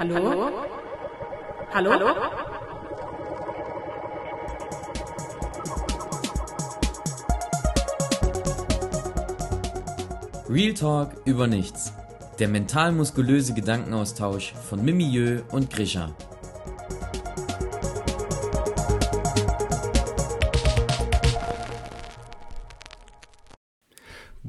Hallo? 0.00 0.50
Hallo? 1.74 1.92
Hallo? 1.92 2.06
Real 10.48 10.72
Talk 10.72 11.10
über 11.26 11.46
nichts. 11.46 11.92
Der 12.38 12.48
mental-muskulöse 12.48 13.52
Gedankenaustausch 13.52 14.54
von 14.54 14.82
Mimieux 14.82 15.42
und 15.52 15.68
Grisha. 15.68 16.14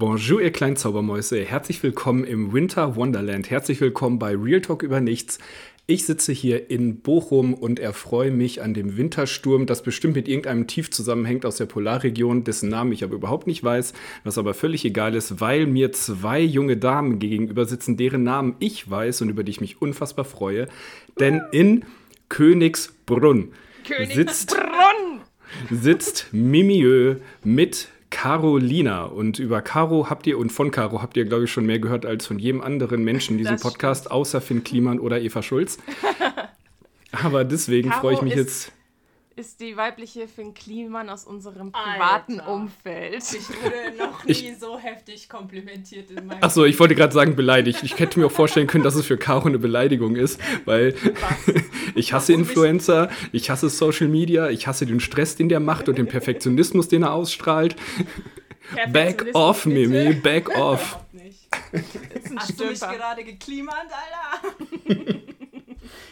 Bonjour, 0.01 0.41
ihr 0.41 0.51
kleinen 0.51 0.77
Zaubermäuse. 0.77 1.45
Herzlich 1.45 1.83
willkommen 1.83 2.23
im 2.23 2.53
Winter 2.53 2.95
Wonderland. 2.95 3.51
Herzlich 3.51 3.79
willkommen 3.81 4.17
bei 4.17 4.35
Real 4.35 4.59
Talk 4.59 4.81
über 4.81 4.99
nichts. 4.99 5.37
Ich 5.85 6.07
sitze 6.07 6.31
hier 6.31 6.71
in 6.71 7.01
Bochum 7.01 7.53
und 7.53 7.79
erfreue 7.79 8.31
mich 8.31 8.63
an 8.63 8.73
dem 8.73 8.97
Wintersturm, 8.97 9.67
das 9.67 9.83
bestimmt 9.83 10.15
mit 10.15 10.27
irgendeinem 10.27 10.65
Tief 10.65 10.89
zusammenhängt 10.89 11.45
aus 11.45 11.57
der 11.57 11.67
Polarregion, 11.67 12.43
dessen 12.43 12.67
Namen 12.69 12.93
ich 12.93 13.03
aber 13.03 13.13
überhaupt 13.13 13.45
nicht 13.45 13.63
weiß, 13.63 13.93
was 14.23 14.39
aber 14.39 14.55
völlig 14.55 14.83
egal 14.85 15.13
ist, 15.13 15.39
weil 15.39 15.67
mir 15.67 15.91
zwei 15.91 16.41
junge 16.41 16.77
Damen 16.77 17.19
gegenüber 17.19 17.65
sitzen, 17.65 17.95
deren 17.95 18.23
Namen 18.23 18.55
ich 18.57 18.89
weiß 18.89 19.21
und 19.21 19.29
über 19.29 19.43
die 19.43 19.51
ich 19.51 19.61
mich 19.61 19.83
unfassbar 19.83 20.25
freue. 20.25 20.67
Denn 21.19 21.43
in 21.51 21.85
Königsbrunn, 22.27 23.51
Königsbrunn. 23.85 24.15
sitzt, 24.15 24.55
sitzt 25.69 26.27
Mimieux 26.31 27.17
mit 27.43 27.89
Carolina. 28.11 29.05
Und 29.05 29.39
über 29.39 29.63
Caro 29.63 30.09
habt 30.09 30.27
ihr 30.27 30.37
und 30.37 30.51
von 30.51 30.69
Caro 30.69 31.01
habt 31.01 31.17
ihr, 31.17 31.25
glaube 31.25 31.45
ich, 31.45 31.51
schon 31.51 31.65
mehr 31.65 31.79
gehört 31.79 32.05
als 32.05 32.27
von 32.27 32.37
jedem 32.37 32.61
anderen 32.61 33.03
Menschen 33.03 33.33
in 33.33 33.37
diesem 33.39 33.57
Podcast, 33.57 34.11
außer 34.11 34.39
Finn 34.41 34.63
Kliman 34.63 34.99
oder 34.99 35.19
Eva 35.19 35.41
Schulz. 35.41 35.79
Aber 37.11 37.43
deswegen 37.43 37.91
freue 37.91 38.13
ich 38.13 38.21
mich 38.21 38.35
jetzt. 38.35 38.71
Ist 39.37 39.61
die 39.61 39.77
weibliche 39.77 40.27
Finn 40.27 40.53
Kliman 40.53 41.09
aus 41.09 41.23
unserem 41.23 41.71
privaten 41.71 42.41
Alter. 42.41 42.51
Umfeld. 42.51 43.15
Ich 43.15 43.49
wurde 43.49 43.97
noch 43.97 44.25
nie 44.25 44.53
so 44.59 44.77
heftig 44.77 45.29
komplimentiert 45.29 46.11
in 46.11 46.27
meinem 46.27 46.43
Achso, 46.43 46.65
ich 46.65 46.77
wollte 46.79 46.95
gerade 46.95 47.13
sagen 47.13 47.37
beleidigt. 47.37 47.81
Ich 47.83 47.97
hätte 47.97 48.19
mir 48.19 48.25
auch 48.25 48.31
vorstellen 48.31 48.67
können, 48.67 48.83
dass 48.83 48.95
es 48.95 49.05
für 49.05 49.17
Caro 49.17 49.47
eine 49.47 49.57
Beleidigung 49.57 50.17
ist, 50.17 50.39
weil 50.65 50.95
ich 51.95 52.11
hasse 52.11 52.33
Influencer, 52.33 53.09
ich 53.31 53.49
hasse 53.49 53.69
Social 53.69 54.09
Media, 54.09 54.49
ich 54.49 54.67
hasse 54.67 54.85
den 54.85 54.99
Stress, 54.99 55.37
den 55.37 55.47
der 55.47 55.61
macht 55.61 55.87
und 55.87 55.97
den 55.97 56.07
Perfektionismus, 56.07 56.89
den 56.89 57.03
er 57.03 57.13
ausstrahlt. 57.13 57.77
Back 58.91 59.25
off, 59.33 59.63
bitte. 59.63 59.87
Mimi, 59.87 60.13
back 60.13 60.49
off. 60.57 60.97
Überhaupt 61.13 61.13
nicht. 61.13 61.47
Ist 62.13 62.31
ein 62.31 62.39
Hast 62.39 62.59
du 62.59 62.65
mich 62.65 62.79
gerade 62.79 63.23
geklimert, 63.23 63.87
Alter? 63.89 65.15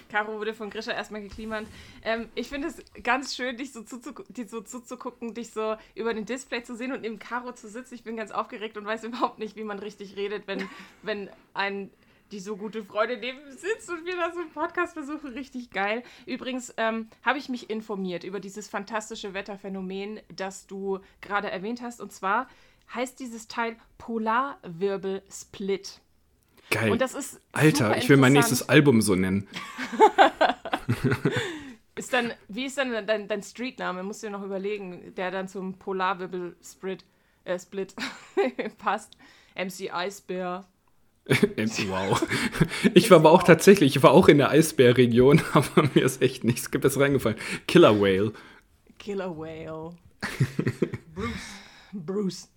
Caro 0.09 0.39
wurde 0.39 0.53
von 0.53 0.69
Grisha 0.69 0.91
erstmal 0.91 1.21
geklimert. 1.21 1.67
Ähm, 2.03 2.29
ich 2.35 2.49
finde 2.49 2.67
es 2.67 2.83
ganz 3.03 3.35
schön, 3.35 3.57
dich 3.57 3.71
so, 3.71 3.83
zuzugu 3.83 4.23
dich 4.29 4.49
so 4.49 4.61
zuzugucken, 4.61 5.33
dich 5.33 5.51
so 5.51 5.75
über 5.95 6.13
den 6.13 6.25
Display 6.25 6.63
zu 6.63 6.75
sehen 6.75 6.91
und 6.91 7.01
neben 7.01 7.19
Caro 7.19 7.53
zu 7.53 7.67
sitzen. 7.67 7.95
Ich 7.95 8.03
bin 8.03 8.17
ganz 8.17 8.31
aufgeregt 8.31 8.77
und 8.77 8.85
weiß 8.85 9.03
überhaupt 9.05 9.39
nicht, 9.39 9.55
wie 9.55 9.63
man 9.63 9.79
richtig 9.79 10.15
redet, 10.15 10.47
wenn, 10.47 10.67
wenn 11.03 11.29
ein 11.53 11.91
die 12.31 12.39
so 12.39 12.57
gute 12.57 12.83
Freunde 12.83 13.17
neben 13.17 13.39
sitzt 13.51 13.89
und 13.89 14.05
wir 14.05 14.15
da 14.15 14.31
so 14.31 14.41
einen 14.41 14.51
Podcast 14.51 14.93
versuchen. 14.93 15.33
Richtig 15.33 15.71
geil. 15.71 16.03
Übrigens 16.27 16.71
ähm, 16.77 17.09
habe 17.23 17.39
ich 17.39 17.49
mich 17.49 17.71
informiert 17.71 18.23
über 18.23 18.39
dieses 18.39 18.67
fantastische 18.67 19.33
Wetterphänomen, 19.33 20.19
das 20.35 20.67
du 20.67 20.99
gerade 21.21 21.49
erwähnt 21.49 21.81
hast. 21.81 21.99
Und 21.99 22.11
zwar 22.11 22.47
heißt 22.93 23.19
dieses 23.19 23.47
Teil 23.47 23.77
Polarwirbel-Split. 23.97 26.01
Geil. 26.69 26.91
Und 26.91 27.01
das 27.01 27.13
ist 27.13 27.41
Alter, 27.51 27.97
ich 27.97 28.07
will 28.09 28.17
mein 28.17 28.33
nächstes 28.33 28.69
Album 28.69 29.01
so 29.01 29.15
nennen. 29.15 29.47
Ist 31.95 32.13
dann, 32.13 32.31
wie 32.47 32.63
ist 32.63 32.77
dann 32.77 33.05
dein, 33.05 33.27
dein 33.27 33.43
Streetname? 33.43 34.03
Musst 34.03 34.23
du 34.23 34.27
dir 34.27 34.31
noch 34.31 34.45
überlegen, 34.45 35.13
der 35.17 35.31
dann 35.31 35.49
zum 35.49 35.77
Polarwirbel-Split 35.77 37.03
äh, 37.43 37.59
Split 37.59 37.93
passt. 38.77 39.17
MC 39.55 39.93
Eisbär. 39.93 40.65
wow. 41.27 42.25
Ich 42.93 43.11
war 43.11 43.17
aber 43.17 43.31
auch 43.31 43.43
tatsächlich, 43.43 43.97
ich 43.97 44.01
war 44.03 44.11
auch 44.11 44.29
in 44.29 44.37
der 44.37 44.49
Eisbärregion, 44.49 45.41
aber 45.51 45.89
mir 45.93 46.05
ist 46.05 46.21
echt 46.21 46.45
nichts 46.45 46.69
besser 46.69 47.01
reingefallen. 47.01 47.37
Killer 47.67 47.99
Whale. 47.99 48.31
Killer 48.97 49.37
Whale. 49.37 49.91
Bruce. 51.13 51.29
Bruce. 51.91 52.49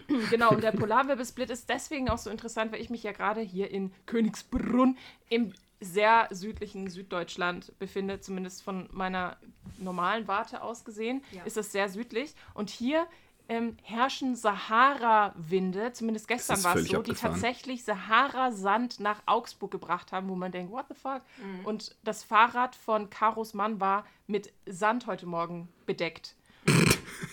genau, 0.30 0.50
und 0.50 0.62
der 0.62 0.72
Polarwirbelsplit 0.72 1.50
ist 1.50 1.68
deswegen 1.68 2.08
auch 2.08 2.18
so 2.18 2.30
interessant, 2.30 2.72
weil 2.72 2.80
ich 2.80 2.90
mich 2.90 3.02
ja 3.02 3.12
gerade 3.12 3.40
hier 3.40 3.70
in 3.70 3.92
Königsbrunn 4.06 4.96
im 5.28 5.52
sehr 5.80 6.28
südlichen 6.30 6.88
Süddeutschland 6.88 7.76
befinde, 7.78 8.20
zumindest 8.20 8.62
von 8.62 8.88
meiner 8.92 9.36
normalen 9.78 10.28
Warte 10.28 10.62
aus 10.62 10.84
gesehen, 10.84 11.22
Ja. 11.32 11.42
ist 11.42 11.56
es 11.56 11.72
sehr 11.72 11.88
südlich. 11.88 12.34
Und 12.54 12.70
hier 12.70 13.06
ähm, 13.48 13.76
herrschen 13.82 14.36
Sahara-Winde, 14.36 15.92
zumindest 15.92 16.28
gestern 16.28 16.62
war 16.62 16.76
es 16.76 16.84
so, 16.84 16.88
die 16.88 16.96
abgefahren. 16.96 17.32
tatsächlich 17.34 17.84
Sahara-Sand 17.84 19.00
nach 19.00 19.22
Augsburg 19.26 19.70
gebracht 19.70 20.12
haben, 20.12 20.28
wo 20.28 20.36
man 20.36 20.52
denkt, 20.52 20.72
what 20.72 20.86
the 20.88 20.94
fuck? 20.94 21.22
Mhm. 21.38 21.66
Und 21.66 21.96
das 22.04 22.22
Fahrrad 22.22 22.76
von 22.76 23.10
Karos 23.10 23.52
Mann 23.52 23.80
war 23.80 24.06
mit 24.26 24.52
Sand 24.66 25.06
heute 25.06 25.26
Morgen 25.26 25.68
bedeckt. 25.86 26.36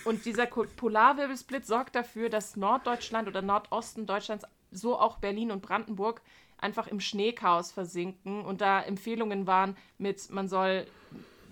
Und 0.04 0.24
dieser 0.24 0.46
Polarwirbelsplit 0.46 1.66
sorgt 1.66 1.94
dafür, 1.94 2.28
dass 2.28 2.56
Norddeutschland 2.56 3.28
oder 3.28 3.42
Nordosten 3.42 4.06
Deutschlands, 4.06 4.44
so 4.70 4.98
auch 4.98 5.18
Berlin 5.18 5.50
und 5.50 5.62
Brandenburg, 5.62 6.22
einfach 6.58 6.86
im 6.86 7.00
Schneechaos 7.00 7.72
versinken. 7.72 8.44
Und 8.44 8.60
da 8.60 8.82
Empfehlungen 8.82 9.46
waren 9.46 9.76
mit, 9.98 10.30
man 10.30 10.48
soll 10.48 10.86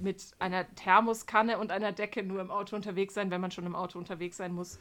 mit 0.01 0.23
einer 0.39 0.67
Thermoskanne 0.75 1.59
und 1.59 1.73
einer 1.73 1.93
Decke 1.93 2.23
nur 2.23 2.41
im 2.41 2.51
Auto 2.51 2.77
unterwegs 2.77 3.15
sein, 3.15 3.31
wenn 3.31 3.41
man 3.41 3.51
schon 3.51 3.67
im 3.67 3.75
Auto 3.75 3.99
unterwegs 3.99 4.37
sein 4.37 4.55
muss. 4.55 4.79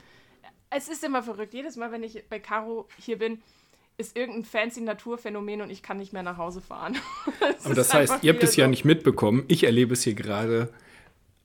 Es 0.69 0.89
ist 0.89 1.03
immer 1.03 1.23
verrückt. 1.23 1.53
Jedes 1.53 1.75
Mal, 1.75 1.91
wenn 1.91 2.03
ich 2.03 2.23
bei 2.29 2.39
Caro 2.39 2.87
hier 2.99 3.17
bin, 3.17 3.41
ist 3.97 4.15
irgendein 4.15 4.45
fancy 4.45 4.81
Naturphänomen 4.81 5.61
und 5.61 5.69
ich 5.71 5.81
kann 5.81 5.97
nicht 5.97 6.13
mehr 6.13 6.23
nach 6.23 6.37
Hause 6.37 6.61
fahren. 6.61 6.97
Es 7.57 7.65
Aber 7.65 7.73
das 7.73 7.93
heißt, 7.93 8.23
ihr 8.23 8.33
habt 8.33 8.43
es 8.43 8.55
ja 8.55 8.65
so. 8.65 8.69
nicht 8.69 8.85
mitbekommen. 8.85 9.45
Ich 9.47 9.63
erlebe 9.63 9.93
es 9.93 10.03
hier 10.03 10.13
gerade 10.13 10.71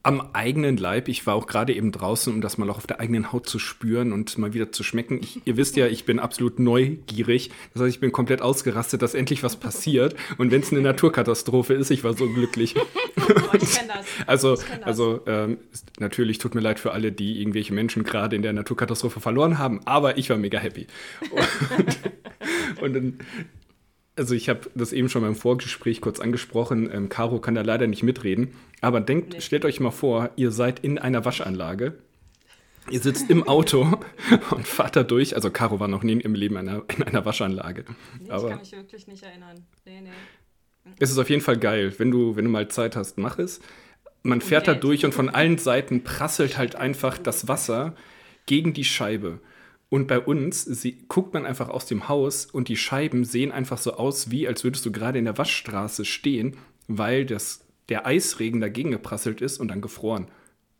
am 0.03 0.21
eigenen 0.33 0.77
Leib. 0.77 1.09
Ich 1.09 1.27
war 1.27 1.35
auch 1.35 1.47
gerade 1.47 1.73
eben 1.75 1.93
draußen, 1.93 2.33
um 2.33 2.41
das 2.41 2.59
mal 2.59 2.69
auch 2.71 2.79
auf 2.79 2.87
der 2.87 3.01
eigenen 3.01 3.33
Haut 3.33 3.49
zu 3.49 3.59
spüren 3.59 4.13
und 4.13 4.37
mal 4.37 4.53
wieder 4.53 4.73
zu 4.73 4.83
schmecken. 4.83 5.21
Ich, 5.23 5.41
ihr 5.45 5.57
wisst 5.57 5.77
ja, 5.77 5.87
ich 5.87 6.05
bin 6.05 6.19
absolut 6.19 6.59
neugierig. 6.59 7.51
Das 7.73 7.83
heißt, 7.83 7.95
ich 7.95 8.01
bin 8.01 8.11
komplett 8.11 8.43
ausgerastet, 8.43 9.03
dass 9.03 9.15
endlich 9.15 9.43
was 9.43 9.57
passiert. 9.57 10.17
Und 10.39 10.51
wenn 10.51 10.63
es 10.63 10.73
eine 10.73 10.81
Naturkatastrophe 10.81 11.75
ist, 11.75 11.91
ich 11.91 12.03
war 12.05 12.15
so 12.15 12.29
glücklich. 12.29 12.75
Oh, 13.25 13.55
ich 13.55 13.73
kenn 13.73 13.89
das. 13.89 14.07
Also, 14.27 14.55
kenn 14.57 14.81
das. 14.81 14.87
also 14.87 15.21
ähm, 15.27 15.59
natürlich 16.01 16.39
tut 16.39 16.55
mir 16.55 16.61
leid 16.61 16.81
für 16.81 16.93
alle, 16.93 17.13
die 17.13 17.41
irgendwelche 17.41 17.73
Menschen 17.73 18.03
gerade 18.03 18.35
in 18.35 18.43
der 18.43 18.53
Naturkatastrophe 18.53 19.21
verloren 19.21 19.59
haben, 19.59 19.81
aber 19.85 20.19
ich 20.19 20.29
war 20.29 20.39
mega 20.39 20.59
happy. 20.59 20.87
Und, 21.79 22.83
und 22.83 22.95
dann, 22.95 23.19
also 24.17 24.35
ich 24.35 24.49
habe 24.49 24.71
das 24.75 24.93
eben 24.93 25.09
schon 25.09 25.23
beim 25.23 25.35
Vorgespräch 25.35 26.01
kurz 26.01 26.21
angesprochen. 26.21 26.91
Ähm, 26.93 27.09
Caro 27.09 27.41
kann 27.41 27.55
da 27.55 27.63
leider 27.63 27.87
nicht 27.87 28.03
mitreden, 28.03 28.55
aber 28.81 29.01
denkt, 29.01 29.33
Nee. 29.35 29.41
stellt 29.41 29.65
euch 29.65 29.81
mal 29.81 29.91
vor, 29.91 30.31
ihr 30.37 30.51
seid 30.51 30.81
in 30.81 30.99
einer 30.99 31.25
Waschanlage. 31.25 31.99
Ihr 32.91 32.99
sitzt 33.01 33.31
im 33.31 33.47
Auto 33.47 33.87
und 34.51 34.67
fahrt 34.67 34.97
da 34.97 35.03
durch. 35.05 35.35
Also 35.37 35.51
Caro 35.51 35.79
war 35.81 35.89
noch 35.89 36.03
nie 36.03 36.13
im 36.21 36.35
Leben 36.35 36.57
in 36.57 36.69
einer, 36.69 36.83
in 36.97 37.03
einer 37.05 37.25
Waschanlage. 37.25 37.85
Nee, 38.19 38.27
ich 38.27 38.33
aber 38.33 38.49
kann 38.51 38.59
mich 38.59 38.73
wirklich 38.73 39.07
nicht 39.07 39.23
erinnern. 39.23 39.65
Nee, 39.87 40.01
nee. 40.03 40.91
es 40.99 41.11
ist 41.11 41.19
auf 41.19 41.31
jeden 41.31 41.43
Fall 41.43 41.59
geil. 41.59 41.95
Wenn 41.99 42.11
du, 42.11 42.35
wenn 42.37 42.45
du 42.45 42.51
mal 42.51 42.69
Zeit 42.69 42.97
hast, 42.97 43.19
mach 43.19 43.39
es. 43.39 43.61
Man 44.25 44.41
fährt 44.41 44.67
da 44.69 44.73
Geld. 44.73 44.85
durch 44.85 45.05
und 45.05 45.15
von 45.15 45.29
allen 45.31 45.59
Seiten 45.59 46.03
prasselt 46.05 46.59
halt 46.59 46.75
einfach 46.77 47.19
das 47.19 47.47
Wasser 47.49 47.95
gegen 48.47 48.73
die 48.73 48.85
Scheibe. 48.85 49.39
Und 49.93 50.07
bei 50.09 50.19
uns 50.19 50.65
sie, 50.65 51.05
guckt 51.07 51.35
man 51.35 51.45
einfach 51.45 51.69
aus 51.69 51.85
dem 51.85 52.09
Haus 52.09 52.47
und 52.47 52.69
die 52.69 52.79
Scheiben 52.79 53.25
sehen 53.25 53.53
einfach 53.53 53.77
so 53.77 53.93
aus, 53.93 54.31
wie 54.31 54.49
als 54.49 54.65
würdest 54.65 54.87
du 54.87 54.91
gerade 54.91 55.19
in 55.19 55.27
der 55.27 55.37
Waschstraße 55.37 56.07
stehen, 56.07 56.57
weil 56.89 57.27
das, 57.27 57.67
der 57.91 58.07
Eisregen 58.07 58.63
dagegen 58.63 58.91
geprasselt 58.91 59.43
ist 59.43 59.59
und 59.59 59.69
dann 59.69 59.83
gefroren. 59.83 60.29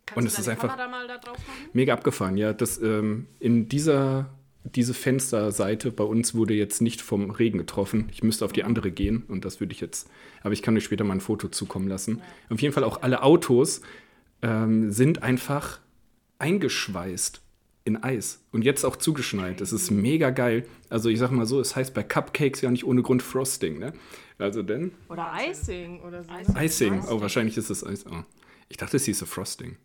Kannst 0.07 0.17
Und 0.17 0.25
es 0.25 0.39
ist 0.39 0.49
einfach- 0.49 0.75
Kamera 0.75 0.87
mal 0.87 1.07
da 1.07 1.19
drauf 1.19 1.37
machen? 1.37 1.69
Mega 1.73 1.93
abgefahren, 1.93 2.37
ja. 2.37 2.53
Das, 2.53 2.81
ähm, 2.81 3.27
in 3.39 3.69
dieser 3.69 4.31
diese 4.63 4.95
Fensterseite 4.95 5.91
bei 5.91 6.05
uns 6.05 6.33
wurde 6.33 6.55
jetzt 6.55 6.81
nicht 6.81 6.99
vom 7.01 7.29
Regen 7.29 7.59
getroffen. 7.59 8.09
Ich 8.13 8.23
müsste 8.23 8.45
auf 8.45 8.51
die 8.53 8.63
andere 8.63 8.89
gehen 8.89 9.25
und 9.27 9.45
das 9.45 9.59
würde 9.59 9.73
ich 9.73 9.81
jetzt, 9.81 10.09
aber 10.41 10.53
ich 10.53 10.63
kann 10.63 10.75
euch 10.75 10.85
später 10.85 11.03
mal 11.03 11.13
ein 11.13 11.21
Foto 11.21 11.49
zukommen 11.49 11.87
lassen. 11.87 12.19
Auf 12.49 12.61
jeden 12.61 12.73
Fall 12.73 12.83
auch 12.85 13.03
alle 13.03 13.21
Autos 13.21 13.81
ähm, 14.41 14.91
sind 14.91 15.21
einfach 15.21 15.81
eingeschweißt 16.39 17.42
in 17.85 18.01
Eis 18.01 18.41
und 18.51 18.63
jetzt 18.63 18.85
auch 18.85 18.95
zugeschneit. 18.95 19.59
Das 19.59 19.73
ist 19.73 19.91
mega 19.91 20.29
geil. 20.29 20.65
Also 20.89 21.09
ich 21.09 21.19
sag 21.19 21.31
mal 21.31 21.45
so, 21.45 21.59
es 21.59 21.75
heißt 21.75 21.93
bei 21.93 22.03
Cupcakes 22.03 22.61
ja 22.61 22.71
nicht 22.71 22.85
ohne 22.85 23.01
Grund 23.01 23.21
Frosting, 23.21 23.77
ne? 23.79 23.93
Also 24.37 24.63
denn 24.63 24.91
Oder 25.09 25.31
Icing 25.49 26.01
oder 26.01 26.23
so. 26.23 26.31
Icing. 26.31 26.55
Icing. 26.57 27.03
Oh, 27.09 27.19
wahrscheinlich 27.21 27.57
ist 27.57 27.69
es 27.69 27.85
Eis. 27.85 28.05
Oh. 28.05 28.23
Ich 28.69 28.77
dachte, 28.77 28.97
es 28.97 29.05
hieße 29.05 29.25
Frosting. 29.25 29.77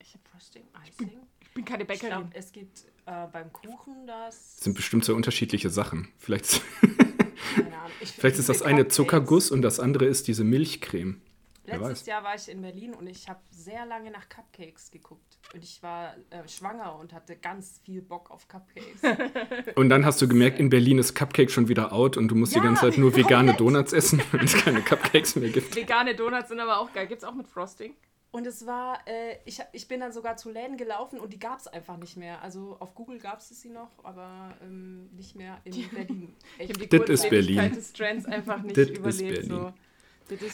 Ich 0.00 0.14
hab 0.14 0.20
Frosting, 0.28 0.62
Icing. 0.86 1.10
Ich 1.40 1.50
bin 1.54 1.64
keine 1.64 1.82
Ich 1.82 1.88
Bäckerin. 1.88 2.10
glaube, 2.10 2.30
es 2.34 2.52
gibt 2.52 2.84
äh, 3.06 3.26
beim 3.32 3.52
Kuchen 3.52 4.06
das. 4.06 4.54
Das 4.56 4.64
sind 4.64 4.74
bestimmt 4.74 5.04
so 5.04 5.14
unterschiedliche 5.14 5.68
Sachen. 5.70 6.08
Vielleicht 6.18 6.62
Keine 6.80 7.66
Ahnung. 7.76 7.90
Ich 8.00 8.10
Vielleicht 8.12 8.38
ist 8.38 8.48
das 8.48 8.62
eine 8.62 8.78
Cupcakes. 8.78 8.96
Zuckerguss 8.96 9.50
und 9.50 9.60
das 9.62 9.78
andere 9.78 10.06
ist 10.06 10.26
diese 10.26 10.42
Milchcreme. 10.44 11.20
Letztes. 11.64 12.06
Jahr 12.06 12.24
war 12.24 12.34
ich 12.34 12.48
in 12.48 12.60
Berlin 12.60 12.94
und 12.94 13.06
ich 13.06 13.28
habe 13.28 13.40
sehr 13.50 13.86
lange 13.86 14.10
nach 14.10 14.28
Cupcakes 14.28 14.90
geguckt. 14.90 15.38
Und 15.54 15.62
ich 15.62 15.82
war 15.82 16.14
äh, 16.30 16.48
schwanger 16.48 16.96
und 16.98 17.12
hatte 17.12 17.36
ganz 17.36 17.80
viel 17.84 18.02
Bock 18.02 18.30
auf 18.30 18.48
Cupcakes. 18.48 19.02
Und 19.76 19.88
dann 19.88 20.04
hast 20.04 20.20
du 20.22 20.28
gemerkt, 20.28 20.58
in 20.58 20.70
Berlin 20.70 20.98
ist 20.98 21.14
Cupcake 21.14 21.50
schon 21.50 21.68
wieder 21.68 21.92
out 21.92 22.16
und 22.16 22.28
du 22.28 22.34
musst 22.34 22.52
die 22.52 22.58
Ja, 22.58 22.64
ganze 22.64 22.82
Zeit 22.82 22.98
nur 22.98 23.14
vegane 23.14 23.52
komplett. 23.52 23.60
Donuts 23.60 23.92
essen, 23.92 24.20
wenn 24.32 24.44
es 24.44 24.54
keine 24.56 24.82
Cupcakes 24.82 25.36
mehr 25.36 25.50
gibt. 25.50 25.74
Vegane 25.76 26.14
Donuts 26.14 26.48
sind 26.48 26.60
aber 26.60 26.78
auch 26.78 26.92
geil. 26.92 27.06
Gibt's 27.06 27.24
auch 27.24 27.34
mit 27.34 27.46
Frosting? 27.48 27.94
Und 28.32 28.46
es 28.46 28.66
war, 28.66 28.98
äh, 29.06 29.36
ich, 29.44 29.60
ich 29.72 29.88
bin 29.88 30.00
dann 30.00 30.10
sogar 30.10 30.38
zu 30.38 30.50
Läden 30.50 30.78
gelaufen 30.78 31.20
und 31.20 31.34
die 31.34 31.38
gab 31.38 31.58
es 31.58 31.66
einfach 31.68 31.98
nicht 31.98 32.16
mehr. 32.16 32.40
Also 32.40 32.76
auf 32.80 32.94
Google 32.94 33.18
gab 33.18 33.40
es 33.40 33.48
sie 33.50 33.68
noch, 33.68 33.90
aber 34.04 34.54
ähm, 34.62 35.10
nicht 35.14 35.36
mehr 35.36 35.58
in 35.64 35.88
Berlin. 35.90 36.34
Ich 36.58 36.70
habe 36.70 36.86
die 36.86 37.12
ist 37.12 37.28
Berlin. 37.28 37.72
des 37.74 37.92
Trends 37.92 38.24
einfach 38.24 38.62
nicht 38.62 38.76
Das 38.76 38.88
ist 38.88 38.96
überlebt. 38.98 39.48
Berlin. 39.48 39.50
So. 39.50 39.72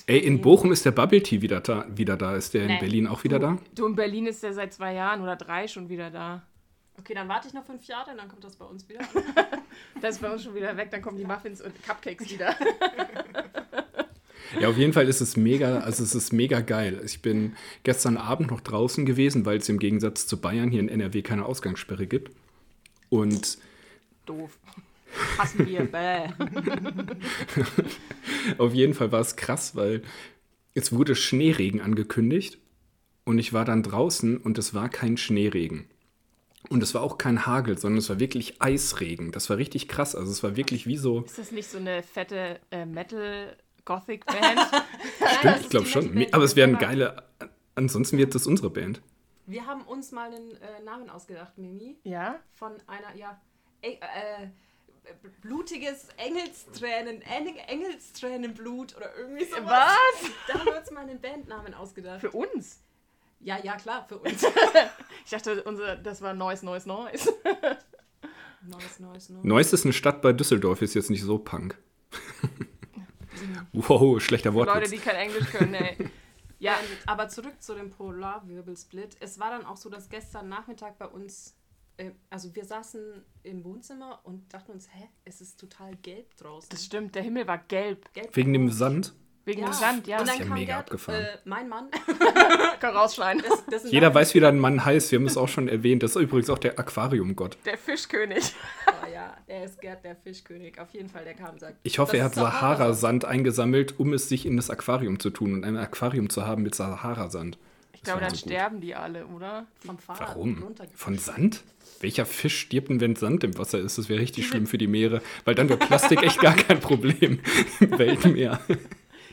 Ey, 0.07 0.19
in. 0.19 0.41
Bochum 0.41 0.73
ist 0.73 0.85
der 0.85 0.93
Bubble 0.93 1.23
Tea 1.23 1.41
wieder 1.43 1.61
da. 1.61 1.87
Wieder 1.95 2.17
da. 2.17 2.37
Ist 2.37 2.55
der 2.55 2.63
in 2.63 2.69
Nee. 2.69 2.79
Berlin 2.81 3.07
auch 3.07 3.25
wieder 3.25 3.39
da? 3.39 3.59
Du, 3.75 3.87
in 3.87 3.95
Berlin 3.97 4.27
ist 4.27 4.43
der 4.43 4.53
seit 4.53 4.73
zwei 4.73 4.95
Jahren 4.95 5.21
oder 5.23 5.37
drei 5.37 5.67
schon 5.69 5.89
wieder 5.89 6.11
da. 6.11 6.43
Okay, 6.99 7.15
dann 7.15 7.29
warte 7.29 7.47
ich 7.49 7.55
noch 7.55 7.65
fünf 7.65 7.85
Jahre, 7.87 8.11
dann 8.17 8.29
kommt 8.29 8.43
das 8.43 8.57
bei 8.57 8.65
uns 8.65 8.89
wieder. 8.89 9.01
Das 10.01 10.17
ist 10.17 10.21
bei 10.23 10.31
uns 10.33 10.43
schon 10.43 10.55
wieder 10.57 10.77
weg, 10.77 10.91
dann 10.91 11.03
kommen 11.03 11.17
die 11.17 11.25
Muffins 11.25 11.61
und 11.61 11.73
Cupcakes 11.85 12.29
wieder. 12.31 12.55
Ja, 14.61 14.69
auf 14.69 14.77
jeden 14.79 14.93
Fall 14.93 15.07
ist 15.09 15.21
es 15.21 15.37
mega, 15.37 15.81
also 15.81 16.03
es 16.03 16.15
ist 16.15 16.33
mega 16.33 16.61
geil. 16.61 17.01
Ich 17.05 17.21
bin 17.23 17.55
gestern 17.85 18.17
Abend 18.17 18.51
noch 18.51 18.61
draußen 18.61 19.05
gewesen, 19.07 19.45
weil 19.45 19.59
es 19.59 19.69
im 19.69 19.79
Gegensatz 19.79 20.27
zu 20.27 20.41
Bayern 20.41 20.71
hier 20.71 20.81
in 20.81 20.89
NRW 20.89 21.23
keine 21.23 21.45
Ausgangssperre 21.47 22.07
gibt. 22.07 22.33
Und 23.11 23.59
Doof. 24.27 24.59
Hassen 25.39 25.67
wir. 25.67 25.85
Bäh. 25.85 26.29
auf 28.59 28.75
jeden 28.75 28.95
Fall 28.95 29.13
war 29.13 29.21
es 29.21 29.37
krass, 29.37 29.77
weil 29.77 30.03
es 30.75 30.93
wurde 30.93 31.15
Schneeregen 31.15 31.81
angekündigt 31.81 32.59
und 33.25 33.39
ich 33.39 33.53
war 33.53 33.65
dann 33.65 33.83
draußen 33.83 34.37
und 34.39 34.59
es 34.59 34.75
war 34.75 34.89
kein 34.89 35.17
Schneeregen. 35.17 35.89
Und 36.71 36.83
es 36.83 36.95
war 36.95 37.03
auch 37.03 37.19
kein 37.19 37.47
Hagel, 37.47 37.79
sondern 37.79 37.99
es 37.99 38.09
war 38.09 38.19
wirklich 38.21 38.61
Eisregen. 38.61 39.33
Das 39.33 39.49
war 39.49 39.57
richtig 39.57 39.89
krass. 39.89 40.15
Also 40.15 40.31
es 40.31 40.43
war 40.43 40.57
wirklich 40.57 40.87
wie 40.87 40.97
so. 40.97 41.23
Ist 41.23 41.39
das 41.39 41.53
nicht 41.53 41.69
so 41.69 41.79
eine 41.79 42.03
fette 42.03 42.61
äh, 42.71 42.85
Metal-Gothic-Band? 42.85 44.61
Stimmt, 45.39 45.61
ich 45.61 45.69
glaube 45.69 45.87
schon. 45.87 46.27
Aber 46.33 46.45
es 46.45 46.57
wären 46.57 46.79
geile. 46.79 47.23
Ansonsten 47.75 48.19
wird 48.19 48.35
das 48.35 48.47
unsere 48.47 48.71
Band. 48.71 49.01
Wir 49.47 49.67
haben 49.67 49.83
uns 49.83 50.13
mal 50.13 50.27
einen 50.27 50.51
äh, 50.51 50.83
Namen 50.85 51.09
ausgedacht, 51.09 51.57
Mimi. 51.57 51.97
ja? 52.05 52.39
Von 52.53 52.73
einer, 52.87 53.17
ja, 53.17 53.41
e 53.81 53.93
äh, 53.93 54.49
blutiges 55.43 56.09
Engelstränen, 56.17 57.23
Eng 57.23 57.57
Engelstränenblut 57.57 58.97
oder 58.97 59.17
irgendwie 59.17 59.45
sowas. 59.45 59.65
Was? 59.65 60.31
Da 60.47 60.55
haben 60.55 60.67
wir 60.67 60.79
uns 60.79 60.91
mal 60.91 61.01
einen 61.01 61.21
Bandnamen 61.21 61.75
ausgedacht. 61.75 62.21
Für 62.21 62.31
uns? 62.31 62.81
Ja, 63.41 63.59
ja, 63.63 63.77
klar, 63.77 64.05
für 64.09 64.19
uns. 64.19 64.45
Ich 65.25 65.31
dachte, 65.31 65.63
unser, 65.65 65.97
das 65.97 66.23
war 66.23 66.33
Neues, 66.33 66.63
Neues, 66.63 66.87
Neues. 66.87 67.27
Neues, 68.63 68.99
neues, 68.99 69.29
neues. 69.29 69.45
Neuss 69.45 69.73
ist 69.73 69.85
eine 69.85 69.93
Stadt 69.93 70.23
bei 70.23 70.33
Düsseldorf, 70.33 70.83
ist 70.83 70.95
jetzt 70.95 71.11
nicht 71.11 71.23
so 71.23 71.39
punk. 71.39 71.79
wow, 73.73 74.21
schlechter 74.21 74.51
Leute, 74.53 74.73
Wortwitz. 74.73 74.91
die 74.91 74.99
kein 74.99 75.17
Englisch 75.17 75.49
können, 75.51 75.75
ey. 75.75 76.11
Ja, 76.59 76.77
aber 77.07 77.29
zurück 77.29 77.63
zu 77.63 77.75
dem 77.75 77.91
Polarwirbelsplit. 77.91 79.17
Es 79.21 79.39
war 79.39 79.51
dann 79.51 79.65
auch 79.65 79.77
so, 79.77 79.89
dass 79.89 80.09
gestern 80.09 80.49
Nachmittag 80.49 80.99
bei 80.99 81.07
uns, 81.07 81.51
äh, 81.51 81.58
also 82.31 82.55
wir 82.55 82.65
saßen 82.65 83.01
im 83.43 83.65
Wohnzimmer 83.65 84.21
und 84.25 84.53
dachten 84.53 84.73
uns, 84.73 84.89
hä, 84.93 85.09
es 85.25 85.41
ist 85.41 85.59
total 85.59 85.97
gelb 86.03 86.37
draußen. 86.37 86.69
das 86.71 86.85
stimmt, 86.85 87.15
der 87.15 87.23
Himmel 87.23 87.47
war 87.47 87.59
gelb. 87.59 88.13
gelb 88.15 88.35
Wegen 88.37 88.53
dem 88.53 88.71
Sand. 88.71 89.15
Wegen 89.45 89.63
dem 89.63 89.73
Sand, 89.73 90.07
ja. 90.07 90.21
Und 90.21 90.29
dann 90.29 90.39
ja 90.39 90.45
kam 90.45 90.55
mega 90.55 90.75
Gerd, 90.75 90.79
abgefahren. 90.87 91.25
Äh, 91.25 91.39
mein 91.47 91.69
Mann, 91.71 91.89
Kann 92.81 92.95
rausschneiden. 92.95 93.43
dessen 93.73 93.91
Jeder 93.91 94.09
Name- 94.09 94.17
weiß, 94.17 94.35
wie 94.35 94.41
dein 94.41 94.59
Mann 94.59 94.85
heißt. 94.85 95.11
Wir 95.11 95.19
haben 95.19 95.25
es 95.27 95.39
auch 95.39 95.49
schon 95.49 95.69
erwähnt. 95.69 96.03
Das 96.03 96.17
ist 96.17 96.23
übrigens 96.23 96.51
auch 96.51 96.59
der 96.59 96.79
Aquariumgott. 96.79 97.57
Der 97.65 97.79
Fischkönig. 97.79 98.55
Oh 99.01 99.11
ja, 99.11 99.37
er 99.47 99.65
ist 99.65 99.81
Gerd, 99.81 100.05
der 100.05 100.17
Fischkönig. 100.17 100.79
Auf 100.81 100.91
jeden 100.93 101.09
Fall, 101.09 101.25
der 101.25 101.33
kam 101.35 101.51
und 101.55 101.61
sagt. 101.61 101.77
Ich 101.83 101.99
hoffe, 101.99 102.13
das 102.13 102.19
er 102.19 102.25
hat 102.27 102.33
ist 102.33 102.37
Sahara. 102.39 102.77
Sahara-Sand 102.77 103.25
eingesammelt, 103.25 103.99
um 103.99 104.13
es 104.13 104.29
sich 104.29 104.45
in 104.45 104.57
das 104.57 104.69
Aquarium 104.71 105.19
zu 105.19 105.31
tun 105.31 105.55
und 105.55 105.65
ein 105.65 105.77
Aquarium 105.79 106.29
zu 106.29 106.47
haben 106.47 106.63
mit 106.63 106.75
Sahara-Sand. 106.75 107.59
Ich 107.99 108.05
glaube, 108.05 108.21
dann 108.21 108.31
so 108.31 108.37
sterben 108.37 108.81
die 108.81 108.95
alle, 108.95 109.27
oder? 109.27 109.67
Vom 109.85 109.99
Fahrrad 109.99 110.29
Warum? 110.29 110.65
Von 110.95 111.19
Sand? 111.19 111.65
Welcher 112.01 112.27
Fisch 112.27 112.57
stirbt 112.61 112.91
denn, 112.91 113.01
wenn 113.01 113.17
Sand 113.17 113.43
im 113.43 113.59
Wasser 113.59 113.81
ist? 113.81 113.99
Das 113.99 114.09
wäre 114.09 114.21
richtig 114.21 114.47
schlimm 114.49 114.67
für 114.69 114.79
die 114.79 114.87
Meere, 114.87 115.21
weil 115.45 115.57
dann 115.57 115.69
wäre 115.69 115.81
Plastik 115.81 116.23
echt 116.23 116.41
gar 116.41 116.55
kein 116.55 116.79
Problem 116.79 117.41
im 117.81 117.99
Weltmeer. 117.99 118.61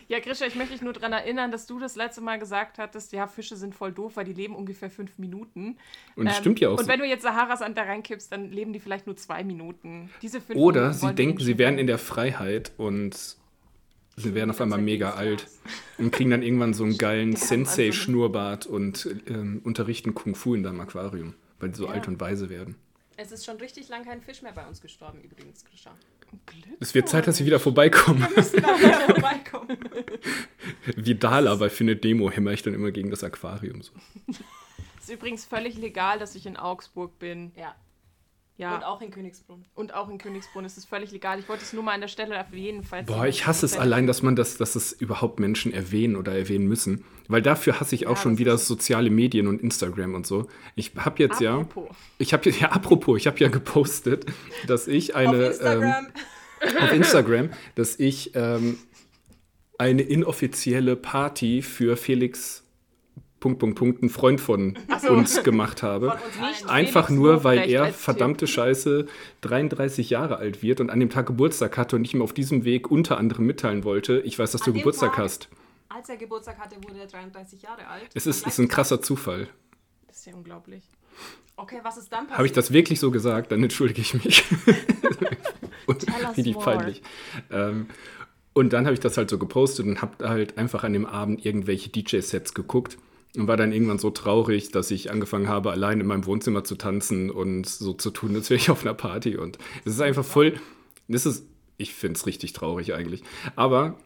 Ja, 0.07 0.19
Grisha, 0.19 0.45
ich 0.45 0.55
möchte 0.55 0.73
dich 0.73 0.81
nur 0.81 0.93
daran 0.93 1.13
erinnern, 1.13 1.51
dass 1.51 1.67
du 1.67 1.79
das 1.79 1.95
letzte 1.95 2.21
Mal 2.21 2.37
gesagt 2.39 2.77
hattest, 2.79 3.11
ja, 3.11 3.27
Fische 3.27 3.55
sind 3.55 3.73
voll 3.75 3.91
doof, 3.91 4.13
weil 4.15 4.25
die 4.25 4.33
leben 4.33 4.55
ungefähr 4.55 4.89
fünf 4.89 5.17
Minuten. 5.19 5.77
Und 6.15 6.25
das 6.25 6.37
stimmt 6.37 6.59
ja 6.59 6.69
auch 6.69 6.73
Ähm, 6.73 6.77
Und 6.79 6.85
so. 6.85 6.91
wenn 6.91 6.99
du 6.99 7.05
jetzt 7.05 7.21
Saharasand 7.23 7.77
da 7.77 7.83
reinkippst, 7.83 8.31
dann 8.31 8.51
leben 8.51 8.73
die 8.73 8.79
vielleicht 8.79 9.05
nur 9.07 9.15
zwei 9.15 9.43
Minuten. 9.43 10.09
Diese 10.21 10.41
fünf 10.41 10.59
Oder 10.59 10.81
Minuten 10.81 10.99
sie 10.99 11.13
denken, 11.15 11.39
sie 11.39 11.57
wären 11.59 11.77
in 11.77 11.87
der 11.87 11.97
Freiheit 11.99 12.71
und 12.77 13.37
sie 14.15 14.33
werden 14.33 14.49
auf 14.51 14.61
einmal 14.61 14.81
mega 14.81 15.11
alt 15.11 15.47
und 15.97 16.11
kriegen 16.11 16.29
dann 16.31 16.41
irgendwann 16.43 16.73
so 16.73 16.83
einen 16.83 16.97
geilen 16.97 17.35
Sensei-Schnurrbart 17.35 18.65
und 18.65 19.07
ähm, 19.27 19.61
unterrichten 19.63 20.13
Kung 20.13 20.35
Fu 20.35 20.55
in 20.55 20.63
deinem 20.63 20.79
Aquarium, 20.79 21.35
weil 21.59 21.69
die 21.69 21.75
so 21.75 21.85
Ja. 21.85 21.91
alt 21.91 22.07
und 22.07 22.19
weise 22.19 22.49
werden. 22.49 22.75
Es 23.17 23.31
ist 23.31 23.45
schon 23.45 23.57
richtig 23.57 23.87
lang 23.87 24.03
kein 24.03 24.21
Fisch 24.21 24.41
mehr 24.41 24.51
bei 24.51 24.67
uns 24.67 24.81
gestorben, 24.81 25.21
übrigens, 25.21 25.63
Grisha. 25.63 25.91
Glück. 26.47 26.65
Es 26.81 26.93
wird 26.93 27.07
Zeit, 27.07 27.27
dass 27.27 27.37
sie 27.37 27.45
wieder 27.45 27.61
vorbeikommen. 27.61 28.27
Müssen 28.35 28.61
wir 28.61 28.77
wieder 28.79 28.99
vorbeikommen. 29.05 29.77
Wie 30.97 31.15
Dala 31.15 31.55
bei 31.55 31.69
Findet 31.69 32.03
Demo 32.03 32.29
hämmer 32.29 32.51
ich 32.51 32.61
dann 32.61 32.73
immer 32.73 32.91
gegen 32.91 33.09
das 33.09 33.23
Aquarium. 33.23 33.81
So. 33.81 33.93
Ist 34.99 35.09
übrigens 35.09 35.45
völlig 35.45 35.77
legal, 35.77 36.19
dass 36.19 36.35
ich 36.35 36.45
in 36.45 36.57
Augsburg 36.57 37.17
bin. 37.19 37.51
Ja. 37.55 37.73
Ja. 38.57 38.75
Und 38.75 38.83
auch 38.83 39.01
in 39.01 39.11
Königsbrunn. 39.11 39.65
Und 39.75 39.93
auch 39.93 40.09
in 40.09 40.17
Königsbrunn 40.17 40.63
ist 40.63 40.77
es 40.77 40.85
völlig 40.85 41.11
legal. 41.11 41.39
Ich 41.39 41.49
wollte 41.49 41.63
es 41.63 41.73
nur 41.73 41.83
mal 41.83 41.91
an 41.91 42.01
der 42.01 42.07
Stelle 42.07 42.39
auf 42.39 42.53
jeden 42.53 42.83
Fall 42.83 43.03
Boah, 43.03 43.27
ich 43.27 43.45
hasse 43.45 43.65
es 43.65 43.77
allein, 43.77 44.07
dass 44.07 44.21
man 44.21 44.37
das, 44.37 44.55
dass 44.55 44.75
es 44.75 44.93
überhaupt 44.93 45.39
Menschen 45.39 45.73
erwähnen 45.73 46.15
oder 46.15 46.33
erwähnen 46.33 46.65
müssen. 46.65 47.03
Weil 47.27 47.41
dafür 47.41 47.79
hasse 47.81 47.95
ich 47.95 48.07
auch 48.07 48.15
Ja, 48.15 48.21
schon 48.21 48.37
wieder 48.37 48.57
soziale 48.57 49.09
Medien 49.09 49.47
und 49.47 49.61
Instagram 49.61 50.13
und 50.13 50.25
so. 50.25 50.47
Ich 50.75 50.93
habe 50.95 51.21
jetzt 51.21 51.41
Apropos. 51.43 51.89
ja, 51.89 51.95
ich 52.17 52.33
habe 52.33 52.49
ja, 52.49 52.71
apropos, 52.71 53.17
ich 53.17 53.27
habe 53.27 53.39
ja 53.39 53.49
gepostet, 53.49 54.25
dass 54.67 54.87
ich 54.87 55.15
eine 55.15 55.29
Auf 55.37 55.51
Instagram. 55.51 56.07
Ähm, 56.61 56.77
auf 56.81 56.93
Instagram, 56.93 57.49
dass 57.75 57.99
ich 57.99 58.31
ähm, 58.35 58.77
eine 59.77 60.01
inoffizielle 60.01 60.95
Party 60.95 61.61
für 61.61 61.97
Felix 61.97 62.64
Punkt 63.45 63.59
Punkt 63.59 63.77
Punkt, 63.77 64.01
ein 64.01 64.09
Freund 64.09 64.41
von 64.41 64.75
so. 64.99 65.09
uns 65.09 65.43
gemacht 65.43 65.83
habe. 65.83 66.13
Uns. 66.13 66.67
Einfach 66.67 67.11
nur, 67.11 67.43
weil 67.43 67.69
er 67.69 67.93
verdammte 67.93 68.47
Scheiße 68.47 69.05
33 69.41 70.09
Jahre 70.09 70.37
alt 70.37 70.63
wird 70.63 70.81
und 70.81 70.89
an 70.89 70.99
dem 70.99 71.11
Tag 71.11 71.27
Geburtstag 71.27 71.77
hatte 71.77 71.95
und 71.95 72.05
ich 72.05 72.15
ihm 72.15 72.23
auf 72.23 72.33
diesem 72.33 72.65
Weg 72.65 72.89
unter 72.89 73.19
anderem 73.19 73.45
mitteilen 73.45 73.83
wollte, 73.83 74.19
ich 74.21 74.39
weiß, 74.39 74.51
dass 74.51 74.61
du 74.61 74.71
An 74.71 74.73
dem 74.73 74.77
Geburtstag 74.79 75.11
Tag? 75.11 75.25
hast. 75.25 75.49
Als 75.89 76.09
er 76.09 76.17
Geburtstag 76.17 76.57
hatte, 76.57 76.77
wurde 76.77 77.01
er 77.01 77.07
33 77.07 77.61
Jahre 77.61 77.87
alt. 77.87 78.09
Es 78.15 78.25
ist, 78.25 78.47
ist 78.47 78.57
ein 78.57 78.67
krasser 78.67 78.99
Zufall. 78.99 79.47
Das 80.07 80.17
ist 80.17 80.25
ja 80.25 80.33
unglaublich. 80.33 80.89
Okay, 81.55 81.81
was 81.83 81.97
ist 81.97 82.11
dann 82.11 82.21
passiert? 82.21 82.37
Habe 82.39 82.47
ich 82.47 82.53
das 82.53 82.73
wirklich 82.73 82.99
so 82.99 83.11
gesagt, 83.11 83.51
dann 83.51 83.61
entschuldige 83.61 84.01
ich 84.01 84.15
mich. 84.15 84.43
und 85.85 86.03
richtig 86.35 86.57
peinlich. 86.57 87.03
Ähm, 87.51 87.89
und 88.53 88.73
dann 88.73 88.85
habe 88.85 88.95
ich 88.95 88.99
das 89.01 89.17
halt 89.17 89.29
so 89.29 89.37
gepostet 89.37 89.85
und 89.85 90.01
habe 90.01 90.27
halt 90.27 90.57
einfach 90.57 90.83
an 90.83 90.93
dem 90.93 91.05
Abend 91.05 91.45
irgendwelche 91.45 91.89
DJ-Sets 91.89 92.55
geguckt 92.55 92.97
und 93.37 93.47
war 93.47 93.57
dann 93.57 93.71
irgendwann 93.71 93.99
so 93.99 94.09
traurig, 94.09 94.71
dass 94.71 94.91
ich 94.91 95.11
angefangen 95.11 95.47
habe, 95.47 95.71
allein 95.71 95.99
in 96.01 96.07
meinem 96.07 96.25
Wohnzimmer 96.25 96.63
zu 96.63 96.75
tanzen 96.75 97.29
und 97.29 97.67
so 97.67 97.93
zu 97.93 98.11
tun, 98.11 98.35
als 98.35 98.49
wäre 98.49 98.59
ich 98.59 98.69
auf 98.69 98.81
einer 98.83 98.93
Party. 98.93 99.37
Und 99.37 99.57
es 99.85 99.93
ist 99.93 100.01
einfach 100.01 100.25
voll. 100.25 100.59
Das 101.07 101.25
ist, 101.25 101.45
ich 101.77 101.93
finde 101.93 102.17
es 102.17 102.25
richtig 102.25 102.53
traurig 102.53 102.93
eigentlich. 102.93 103.23
Aber 103.55 103.97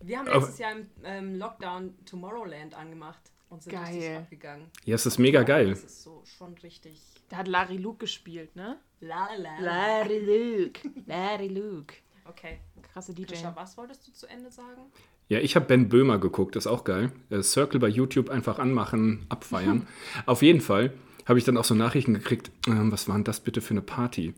Wir 0.00 0.18
haben 0.18 0.28
Aber- 0.28 0.40
letztes 0.40 0.58
Jahr 0.58 0.72
im 0.72 0.86
ähm, 1.04 1.34
Lockdown 1.38 1.94
Tomorrowland 2.06 2.74
angemacht 2.74 3.20
und 3.50 3.62
sind 3.62 3.76
richtig 3.78 4.00
Geil. 4.00 4.16
abgegangen. 4.18 4.66
ja, 4.84 4.94
es 4.94 5.04
ist 5.06 5.18
mega 5.18 5.42
geil. 5.42 5.70
Das 5.70 5.84
ist 5.84 6.02
so 6.02 6.22
schon 6.38 6.54
richtig. 6.58 7.00
Da 7.28 7.36
hat 7.38 7.48
Larry 7.48 7.76
Luke 7.76 7.98
gespielt, 7.98 8.54
ne? 8.56 8.78
La 9.00 9.28
la 9.36 9.58
la. 9.58 10.00
Larry 10.00 10.18
Luke. 10.18 10.80
Larry 11.06 11.48
Luke. 11.48 11.94
Okay. 12.28 12.58
Krasse 12.92 13.12
DJ. 13.14 13.24
Krisha, 13.26 13.54
was 13.56 13.76
wolltest 13.76 14.06
du 14.06 14.12
zu 14.12 14.26
Ende 14.28 14.50
sagen? 14.50 14.82
Ja, 15.30 15.38
ich 15.38 15.54
habe 15.54 15.64
Ben 15.66 15.88
Böhmer 15.88 16.18
geguckt, 16.18 16.56
ist 16.56 16.66
auch 16.66 16.82
geil. 16.82 17.12
Äh, 17.30 17.42
Circle 17.44 17.78
bei 17.78 17.86
YouTube 17.86 18.30
einfach 18.30 18.58
anmachen, 18.58 19.26
abfeiern. 19.28 19.86
Auf 20.26 20.42
jeden 20.42 20.60
Fall 20.60 20.92
habe 21.24 21.38
ich 21.38 21.44
dann 21.44 21.56
auch 21.56 21.62
so 21.64 21.76
Nachrichten 21.76 22.14
gekriegt, 22.14 22.50
ähm, 22.66 22.90
was 22.90 23.06
war 23.08 23.14
denn 23.14 23.22
das 23.22 23.38
bitte 23.38 23.60
für 23.60 23.70
eine 23.70 23.80
Party? 23.80 24.34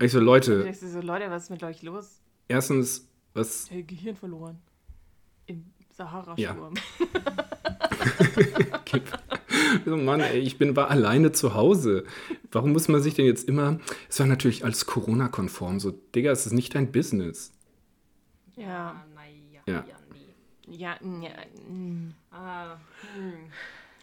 Ich 0.00 0.12
so, 0.12 0.18
Ich 0.20 0.24
Leute, 0.24 0.64
dachte 0.64 0.88
so, 0.88 1.00
Leute, 1.02 1.30
was 1.30 1.44
ist 1.44 1.50
mit 1.50 1.62
euch 1.62 1.82
los? 1.82 2.22
erstens, 2.48 3.06
was, 3.34 3.70
Hey, 3.70 3.82
Gehirn 3.82 4.16
verloren. 4.16 4.58
Im 5.44 5.66
Sahara-Sturm. 5.90 6.74
so, 9.84 9.96
Mann, 9.98 10.20
ey, 10.20 10.38
ich 10.38 10.56
bin 10.56 10.74
war 10.74 10.90
alleine 10.90 11.32
zu 11.32 11.52
Hause. 11.52 12.04
Warum 12.50 12.72
muss 12.72 12.88
man 12.88 13.02
sich 13.02 13.12
denn 13.12 13.26
jetzt 13.26 13.46
immer. 13.46 13.78
Es 14.08 14.18
war 14.20 14.26
natürlich 14.26 14.64
alles 14.64 14.86
Corona-konform. 14.86 15.80
So, 15.80 15.90
Digga, 15.90 16.30
es 16.30 16.46
ist 16.46 16.52
nicht 16.52 16.74
dein 16.74 16.92
Business. 16.92 17.52
Ja. 18.56 18.92
Ah, 18.92 19.04
naja, 19.14 19.35
Ja. 19.66 19.84
ja, 19.88 19.96
nee. 20.12 20.76
Ja, 20.76 20.98
ja, 21.00 21.30
mm. 21.68 22.14
Ah, 22.30 22.76
hm. 23.14 23.50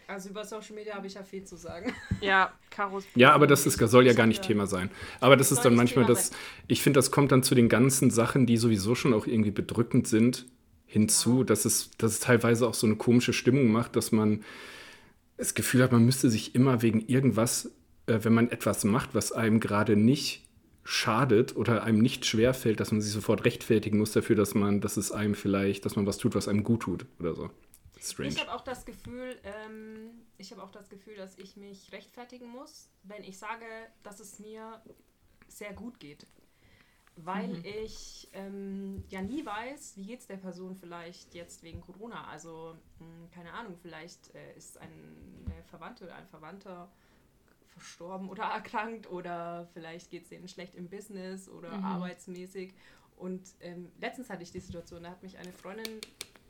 Also 0.08 0.30
über 0.30 0.44
Social 0.44 0.76
Media 0.76 0.96
habe 0.96 1.08
ich 1.08 1.14
ja 1.14 1.24
viel 1.24 1.44
zu 1.44 1.56
sagen. 1.56 1.94
ja, 2.22 2.54
Karos. 2.70 3.06
Ja, 3.16 3.32
aber 3.34 3.48
das 3.48 3.66
ist, 3.66 3.80
soll 3.80 4.06
ja 4.06 4.14
gar 4.14 4.28
nicht 4.28 4.44
Ja. 4.44 4.48
Thema 4.48 4.68
sein. 4.68 4.92
Aber 5.20 5.38
das 5.38 5.50
Das 5.50 5.58
ist 5.58 5.64
dann 5.64 5.76
manchmal 5.76 6.06
Thema 6.06 6.16
das. 6.16 6.32
Ich 6.68 6.82
finde, 6.82 6.98
das 6.98 7.12
kommt 7.12 7.32
dann 7.32 7.44
zu 7.44 7.56
den 7.56 7.70
ganzen 7.70 8.12
Sachen, 8.12 8.46
die 8.46 8.58
sowieso 8.58 8.96
schon 8.96 9.14
auch 9.14 9.26
irgendwie 9.28 9.52
bedrückend 9.52 10.08
sind, 10.08 10.46
hinzu, 10.86 11.44
dass, 11.44 11.66
es, 11.66 11.92
dass 11.98 12.12
es 12.14 12.20
teilweise 12.20 12.68
auch 12.68 12.74
so 12.74 12.86
eine 12.86 12.98
komische 12.98 13.34
Stimmung 13.34 13.72
macht, 13.72 13.96
dass 13.96 14.12
man 14.12 14.44
das 15.38 15.56
Gefühl 15.56 15.84
hat, 15.84 15.92
man 15.92 16.06
müsste 16.06 16.30
sich 16.30 16.54
immer 16.54 16.82
wegen 16.82 17.02
irgendwas, 17.08 17.72
äh, 18.06 18.20
wenn 18.22 18.34
man 18.34 18.52
etwas 18.52 18.84
macht, 18.84 19.16
was 19.16 19.32
einem 19.32 19.60
gerade 19.60 19.96
nicht 19.96 20.44
schadet 20.84 21.56
oder 21.56 21.84
einem 21.84 22.00
nicht 22.00 22.26
schwerfällt, 22.26 22.80
dass 22.80 22.92
man 22.92 23.02
sich 23.02 23.12
sofort 23.12 23.46
rechtfertigen 23.46 23.98
muss 23.98 24.12
dafür, 24.12 24.36
dass 24.36 24.54
man, 24.54 24.82
dass 24.82 24.98
es 24.98 25.12
einem 25.12 25.36
vielleicht, 25.36 25.86
dass 25.86 25.96
man 25.96 26.06
was 26.06 26.18
tut, 26.18 26.36
was 26.36 26.48
einem 26.48 26.64
gut 26.64 26.82
tut 26.82 27.06
oder 27.20 27.36
so. 27.36 27.50
Strange. 28.00 28.30
Ich 28.34 28.40
habe 28.42 28.54
auch 28.54 28.62
das 28.62 28.86
Gefühl, 28.86 29.40
ähm, 29.44 30.10
ich 30.38 30.52
habe 30.52 30.62
auch 30.62 30.72
das 30.72 30.90
Gefühl, 30.90 31.16
dass 31.16 31.38
ich 31.38 31.56
mich 31.56 31.92
rechtfertigen 31.94 32.48
muss, 32.50 32.90
wenn 33.04 33.24
ich 33.24 33.38
sage, 33.38 33.66
dass 34.04 34.20
es 34.20 34.40
mir 34.40 34.82
sehr 35.48 35.74
gut 35.74 36.00
geht. 36.00 36.28
Weil 37.16 37.48
Mhm. 37.50 37.64
ich 37.64 38.28
ähm, 38.34 39.04
ja 39.10 39.22
nie 39.22 39.46
weiß, 39.46 39.98
wie 39.98 40.06
geht 40.08 40.22
es 40.22 40.28
der 40.28 40.38
Person 40.38 40.76
vielleicht 40.76 41.36
jetzt 41.36 41.62
wegen 41.62 41.80
Corona. 41.82 42.26
Also, 42.28 42.76
mh, 43.00 43.30
keine 43.34 43.54
Ahnung, 43.54 43.78
vielleicht 43.80 44.34
äh, 44.34 44.56
ist 44.58 44.80
eine 44.80 44.92
Verwandte 45.70 46.06
oder 46.06 46.16
ein 46.16 46.28
Verwandter 46.28 46.92
verstorben 47.74 48.30
oder 48.30 48.44
erkrankt 48.44 49.10
oder 49.10 49.68
vielleicht 49.74 50.10
geht 50.10 50.24
es 50.24 50.30
denen 50.30 50.48
schlecht 50.48 50.76
im 50.76 50.90
Business 50.90 51.50
oder 51.50 51.78
Mhm. 51.78 51.84
arbeitsmäßig. 51.84 52.74
Und 53.18 53.42
ähm, 53.62 53.92
letztens 54.00 54.30
hatte 54.30 54.44
ich 54.44 54.52
die 54.52 54.60
Situation, 54.60 55.04
da 55.04 55.10
hat 55.12 55.22
mich 55.24 55.38
eine 55.38 55.52
Freundin, 55.52 56.00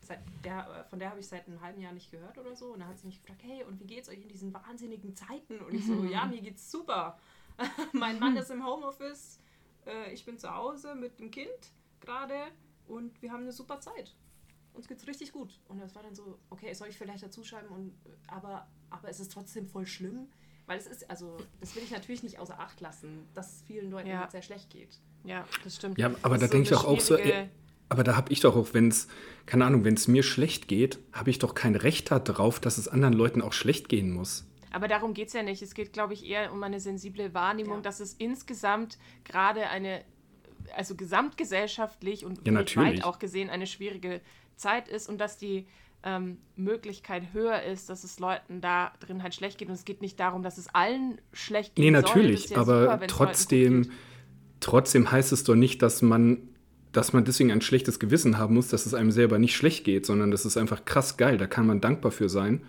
seit 0.01 0.19
der, 0.43 0.67
äh, 0.85 0.89
von 0.89 0.99
der 0.99 1.09
habe 1.09 1.19
ich 1.19 1.27
seit 1.27 1.47
einem 1.47 1.61
halben 1.61 1.81
Jahr 1.81 1.93
nicht 1.93 2.11
gehört 2.11 2.37
oder 2.37 2.55
so, 2.55 2.73
und 2.73 2.79
da 2.79 2.87
hat 2.87 2.99
sie 2.99 3.07
mich 3.07 3.21
gefragt, 3.21 3.41
hey, 3.43 3.63
und 3.63 3.79
wie 3.79 3.85
geht's 3.85 4.09
euch 4.09 4.21
in 4.21 4.29
diesen 4.29 4.53
wahnsinnigen 4.53 5.15
Zeiten? 5.15 5.59
Und 5.59 5.73
ich 5.75 5.85
so, 5.85 5.93
Mhm. 6.03 6.09
ja, 6.09 6.25
mir 6.25 6.41
geht's 6.41 6.69
super. 6.71 7.19
mein 7.93 8.19
Mann 8.19 8.35
ist 8.37 8.49
im 8.51 8.65
Homeoffice, 8.65 9.39
äh, 9.85 10.11
ich 10.13 10.25
bin 10.25 10.37
zu 10.37 10.53
Hause 10.53 10.95
mit 10.95 11.19
dem 11.19 11.31
Kind 11.31 11.49
gerade 12.01 12.35
und 12.87 13.21
wir 13.21 13.31
haben 13.31 13.43
eine 13.43 13.51
super 13.53 13.79
Zeit. 13.79 14.15
Uns 14.73 14.87
geht's 14.87 15.05
richtig 15.05 15.31
gut. 15.31 15.59
Und 15.67 15.79
das 15.79 15.93
war 15.95 16.01
dann 16.03 16.15
so, 16.15 16.39
okay, 16.49 16.73
soll 16.73 16.87
ich 16.87 16.97
vielleicht 16.97 17.23
dazuschreiben, 17.23 17.69
und, 17.69 17.89
äh, 18.05 18.09
aber, 18.27 18.67
aber 18.89 19.09
es 19.09 19.19
ist 19.19 19.31
trotzdem 19.31 19.67
voll 19.67 19.85
schlimm. 19.85 20.27
Weil 20.65 20.77
es 20.77 20.87
ist, 20.87 21.09
also, 21.09 21.37
das 21.59 21.75
will 21.75 21.83
ich 21.83 21.91
natürlich 21.91 22.23
nicht 22.23 22.39
außer 22.39 22.57
Acht 22.59 22.79
lassen, 22.79 23.27
dass 23.33 23.53
es 23.57 23.61
vielen 23.67 23.91
Leuten 23.91 24.07
Ja. 24.09 24.29
sehr 24.31 24.41
schlecht 24.41 24.69
geht. 24.69 24.97
Ja, 25.25 25.45
das 25.63 25.75
stimmt. 25.75 25.97
Ja, 25.97 26.07
aber 26.21 26.35
Das 26.35 26.39
da 26.39 26.45
ist 26.45 26.53
denke 26.53 26.63
ich 26.63 26.69
doch 26.69 26.85
auch 26.85 26.99
so, 26.99 27.17
aber 27.89 28.03
da 28.03 28.15
habe 28.15 28.31
ich 28.31 28.39
doch 28.39 28.55
auch, 28.55 28.73
wenn 28.73 28.87
es, 28.87 29.07
keine 29.45 29.65
Ahnung, 29.65 29.83
wenn 29.83 29.93
es 29.93 30.07
mir 30.07 30.23
schlecht 30.23 30.67
geht, 30.67 30.99
habe 31.11 31.29
ich 31.29 31.39
doch 31.39 31.53
kein 31.53 31.75
Recht 31.75 32.09
darauf, 32.11 32.59
dass 32.59 32.77
es 32.77 32.87
anderen 32.87 33.13
Leuten 33.13 33.41
auch 33.41 33.53
schlecht 33.53 33.89
gehen 33.89 34.11
muss. 34.11 34.45
Aber 34.71 34.87
darum 34.87 35.13
geht 35.13 35.27
es 35.27 35.33
ja 35.33 35.43
nicht. 35.43 35.61
Es 35.61 35.75
geht, 35.75 35.93
glaube 35.93 36.13
ich, 36.13 36.25
eher 36.25 36.51
um 36.51 36.63
eine 36.63 36.79
sensible 36.79 37.33
Wahrnehmung, 37.35 37.75
Ja. 37.77 37.81
dass 37.81 37.99
es 37.99 38.13
insgesamt 38.13 38.97
gerade 39.23 39.67
eine, 39.67 40.03
also 40.75 40.95
gesamtgesellschaftlich 40.95 42.25
und 42.25 42.39
Ja, 42.47 42.53
weltweit 42.53 42.75
natürlich. 42.85 43.03
auch 43.03 43.19
gesehen 43.19 43.49
eine 43.49 43.67
schwierige 43.67 44.21
Zeit 44.55 44.87
ist 44.87 45.09
und 45.09 45.19
dass 45.19 45.37
die 45.37 45.67
ähm, 46.03 46.37
Möglichkeit 46.55 47.33
höher 47.33 47.63
ist, 47.63 47.89
dass 47.89 48.03
es 48.03 48.19
Leuten 48.19 48.61
da 48.61 48.91
drin 48.99 49.23
halt 49.23 49.33
schlecht 49.33 49.57
geht. 49.57 49.69
Und 49.69 49.75
es 49.75 49.85
geht 49.85 50.01
nicht 50.01 50.19
darum, 50.19 50.43
dass 50.43 50.57
es 50.57 50.67
allen 50.73 51.19
schlecht 51.31 51.75
geht. 51.75 51.85
Nee, 51.85 51.91
natürlich, 51.91 52.55
aber 52.57 52.99
trotzdem, 53.07 53.89
trotzdem 54.59 55.11
heißt 55.11 55.31
es 55.31 55.43
doch 55.43 55.55
nicht, 55.55 55.81
dass 55.81 56.01
man, 56.01 56.37
dass 56.91 57.13
man 57.13 57.25
deswegen 57.25 57.51
ein 57.51 57.61
schlechtes 57.61 57.99
Gewissen 57.99 58.37
haben 58.37 58.53
muss, 58.53 58.67
dass 58.67 58.85
es 58.85 58.93
einem 58.93 59.11
selber 59.11 59.39
nicht 59.39 59.55
schlecht 59.55 59.85
geht, 59.85 60.05
sondern 60.05 60.31
das 60.31 60.45
ist 60.45 60.57
einfach 60.57 60.85
krass 60.85 61.17
geil. 61.17 61.37
Da 61.37 61.47
kann 61.47 61.65
man 61.65 61.81
dankbar 61.81 62.11
für 62.11 62.29
sein, 62.29 62.61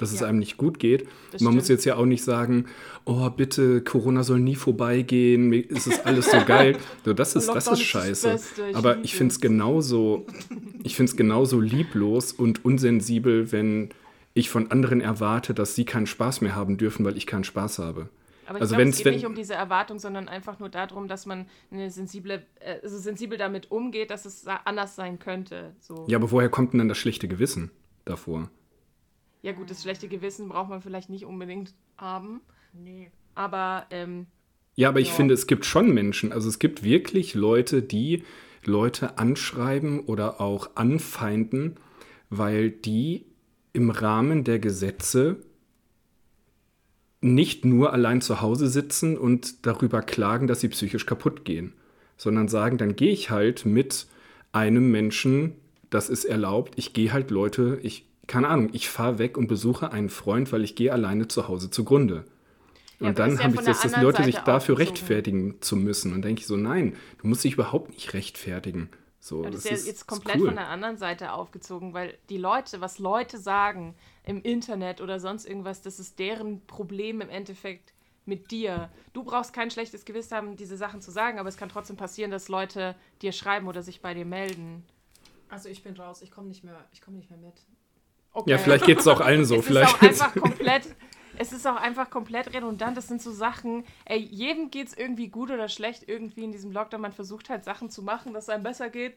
dass 0.00 0.12
es 0.12 0.20
Ja. 0.20 0.26
einem 0.28 0.38
nicht 0.38 0.56
gut 0.56 0.78
geht. 0.78 1.06
Das 1.32 1.40
man 1.42 1.54
muss 1.54 1.64
stimmt. 1.64 1.78
jetzt 1.78 1.84
ja 1.84 1.96
auch 1.96 2.06
nicht 2.06 2.24
sagen, 2.24 2.66
oh 3.04 3.28
bitte, 3.30 3.82
Corona 3.82 4.22
soll 4.22 4.40
nie 4.40 4.54
vorbeigehen, 4.56 5.48
mir 5.48 5.68
ist 5.70 5.86
es 5.86 6.00
alles 6.00 6.30
so 6.30 6.38
geil. 6.46 6.76
So, 7.04 7.12
das 7.12 7.34
ist, 7.36 7.46
das 7.48 7.56
ist 7.56 7.62
ist 7.64 7.70
das 7.70 7.80
scheiße. 7.82 8.28
Beste, 8.30 8.68
ich 8.70 8.76
aber 8.76 8.98
ich 9.04 9.14
finde 9.14 9.30
es 9.32 9.36
es. 9.36 9.40
genauso, 9.40 10.26
ich 10.82 10.96
finde 10.96 11.10
es 11.10 11.16
genauso 11.16 11.60
lieblos 11.60 12.32
und 12.32 12.64
unsensibel, 12.64 13.52
wenn 13.52 13.90
ich 14.34 14.48
von 14.50 14.70
anderen 14.70 15.00
erwarte, 15.00 15.54
dass 15.54 15.74
sie 15.74 15.84
keinen 15.84 16.06
Spaß 16.06 16.40
mehr 16.40 16.54
haben 16.54 16.76
dürfen, 16.76 17.04
weil 17.04 17.16
ich 17.16 17.26
keinen 17.26 17.44
Spaß 17.44 17.78
habe. 17.80 18.08
Aber 18.46 18.58
ich 18.58 18.62
Also 18.62 18.74
glaube, 18.74 18.90
es 18.90 18.96
geht 18.96 19.06
wenn- 19.06 19.14
nicht 19.14 19.26
um 19.26 19.34
diese 19.34 19.54
Erwartung, 19.54 19.98
sondern 19.98 20.28
einfach 20.28 20.58
nur 20.58 20.68
darum, 20.68 21.06
dass 21.08 21.24
man 21.26 21.46
eine 21.70 21.90
sensible, 21.90 22.42
äh, 22.60 22.76
also 22.82 22.98
sensibel 22.98 23.38
damit 23.38 23.70
umgeht, 23.70 24.10
dass 24.10 24.24
es 24.24 24.44
anders 24.64 24.96
sein 24.96 25.18
könnte. 25.20 25.72
So. 25.80 26.04
Ja, 26.08 26.18
aber 26.18 26.30
woher 26.32 26.48
kommt 26.48 26.72
denn 26.72 26.78
dann 26.78 26.88
das 26.88 26.98
schlechte 26.98 27.28
Gewissen 27.28 27.70
davor? 28.04 28.50
Ja 29.42 29.52
gut, 29.52 29.70
das 29.70 29.82
schlechte 29.82 30.08
Gewissen 30.08 30.48
braucht 30.48 30.68
man 30.68 30.82
vielleicht 30.82 31.10
nicht 31.10 31.24
unbedingt 31.24 31.74
haben, 31.96 32.40
Nee. 32.72 33.10
aber 33.34 33.86
ähm, 33.90 34.26
Ja, 34.76 34.88
aber 34.88 35.00
ich 35.00 35.08
Ja. 35.08 35.14
finde, 35.14 35.34
es 35.34 35.46
gibt 35.46 35.64
schon 35.66 35.92
Menschen, 35.92 36.32
also 36.32 36.48
es 36.48 36.58
gibt 36.58 36.82
wirklich 36.82 37.34
Leute, 37.34 37.82
die 37.82 38.24
Leute 38.64 39.18
anschreiben 39.18 40.00
oder 40.00 40.40
auch 40.40 40.70
anfeinden, 40.76 41.76
weil 42.28 42.70
die 42.70 43.26
im 43.72 43.90
Rahmen 43.90 44.44
der 44.44 44.58
Gesetze 44.58 45.42
nicht 47.20 47.64
nur 47.64 47.92
allein 47.92 48.20
zu 48.20 48.40
Hause 48.40 48.68
sitzen 48.68 49.18
und 49.18 49.66
darüber 49.66 50.02
klagen, 50.02 50.46
dass 50.46 50.60
sie 50.60 50.68
psychisch 50.68 51.04
kaputt 51.06 51.44
gehen, 51.44 51.74
sondern 52.16 52.48
sagen, 52.48 52.78
dann 52.78 52.96
gehe 52.96 53.12
ich 53.12 53.30
halt 53.30 53.66
mit 53.66 54.06
einem 54.52 54.90
Menschen, 54.90 55.54
das 55.90 56.08
ist 56.08 56.24
erlaubt, 56.24 56.74
ich 56.76 56.92
gehe 56.92 57.12
halt 57.12 57.30
Leute, 57.30 57.78
ich, 57.82 58.06
keine 58.30 58.48
Ahnung, 58.48 58.70
ich 58.72 58.88
fahre 58.88 59.18
weg 59.18 59.36
und 59.36 59.48
besuche 59.48 59.90
einen 59.92 60.08
Freund, 60.08 60.52
weil 60.52 60.62
ich 60.62 60.76
gehe 60.76 60.92
alleine 60.92 61.26
zu 61.26 61.48
Hause 61.48 61.68
zugrunde. 61.70 62.24
Ja, 63.00 63.08
Und 63.08 63.18
dann 63.18 63.36
ja 63.36 63.42
habe 63.42 63.56
ich 63.56 63.62
das, 63.62 63.80
dass 63.80 63.96
Leute 63.96 64.22
sich 64.22 64.36
Seite 64.36 64.44
dafür 64.44 64.74
aufgezogen. 64.74 64.76
rechtfertigen 64.76 65.60
zu 65.60 65.74
müssen. 65.76 66.12
Und 66.12 66.22
denke 66.22 66.40
ich 66.40 66.46
so, 66.46 66.56
nein, 66.56 66.96
du 67.18 67.26
musst 67.26 67.42
dich 67.42 67.54
überhaupt 67.54 67.90
nicht 67.90 68.14
rechtfertigen. 68.14 68.88
So, 69.18 69.42
Ja, 69.42 69.50
das, 69.50 69.64
das 69.64 69.72
ist 69.72 69.86
ja 69.86 69.90
jetzt 69.90 70.02
ist 70.02 70.06
komplett 70.06 70.38
cool. 70.38 70.46
von 70.46 70.54
der 70.54 70.68
anderen 70.68 70.96
Seite 70.96 71.32
aufgezogen, 71.32 71.92
weil 71.92 72.16
die 72.28 72.38
Leute, 72.38 72.80
was 72.80 73.00
Leute 73.00 73.38
sagen 73.38 73.96
im 74.22 74.42
Internet 74.42 75.00
oder 75.00 75.18
sonst 75.18 75.44
irgendwas, 75.44 75.82
das 75.82 75.98
ist 75.98 76.20
deren 76.20 76.64
Problem 76.66 77.20
im 77.20 77.30
Endeffekt 77.30 77.94
mit 78.26 78.52
dir. 78.52 78.90
Du 79.12 79.24
brauchst 79.24 79.52
kein 79.52 79.72
schlechtes 79.72 80.04
Gewissen 80.04 80.36
haben, 80.36 80.56
diese 80.56 80.76
Sachen 80.76 81.00
zu 81.00 81.10
sagen, 81.10 81.40
aber 81.40 81.48
es 81.48 81.56
kann 81.56 81.68
trotzdem 81.68 81.96
passieren, 81.96 82.30
dass 82.30 82.48
Leute 82.48 82.94
dir 83.22 83.32
schreiben 83.32 83.66
oder 83.66 83.82
sich 83.82 84.02
bei 84.02 84.14
dir 84.14 84.24
melden. 84.24 84.84
Also 85.48 85.68
ich 85.68 85.82
bin 85.82 85.96
raus, 85.96 86.22
ich 86.22 86.30
komme 86.30 86.46
nicht 86.46 86.62
mehr, 86.62 86.86
ich 86.92 87.00
komme 87.00 87.16
nicht 87.16 87.28
mehr 87.28 87.40
mit. 87.40 87.54
Okay. 88.32 88.50
Ja, 88.50 88.58
vielleicht 88.58 88.84
geht 88.86 89.00
es 89.00 89.06
auch 89.08 89.20
allen 89.20 89.44
so. 89.44 89.56
es 89.58 89.66
vielleicht 89.66 90.02
ist 90.02 90.22
auch 90.22 90.26
einfach 90.26 90.34
komplett, 90.34 90.82
es 91.38 91.52
ist 91.52 91.66
auch 91.66 91.76
einfach 91.76 92.10
komplett 92.10 92.54
redundant. 92.54 92.96
Das 92.96 93.08
sind 93.08 93.20
so 93.20 93.32
Sachen, 93.32 93.84
ey, 94.04 94.18
jedem 94.18 94.70
geht 94.70 94.88
es 94.88 94.96
irgendwie 94.96 95.28
gut 95.28 95.50
oder 95.50 95.68
schlecht 95.68 96.04
irgendwie 96.06 96.44
in 96.44 96.52
diesem 96.52 96.72
Lockdown. 96.72 97.00
Man 97.00 97.12
versucht 97.12 97.50
halt 97.50 97.64
Sachen 97.64 97.90
zu 97.90 98.02
machen, 98.02 98.32
dass 98.32 98.44
es 98.44 98.50
einem 98.50 98.62
besser 98.62 98.88
geht. 98.88 99.14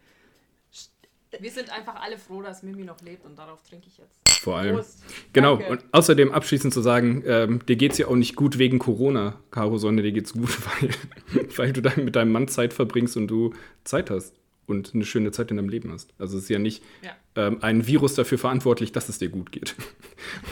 Wir 1.40 1.52
sind 1.52 1.72
einfach 1.72 1.96
alle 1.96 2.20
froh, 2.20 2.44
dass 2.44 2.62
Mimi 2.62 2.84
noch 2.84 3.02
lebt 3.02 3.26
und 3.26 3.38
darauf 3.38 3.62
trinke 3.64 3.88
ich 3.88 3.98
jetzt. 3.98 4.20
vor 4.42 4.58
allem. 4.58 4.76
Prost. 4.76 5.04
Genau, 5.34 5.58
Danke. 5.58 5.72
und 5.72 5.86
außerdem 5.92 6.32
abschließend 6.32 6.72
zu 6.72 6.82
sagen, 6.82 7.24
ähm, 7.26 7.66
dir 7.66 7.76
geht 7.76 7.94
es 7.94 7.98
ja 7.98 8.08
auch 8.08 8.16
nicht 8.16 8.36
gut 8.36 8.60
wegen 8.60 8.78
Corona, 8.78 9.40
Caro, 9.50 9.80
sondern 9.80 10.04
dir 10.04 10.12
geht 10.12 10.28
es 10.28 10.34
gut, 10.34 10.56
weil, 10.82 11.50
weil 11.56 11.74
du 11.74 11.82
dann 11.82 12.06
mit 12.06 12.16
deinem 12.16 12.32
Mann 12.32 12.48
Zeit 12.48 12.74
verbringst 12.74 13.18
und 13.18 13.28
du 13.28 13.54
Zeit 13.84 14.12
hast 14.12 14.36
und 14.68 14.94
eine 14.94 15.06
schöne 15.06 15.32
Zeit 15.32 15.52
in 15.52 15.58
deinem 15.58 15.70
Leben 15.70 15.92
hast. 15.92 16.14
Also 16.20 16.38
es 16.38 16.44
ist 16.44 16.50
ja 16.50 16.60
nicht 16.60 16.84
Ja. 17.04 17.12
ähm, 17.36 17.58
ein 17.62 17.86
Virus 17.88 18.16
dafür 18.16 18.38
verantwortlich, 18.38 18.92
dass 18.92 19.10
es 19.10 19.20
dir 19.20 19.30
gut 19.30 19.52
geht. 19.52 19.76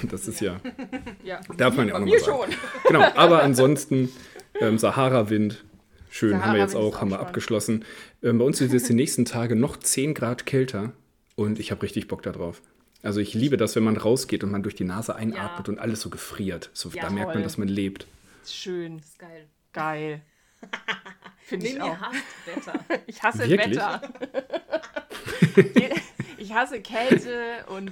Und 0.02 0.12
das 0.14 0.28
ist 0.28 0.42
ja, 0.42 0.60
Ja. 1.24 1.40
darf 1.58 1.76
man 1.78 1.88
ja 1.88 1.96
auch 1.96 2.00
Bei 2.00 2.06
nochmal 2.06 2.20
mir 2.20 2.20
sagen. 2.20 2.52
schon. 2.52 2.56
Genau, 2.88 3.04
aber 3.16 3.44
ansonsten 3.44 4.10
ähm, 4.60 4.78
Sahara-Wind. 4.78 5.64
Schön, 6.10 6.44
haben 6.44 6.54
wir 6.56 6.60
jetzt 6.60 6.76
auch, 6.76 6.96
auch 6.98 7.02
haben 7.02 7.10
wir 7.12 7.22
abgeschlossen. 7.22 7.86
Ähm, 8.22 8.38
bei 8.38 8.44
uns 8.44 8.60
ist 8.60 8.74
jetzt 8.74 8.90
die 8.90 8.94
nächsten 8.94 9.24
Tage 9.24 9.56
noch 9.56 9.78
10 9.78 10.14
Grad 10.14 10.46
kälter 10.46 10.92
und 11.36 11.58
ich 11.58 11.72
habe 11.72 11.84
richtig 11.84 12.10
Bock 12.10 12.22
darauf. 12.22 12.62
Also 13.02 13.22
ich 13.22 13.34
liebe 13.34 13.56
das, 13.56 13.76
wenn 13.78 13.84
man 13.84 13.96
rausgeht 13.96 14.44
und 14.44 14.52
man 14.52 14.62
durch 14.62 14.76
die 14.76 14.84
Nase 14.84 15.16
einatmet 15.16 15.68
Ja. 15.68 15.74
und 15.74 15.80
alles 15.80 16.02
so 16.02 16.10
gefriert. 16.10 16.70
So, 16.74 16.90
Ja, 16.90 17.04
da 17.04 17.10
merkt 17.10 17.34
man, 17.34 17.44
dass 17.44 17.58
man 17.58 17.70
lebt. 17.70 18.06
Schön. 18.46 19.00
ist 19.00 19.18
geil. 19.18 19.48
Geil. 19.72 20.22
Finde 21.52 21.68
ich 21.68 21.82
auch. 21.82 21.98
hasst 21.98 22.24
Wetter. 22.46 22.86
Ich 23.08 23.24
hasse 23.24 23.50
Wirklich? 23.50 23.76
Wetter. 23.78 24.02
ich 26.38 26.54
hasse 26.54 26.82
Kälte 26.82 27.66
und 27.68 27.92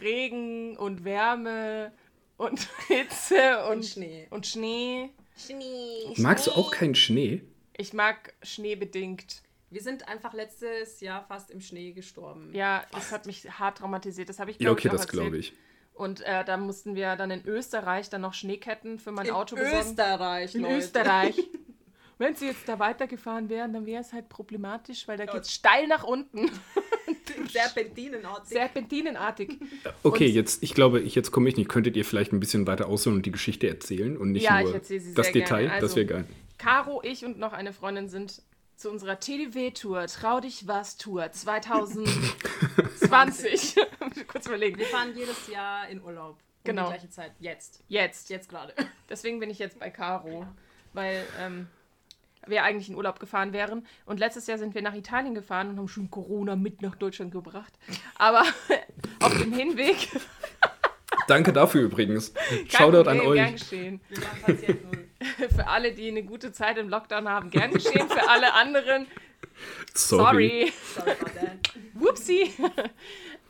Regen 0.00 0.76
und 0.76 1.04
Wärme 1.04 1.92
und 2.36 2.68
Hitze 2.88 3.64
und, 3.66 3.76
Und 3.76 3.86
Schnee. 3.86 4.26
Und 4.30 4.46
Schnee. 4.46 5.10
Schnee. 5.36 6.14
Magst 6.18 6.46
du 6.46 6.52
auch 6.52 6.70
keinen 6.70 6.94
Schnee? 6.94 7.42
Ich 7.76 7.92
mag 7.92 8.34
Schnee 8.42 8.76
bedingt. 8.76 9.42
Wir 9.70 9.82
sind 9.82 10.08
einfach 10.08 10.32
letztes 10.34 11.00
Jahr 11.00 11.24
fast 11.26 11.50
im 11.50 11.60
Schnee 11.60 11.92
gestorben. 11.92 12.50
Ja, 12.54 12.84
das 12.92 13.10
hat 13.10 13.26
mich 13.26 13.50
hart 13.58 13.78
traumatisiert. 13.78 14.28
Das 14.28 14.38
habe 14.38 14.52
ich 14.52 14.58
Ja, 14.58 14.66
glaub 14.68 14.78
okay, 14.78 14.88
ich, 14.88 14.92
auch 14.94 14.96
das 14.96 15.08
glaube 15.08 15.36
ich. 15.38 15.52
Und 15.94 16.20
äh, 16.22 16.44
da 16.44 16.56
mussten 16.56 16.94
wir 16.94 17.16
dann 17.16 17.30
in 17.32 17.44
Österreich 17.46 18.08
dann 18.10 18.20
noch 18.20 18.34
Schneeketten 18.34 18.98
für 18.98 19.10
mein 19.12 19.26
In 19.26 19.32
Auto 19.32 19.56
besorgen. 19.56 19.90
Österreich, 19.90 20.54
In 20.54 20.62
Leute. 20.62 20.74
Österreich. 20.76 21.36
Wenn 22.18 22.36
sie 22.36 22.46
jetzt 22.46 22.68
da 22.68 22.78
weitergefahren 22.78 23.48
wären, 23.48 23.72
dann 23.72 23.86
wäre 23.86 24.00
es 24.00 24.12
halt 24.12 24.28
problematisch, 24.28 25.08
weil 25.08 25.16
da 25.16 25.26
geht 25.26 25.42
es 25.42 25.52
steil 25.52 25.88
nach 25.88 26.04
unten. 26.04 26.48
Serpentinenartig. 27.52 28.48
Serpentinenartig. 28.48 29.50
Okay, 30.02 30.26
Und- 30.28 30.34
jetzt, 30.34 30.62
ich 30.62 30.74
glaube, 30.74 31.00
ich, 31.00 31.14
jetzt 31.14 31.30
komme 31.32 31.48
ich 31.48 31.56
nicht. 31.56 31.68
Könntet 31.68 31.96
ihr 31.96 32.04
vielleicht 32.04 32.32
ein 32.32 32.40
bisschen 32.40 32.66
weiter 32.66 32.86
ausholen 32.88 33.16
und 33.18 33.26
die 33.26 33.32
Geschichte 33.32 33.68
erzählen 33.68 34.16
und 34.16 34.32
nicht 34.32 34.44
Ja, 34.44 34.58
ich 34.60 34.66
nur 34.66 34.74
erzähle 34.74 35.00
sie 35.00 35.14
das 35.14 35.26
sehr 35.26 35.32
Detail? 35.32 35.60
gerne. 35.62 35.74
Also- 35.74 35.86
das 35.88 35.96
wäre 35.96 36.06
geil. 36.06 36.24
Caro, 36.58 37.02
ich 37.04 37.24
und 37.24 37.38
noch 37.38 37.52
eine 37.52 37.72
Freundin 37.72 38.08
sind 38.08 38.42
zu 38.76 38.90
unserer 38.90 39.20
TDW-Tour, 39.20 40.06
Trau 40.06 40.40
dich 40.40 40.66
was 40.66 40.96
Tour 40.96 41.30
2020. 41.30 43.76
Kurz 44.28 44.46
überlegen. 44.46 44.78
Wir 44.78 44.86
fahren 44.86 45.12
jedes 45.16 45.46
Jahr 45.48 45.88
in 45.88 46.02
Urlaub. 46.02 46.36
Um 46.36 46.40
Genau. 46.64 46.84
die 46.84 46.90
gleiche 46.92 47.10
Zeit. 47.10 47.32
Jetzt. 47.40 47.82
Jetzt. 47.88 48.30
Jetzt 48.30 48.48
gerade. 48.48 48.72
Deswegen 49.10 49.38
bin 49.38 49.50
ich 49.50 49.58
jetzt 49.58 49.78
bei 49.78 49.90
Caro, 49.90 50.46
weil 50.94 51.22
ähm, 51.38 51.66
wir 52.46 52.62
eigentlich 52.64 52.88
in 52.88 52.94
Urlaub 52.94 53.20
gefahren 53.20 53.52
wären. 53.52 53.86
Und 54.06 54.18
letztes 54.20 54.46
Jahr 54.46 54.58
sind 54.58 54.74
wir 54.74 54.82
nach 54.82 54.94
Italien 54.94 55.34
gefahren 55.34 55.70
und 55.70 55.78
haben 55.78 55.88
schon 55.88 56.10
Corona 56.10 56.56
mit 56.56 56.82
nach 56.82 56.94
Deutschland 56.96 57.32
gebracht. 57.32 57.72
Aber 58.16 58.42
auf 59.20 59.36
dem 59.38 59.52
Hinweg, 59.52 60.08
Danke 61.26 61.52
dafür 61.54 61.82
übrigens. 61.82 62.34
Shoutout 62.68 63.08
an 63.08 63.18
Problem, 63.18 63.34
Gern 63.34 63.54
euch. 63.54 63.60
geschehen. 63.60 64.00
Für 65.56 65.68
alle, 65.68 65.92
die 65.92 66.08
eine 66.08 66.22
gute 66.22 66.52
Zeit 66.52 66.76
im 66.76 66.88
Lockdown 66.90 67.28
haben, 67.28 67.48
gern 67.50 67.70
geschehen. 67.72 68.08
Für 68.10 68.28
alle 68.28 68.52
anderen, 68.52 69.06
Sorry. 69.94 70.70
sorry. 70.70 70.72
Sorry 70.94 71.10
about 71.12 71.30
that. 71.40 71.74
Whoopsie. 71.94 72.50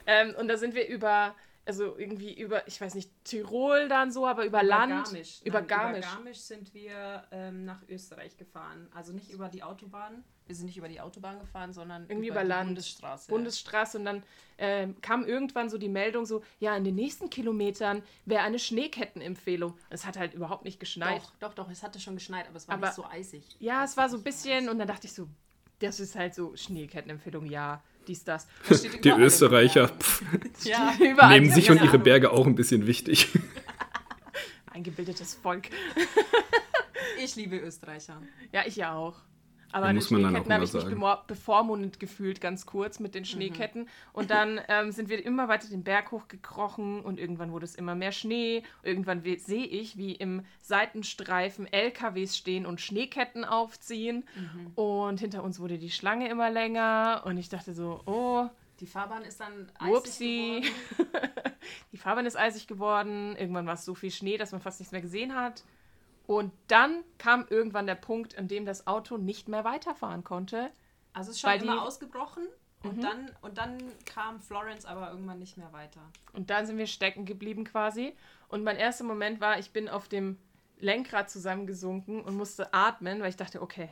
ähm, 0.07 0.35
und 0.39 0.47
da 0.49 0.57
sind 0.57 0.75
wir 0.77 0.87
über, 0.87 1.35
also 1.67 1.97
irgendwie 1.99 2.35
über, 2.39 2.67
ich 2.69 2.81
weiß 2.81 2.95
nicht, 2.95 3.11
Tirol 3.25 3.89
dann 3.89 4.13
so, 4.13 4.27
aber 4.27 4.45
über, 4.45 4.63
Land. 4.63 5.05
Garmisch. 5.07 5.41
Über 5.45 5.61
Nein, 5.61 5.69
Garmisch. 5.69 5.99
Über 6.07 6.15
Garmisch 6.15 6.39
sind 6.41 6.75
wir 6.75 7.25
ähm, 7.31 7.65
nach 7.65 7.83
Österreich 7.89 8.37
gefahren. 8.37 8.89
Also 8.95 9.13
nicht 9.13 9.31
über 9.31 9.49
die 9.49 9.63
Autobahn. 9.63 10.25
Wir 10.47 10.55
sind 10.55 10.67
nicht 10.67 10.77
über 10.77 10.89
die 10.89 11.01
Autobahn 11.01 11.39
gefauen, 11.41 11.73
sondern 11.73 12.03
Irgendwie 12.03 12.27
über, 12.29 12.37
über 12.37 12.43
die 12.43 12.49
Land. 12.49 12.67
Bundesstraße. 12.69 13.31
Bundesstraße 13.31 13.99
und 13.99 14.05
dann 14.05 14.23
ähm, 14.59 15.01
kam 15.01 15.25
irgendwann 15.25 15.71
so 15.71 15.79
die 15.79 15.89
Meldung 15.89 16.27
so, 16.27 16.43
ja, 16.61 16.77
in 16.77 16.85
den 16.85 16.97
nächsten 16.97 17.31
Kilometern 17.31 18.03
wäre 18.27 18.43
eine 18.43 18.59
Schneekettenempfehlung. 18.59 19.75
Es 19.89 20.05
hat 20.05 20.19
halt 20.19 20.35
überhaupt 20.35 20.65
nicht 20.65 20.79
geschneit. 20.81 21.23
Doch, 21.23 21.33
doch, 21.41 21.55
doch. 21.55 21.71
Es 21.71 21.83
hatte 21.83 21.99
schon 21.99 22.15
geschneit, 22.17 22.47
aber 22.47 22.57
es 22.57 22.69
war 22.69 22.75
Aber- 22.75 22.87
nicht 22.89 22.97
so 22.97 23.07
eisig. 23.07 23.43
Ja, 23.59 23.85
es 23.85 23.97
war 23.97 24.09
so 24.11 24.19
ein 24.19 24.23
bisschen 24.23 24.69
und 24.69 24.79
dann 24.79 24.89
dachte 24.89 25.07
ich 25.07 25.15
so, 25.15 25.29
das 25.79 25.99
ist 25.99 26.15
halt 26.15 26.35
so 26.35 26.55
Schneekettenempfehlung, 26.57 27.47
ja, 27.47 27.83
dies, 28.09 28.25
das. 28.25 28.47
Die 29.05 29.11
Österreicher 29.11 29.89
pff, 29.89 30.23
Ja. 30.65 30.95
Überall 31.01 31.41
nehmen 31.41 31.53
sich 31.53 31.71
und 31.71 31.83
ihre. 31.83 31.99
Berge 31.99 32.31
auch 32.31 32.47
ein 32.47 32.55
bisschen 32.55 32.87
wichtig. 32.87 33.29
Eingebildetes 34.73 35.35
Volk. 35.35 35.69
Ich 37.23 37.37
liebe 37.37 37.57
Österreicher. 37.57 38.21
Ja, 38.53 38.63
ich 38.67 38.77
ja 38.77 38.95
auch. 38.95 39.17
Aber 39.75 39.87
den 39.89 39.97
muss 39.97 40.11
man 40.11 40.23
dann 40.23 40.31
Schneeketten 40.31 40.53
habe 40.55 40.65
ich 40.65 40.73
mich 40.73 40.83
sagen. 40.83 40.95
bemor- 40.95 41.27
bevormundet 41.27 41.99
gefühlt, 41.99 42.41
ganz 42.41 42.65
kurz 42.65 43.01
mit 43.01 43.15
den 43.15 43.25
Schneeketten. 43.25 43.89
Und 44.13 44.31
dann 44.31 44.61
ähm, 44.69 44.93
sind 44.93 45.09
wir 45.09 45.25
immer 45.25 45.49
weiter 45.49 45.69
den 45.69 45.83
Berg 45.83 46.13
hochgekrochen 46.13 47.01
und 47.01 47.19
irgendwann 47.19 47.51
wurde 47.51 47.65
es 47.65 47.75
immer 47.75 47.95
mehr 47.95 48.13
Schnee. 48.13 48.63
Irgendwann 48.85 49.25
we- 49.25 49.39
sehe 49.39 49.67
ich, 49.67 49.97
wie 49.97 50.13
im 50.13 50.45
Seitenstreifen 50.61 51.67
LKWs 51.73 52.37
stehen 52.37 52.67
und 52.67 52.81
Schneeketten 52.81 53.45
aufziehen. 53.45 54.25
Und 54.77 55.21
hinter 55.21 55.43
uns 55.43 55.59
wurde 55.61 55.79
die 55.79 55.91
Schlange 55.91 56.29
immer 56.29 56.51
länger. 56.51 57.23
Und 57.25 57.37
ich 57.39 57.49
dachte 57.49 57.75
so, 57.75 58.01
oh, 58.07 58.47
Die 58.81 58.87
Fahrbahn 58.87 59.23
ist 59.25 59.41
dann 59.41 59.71
eisig 59.79 59.93
Whoopsie. 59.93 60.61
geworden. 60.97 61.31
Die 61.93 61.97
Fahrbahn 61.97 62.27
ist 62.27 62.37
eisig 62.39 62.67
geworden. 62.67 63.35
Irgendwann 63.37 63.67
war 63.67 63.75
es 63.75 63.85
so 63.85 63.95
viel 63.95 64.11
Schnee, 64.11 64.37
dass 64.37 64.53
man 64.53 64.61
fast 64.61 64.81
nichts 64.81 64.93
mehr 64.93 65.01
gesehen 65.01 65.35
hat. 65.35 65.65
Und 66.27 66.53
dann 66.69 67.05
kam 67.19 67.47
irgendwann 67.49 67.87
der 67.87 67.97
Punkt, 67.97 68.39
an 68.39 68.49
dem 68.49 68.65
das 68.65 68.87
Auto 68.87 69.19
nicht 69.19 69.49
mehr 69.49 69.65
weiterfahren 69.65 70.25
konnte. 70.25 70.71
Also 71.13 71.31
es 71.31 71.37
ist 71.37 71.43
schon 71.43 71.53
immer 71.53 71.75
die- 71.75 71.79
ausgebrochen. 71.79 72.47
Und, 72.83 73.03
dann, 73.03 73.31
und 73.41 73.57
dann 73.57 73.79
kam 74.05 74.43
Florence 74.43 74.85
aber 74.85 75.11
irgendwann 75.11 75.39
nicht 75.39 75.57
mehr 75.57 75.73
weiter. 75.73 76.03
Und 76.35 76.51
dann 76.51 76.67
sind 76.67 76.77
wir 76.77 76.87
stecken 76.87 77.25
geblieben 77.25 77.65
quasi. 77.65 78.15
Und 78.49 78.63
mein 78.63 78.77
erster 78.77 79.05
Moment 79.05 79.41
war, 79.41 79.59
ich 79.59 79.73
bin 79.73 79.89
auf 79.89 80.07
dem 80.07 80.39
Lenkrad 80.79 81.31
zusammengesunken 81.31 82.21
und 82.21 82.37
musste 82.37 82.75
atmen, 82.75 83.23
weil 83.23 83.31
ich 83.31 83.37
dachte, 83.37 83.63
okay, 83.63 83.89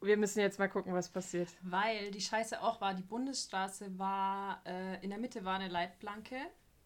wir 0.00 0.16
müssen 0.16 0.40
jetzt 0.40 0.58
mal 0.58 0.68
gucken, 0.68 0.94
was 0.94 1.08
passiert. 1.08 1.48
Weil 1.62 2.10
die 2.10 2.20
Scheiße 2.20 2.60
auch 2.60 2.80
war, 2.80 2.92
die 2.92 3.04
Bundesstraße 3.04 3.98
war, 4.00 4.60
äh, 4.66 5.00
in 5.04 5.10
der 5.10 5.20
Mitte 5.20 5.44
war 5.44 5.54
eine 5.54 5.68
Leitplanke 5.68 6.36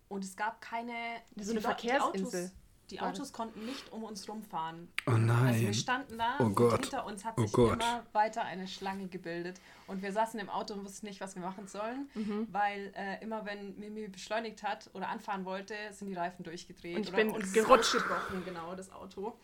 und 0.09 0.23
es 0.23 0.37
gab 0.37 0.61
keine... 0.61 0.93
So 1.37 1.53
eine 1.53 1.63
Verkehrsinsel 1.63 2.45
Autos, 2.45 2.53
die 2.91 3.01
Autos 3.01 3.33
konnten 3.33 3.65
nicht 3.67 3.93
um 3.93 4.03
uns 4.05 4.29
rumfahren. 4.29 4.89
Oh 5.07 5.11
Also 5.13 5.21
wir 5.27 5.27
nein. 5.27 5.75
standen 5.75 6.19
da 6.19 6.37
Oh 6.41 6.45
und 6.45 6.55
Gott. 6.55 6.81
hinter 6.83 7.07
uns 7.07 7.25
hat 7.25 7.35
Oh 7.39 7.43
sich 7.43 7.53
Gott. 7.53 7.75
immer 7.75 8.05
weiter 8.13 8.43
eine 8.45 8.67
Schlange 8.69 9.09
gebildet. 9.09 9.61
Und 9.87 10.03
wir 10.03 10.13
saßen 10.13 10.39
im 10.41 10.49
Auto 10.51 10.75
und 10.75 10.85
wussten 10.85 11.07
nicht, 11.07 11.21
was 11.21 11.35
wir 11.35 11.43
machen 11.43 11.67
sollen, 11.67 12.09
Mhm. 12.15 12.49
weil 12.51 12.93
äh, 12.97 13.23
immer 13.23 13.45
wenn 13.47 13.79
Mimi 13.79 14.09
beschleunigt 14.09 14.63
hat 14.63 14.91
oder 14.95 15.09
anfahren 15.09 15.45
wollte, 15.45 15.75
sind 15.93 16.09
die 16.09 16.15
Reifen 16.15 16.43
durchgedreht. 16.45 16.97
Und 16.97 17.03
ich 17.03 17.09
oder 17.09 17.17
bin 17.17 17.31
uns 17.31 17.53
gerutscht. 17.53 17.95
ausgebrochen, 17.97 18.45
genau, 18.45 18.75
das 18.75 18.91
Auto. 18.93 19.39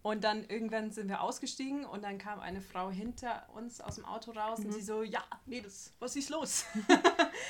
Und 0.00 0.22
dann 0.22 0.44
irgendwann 0.48 0.92
sind 0.92 1.08
wir 1.08 1.20
ausgestiegen 1.22 1.84
und 1.84 2.04
dann 2.04 2.18
kam 2.18 2.38
eine 2.38 2.60
Frau 2.60 2.88
hinter 2.88 3.46
uns 3.54 3.80
aus 3.80 3.96
dem 3.96 4.04
Auto 4.04 4.30
raus 4.30 4.60
Mhm. 4.60 4.66
und 4.66 4.72
sie 4.72 4.80
so, 4.80 5.02
ja, 5.02 5.22
Mädels, 5.44 5.92
was 5.98 6.14
ist 6.14 6.30
los? 6.30 6.64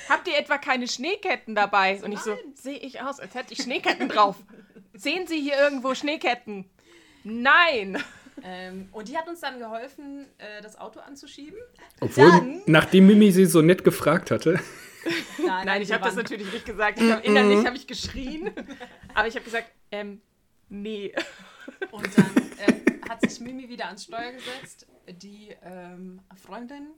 Habt 0.09 0.27
ihr 0.27 0.35
etwa 0.37 0.57
keine 0.57 0.87
Schneeketten 0.87 1.53
dabei? 1.53 2.03
Und 2.03 2.11
ich 2.11 2.19
so, 2.19 2.31
nein. 2.31 2.39
sehe 2.55 2.77
ich 2.77 3.01
aus, 3.01 3.19
als 3.19 3.35
hätte 3.35 3.53
ich 3.53 3.61
Schneeketten 3.61 4.09
drauf. 4.09 4.35
Sehen 4.99 5.27
Sie 5.27 5.39
hier 5.39 5.57
irgendwo 5.57 5.95
Schneeketten? 5.95 6.69
Nein! 7.23 8.03
ähm, 8.43 8.89
und 8.91 9.07
die 9.07 9.17
hat 9.17 9.29
uns 9.29 9.39
dann 9.39 9.57
geholfen, 9.57 10.25
äh, 10.37 10.61
das 10.61 10.77
Auto 10.77 10.99
anzuschieben. 10.99 11.57
Obwohl, 12.01 12.29
Dann- 12.29 12.61
nachdem 12.65 13.07
Mimi 13.07 13.31
sie 13.31 13.45
so 13.45 13.61
nett 13.61 13.85
gefragt 13.85 14.29
hatte, 14.29 14.59
Nein, 15.65 15.81
ich 15.81 15.87
wir 15.87 15.95
habe 15.95 16.03
das 16.03 16.15
natürlich 16.15 16.51
nicht 16.51 16.65
gesagt. 16.65 16.99
Ich 16.99 17.09
hab, 17.09 17.23
innerlich 17.23 17.65
habe 17.65 17.77
ich 17.77 17.87
geschrien. 17.87 18.51
Aber 19.13 19.27
ich 19.29 19.35
habe 19.35 19.45
gesagt, 19.45 19.71
ähm, 19.91 20.21
nee. 20.67 21.15
Und 21.91 22.17
dann 22.17 22.35
äh, 22.57 23.07
hat 23.09 23.21
sich 23.21 23.39
Mimi 23.39 23.69
wieder 23.69 23.85
ans 23.85 24.03
Steuer 24.03 24.33
gesetzt. 24.33 24.85
Die 25.07 25.55
ähm, 25.63 26.19
Freundin, 26.35 26.89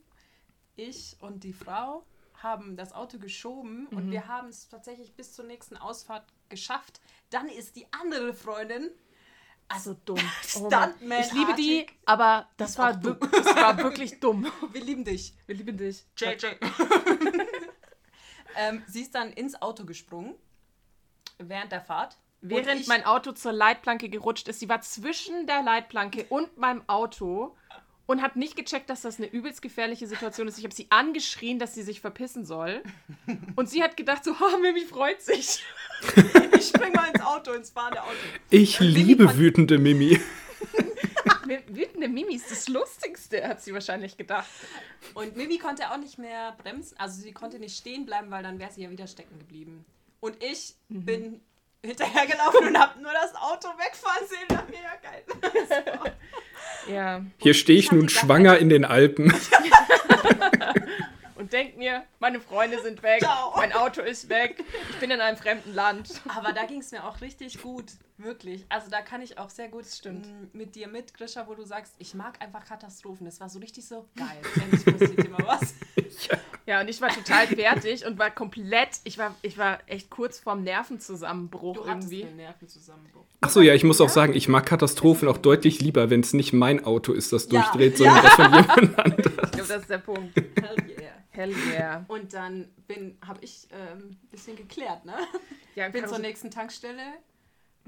ich 0.74 1.16
und 1.20 1.44
die 1.44 1.52
Frau 1.52 2.04
haben 2.42 2.76
das 2.76 2.92
Auto 2.92 3.18
geschoben 3.18 3.86
und 3.92 4.10
wir 4.10 4.26
haben 4.26 4.48
es 4.48 4.68
tatsächlich 4.68 5.14
bis 5.14 5.32
zur 5.32 5.44
nächsten 5.44 5.76
Ausfahrt 5.76 6.24
geschafft. 6.48 7.00
Dann 7.32 7.48
ist 7.48 7.76
die 7.76 7.86
andere 7.92 8.34
Freundin, 8.34 8.90
Also 9.68 9.94
dumm. 10.04 10.18
Oh. 10.54 10.68
Stuntman-artig. 10.68 11.26
ich 11.26 11.32
liebe 11.32 11.54
die, 11.54 11.86
aber 12.04 12.50
das 12.58 12.76
war, 12.76 12.94
dumm. 12.94 13.16
das 13.32 13.56
war 13.56 13.78
wirklich 13.78 14.20
dumm. 14.20 14.46
wir 14.72 14.80
lieben 14.82 15.04
dich. 15.04 15.34
Wir 15.46 15.54
lieben 15.54 15.78
dich. 15.78 16.04
JJ. 16.18 16.46
ähm, 18.56 18.82
sie 18.86 19.00
ist 19.00 19.14
dann 19.14 19.32
ins 19.32 19.60
Auto 19.62 19.86
gesprungen 19.86 20.34
während 21.38 21.72
der 21.72 21.80
Fahrt. 21.80 22.18
Während 22.42 22.86
mein 22.88 23.04
Auto 23.04 23.32
zur 23.32 23.52
Leitplanke 23.52 24.08
gerutscht 24.08 24.48
ist, 24.48 24.60
sie 24.60 24.68
war 24.68 24.82
zwischen 24.82 25.46
der 25.46 25.62
Leitplanke 25.62 26.26
und 26.28 26.58
meinem 26.58 26.86
Auto 26.88 27.56
und 28.06 28.20
hat 28.22 28.36
nicht 28.36 28.56
gecheckt, 28.56 28.90
dass 28.90 29.02
das 29.02 29.18
eine 29.18 29.28
übelst 29.28 29.62
gefährliche 29.62 30.06
Situation 30.06 30.48
ist. 30.48 30.58
Ich 30.58 30.64
habe 30.64 30.74
sie 30.74 30.86
angeschrien, 30.90 31.58
dass 31.58 31.74
sie 31.74 31.82
sich 31.82 32.00
verpissen 32.00 32.44
soll. 32.44 32.82
Und 33.56 33.70
sie 33.70 33.82
hat 33.82 33.96
gedacht, 33.96 34.24
so, 34.24 34.32
oh, 34.40 34.58
Mimi 34.58 34.80
freut 34.84 35.22
sich. 35.22 35.62
ich 36.56 36.66
spring 36.68 36.92
mal 36.92 37.08
ins 37.14 37.24
Auto, 37.24 37.52
ins 37.52 37.70
fahrende 37.70 38.02
Auto. 38.02 38.12
ich 38.50 38.80
liebe 38.80 39.36
wütende 39.38 39.78
Mimi. 39.78 40.20
Wütende 41.68 42.08
Mimi 42.08 42.34
ist 42.36 42.50
das 42.50 42.68
Lustigste, 42.68 43.46
hat 43.46 43.62
sie 43.62 43.72
wahrscheinlich 43.74 44.16
gedacht. 44.16 44.48
Und 45.14 45.36
Mimi 45.36 45.58
konnte 45.58 45.90
auch 45.90 45.98
nicht 45.98 46.18
mehr 46.18 46.52
bremsen, 46.62 46.96
also 46.98 47.20
sie 47.20 47.32
konnte 47.32 47.58
nicht 47.58 47.76
stehen 47.76 48.06
bleiben, 48.06 48.30
weil 48.30 48.42
dann 48.42 48.58
wäre 48.58 48.72
sie 48.72 48.82
ja 48.82 48.90
wieder 48.90 49.06
stecken 49.06 49.38
geblieben. 49.38 49.84
Und 50.20 50.42
ich 50.42 50.74
Mhm. 50.88 51.04
bin 51.04 51.40
hinterhergelaufen 51.84 52.68
und 52.68 52.78
habe 52.78 53.00
nur 53.00 53.12
das 53.12 53.34
Auto 53.34 53.68
wegfahren 53.78 54.26
sehen. 54.28 54.46
Das 54.48 54.68
mir 54.68 54.82
ja 54.82 54.96
geil. 55.02 56.12
Ja. 56.88 57.24
Hier 57.38 57.54
stehe 57.54 57.78
ich 57.78 57.84
ich 57.86 57.90
hab 57.92 57.96
nun 57.98 58.08
schwanger 58.08 58.58
in 58.58 58.68
den 58.68 58.84
Alpen. 58.84 59.32
Und 61.36 61.52
denk 61.52 61.76
mir, 61.76 62.04
meine 62.20 62.40
Freunde 62.40 62.80
sind 62.82 63.02
weg, 63.02 63.20
Ciao. 63.20 63.52
mein 63.56 63.72
Auto 63.72 64.00
ist 64.00 64.28
weg, 64.28 64.62
ich 64.90 64.96
bin 64.98 65.10
in 65.10 65.20
einem 65.20 65.36
fremden 65.36 65.74
Land. 65.74 66.20
Aber 66.28 66.52
da 66.52 66.64
ging 66.66 66.80
es 66.80 66.90
mir 66.92 67.04
auch 67.04 67.20
richtig 67.20 67.60
gut, 67.62 67.86
wirklich. 68.16 68.64
Also 68.68 68.90
da 68.90 69.00
kann 69.00 69.22
ich 69.22 69.38
auch 69.38 69.50
sehr 69.50 69.68
gut 69.68 69.86
Stimmt. 69.86 70.26
m, 70.26 70.50
mit 70.52 70.74
dir 70.76 70.86
mit, 70.88 71.14
Grisha, 71.14 71.46
wo 71.48 71.54
du 71.54 71.64
sagst, 71.64 71.94
ich 71.98 72.14
mag 72.14 72.40
einfach 72.42 72.64
Katastrophen. 72.64 73.26
Das 73.26 73.40
war 73.40 73.48
so 73.48 73.58
richtig 73.58 73.86
so 73.86 74.08
geil. 74.16 74.38
Endlich 74.54 74.84
passiert 74.84 75.24
immer 75.26 75.38
was. 75.46 75.74
Ja, 76.30 76.36
und 76.80 76.88
ich 76.88 77.00
war 77.00 77.08
total 77.10 77.46
fertig 77.48 78.06
und 78.06 78.18
war 78.18 78.30
komplett, 78.30 79.00
ich 79.04 79.18
war, 79.18 79.34
ich 79.42 79.58
war 79.58 79.78
echt 79.86 80.10
kurz 80.10 80.38
vorm 80.38 80.62
Nervenzusammenbruch 80.64 81.76
Du 81.76 81.84
irgendwie. 81.84 82.24
einen 82.24 82.36
Nervenzusammenbruch. 82.36 83.24
Achso, 83.40 83.60
ja, 83.60 83.74
ich 83.74 83.84
muss 83.84 84.00
auch 84.00 84.08
sagen, 84.08 84.34
ich 84.34 84.48
mag 84.48 84.64
Katastrophen 84.66 85.28
auch 85.28 85.38
deutlich 85.38 85.80
lieber, 85.80 86.10
wenn 86.10 86.20
es 86.20 86.32
nicht 86.32 86.52
mein 86.52 86.84
Auto 86.84 87.12
ist, 87.12 87.32
das 87.32 87.48
Ja. 87.50 87.60
durchdreht, 87.62 87.98
Ja. 87.98 88.12
sondern 88.12 88.22
das 88.24 88.34
von 88.34 88.52
jemand 88.52 88.98
anderem. 88.98 89.32
Ich 89.44 89.50
glaube, 89.52 89.68
das 89.68 89.70
ist 89.82 89.90
der 89.90 89.98
Punkt. 89.98 90.36
Hell 90.36 90.76
yeah. 90.98 91.12
Hell 91.30 91.54
yeah. 91.72 92.04
Und 92.08 92.32
dann 92.34 92.68
bin, 92.86 93.16
habe 93.26 93.38
ich 93.42 93.66
ähm, 93.72 94.10
ein 94.22 94.28
bisschen 94.30 94.54
geklärt, 94.56 95.04
ne? 95.04 95.14
Ja, 95.74 95.88
bin 95.88 96.06
zur 96.06 96.18
nächsten 96.18 96.50
Tankstelle 96.50 97.02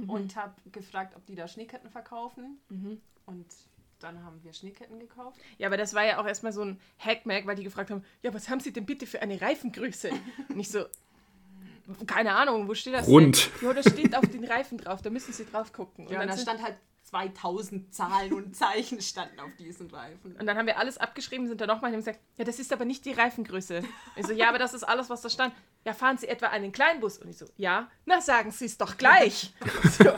und 0.06 0.34
habe 0.34 0.54
gefragt, 0.72 1.14
ob 1.16 1.24
die 1.26 1.34
da 1.34 1.46
Schneeketten 1.46 1.90
verkaufen. 1.90 2.58
Und 3.26 3.46
dann 4.04 4.24
haben 4.24 4.38
wir 4.44 4.52
Schneeketten 4.52 5.00
gekauft. 5.00 5.38
Ja, 5.58 5.66
aber 5.68 5.76
das 5.76 5.94
war 5.94 6.04
ja 6.04 6.20
auch 6.20 6.26
erstmal 6.26 6.52
so 6.52 6.62
ein 6.62 6.80
Hackmack, 6.98 7.46
weil 7.46 7.56
die 7.56 7.64
gefragt 7.64 7.90
haben, 7.90 8.04
ja, 8.22 8.32
was 8.32 8.48
haben 8.48 8.60
Sie 8.60 8.72
denn 8.72 8.86
bitte 8.86 9.06
für 9.06 9.20
eine 9.22 9.40
Reifengröße? 9.40 10.10
Und 10.48 10.60
ich 10.60 10.68
so, 10.70 10.84
keine 12.06 12.34
Ahnung, 12.34 12.68
wo 12.68 12.74
steht 12.74 12.94
das 12.94 13.06
Rund. 13.06 13.50
denn? 13.60 13.68
Ja, 13.68 13.74
das 13.74 13.86
steht 13.90 14.16
auf 14.16 14.26
den 14.26 14.44
Reifen 14.44 14.78
drauf, 14.78 15.02
da 15.02 15.10
müssen 15.10 15.32
Sie 15.32 15.44
drauf 15.44 15.72
gucken. 15.72 16.06
Und, 16.06 16.12
Ja, 16.12 16.18
dann 16.20 16.28
und 16.28 16.32
da 16.32 16.36
sind- 16.36 16.44
stand 16.48 16.62
halt 16.62 16.76
2000 17.04 17.94
Zahlen 17.94 18.32
und 18.32 18.56
Zeichen 18.56 19.00
standen 19.00 19.38
auf 19.38 19.54
diesen 19.58 19.90
Reifen. 19.90 20.34
und 20.36 20.46
dann 20.46 20.56
haben 20.56 20.66
wir 20.66 20.78
alles 20.78 20.98
abgeschrieben, 20.98 21.46
sind 21.46 21.60
da 21.60 21.66
nochmal 21.66 21.90
und 21.90 21.96
haben 21.96 22.00
gesagt, 22.00 22.18
ja, 22.38 22.44
das 22.44 22.58
ist 22.58 22.72
aber 22.72 22.84
nicht 22.86 23.04
die 23.04 23.12
Reifengröße. 23.12 23.82
Ich 24.16 24.26
so, 24.26 24.32
ja, 24.32 24.48
aber 24.48 24.58
das 24.58 24.74
ist 24.74 24.82
alles, 24.84 25.10
was 25.10 25.20
da 25.20 25.28
stand. 25.28 25.54
Ja, 25.84 25.92
fahren 25.92 26.16
Sie 26.18 26.26
etwa 26.26 26.46
einen 26.46 26.72
Kleinbus? 26.72 27.18
Und 27.18 27.28
ich 27.28 27.36
so, 27.36 27.46
ja, 27.56 27.88
na, 28.06 28.20
sagen 28.22 28.50
Sie 28.50 28.64
es 28.64 28.78
doch 28.78 28.96
gleich. 28.96 29.52
so, 29.98 30.12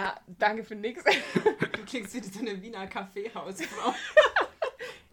ja, 0.00 0.20
danke 0.38 0.64
für 0.64 0.74
nix. 0.74 1.02
Du 1.72 1.86
klingst 1.86 2.14
wie 2.14 2.20
so 2.20 2.40
eine 2.40 2.60
Wiener 2.62 2.86
Kaffeehausfrau. 2.86 3.94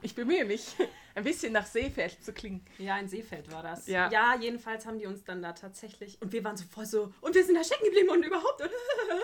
Ich 0.04 0.14
bemühe 0.14 0.46
mich, 0.46 0.76
ein 1.16 1.24
bisschen 1.24 1.54
nach 1.54 1.66
Seefeld 1.66 2.24
zu 2.24 2.32
klingen. 2.32 2.64
Ja, 2.78 3.00
in 3.00 3.08
Seefeld 3.08 3.52
war 3.52 3.64
das. 3.64 3.88
Ja. 3.88 4.12
ja, 4.12 4.36
jedenfalls 4.40 4.86
haben 4.86 5.00
die 5.00 5.08
uns 5.08 5.24
dann 5.24 5.42
da 5.42 5.54
tatsächlich. 5.54 6.22
Und 6.22 6.32
wir 6.32 6.44
waren 6.44 6.56
so 6.56 6.66
voll 6.66 6.86
so. 6.86 7.12
Und 7.20 7.34
wir 7.34 7.44
sind 7.44 7.56
da 7.56 7.64
stecken 7.64 7.86
geblieben 7.86 8.10
und 8.10 8.24
überhaupt. 8.24 8.62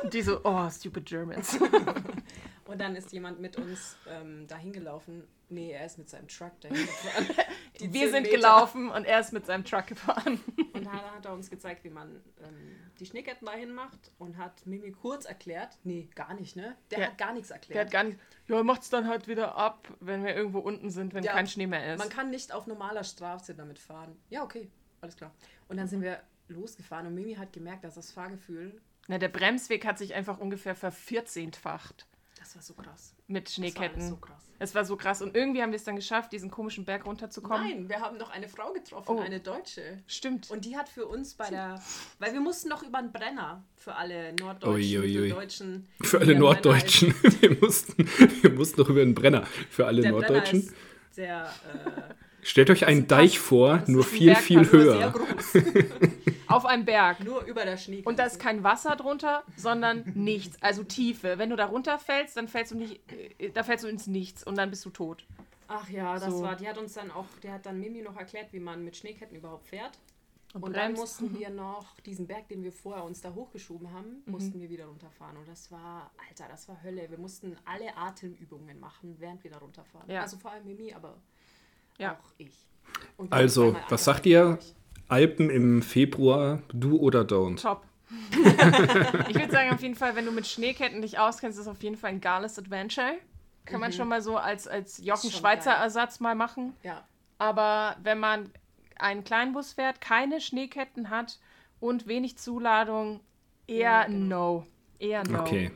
Und 0.01 0.13
die 0.13 0.23
so, 0.23 0.41
oh, 0.43 0.67
stupid 0.71 1.05
Germans. 1.05 1.59
Und 2.65 2.79
dann 2.79 2.95
ist 2.95 3.11
jemand 3.11 3.39
mit 3.41 3.57
uns 3.57 3.97
ähm, 4.07 4.47
dahin 4.47 4.71
gelaufen. 4.71 5.27
Nee, 5.49 5.71
er 5.71 5.85
ist 5.85 5.97
mit 5.97 6.09
seinem 6.09 6.27
Truck 6.29 6.59
dahin 6.61 6.77
gefahren. 6.85 7.27
Wir 7.79 7.91
10 7.91 8.11
sind 8.11 8.23
Meter. 8.23 8.35
gelaufen 8.37 8.89
und 8.89 9.05
er 9.05 9.19
ist 9.19 9.33
mit 9.33 9.45
seinem 9.45 9.65
Truck 9.65 9.87
gefahren. 9.87 10.39
Und 10.73 10.85
da 10.85 10.91
hat 11.15 11.25
er 11.25 11.33
uns 11.33 11.49
gezeigt, 11.49 11.83
wie 11.83 11.89
man 11.89 12.21
ähm, 12.41 12.75
die 12.99 13.05
Schneeketten 13.05 13.45
dahin 13.47 13.73
macht 13.73 14.11
und 14.19 14.37
hat 14.37 14.65
Mimi 14.65 14.91
kurz 14.91 15.25
erklärt. 15.25 15.77
Nee, 15.83 16.07
gar 16.15 16.33
nicht, 16.35 16.55
ne? 16.55 16.77
Der 16.91 16.99
Ja. 16.99 17.05
hat 17.07 17.17
gar 17.17 17.33
nichts 17.33 17.47
Der 17.49 17.55
erklärt. 17.57 17.85
hat 17.87 17.91
gar 17.91 18.03
nicht, 18.03 18.19
ja, 18.47 18.63
macht's 18.63 18.89
dann 18.89 19.07
halt 19.07 19.27
wieder 19.27 19.55
ab, 19.55 19.87
wenn 19.99 20.23
wir 20.23 20.35
irgendwo 20.35 20.59
unten 20.59 20.89
sind, 20.91 21.13
wenn 21.13 21.23
Ja. 21.23 21.33
kein 21.33 21.47
Schnee 21.47 21.67
mehr 21.67 21.93
ist. 21.95 21.99
Man 21.99 22.09
kann 22.09 22.29
nicht 22.29 22.53
auf 22.53 22.67
normaler 22.67 23.03
Straße 23.03 23.55
damit 23.55 23.79
fahren. 23.79 24.15
Ja, 24.29 24.43
okay, 24.43 24.69
alles 25.01 25.17
klar. 25.17 25.33
Und 25.67 25.77
dann 25.77 25.87
sind 25.87 26.01
wir 26.01 26.21
losgefahren 26.47 27.07
und 27.07 27.15
Mimi 27.15 27.33
hat 27.35 27.51
gemerkt, 27.53 27.83
dass 27.83 27.95
das 27.95 28.11
Fahrgefühl, 28.11 28.79
Na, 29.07 29.17
der 29.17 29.29
Bremsweg 29.29 29.83
hat 29.85 29.97
sich 29.97 30.13
einfach 30.13 30.37
ungefähr 30.37 30.75
vervierzehnfacht 30.75 32.05
das 32.43 32.55
war 32.55 32.61
so 32.61 32.73
krass. 32.73 33.13
mit 33.27 33.47
Das 33.47 33.57
war 33.57 33.63
alles 33.63 33.73
Schneeketten. 33.73 34.09
so 34.09 34.17
krass. 34.17 34.43
Es 34.59 34.75
war 34.75 34.85
so 34.85 34.95
krass. 34.95 35.21
Und 35.21 35.35
irgendwie 35.35 35.61
haben 35.61 35.71
wir 35.71 35.77
es 35.77 35.83
dann 35.83 35.95
geschafft, 35.95 36.31
diesen 36.31 36.49
komischen 36.51 36.85
Berg 36.85 37.05
runterzukommen. 37.05 37.67
Nein, 37.67 37.89
wir 37.89 37.99
haben 37.99 38.17
noch 38.17 38.29
eine 38.29 38.47
Frau 38.47 38.71
getroffen, 38.71 39.15
Oh. 39.17 39.19
eine 39.19 39.39
Deutsche. 39.39 40.01
Stimmt. 40.07 40.49
Und 40.51 40.63
die 40.65 40.77
hat 40.77 40.87
für 40.89 41.05
uns 41.07 41.33
bei 41.33 41.49
der, 41.49 41.81
weil 42.19 42.33
wir 42.33 42.39
mussten 42.41 42.69
noch 42.69 42.83
über 42.83 43.01
den 43.01 43.11
Brenner 43.11 43.63
für 43.75 43.95
alle 43.95 44.33
Norddeutschen, 44.35 45.01
Uiuiui. 45.01 45.29
für 45.29 45.35
Deutschen. 45.35 45.87
Für 46.01 46.19
alle 46.19 46.35
Norddeutschen. 46.35 47.13
Wir 47.41 47.57
mussten, 47.59 48.07
wir 48.41 48.51
mussten 48.51 48.79
noch 48.81 48.89
über 48.89 48.99
den 49.03 49.13
Brenner. 49.15 49.45
Für 49.69 49.85
alle 49.87 50.01
der 50.01 50.11
Norddeutschen. 50.11 50.61
Brenner 50.65 50.77
ist 51.09 51.15
sehr, 51.15 51.43
äh, 51.73 52.13
Stellt 52.43 52.69
euch 52.69 52.85
einen 52.85 53.07
Deich 53.07 53.39
vor, 53.39 53.77
Das 53.79 53.87
nur 53.87 54.03
viel, 54.03 54.31
Berg, 54.33 54.43
viel 54.43 54.71
höher. 54.71 55.11
groß. 55.11 55.53
Auf 56.47 56.65
einem 56.65 56.85
Berg. 56.85 57.23
nur 57.23 57.43
über 57.45 57.65
der 57.65 57.77
Schnee. 57.77 58.01
Und 58.05 58.19
da 58.19 58.25
ist 58.25 58.39
kein 58.39 58.63
Wasser 58.63 58.95
drunter, 58.95 59.43
sondern 59.57 60.03
nichts. 60.15 60.61
Also 60.61 60.83
Tiefe. 60.83 61.37
Wenn 61.37 61.49
du 61.49 61.55
da 61.55 61.65
runterfällst, 61.65 62.37
dann 62.37 62.47
fällst 62.47 62.71
du 62.73 62.77
nicht, 62.77 63.01
äh, 63.39 63.49
da 63.51 63.63
fällst 63.63 63.83
du 63.83 63.87
ins 63.87 64.07
Nichts 64.07 64.43
und 64.43 64.57
dann 64.57 64.69
bist 64.69 64.85
du 64.85 64.89
tot. 64.89 65.25
Ach 65.67 65.89
ja, 65.89 66.13
das 66.19 66.25
So. 66.31 66.41
war, 66.43 66.55
die 66.55 66.67
hat 66.67 66.77
uns 66.77 66.93
dann 66.93 67.09
auch, 67.09 67.25
die 67.41 67.49
hat 67.49 67.65
dann 67.65 67.79
Mimi 67.79 68.01
noch 68.01 68.17
erklärt, 68.17 68.51
wie 68.53 68.59
man 68.59 68.83
mit 68.83 68.95
Schneeketten 68.97 69.35
überhaupt 69.37 69.65
fährt. 69.67 69.97
Und, 70.53 70.61
Und 70.61 70.75
dann 70.75 70.93
mussten 70.93 71.33
wir 71.39 71.49
noch 71.49 71.99
diesen 72.01 72.27
Berg, 72.27 72.47
den 72.49 72.63
wir 72.63 72.71
vorher 72.71 73.03
uns 73.03 73.21
da 73.21 73.33
hochgeschoben 73.33 73.91
haben, 73.91 74.21
Mhm. 74.25 74.31
mussten 74.31 74.61
wir 74.61 74.69
wieder 74.69 74.85
runterfahren. 74.85 75.37
Und 75.37 75.47
das 75.47 75.71
war, 75.71 76.11
Alter, 76.29 76.45
das 76.51 76.67
war 76.67 76.83
Hölle. 76.83 77.09
Wir 77.09 77.17
mussten 77.17 77.55
alle 77.65 77.97
Atemübungen 77.97 78.79
machen, 78.79 79.15
während 79.17 79.43
wir 79.43 79.49
da 79.51 79.57
runterfahren. 79.57 80.07
Ja. 80.11 80.21
Also 80.21 80.37
vor 80.37 80.51
allem 80.51 80.65
Mimi, 80.65 80.93
aber 80.93 81.15
Ja. 81.97 82.13
auch 82.13 82.31
ich. 82.37 82.53
Also, 83.29 83.75
was 83.89 84.03
sagt 84.03 84.25
ihr? 84.25 84.59
Alpen 85.07 85.49
im 85.49 85.81
Februar, 85.81 86.61
do 86.73 86.97
oder 86.97 87.21
don't? 87.21 87.61
Top. 87.61 87.83
ich 88.31 89.35
würde 89.35 89.51
sagen, 89.51 89.71
auf 89.71 89.81
jeden 89.81 89.95
Fall, 89.95 90.15
wenn 90.15 90.25
du 90.25 90.31
mit 90.31 90.47
Schneeketten 90.47 91.01
dich 91.01 91.19
auskennst, 91.19 91.57
ist 91.57 91.67
das 91.67 91.75
auf 91.75 91.81
jeden 91.83 91.97
Fall 91.97 92.11
ein 92.11 92.21
geiles 92.21 92.57
Adventure. 92.57 93.15
Kann 93.65 93.79
man 93.79 93.93
schon 93.93 94.07
mal 94.07 94.21
so 94.21 94.37
als, 94.37 94.67
als 94.67 94.97
Jochen 94.97 95.31
schon 95.31 95.39
Schweizer 95.39 95.71
geil. 95.71 95.83
Ersatz 95.83 96.19
mal 96.19 96.35
machen. 96.35 96.73
Ja, 96.83 97.05
Aber 97.37 97.95
wenn 98.03 98.19
man 98.19 98.51
einen 98.97 99.23
Kleinbus 99.23 99.73
fährt, 99.73 100.01
keine 100.01 100.41
Schneeketten 100.41 101.09
hat 101.09 101.39
und 101.79 102.07
wenig 102.07 102.37
Zuladung, 102.37 103.21
eher 103.67 103.77
Ja, 103.77 104.03
genau. 104.05 104.59
no. 104.59 104.67
Eher 104.99 105.23
no. 105.27 105.41
Okay. 105.41 105.71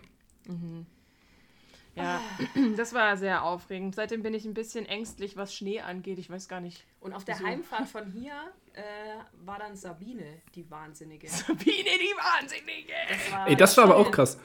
Ja, 1.98 2.22
das 2.78 2.94
war 2.94 3.18
sehr 3.18 3.44
aufregend. 3.44 3.96
Seitdem 3.96 4.22
bin 4.24 4.34
ich 4.34 4.46
ein 4.46 4.54
bisschen 4.54 4.86
ängstlich, 4.86 5.36
was 5.36 5.54
Schnee 5.54 5.82
angeht. 5.82 6.20
Ich 6.20 6.30
weiß 6.30 6.48
gar 6.48 6.62
nicht. 6.62 6.84
und 7.00 7.14
auf 7.14 7.26
der? 7.26 7.40
Heimfahrt 7.40 7.88
von 7.90 8.12
hier 8.12 8.34
äh, 8.74 8.82
war 9.46 9.60
dann 9.60 9.76
Sabine, 9.76 10.26
die 10.56 10.70
Wahnsinnige. 10.70 11.28
Sabine, 11.28 11.66
die 11.66 12.16
Wahnsinnige! 12.18 12.94
Das 13.10 13.32
war, 13.32 13.48
Ey, 13.48 13.56
das 13.56 13.76
war 13.78 13.84
aber 13.86 13.98
auch 13.98 14.12
krass. 14.12 14.40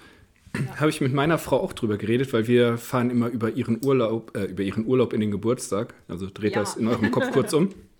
Habe 0.78 0.90
ich 0.90 1.00
mit 1.00 1.12
meiner 1.14 1.38
Frau 1.38 1.60
auch 1.60 1.72
drüber 1.72 1.96
geredet, 1.96 2.32
weil 2.34 2.46
wir 2.46 2.76
fahren 2.76 3.08
immer 3.10 3.28
über 3.28 3.50
ihren 3.50 3.82
Urlaub, 3.84 4.36
äh, 4.36 4.44
über 4.44 4.62
ihren 4.62 4.86
Urlaub 4.86 5.12
in 5.14 5.20
den 5.20 5.30
Geburtstag. 5.30 5.94
Also 6.08 6.28
dreht 6.32 6.54
Ja. 6.54 6.60
das 6.60 6.76
in 6.76 6.88
eurem 6.88 7.10
Kopf 7.10 7.30
kurz 7.32 7.52
um. 7.52 7.70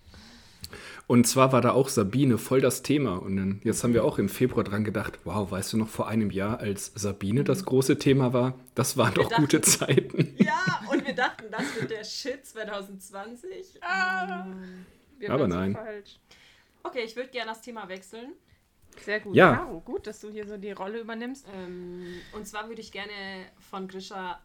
Und 1.07 1.27
zwar 1.27 1.53
war 1.53 1.61
da 1.61 1.73
auch 1.73 1.89
Sabine 1.89 2.39
voll 2.39 2.61
das 2.61 2.83
Thema. 2.83 3.17
Und 3.17 3.37
dann, 3.37 3.61
jetzt 3.65 3.83
haben 3.85 3.93
wir 3.93 4.05
auch 4.05 4.19
im 4.19 4.29
Februar 4.29 4.65
dran 4.65 4.85
gedacht, 4.85 5.19
wow, 5.25 5.51
weißt 5.51 5.73
du 5.75 5.77
noch, 5.77 5.89
vor 5.89 6.09
einem 6.09 6.31
Jahr, 6.31 6.61
als 6.61 6.93
Sabine 6.95 7.45
das 7.45 7.65
große 7.65 7.99
Thema 7.99 8.33
war, 8.33 8.59
das 8.75 8.97
waren 8.97 9.13
doch 9.15 9.29
dachten- 9.29 9.43
gute 9.43 9.61
Zeiten. 9.63 10.35
Ja, 10.39 10.81
und 10.91 11.07
wir 11.07 11.15
dachten, 11.15 11.45
das 11.51 11.63
wird 11.79 11.91
der 11.91 12.05
Shit 12.05 12.47
2020. 12.47 13.79
Ah, 13.83 14.47
wir 15.19 15.31
Aber 15.31 15.49
nein. 15.49 15.75
falsch. 15.75 16.19
Okay, 16.83 17.03
ich 17.05 17.15
würde 17.17 17.31
gerne 17.31 17.51
das 17.51 17.61
Thema 17.63 17.89
wechseln. 17.89 18.33
Sehr 19.05 19.21
gut. 19.21 19.35
Ja. 19.35 19.55
Caro, 19.57 19.81
gut, 19.81 20.07
dass 20.07 20.21
du 20.21 20.31
hier 20.31 20.47
so 20.47 20.57
die 20.57 20.73
Rolle 20.73 21.01
übernimmst. 21.01 21.47
Ähm, 21.55 22.05
und 22.35 22.47
zwar 22.47 22.69
würde 22.69 22.81
ich 22.81 22.93
gerne 22.93 23.13
von 23.71 23.89
Grisha 23.89 24.39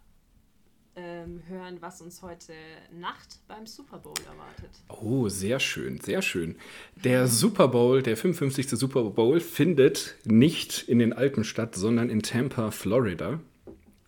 ähm, 0.98 1.44
hören, 1.48 1.78
was 1.80 2.02
uns 2.02 2.22
heute 2.24 2.54
Nacht 2.92 3.40
beim 3.48 3.68
Super 3.68 4.00
Bowl 4.00 4.16
erwartet. 4.26 4.72
Oh, 4.90 5.30
sehr 5.30 5.60
schön, 5.60 6.02
sehr 6.02 6.24
schön. 6.24 6.56
Der 6.96 7.28
Super 7.28 7.68
Bowl, 7.68 8.02
der 8.02 8.18
55. 8.18 8.70
Super 8.72 9.04
Bowl, 9.04 9.40
findet 9.40 10.16
nicht 10.26 10.90
in 10.90 10.98
den 11.00 11.14
Alpen 11.14 11.44
statt, 11.44 11.76
sondern 11.76 12.10
in 12.10 12.24
Tampa, 12.24 12.72
Florida. 12.72 13.40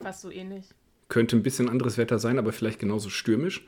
Fast 0.01 0.21
so 0.21 0.31
ähnlich. 0.31 0.65
Könnte 1.07 1.37
ein 1.37 1.43
bisschen 1.43 1.69
anderes 1.69 1.97
Wetter 1.97 2.17
sein, 2.17 2.39
aber 2.39 2.51
vielleicht 2.51 2.79
genauso 2.79 3.09
stürmisch. 3.09 3.65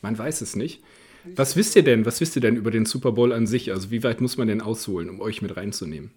Man 0.00 0.16
weiß 0.16 0.40
es 0.40 0.54
nicht. 0.54 0.82
Was 1.24 1.56
wisst 1.56 1.76
ihr 1.76 1.82
denn? 1.82 2.06
Was 2.06 2.20
wisst 2.20 2.36
ihr 2.36 2.42
denn 2.42 2.56
über 2.56 2.70
den 2.70 2.86
Super 2.86 3.12
Bowl 3.12 3.32
an 3.32 3.46
sich? 3.46 3.72
Also 3.72 3.90
wie 3.90 4.02
weit 4.02 4.20
muss 4.20 4.36
man 4.38 4.48
denn 4.48 4.62
ausholen, 4.62 5.10
um 5.10 5.20
euch 5.20 5.42
mit 5.42 5.56
reinzunehmen? 5.56 6.12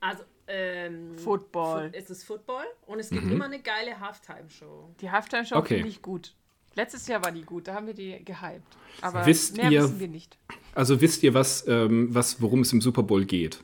Also, 0.00 0.24
ähm, 0.52 1.16
Football. 1.18 1.90
Fu- 1.90 1.96
Es 1.96 2.10
ist 2.10 2.24
Football 2.24 2.64
und 2.86 2.98
es 2.98 3.08
gibt 3.10 3.24
immer 3.30 3.46
eine 3.46 3.60
geile 3.60 3.98
Halftime-Show. 3.98 4.90
Die 5.00 5.10
Halftime-Show 5.10 5.56
Okay. 5.56 5.76
finde 5.76 5.88
ich 5.88 6.02
gut. 6.02 6.34
Letztes 6.74 7.06
Jahr 7.06 7.22
war 7.24 7.32
die 7.32 7.42
gut, 7.42 7.68
da 7.68 7.74
haben 7.74 7.86
wir 7.86 7.94
die 7.94 8.22
gehypt. 8.24 8.76
Aber 9.00 9.24
Wisst 9.26 9.56
mehr 9.56 9.70
ihr- 9.70 9.82
wissen 9.82 10.00
wir 10.00 10.08
nicht. 10.08 10.36
Also 10.74 11.00
wisst 11.00 11.22
ihr, 11.22 11.34
was, 11.34 11.66
ähm, 11.68 12.14
was, 12.14 12.40
worum 12.40 12.60
es 12.60 12.72
im 12.72 12.80
Super 12.80 13.02
Bowl 13.02 13.24
geht? 13.24 13.62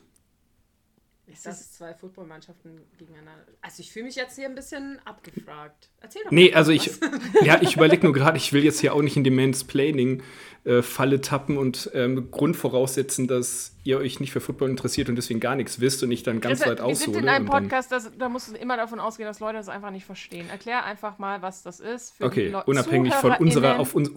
Ist 1.31 1.45
Das 1.45 1.71
zwei 1.73 1.93
Footballmannschaften 1.93 2.81
gegeneinander. 2.97 3.45
Also 3.61 3.81
ich 3.81 3.91
fühle 3.91 4.05
mich 4.05 4.15
jetzt 4.15 4.35
hier 4.35 4.47
ein 4.47 4.55
bisschen 4.55 4.99
abgefragt. 5.05 5.89
Erzähl 6.01 6.23
doch 6.23 6.31
Nee, 6.31 6.49
mal 6.49 6.57
also 6.57 6.73
was. 6.73 6.87
ich, 6.87 6.91
ja, 7.45 7.61
ich 7.61 7.75
überlege 7.75 8.03
nur 8.03 8.13
gerade, 8.13 8.37
ich 8.37 8.51
will 8.51 8.63
jetzt 8.63 8.79
hier 8.79 8.93
auch 8.93 9.01
nicht 9.01 9.15
in 9.15 9.23
die 9.23 9.29
Mansplaining-Falle 9.29 11.21
tappen 11.21 11.57
und 11.57 11.91
ähm, 11.93 12.31
Grund 12.31 12.55
voraussetzen, 12.55 13.27
dass 13.27 13.75
ihr 13.83 13.97
euch 13.99 14.19
nicht 14.19 14.31
für 14.31 14.41
Football 14.41 14.69
interessiert 14.69 15.09
und 15.09 15.15
deswegen 15.15 15.39
gar 15.39 15.55
nichts 15.55 15.79
wisst 15.79 16.03
und 16.03 16.11
ich 16.11 16.23
dann 16.23 16.41
ganz 16.41 16.59
Chris, 16.61 16.69
weit 16.71 16.79
wir 16.79 16.95
sind 16.95 17.09
aushole. 17.09 17.19
in 17.19 17.29
einem 17.29 17.45
Podcast, 17.45 17.91
das, 17.91 18.11
da 18.17 18.27
musst 18.29 18.49
du 18.51 18.55
immer 18.55 18.77
davon 18.77 18.99
ausgehen, 18.99 19.27
dass 19.27 19.39
Leute 19.39 19.57
das 19.57 19.69
einfach 19.69 19.91
nicht 19.91 20.05
verstehen. 20.05 20.49
Erklär 20.49 20.83
einfach 20.83 21.17
mal, 21.19 21.41
was 21.41 21.63
das 21.63 21.79
ist. 21.79 22.15
Okay, 22.21 22.53
unabhängig 22.65 23.13
von 23.13 23.33
unserer, 23.33 23.79
auf 23.79 23.95
uns, 23.95 24.11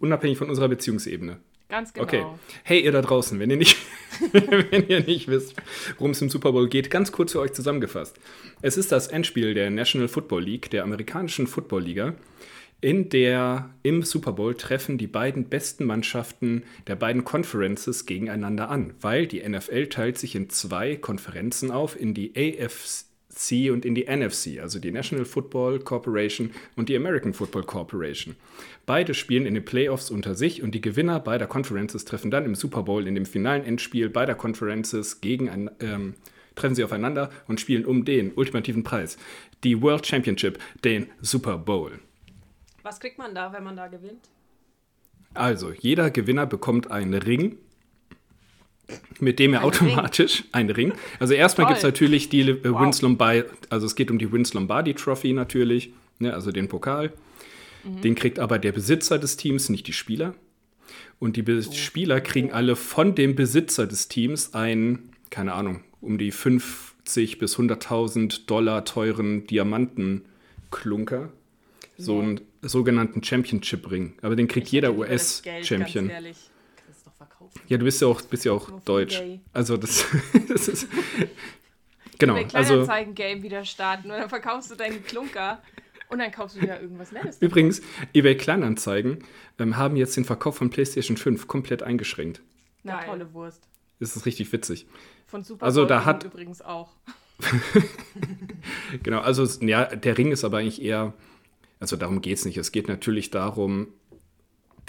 unabhängig 0.00 0.38
von 0.38 0.48
unserer 0.48 0.68
Beziehungsebene. 0.68 1.38
Ganz 1.72 1.94
genau. 1.94 2.04
Okay. 2.04 2.22
Hey, 2.64 2.84
ihr 2.84 2.92
da 2.92 3.00
draußen, 3.00 3.40
wenn 3.40 3.48
ihr 3.48 3.56
nicht, 3.56 3.78
wenn 4.32 4.86
ihr 4.88 5.00
nicht 5.00 5.26
wisst, 5.28 5.54
worum 5.96 6.10
es 6.10 6.20
im 6.20 6.28
Super 6.28 6.52
Bowl 6.52 6.68
geht, 6.68 6.90
ganz 6.90 7.12
kurz 7.12 7.32
für 7.32 7.40
euch 7.40 7.54
zusammengefasst. 7.54 8.20
Es 8.60 8.76
ist 8.76 8.92
das 8.92 9.06
Endspiel 9.06 9.54
der 9.54 9.70
National 9.70 10.08
Football 10.08 10.42
League, 10.42 10.68
der 10.68 10.82
amerikanischen 10.82 11.46
Football-Liga. 11.46 12.12
In 12.82 13.08
der 13.08 13.70
im 13.82 14.02
Super 14.02 14.32
Bowl 14.32 14.54
treffen 14.54 14.98
die 14.98 15.06
beiden 15.06 15.46
besten 15.46 15.86
Mannschaften 15.86 16.64
der 16.88 16.96
beiden 16.96 17.24
Conferences 17.24 18.04
gegeneinander 18.04 18.68
an, 18.68 18.92
weil 19.00 19.26
die 19.26 19.40
NFL 19.40 19.86
teilt 19.86 20.18
sich 20.18 20.34
in 20.34 20.50
zwei 20.50 20.96
Konferenzen 20.96 21.70
auf, 21.70 21.98
in 21.98 22.12
die 22.12 22.34
AFC 22.36 23.11
und 23.70 23.84
in 23.84 23.94
die 23.94 24.04
NFC, 24.04 24.60
also 24.60 24.78
die 24.78 24.90
National 24.90 25.24
Football 25.24 25.80
Corporation 25.80 26.50
und 26.76 26.88
die 26.88 26.96
American 26.96 27.32
Football 27.32 27.64
Corporation. 27.64 28.36
Beide 28.86 29.14
spielen 29.14 29.46
in 29.46 29.54
den 29.54 29.64
Playoffs 29.64 30.10
unter 30.10 30.34
sich 30.34 30.62
und 30.62 30.74
die 30.74 30.80
Gewinner 30.80 31.20
beider 31.20 31.46
Conferences 31.46 32.04
treffen 32.04 32.30
dann 32.30 32.44
im 32.44 32.54
Super 32.54 32.82
Bowl 32.82 33.06
in 33.06 33.14
dem 33.14 33.26
finalen 33.26 33.64
Endspiel 33.64 34.08
beider 34.08 34.34
Conferences 34.34 35.20
gegen 35.20 35.48
ein, 35.48 35.70
ähm, 35.80 36.14
treffen 36.54 36.74
sie 36.74 36.84
aufeinander 36.84 37.30
und 37.48 37.60
spielen 37.60 37.84
um 37.84 38.04
den 38.04 38.32
ultimativen 38.34 38.82
Preis, 38.82 39.16
die 39.64 39.80
World 39.80 40.06
Championship, 40.06 40.58
den 40.84 41.08
Super 41.20 41.58
Bowl. 41.58 41.98
Was 42.82 43.00
kriegt 43.00 43.18
man 43.18 43.34
da, 43.34 43.52
wenn 43.52 43.64
man 43.64 43.76
da 43.76 43.86
gewinnt? 43.88 44.28
Also, 45.34 45.72
jeder 45.72 46.10
Gewinner 46.10 46.46
bekommt 46.46 46.90
einen 46.90 47.14
Ring, 47.14 47.56
mit 49.20 49.38
dem 49.38 49.54
er 49.54 49.60
Ein 49.60 49.66
automatisch 49.66 50.44
einen 50.52 50.70
Ring. 50.70 50.92
Also 51.18 51.34
erstmal 51.34 51.66
gibt 51.66 51.78
es 51.78 51.84
natürlich 51.84 52.28
die 52.28 52.40
äh, 52.40 52.64
Wow. 52.64 52.80
Vince 52.80 53.02
Lombardi, 53.02 53.44
also 53.70 53.86
es 53.86 53.94
geht 53.94 54.10
um 54.10 54.18
die 54.18 54.32
Vince 54.32 54.54
Lombardi 54.54 54.94
Trophy 54.94 55.32
natürlich, 55.32 55.92
ne, 56.18 56.34
also 56.34 56.52
den 56.52 56.68
Pokal. 56.68 57.12
Den 57.84 58.14
kriegt 58.14 58.38
aber 58.38 58.60
der 58.60 58.70
Besitzer 58.70 59.18
des 59.18 59.36
Teams, 59.36 59.68
nicht 59.68 59.88
die 59.88 59.92
Spieler. 59.92 60.34
Und 61.18 61.36
die 61.36 61.42
Be 61.42 61.62
Spieler 61.62 62.20
kriegen 62.20 62.52
alle 62.52 62.76
von 62.76 63.14
dem 63.14 63.34
Besitzer 63.34 63.86
des 63.86 64.08
Teams 64.08 64.54
einen, 64.54 65.10
keine 65.30 65.52
Ahnung, 65.52 65.82
um 66.00 66.18
die 66.18 66.30
50 66.30 67.38
bis 67.38 67.56
100.000 67.58 68.46
Dollar 68.46 68.84
teuren 68.84 69.46
Diamantenklunker. 69.46 71.30
So 71.98 72.20
einen 72.20 72.40
sogenannten 72.62 73.22
Championship-Ring. 73.22 74.14
Aber 74.22 74.34
den 74.34 74.48
kriegt 74.48 74.68
jeder 74.68 74.92
das 74.92 75.42
Geld, 75.42 75.60
US-Champion. 75.60 76.08
Ganz 76.08 76.14
ehrlich. 76.14 76.36
Kannst 76.76 76.88
du 76.88 76.92
es 76.98 77.04
doch 77.04 77.14
verkaufen. 77.14 77.41
Ja, 77.68 77.78
du 77.78 77.84
bist 77.84 78.00
ja 78.00 78.08
auch, 78.08 78.20
bist 78.22 78.44
ja 78.44 78.52
auch 78.52 78.70
deutsch. 78.80 79.18
gay. 79.18 79.40
Also 79.52 79.76
das, 79.76 80.04
das 80.48 80.68
ist. 80.68 80.88
Genau, 82.18 82.34
Ein 82.34 82.44
also 82.52 82.74
Kleinanzeigen-Game 82.74 83.42
wieder 83.42 83.64
starten 83.64 84.10
und 84.10 84.16
dann 84.18 84.28
verkaufst 84.28 84.70
du 84.70 84.74
deinen 84.76 85.02
Klunker 85.04 85.60
und 86.08 86.18
dann 86.18 86.30
kaufst 86.30 86.56
du 86.56 86.60
wieder 86.60 86.80
irgendwas 86.80 87.10
Nettes. 87.12 87.38
übrigens, 87.40 87.80
eBay 88.14 88.36
Kleinanzeigen 88.36 89.24
ähm, 89.58 89.76
haben 89.76 89.96
jetzt 89.96 90.16
den 90.16 90.24
Verkauf 90.24 90.56
von 90.56 90.70
PlayStation 90.70 91.16
5 91.16 91.46
komplett 91.48 91.82
eingeschränkt. 91.82 92.40
Na, 92.84 92.96
Geil. 92.98 93.06
tolle 93.06 93.32
Wurst. 93.34 93.66
Das 93.98 94.14
ist 94.16 94.26
richtig 94.26 94.52
witzig. 94.52 94.86
Von 95.26 95.42
Super 95.42 95.64
Also 95.64 95.84
da 95.84 96.04
hat- 96.04 96.24
übrigens 96.24 96.60
auch. 96.62 96.90
Genau, 99.02 99.20
also 99.20 99.44
ja, 99.66 99.84
der 99.86 100.18
Ring 100.18 100.32
ist 100.32 100.44
aber 100.44 100.58
eigentlich 100.58 100.82
eher, 100.82 101.14
also 101.80 101.96
darum 101.96 102.20
geht 102.20 102.38
es 102.38 102.44
nicht. 102.44 102.56
Es 102.58 102.72
geht 102.72 102.88
natürlich 102.88 103.30
darum, 103.30 103.88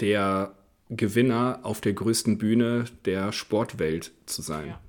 der 0.00 0.54
Gewinner 0.90 1.60
auf 1.62 1.80
der 1.80 1.92
größten 1.92 2.38
Bühne 2.38 2.84
der 3.04 3.32
Sportwelt 3.32 4.12
zu 4.26 4.42
sein. 4.42 4.68
Ja. 4.68 4.80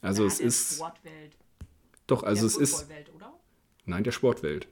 Also 0.00 0.22
Ja, 0.22 0.28
es 0.28 0.40
ist, 0.40 0.76
Sportwelt. 0.76 1.36
doch, 2.06 2.22
also 2.24 2.40
der 2.40 2.46
es 2.48 2.56
ist, 2.56 2.86
oder? 3.14 3.32
nein, 3.86 4.04
der 4.04 4.12
Sportwelt. 4.12 4.66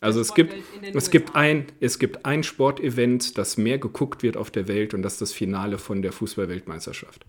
Also 0.00 0.20
es 0.20 0.32
gibt, 0.32 0.54
es 0.94 1.10
gibt 1.10 1.34
ein, 1.34 1.66
es 1.80 1.98
gibt 1.98 2.24
ein 2.24 2.44
Sportevent, 2.44 3.36
das 3.36 3.56
mehr 3.56 3.78
geguckt 3.78 4.22
wird 4.22 4.36
auf 4.36 4.50
der 4.50 4.68
Welt 4.68 4.94
und 4.94 5.02
das 5.02 5.14
ist 5.14 5.20
das 5.20 5.32
Finale 5.32 5.76
von 5.78 6.02
der 6.02 6.12
Fußball-Weltmeisterschaft. 6.12 7.26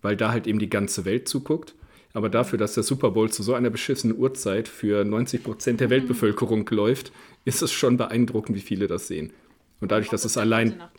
Weil 0.00 0.16
da 0.16 0.30
halt 0.30 0.46
eben 0.46 0.58
die 0.58 0.70
ganze 0.70 1.04
Welt 1.04 1.28
zuguckt. 1.28 1.74
Aber 2.14 2.30
dafür, 2.30 2.58
dass 2.58 2.72
der 2.72 2.82
Super 2.82 3.10
Bowl 3.10 3.30
zu 3.30 3.42
so 3.42 3.52
einer 3.52 3.68
beschissenen 3.68 4.16
Uhrzeit 4.16 4.68
für 4.68 5.04
90 5.04 5.42
Prozent 5.42 5.80
der 5.80 5.90
Weltbevölkerung 5.90 6.66
läuft, 6.70 7.12
ist 7.44 7.60
es 7.60 7.72
schon 7.72 7.98
beeindruckend, 7.98 8.56
wie 8.56 8.62
viele 8.62 8.86
das 8.86 9.06
sehen. 9.06 9.34
Und 9.80 9.92
dadurch, 9.92 10.08
dass 10.08 10.24
es 10.24 10.38
allein 10.38 10.78
Nacht. 10.78 10.92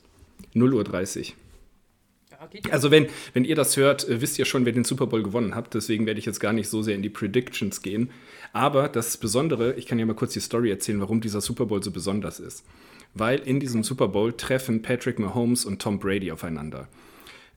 0.30 0.57 1.29
Uhr. 1.29 1.35
Also 2.71 2.91
wenn, 2.91 3.07
wenn 3.33 3.45
ihr 3.45 3.55
das 3.55 3.77
hört, 3.77 4.07
äh, 4.07 4.21
wisst 4.21 4.37
ihr 4.37 4.45
schon, 4.45 4.65
wer 4.65 4.71
den 4.73 4.83
Super 4.83 5.07
Bowl 5.07 5.23
gewonnen 5.23 5.55
hat. 5.55 5.73
Deswegen 5.73 6.05
werde 6.05 6.19
ich 6.19 6.25
jetzt 6.25 6.39
gar 6.39 6.53
nicht 6.53 6.69
so 6.69 6.81
sehr 6.83 6.95
in 6.95 7.01
die 7.01 7.09
Predictions 7.09 7.81
gehen. 7.81 8.11
Aber 8.53 8.89
das 8.89 9.17
Besondere, 9.17 9.73
ich 9.73 9.87
kann 9.87 9.97
ja 9.99 10.05
mal 10.05 10.13
kurz 10.13 10.33
die 10.33 10.39
Story 10.39 10.69
erzählen, 10.69 11.01
warum 11.01 11.19
dieser 11.19 11.41
Super 11.41 11.65
Bowl 11.65 11.81
so 11.81 11.91
besonders 11.91 12.39
ist. 12.39 12.63
Weil 13.15 13.39
in 13.39 13.59
diesem 13.59 13.83
Super 13.83 14.07
Bowl 14.07 14.33
treffen 14.33 14.81
Patrick 14.83 15.17
Mahomes 15.17 15.65
und 15.65 15.81
Tom 15.81 15.99
Brady 15.99 16.31
aufeinander. 16.31 16.87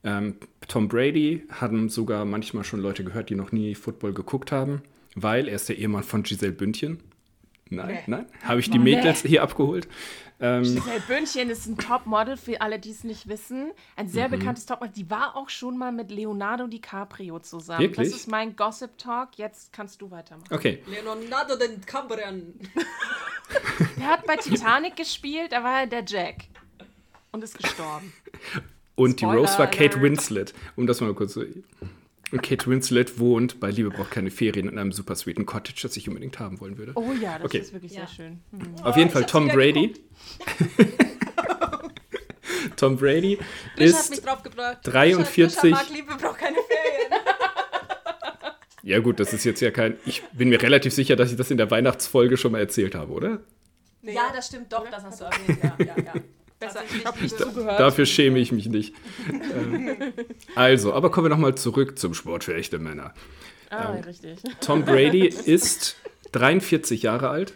Ähm, 0.03 0.37
Tom 0.67 0.89
Brady 0.89 1.43
haben 1.51 1.91
sogar 1.91 2.25
manchmal 2.25 2.65
schon 2.65 2.81
Leute 2.81 3.05
gehört, 3.05 3.29
die 3.29 3.35
noch 3.35 3.53
nie 3.53 3.75
Football 3.75 4.15
geguckt 4.15 4.51
haben, 4.51 4.81
weil 5.15 5.47
er 5.47 5.57
ist 5.57 5.69
der 5.69 5.77
Ehemann 5.77 6.05
von 6.05 6.23
Giselle 6.23 6.53
Bündchen. 6.53 7.01
Nein, 7.69 7.89
Nee. 7.89 7.99
nein. 8.07 8.27
Habe 8.43 8.61
ich 8.61 8.71
die 8.71 8.79
Mädels 8.79 9.23
hier 9.23 9.43
abgeholt? 9.43 9.87
Ähm, 10.41 10.63
Giselle 10.63 11.01
Bündchen 11.07 11.51
ist 11.51 11.67
ein 11.67 11.77
Topmodel, 11.77 12.37
für 12.37 12.61
alle, 12.61 12.79
die 12.79 12.91
es 12.91 13.05
nicht 13.05 13.29
wissen. 13.29 13.73
Ein 13.97 14.09
sehr 14.09 14.29
Mhm. 14.29 14.39
bekanntes 14.39 14.65
Topmodel. 14.67 14.95
Die 14.95 15.11
war 15.11 15.37
auch 15.37 15.49
schon 15.51 15.77
mal 15.77 15.93
mit 15.93 16.11
Leonardo 16.11 16.67
DiCaprio 16.67 17.39
zusammen. 17.41 17.81
Wirklich? 17.81 18.11
Das 18.11 18.21
ist 18.21 18.29
mein 18.31 18.57
Gossip 18.57 18.97
Talk. 18.99 19.37
Jetzt 19.37 19.73
kannst 19.73 20.01
du 20.01 20.11
weitermachen. 20.11 20.49
okay. 20.53 20.83
Leonardo 20.87 21.57
den 21.57 21.81
Cameron. 21.85 22.55
Der 23.99 24.07
hat 24.07 24.27
bei 24.27 24.37
Titanic 24.37 24.97
gespielt, 24.97 25.53
da 25.53 25.63
war 25.65 25.81
er 25.81 25.87
der 25.87 26.05
Jack. 26.07 26.45
Und 27.33 27.43
ist 27.45 27.59
gestorben. 27.59 28.13
Und 28.95 29.21
die 29.21 29.25
Spoiler 29.25 29.41
Rose 29.41 29.59
war 29.59 29.67
Kate. 29.67 30.01
Winslet, 30.01 30.55
um 30.77 30.87
das 30.87 31.01
mal 31.01 31.13
kurz 31.15 31.33
zu. 31.33 31.45
Und 32.33 32.43
Kate 32.43 32.67
Winslet 32.69 33.19
wohnt 33.19 33.59
bei 33.59 33.71
Liebe 33.71 33.91
braucht 33.91 34.13
keine 34.13 34.31
Ferien 34.31 34.69
in 34.69 34.79
einem 34.79 34.93
super 34.93 35.17
sweeten 35.17 35.47
Cottage, 35.47 35.81
das 35.83 35.97
ich 35.97 36.09
unbedingt 36.09 36.39
haben 36.39 36.61
wollen 36.61 36.79
würde. 36.79 36.93
Oh 36.95 37.13
ja, 37.21 37.37
das 37.39 37.47
Okay. 37.47 37.59
ist 37.59 37.73
wirklich 37.73 37.93
Ja. 37.93 38.07
sehr 38.07 38.09
schön. 38.09 38.41
Hm. 38.53 38.85
Auf 38.85 38.97
jeden 38.97 39.09
ich 39.09 39.13
Fall 39.13 39.25
Tom 39.27 39.49
Brady. 39.49 39.95
Tom 42.77 42.97
Brady 42.97 43.39
mich 43.77 43.87
ist. 43.87 44.25
draufgebracht. 44.25 44.79
43 44.83 45.35
Grisha 45.61 45.67
mag 45.77 45.89
Liebe, 45.91 46.15
braucht 46.17 46.39
keine 46.39 46.57
Ferien. 46.57 47.13
Ja, 48.83 48.99
gut, 48.99 49.21
das 49.21 49.35
ist 49.35 49.45
jetzt 49.45 49.61
ja 49.61 49.71
kein. 49.71 49.99
Ich 50.07 50.23
bin 50.33 50.49
mir 50.49 50.61
relativ 50.63 50.95
sicher, 50.95 51.15
dass 51.15 51.31
ich 51.31 51.37
das 51.37 51.51
in 51.51 51.59
der 51.59 51.71
Weihnachtsfolge 51.71 52.39
schon 52.39 52.53
mal 52.53 52.61
erzählt 52.61 52.95
habe, 52.95 53.13
oder? 53.13 53.41
ja, 54.01 54.33
das 54.35 54.47
stimmt 54.47 54.73
doch, 54.73 54.89
das 54.91 55.05
hast 55.05 55.21
du 55.21 55.25
erwähnt. 55.27 55.59
Ja, 55.63 55.85
ja, 55.85 56.03
ja. 56.03 56.15
Ich 57.23 57.37
zugehört. 57.37 57.81
Dafür 57.81 58.07
schäme 58.07 58.39
ich 58.39 58.53
mich 58.53 58.69
nicht. 58.69 58.95
Ähm, 59.31 59.97
also, 60.55 60.93
aber 60.93 61.11
kommen 61.11 61.27
wir 61.27 61.31
nochmal 61.31 61.55
zurück 61.55 61.99
zum 61.99 62.15
Sport 62.15 62.45
für 62.45 62.55
echte 62.55 62.79
Männer. 62.79 63.15
Ah, 63.71 63.93
richtig. 63.93 64.41
Tom 64.61 64.85
Brady 64.85 65.27
ist 65.27 65.97
43 66.33 67.03
Jahre 67.03 67.31
alt, 67.31 67.55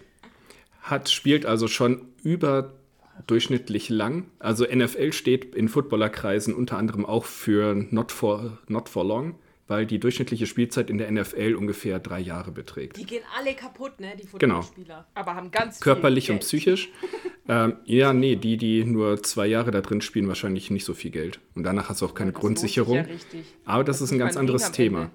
hat, 0.83 1.09
spielt 1.09 1.47
also 1.47 1.67
schon 1.67 2.09
überdurchschnittlich 2.23 3.89
lang. 3.89 4.27
Also 4.39 4.65
NFL 4.65 5.13
steht 5.13 5.55
in 5.55 5.69
Footballerkreisen 5.69 6.55
unter 6.55 6.79
anderem 6.79 7.05
auch 7.05 7.25
für 7.25 7.75
not 7.91 8.13
for, 8.13 8.59
not 8.69 8.89
for 8.89 9.05
long, 9.05 9.35
weil 9.67 9.87
die 9.87 9.99
durchschnittliche 9.99 10.47
Spielzeit 10.47 10.91
in 10.91 10.99
der 10.99 11.11
NFL 11.11 11.55
ungefähr 11.55 11.99
drei 11.99 12.21
Jahre 12.21 12.51
beträgt. 12.53 12.97
Die 12.99 13.05
gehen 13.07 13.23
alle 13.37 13.55
kaputt, 13.55 13.99
ne, 14.01 14.15
die 14.17 14.27
Genau. 14.39 14.63
Footballspieler. 14.63 15.07
Aber 15.15 15.35
haben 15.35 15.51
ganz 15.51 15.77
viel 15.79 15.85
Körperlich 15.85 16.31
und 16.31 16.41
psychisch. 16.41 16.91
ähm, 17.49 17.77
ja, 17.85 18.13
nee, 18.13 18.37
die, 18.37 18.57
die 18.57 18.85
nur 18.85 19.23
zwei 19.23 19.47
Jahre 19.47 19.71
da 19.71 19.81
drin 19.81 20.01
spielen, 20.01 20.29
wahrscheinlich 20.29 20.71
nicht 20.71 20.85
so 20.85 20.93
viel 20.95 21.11
Geld. 21.11 21.41
Und 21.55 21.63
danach 21.65 21.89
hast 21.89 22.03
du 22.03 22.07
auch 22.07 22.15
keine 22.15 22.33
Das 22.33 22.41
Grundsicherung. 22.41 22.97
Ja 22.97 23.03
richtig. 23.03 23.47
Aber 23.65 23.85
das 23.85 24.01
ist 24.01 24.11
ein 24.13 24.19
ganz 24.19 24.37
anderes 24.37 24.71
Thema. 24.73 25.11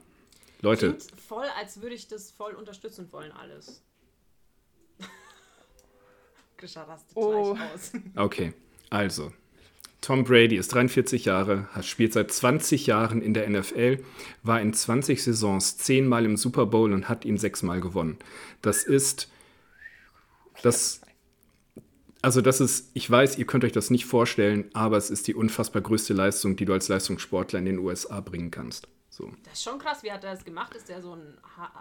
Leute, 0.62 0.94
Klingt 0.96 1.22
voll, 1.22 1.46
als 1.58 1.82
würde 1.82 1.96
ich 1.96 2.08
das 2.08 2.32
voll 2.32 2.54
unterstützen 2.54 3.08
wollen, 3.12 3.32
alles. 3.32 3.82
Grisha 6.58 6.84
rastet 6.84 7.16
Oh. 7.16 7.54
gleich 7.54 7.74
aus. 7.74 7.92
Okay, 8.16 8.54
also. 8.90 9.32
Tom 10.02 10.24
Brady 10.24 10.56
ist 10.56 10.74
43 10.74 11.26
Jahre, 11.26 11.68
spielt 11.82 12.14
seit 12.14 12.32
20 12.32 12.88
Jahren 12.88 13.22
in 13.22 13.34
der 13.34 13.50
NFL, 13.50 14.04
war 14.44 14.62
in 14.62 14.74
20 14.74 15.22
Saisons 15.22 15.78
zehnmal 15.78 16.26
im 16.26 16.38
Super 16.38 16.66
Bowl 16.66 16.94
und 16.94 17.10
hat 17.10 17.26
ihn 17.26 17.38
sechsmal 17.38 17.82
gewonnen. 17.82 18.18
Das 18.62 18.84
ist 18.84 19.30
das 20.62 21.02
also 22.22 22.42
das 22.42 22.60
ist, 22.60 22.92
ich 22.94 23.10
weiß, 23.10 23.38
ihr 23.38 23.46
könnt 23.46 23.64
euch 23.64 23.72
das 23.72 23.90
nicht 23.90 24.06
vorstellen, 24.06 24.70
aber 24.74 24.98
es 24.98 25.10
ist 25.10 25.28
die 25.28 25.36
unfassbar 25.36 25.82
größte 25.82 26.14
Leistung, 26.14 26.56
die 26.56 26.66
du 26.66 26.74
als 26.74 26.90
Leistungssportler 26.90 27.60
in 27.60 27.66
den 27.66 27.80
USA 27.80 28.20
bringen 28.20 28.52
kannst. 28.52 28.88
So. 29.10 29.32
Das 29.44 29.54
ist 29.54 29.64
schon 29.64 29.80
krass, 29.80 30.04
wie 30.04 30.12
hat 30.12 30.24
er 30.24 30.34
das 30.34 30.44
gemacht? 30.44 30.76
Ist 30.76 30.90
der 30.90 31.02
so 31.02 31.16
ein 31.16 31.38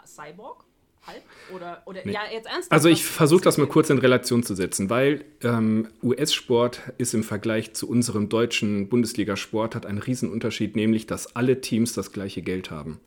Cyborg? 0.07 0.65
Halb? 1.09 1.23
Oder, 1.55 1.83
oder 1.87 2.01
Nee. 2.05 2.13
ja, 2.13 2.21
jetzt 2.31 2.47
ernsthaft? 2.47 2.71
Also 2.71 2.89
ich 2.89 3.05
versuche 3.05 3.43
das 3.43 3.59
mal 3.59 3.67
kurz 3.67 3.91
in 3.91 3.99
Relation 3.99 4.43
zu 4.43 4.55
setzen, 4.55 4.91
weil 4.91 5.25
ähm, 5.43 5.89
US-Sport 6.03 6.83
ist 6.99 7.15
im 7.15 7.23
Vergleich 7.23 7.73
zu 7.75 7.89
unserem 7.89 8.29
deutschen 8.29 8.89
Bundesligasport 8.89 9.75
hat 9.75 9.87
einen 9.87 9.99
Riesenunterschied, 9.99 10.77
nämlich 10.77 11.07
dass 11.07 11.35
alle 11.35 11.61
Teams 11.61 11.95
das 11.95 12.13
gleiche 12.13 12.43
Geld 12.43 12.71
haben. 12.71 13.01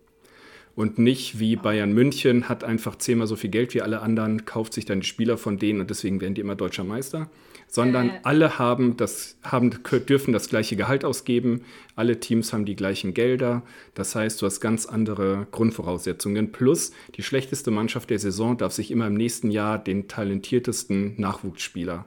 Und 0.75 0.97
nicht 0.97 1.39
wie 1.39 1.55
Bayern 1.57 1.91
München 1.93 2.47
hat 2.47 2.63
einfach 2.63 2.95
zehnmal 2.97 3.27
so 3.27 3.35
viel 3.35 3.49
Geld 3.49 3.73
wie 3.73 3.81
alle 3.81 4.01
anderen, 4.01 4.45
kauft 4.45 4.73
sich 4.73 4.85
dann 4.85 5.01
die 5.01 5.05
Spieler 5.05 5.37
von 5.37 5.57
denen 5.57 5.81
und 5.81 5.89
deswegen 5.89 6.21
werden 6.21 6.33
die 6.33 6.41
immer 6.41 6.55
deutscher 6.55 6.83
Meister. 6.83 7.29
Sondern 7.73 8.10
Äh. 8.10 8.19
alle 8.23 8.60
haben 8.60 8.97
das, 8.97 9.38
haben, 9.43 9.71
dürfen 10.07 10.34
das 10.34 10.49
gleiche 10.49 10.75
Gehalt 10.75 11.05
ausgeben, 11.05 11.63
alle 11.95 12.19
Teams 12.19 12.51
haben 12.51 12.65
die 12.65 12.75
gleichen 12.75 13.13
Gelder. 13.13 13.63
Das 13.95 14.13
heißt, 14.13 14.41
du 14.41 14.45
hast 14.45 14.60
ganz 14.60 14.86
andere 14.86 15.47
Grundvoraussetzungen. 15.51 16.51
Plus 16.51 16.91
die 17.15 17.23
schlechteste 17.23 17.71
Mannschaft 17.71 18.10
der 18.10 18.19
Saison 18.19 18.57
darf 18.57 18.73
sich 18.73 18.91
immer 18.91 19.07
im 19.07 19.15
nächsten 19.15 19.51
Jahr 19.51 19.79
den 19.79 20.10
talentiertesten 20.10 21.15
Nachwuchsspieler 21.19 22.05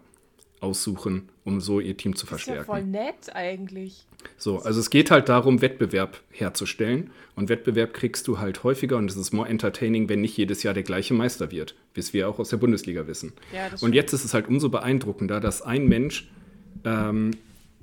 aussuchen, 0.64 1.28
um 1.44 1.60
so 1.60 1.78
ihr 1.78 1.96
Team 1.96 2.16
zu 2.16 2.26
Das 2.26 2.40
ist 2.40 2.46
ja 2.46 2.54
verstärken. 2.54 2.66
voll 2.66 2.84
nett 2.84 3.34
eigentlich. 3.34 4.06
So, 4.38 4.58
also 4.60 4.80
es 4.80 4.90
geht 4.90 5.10
halt 5.10 5.28
darum, 5.28 5.60
Wettbewerb 5.60 6.20
herzustellen. 6.30 7.10
Und 7.36 7.48
Wettbewerb 7.48 7.94
kriegst 7.94 8.26
du 8.28 8.38
halt 8.38 8.64
häufiger 8.64 8.96
und 8.96 9.10
es 9.10 9.16
ist 9.16 9.32
more 9.32 9.48
entertaining, 9.48 10.08
wenn 10.08 10.20
nicht 10.20 10.36
jedes 10.36 10.62
Jahr 10.62 10.72
der 10.74 10.82
gleiche 10.82 11.14
Meister 11.14 11.50
wird, 11.50 11.74
wie 11.92 12.00
es 12.00 12.12
wir 12.14 12.28
auch 12.28 12.38
aus 12.38 12.48
der 12.48 12.56
Bundesliga 12.56 13.06
wissen. 13.06 13.32
Ja, 13.52 13.66
und 13.66 13.78
stimmt. 13.78 13.94
jetzt 13.94 14.12
ist 14.12 14.24
es 14.24 14.34
halt 14.34 14.48
umso 14.48 14.68
beeindruckender, 14.70 15.40
dass 15.40 15.60
ein 15.62 15.86
Mensch 15.86 16.30
ähm, 16.84 17.32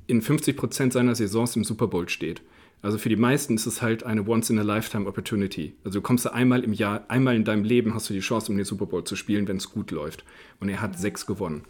in 0.08 0.22
50 0.22 0.58
Prozent 0.58 0.94
seiner 0.94 1.16
Saisons 1.16 1.56
im 1.56 1.64
Super 1.64 1.88
Bowl 1.88 2.10
steht. 2.10 2.42
Also 2.82 2.98
für 2.98 3.10
die 3.10 3.16
meisten 3.16 3.56
ist 3.56 3.68
es 3.68 3.82
halt 3.84 4.04
eine 4.04 4.28
Once-in-a-Lifetime-Opportunity. 4.28 5.74
Also 5.84 6.00
du 6.00 6.02
kommst 6.02 6.26
da 6.26 6.32
einmal 6.32 6.64
im 6.64 6.74
Jahr, 6.74 7.06
einmal 7.10 7.36
in 7.36 7.44
deinem 7.44 7.64
Leben 7.64 7.94
hast 7.94 8.10
du 8.10 8.14
die 8.14 8.22
Chance, 8.22 8.52
um 8.52 8.58
den 8.58 8.66
Super 8.66 8.88
Bowl 8.88 9.04
zu 9.04 9.16
spielen, 9.16 9.48
wenn 9.48 9.58
es 9.58 9.70
gut 9.70 9.92
läuft. 9.92 10.24
Und 10.60 10.70
er 10.70 10.82
hat 10.82 10.98
sechs 10.98 11.26
gewonnen. 11.28 11.64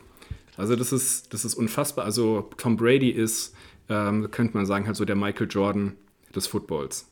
Also 0.58 0.76
das 0.76 0.92
ist, 0.92 1.34
das 1.34 1.46
ist 1.46 1.56
unfassbar. 1.56 2.06
Also 2.06 2.50
Tom 2.58 2.78
Brady 2.78 3.10
ist, 3.10 3.54
ähm, 3.90 4.30
könnte 4.32 4.56
man 4.56 4.66
sagen, 4.66 4.86
halt 4.86 4.96
so 4.96 5.06
der 5.06 5.16
Michael 5.16 5.48
Jordan 5.50 5.96
des 6.36 6.48
Footballs. 6.48 7.10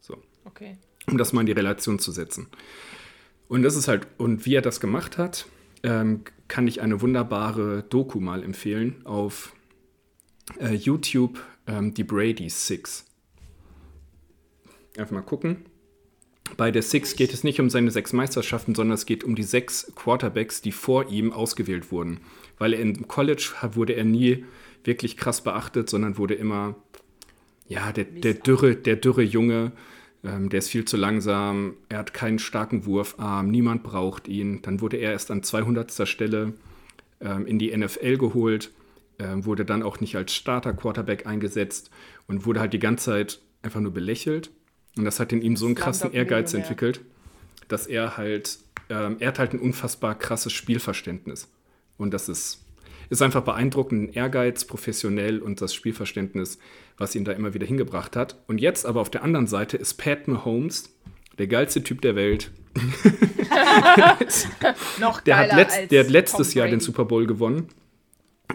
So, 0.00 0.16
Okay. 0.44 0.76
um 1.06 1.18
das 1.18 1.32
mal 1.32 1.40
in 1.40 1.46
die 1.46 1.52
Relation 1.52 1.98
zu 1.98 2.12
setzen. 2.12 2.48
Und 3.48 3.62
das 3.62 3.76
ist 3.76 3.88
halt, 3.88 4.06
und 4.18 4.46
wie 4.46 4.54
er 4.54 4.62
das 4.62 4.80
gemacht 4.80 5.18
hat, 5.18 5.46
ähm, 5.82 6.22
kann 6.48 6.66
ich 6.68 6.80
eine 6.80 7.00
wunderbare 7.00 7.82
Doku 7.82 8.20
mal 8.20 8.42
empfehlen 8.44 9.04
auf 9.04 9.52
äh, 10.58 10.74
YouTube, 10.74 11.40
ähm, 11.66 11.94
die 11.94 12.04
Brady 12.04 12.48
Six. 12.48 13.06
Einfach 14.96 15.12
mal 15.12 15.22
gucken. 15.22 15.64
Bei 16.56 16.70
der 16.70 16.82
Six 16.82 17.14
geht 17.14 17.32
es 17.32 17.44
nicht 17.44 17.60
um 17.60 17.70
seine 17.70 17.90
sechs 17.90 18.12
Meisterschaften, 18.12 18.74
sondern 18.74 18.94
es 18.94 19.06
geht 19.06 19.22
um 19.22 19.36
die 19.36 19.44
sechs 19.44 19.92
Quarterbacks, 19.94 20.60
die 20.62 20.72
vor 20.72 21.08
ihm 21.08 21.32
ausgewählt 21.32 21.92
wurden. 21.92 22.20
Weil 22.60 22.74
er 22.74 22.80
im 22.80 23.08
College 23.08 23.52
wurde 23.72 23.94
er 23.94 24.04
nie 24.04 24.44
wirklich 24.84 25.16
krass 25.16 25.40
beachtet, 25.40 25.88
sondern 25.88 26.18
wurde 26.18 26.34
immer, 26.34 26.76
ja, 27.66 27.90
der, 27.90 28.04
der, 28.04 28.34
dürre, 28.34 28.76
der 28.76 28.96
dürre 28.96 29.22
Junge, 29.22 29.72
ähm, 30.22 30.50
der 30.50 30.58
ist 30.58 30.68
viel 30.68 30.84
zu 30.84 30.98
langsam, 30.98 31.74
er 31.88 31.98
hat 31.98 32.12
keinen 32.12 32.38
starken 32.38 32.84
Wurfarm, 32.84 33.50
niemand 33.50 33.82
braucht 33.82 34.28
ihn. 34.28 34.60
Dann 34.60 34.82
wurde 34.82 34.98
er 34.98 35.12
erst 35.12 35.30
an 35.30 35.42
200. 35.42 36.06
Stelle 36.06 36.52
ähm, 37.22 37.46
in 37.46 37.58
die 37.58 37.74
NFL 37.74 38.18
geholt, 38.18 38.70
ähm, 39.18 39.46
wurde 39.46 39.64
dann 39.64 39.82
auch 39.82 40.00
nicht 40.00 40.16
als 40.16 40.34
Starter-Quarterback 40.34 41.26
eingesetzt 41.26 41.90
und 42.26 42.44
wurde 42.44 42.60
halt 42.60 42.74
die 42.74 42.78
ganze 42.78 43.06
Zeit 43.06 43.40
einfach 43.62 43.80
nur 43.80 43.92
belächelt. 43.92 44.50
Und 44.98 45.06
das 45.06 45.18
hat 45.18 45.32
in 45.32 45.40
ihm 45.40 45.56
so 45.56 45.64
einen 45.64 45.76
krassen 45.76 46.12
Ehrgeiz 46.12 46.52
entwickelt, 46.52 47.00
dass 47.68 47.86
er 47.86 48.18
halt, 48.18 48.58
ähm, 48.90 49.16
er 49.18 49.28
hat 49.28 49.38
halt 49.38 49.54
ein 49.54 49.60
unfassbar 49.60 50.14
krasses 50.18 50.52
Spielverständnis. 50.52 51.48
Und 52.00 52.12
das 52.14 52.28
ist, 52.28 52.64
ist 53.10 53.22
einfach 53.22 53.42
beeindruckend, 53.42 54.10
ein 54.10 54.12
Ehrgeiz, 54.12 54.64
professionell 54.64 55.40
und 55.40 55.60
das 55.60 55.74
Spielverständnis, 55.74 56.58
was 56.96 57.14
ihn 57.14 57.24
da 57.24 57.32
immer 57.32 57.52
wieder 57.54 57.66
hingebracht 57.66 58.16
hat. 58.16 58.36
Und 58.48 58.60
jetzt 58.60 58.86
aber 58.86 59.00
auf 59.00 59.10
der 59.10 59.22
anderen 59.22 59.46
Seite 59.46 59.76
ist 59.76 59.94
Pat 59.94 60.26
Mahomes, 60.26 60.96
der 61.38 61.46
geilste 61.46 61.82
Typ 61.82 62.00
der 62.00 62.16
Welt. 62.16 62.50
Noch 65.00 65.20
Der 65.20 65.36
hat, 65.38 65.52
letzt, 65.52 65.76
als 65.78 65.88
der 65.88 66.04
hat 66.04 66.10
letztes 66.10 66.52
Tom 66.52 66.58
Jahr 66.58 66.68
den. 66.68 66.80
Super 66.80 67.04
Bowl 67.04 67.26
gewonnen. 67.26 67.68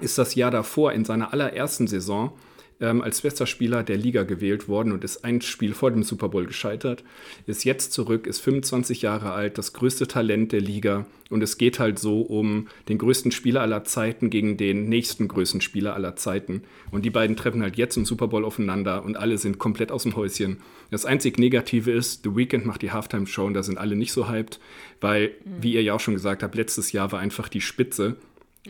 Ist 0.01 0.17
das 0.17 0.35
Jahr 0.35 0.51
davor 0.51 0.91
in 0.93 1.05
seiner 1.05 1.31
allerersten 1.31 1.87
Saison 1.87 2.33
ähm, 2.81 3.01
als 3.01 3.21
bester 3.21 3.45
Spieler 3.45 3.83
der 3.83 3.97
Liga 3.97 4.23
gewählt 4.23 4.67
worden 4.67 4.91
und 4.91 5.03
ist 5.03 5.23
ein 5.23 5.41
Spiel 5.41 5.73
vor 5.73 5.91
dem 5.91 6.03
Super 6.03 6.29
Bowl 6.29 6.45
gescheitert. 6.45 7.03
Ist 7.47 7.63
jetzt 7.63 7.93
zurück, 7.93 8.27
ist 8.27 8.39
25 8.41 9.01
Jahre 9.01 9.31
alt, 9.31 9.57
das 9.57 9.73
größte 9.73 10.07
Talent 10.07 10.51
der 10.51 10.61
Liga. 10.61 11.05
Und 11.29 11.41
es 11.41 11.57
geht 11.57 11.79
halt 11.79 11.97
so 11.97 12.21
um 12.21 12.67
den 12.87 12.97
größten 12.97 13.31
Spieler 13.31 13.61
aller 13.61 13.83
Zeiten 13.83 14.29
gegen 14.29 14.57
den 14.57 14.89
nächsten 14.89 15.27
größten 15.27 15.61
Spieler 15.61 15.95
aller 15.95 16.15
Zeiten. 16.15 16.63
Und 16.91 17.03
die 17.05 17.09
beiden 17.09 17.35
treffen 17.35 17.61
halt 17.61 17.77
jetzt 17.77 17.97
im 17.97 18.05
Super 18.05 18.27
Bowl 18.27 18.45
aufeinander 18.45 19.03
und 19.03 19.17
alle 19.17 19.37
sind 19.37 19.57
komplett 19.57 19.91
aus 19.91 20.03
dem 20.03 20.15
Häuschen. 20.15 20.57
Das 20.91 21.05
einzig 21.05 21.39
Negative 21.39 21.91
ist, 21.91 22.23
The 22.23 22.35
Weeknd 22.35 22.65
macht 22.65 22.81
die 22.81 22.91
Halftime-Show 22.91 23.45
und 23.45 23.53
da 23.53 23.63
sind 23.63 23.77
alle 23.77 23.95
nicht 23.95 24.11
so 24.11 24.29
hyped, 24.29 24.59
weil, 25.01 25.31
wie 25.45 25.73
ihr 25.73 25.81
ja 25.81 25.93
auch 25.93 25.99
schon 25.99 26.13
gesagt 26.13 26.43
habt, 26.43 26.55
letztes 26.55 26.91
Jahr 26.91 27.11
war 27.11 27.19
einfach 27.19 27.49
die 27.49 27.61
Spitze. 27.61 28.17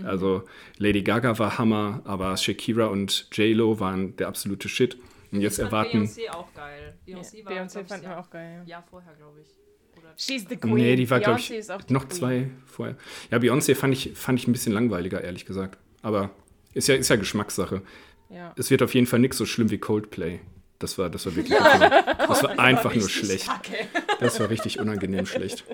Also 0.04 0.44
Lady 0.78 1.02
Gaga 1.04 1.38
war 1.40 1.58
Hammer, 1.58 2.02
aber 2.06 2.36
Shakira 2.38 2.88
und 2.88 3.28
J-Lo 3.32 3.80
waren 3.80 4.16
der 4.18 4.28
absolute 4.28 4.68
Shit. 4.68 4.98
Und 5.32 5.42
jetzt 5.42 5.58
Ich 5.60 5.66
erwarten. 5.66 6.04
Beyoncé 6.06 6.30
auch 6.32 6.54
geil. 6.54 6.96
Beyoncé 7.08 7.46
war, 7.46 7.52
Beyoncé 7.54 7.72
glaub 7.74 7.84
ich, 7.84 7.88
fanden 7.90 8.04
wir 8.06 8.10
Jahr- 8.12 8.20
auch 8.20 8.30
geil. 8.30 8.64
Jahr 8.66 8.84
vorher, 8.90 9.14
glaube 9.16 9.42
ich. 9.42 9.48
Oder 9.98 10.14
She's 10.18 10.46
the 10.50 10.56
Queen. 10.58 10.74
Nee, 10.76 10.96
die 10.96 11.10
war, 11.10 11.20
glaube 11.20 11.40
ich, 11.40 11.50
Beyoncé 11.50 11.56
ist 11.58 11.72
auch 11.72 11.82
die 11.82 11.94
noch 11.94 12.08
Queen. 12.08 12.18
zwei 12.18 12.50
vorher. 12.66 12.96
Ja, 13.32 13.38
Beyoncé 13.40 13.76
fand 13.76 13.94
ich, 13.94 14.12
fand 14.16 14.40
ich 14.40 14.48
ein 14.48 14.52
bisschen 14.52 14.74
langweiliger, 14.74 15.22
ehrlich 15.24 15.46
gesagt. 15.46 15.78
Aber 16.02 16.32
ist 16.74 16.88
ja, 16.88 16.96
ist 16.96 17.10
ja 17.10 17.16
Geschmackssache. 17.16 17.82
Ja. 18.30 18.54
Es 18.58 18.70
wird 18.72 18.82
auf 18.84 18.94
jeden 18.94 19.08
Fall 19.08 19.20
nicht 19.20 19.34
so 19.34 19.46
schlimm 19.46 19.70
wie 19.72 19.78
Coldplay. 19.78 20.40
Das 20.80 20.98
war, 20.98 21.10
das 21.10 21.26
war 21.26 21.36
wirklich. 21.36 21.58
das 22.28 22.44
war 22.44 22.60
einfach 22.60 22.94
nur 22.94 23.10
schlecht. 23.10 23.48
kacke. 23.48 23.88
Das 24.20 24.40
war 24.40 24.50
richtig 24.50 24.80
unangenehm 24.80 25.26
schlecht. 25.26 25.66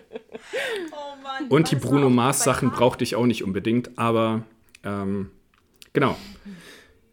Oh 0.91 1.21
Mann. 1.21 1.47
Und 1.49 1.71
die 1.71 1.75
Bruno 1.75 2.09
Mars 2.09 2.43
Sachen 2.43 2.71
brauchte 2.71 3.03
ich 3.03 3.15
auch 3.15 3.25
nicht 3.25 3.43
unbedingt, 3.43 3.97
aber 3.97 4.43
ähm, 4.83 5.29
genau. 5.93 6.17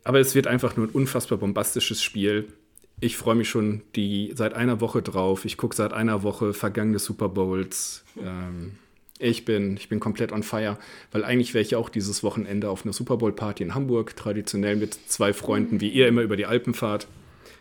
Aber 0.05 0.21
es 0.21 0.35
wird 0.35 0.47
einfach 0.47 0.77
nur 0.77 0.87
ein 0.87 0.91
unfassbar 0.91 1.39
bombastisches 1.39 2.03
Spiel. 2.03 2.53
Ich 3.01 3.17
freue 3.17 3.35
mich 3.35 3.49
schon 3.49 3.83
die 3.95 4.33
seit 4.35 4.55
einer 4.55 4.81
Woche 4.81 5.03
drauf. 5.03 5.45
Ich 5.45 5.57
gucke 5.57 5.77
seit 5.77 5.93
einer 5.93 6.23
Woche 6.23 6.55
vergangene 6.55 6.99
Super 6.99 7.29
Bowls. 7.29 8.05
Ähm, 8.21 8.73
ich 9.19 9.45
bin, 9.45 9.77
ich 9.77 9.89
bin 9.89 10.01
komplett 10.01 10.33
on 10.33 10.43
fire, 10.43 10.79
weil 11.11 11.25
eigentlich 11.25 11.53
wäre 11.53 11.63
ich 11.63 11.75
auch 11.75 11.89
dieses 11.89 12.23
Wochenende 12.23 12.71
auf 12.71 12.85
einer 12.85 12.93
Super 12.93 13.17
Bowl 13.17 13.33
Party 13.33 13.65
in 13.65 13.75
Hamburg, 13.75 14.17
traditionell 14.17 14.77
mit 14.77 14.95
zwei 14.95 15.33
Freunden, 15.33 15.81
wie 15.81 15.89
ihr 15.89 16.09
immer 16.09 16.23
über 16.23 16.37
die 16.37 16.47
Alpen 16.47 16.73
fahrt. 16.73 17.09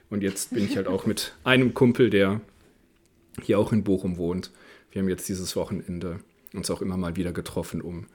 Und 0.09 0.23
jetzt 0.23 0.53
bin 0.53 0.65
ich 0.65 0.77
halt 0.77 0.87
auch 0.87 1.05
mit 1.05 1.33
einem 1.43 1.73
Kumpel, 1.73 2.09
der 2.09 2.41
hier 3.41 3.59
auch 3.59 3.71
in 3.71 3.83
Bochum 3.83 4.17
wohnt. 4.17 4.51
Wir 4.91 5.01
haben 5.01 5.09
jetzt 5.09 5.27
dieses 5.29 5.55
Wochenende 5.55 6.19
uns 6.53 6.69
auch 6.71 6.81
immer 6.81 6.97
mal 6.97 7.15
wieder 7.15 7.31
getroffen, 7.33 7.81
um 7.81 8.07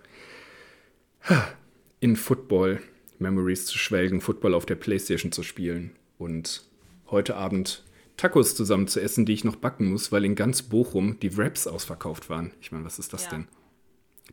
in 2.00 2.16
Football 2.16 2.80
Memories 3.18 3.66
zu 3.66 3.78
schwelgen, 3.78 4.20
Football 4.20 4.54
auf 4.54 4.66
der 4.66 4.74
Playstation 4.74 5.30
zu 5.32 5.42
spielen 5.42 5.92
und 6.18 6.64
heute 7.10 7.36
Abend 7.36 7.84
Tacos 8.16 8.54
zusammen 8.56 8.88
zu 8.88 9.00
essen, 9.00 9.24
die 9.24 9.32
ich 9.32 9.44
noch 9.44 9.56
backen 9.56 9.90
muss, 9.90 10.12
weil 10.12 10.24
in 10.24 10.34
ganz 10.34 10.62
Bochum 10.62 11.18
die 11.20 11.36
Wraps 11.36 11.66
ausverkauft 11.66 12.28
waren. 12.28 12.52
Ich 12.60 12.72
meine, 12.72 12.84
was 12.84 12.98
ist 12.98 13.12
das 13.12 13.24
Ja. 13.24 13.30
denn? 13.30 13.48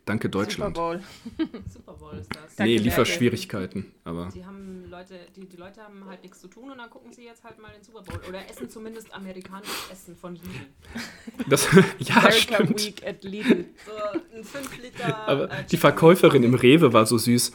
Danke 0.04 0.28
Super 0.28 0.38
Deutschland. 0.44 0.74
Bowl. 0.74 1.00
Super 1.72 1.92
Bowl 1.92 2.18
ist 2.18 2.30
das. 2.34 2.58
Nee. 2.58 2.78
Lieferschwierigkeiten, 2.78 3.92
aber 4.04 4.28
Die 4.34 4.44
haben 4.44 4.84
Leute, 4.88 5.18
die, 5.36 5.46
die 5.46 5.56
Leute 5.56 5.82
haben 5.82 6.04
halt 6.08 6.22
nichts 6.22 6.40
zu 6.40 6.48
tun 6.48 6.70
und 6.70 6.78
dann 6.78 6.90
gucken 6.90 7.12
sie 7.12 7.24
jetzt 7.24 7.44
halt 7.44 7.58
mal 7.60 7.72
den 7.72 7.82
Super 7.82 8.02
Bowl. 8.02 8.20
Oder 8.28 8.48
essen 8.48 8.68
zumindest 8.68 9.12
amerikanisches 9.14 9.90
Essen 9.92 10.16
von 10.16 10.34
Lidl. 10.34 10.48
das 11.48 11.68
ja 11.98 12.16
America 12.16 12.32
stimmt. 12.32 12.84
Week 12.84 13.06
at 13.06 13.24
Lidl. 13.24 13.66
So 13.86 14.36
ein 14.36 14.44
5 14.44 14.82
Liter. 14.82 15.16
Aber 15.28 15.50
äh, 15.50 15.64
die 15.70 15.76
Verkäuferin 15.76 16.42
im. 16.42 16.54
Rewe 16.54 16.92
war 16.92 17.06
so 17.06 17.16
süß. 17.16 17.52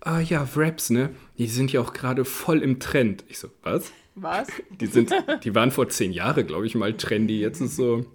Ah 0.00 0.20
ja, 0.20 0.46
Wraps, 0.54 0.90
ne? 0.90 1.10
Die 1.38 1.46
sind 1.46 1.72
ja 1.72 1.80
auch 1.80 1.92
gerade 1.92 2.24
voll 2.24 2.62
im 2.62 2.80
Trend. 2.80 3.24
Ich 3.28 3.38
so, 3.38 3.48
was? 3.62 3.92
Was? 4.14 4.48
Die, 4.80 4.86
sind, 4.86 5.12
die 5.44 5.54
waren 5.54 5.70
vor 5.70 5.88
zehn 5.88 6.12
Jahren, 6.12 6.46
glaube 6.46 6.66
ich, 6.66 6.74
mal 6.74 6.96
trendy. 6.96 7.40
Jetzt 7.40 7.60
ist 7.60 7.76
so. 7.76 8.06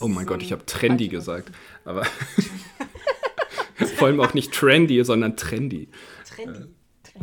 Oh 0.00 0.08
mein 0.08 0.24
so 0.24 0.32
Gott, 0.32 0.42
ich 0.42 0.52
habe 0.52 0.64
trendy 0.66 1.08
falsches 1.08 1.08
gesagt. 1.08 1.50
Aber 1.84 2.04
vor 3.96 4.08
allem 4.08 4.20
auch 4.20 4.34
nicht 4.34 4.52
trendy, 4.52 5.02
sondern 5.04 5.36
trendy. 5.36 5.88
Trendy. 6.24 6.66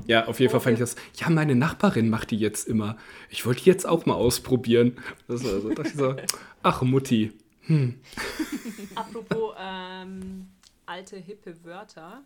Ja, 0.05 0.27
auf 0.27 0.39
jeden 0.39 0.51
Fall 0.51 0.61
fand 0.61 0.73
ich 0.75 0.79
das. 0.79 0.95
Ja, 1.15 1.29
meine 1.29 1.55
Nachbarin 1.55 2.09
macht 2.09 2.31
die 2.31 2.37
jetzt 2.37 2.67
immer. 2.67 2.97
Ich 3.29 3.45
wollte 3.45 3.63
die 3.63 3.69
jetzt 3.69 3.87
auch 3.87 4.05
mal 4.05 4.13
ausprobieren. 4.13 4.97
Das 5.27 5.43
war 5.43 5.59
so, 5.59 5.69
dachte 5.69 5.89
ich 5.89 5.95
so, 5.95 6.15
ach 6.63 6.81
Mutti. 6.81 7.33
Apropos 8.95 9.55
ähm, 9.59 10.47
alte, 10.85 11.17
hippe 11.17 11.63
Wörter. 11.63 12.23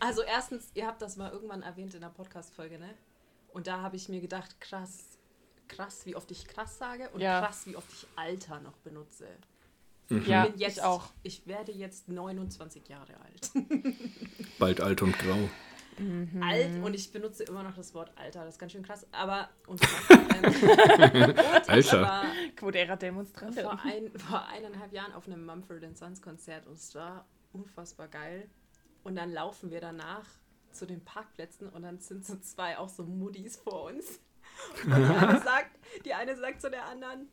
Also 0.00 0.22
erstens, 0.22 0.70
ihr 0.74 0.86
habt 0.86 1.02
das 1.02 1.16
mal 1.16 1.30
irgendwann 1.30 1.62
erwähnt 1.62 1.94
in 1.94 2.00
der 2.00 2.08
Podcast-Folge, 2.08 2.78
ne? 2.78 2.88
Und 3.52 3.66
da 3.66 3.82
habe 3.82 3.96
ich 3.96 4.08
mir 4.08 4.20
gedacht, 4.20 4.58
krass, 4.60 5.11
krass, 5.72 6.06
wie 6.06 6.14
oft 6.16 6.30
ich 6.30 6.46
krass 6.46 6.78
sage 6.78 7.08
und 7.10 7.20
Ja. 7.20 7.40
krass, 7.40 7.66
wie 7.66 7.76
oft 7.76 7.92
ich 7.92 8.06
Alter 8.16 8.60
noch 8.60 8.76
benutze. 8.78 9.26
Ja, 10.26 10.44
bin 10.46 10.58
jetzt, 10.58 10.76
ich 10.78 10.82
auch. 10.82 11.10
Ich 11.22 11.46
werde 11.46 11.72
jetzt 11.72 12.08
29 12.08 12.88
Jahre 12.88 13.14
alt. 13.20 13.50
Bald 14.58 14.80
alt 14.80 15.02
und 15.02 15.18
grau. 15.18 15.48
Mhm. 15.98 16.42
Alt 16.42 16.82
und 16.82 16.94
ich 16.94 17.12
benutze 17.12 17.44
immer 17.44 17.62
noch 17.62 17.74
das 17.74 17.94
Wort 17.94 18.12
Alter. 18.16 18.44
Das 18.44 18.54
ist 18.54 18.58
ganz 18.58 18.72
schön 18.72 18.82
krass. 18.82 19.06
Aber 19.12 19.48
und 19.66 19.80
ähm, 20.10 21.34
Alter. 21.66 21.78
Ich 21.78 21.92
war 21.92 22.24
Quodera 22.56 22.96
Demonstrante. 22.96 23.62
vor, 23.62 23.80
ein, 23.84 24.10
vor 24.18 24.46
eineinhalb 24.48 24.92
Jahren 24.92 25.12
auf 25.12 25.26
einem 25.26 25.44
Mumford 25.46 25.96
Sons 25.96 26.20
Konzert 26.20 26.66
und 26.66 26.74
es 26.74 26.94
war 26.94 27.26
unfassbar 27.52 28.08
geil. 28.08 28.48
Und 29.04 29.16
dann 29.16 29.32
laufen 29.32 29.70
wir 29.70 29.80
danach 29.80 30.26
zu 30.72 30.86
den 30.86 31.04
Parkplätzen 31.04 31.68
und 31.68 31.82
dann 31.82 31.98
sind 32.00 32.24
so 32.24 32.36
zwei 32.36 32.78
auch 32.78 32.88
so 32.88 33.04
Muddis 33.04 33.56
vor 33.56 33.84
uns. 33.84 34.20
Und 34.84 34.96
die 34.96 35.14
eine 35.14 35.40
sagt, 35.40 35.78
die 36.04 36.14
eine 36.14 36.36
sagt 36.36 36.62
zu 36.62 36.70
der 36.70 36.86
anderen, 36.86 37.28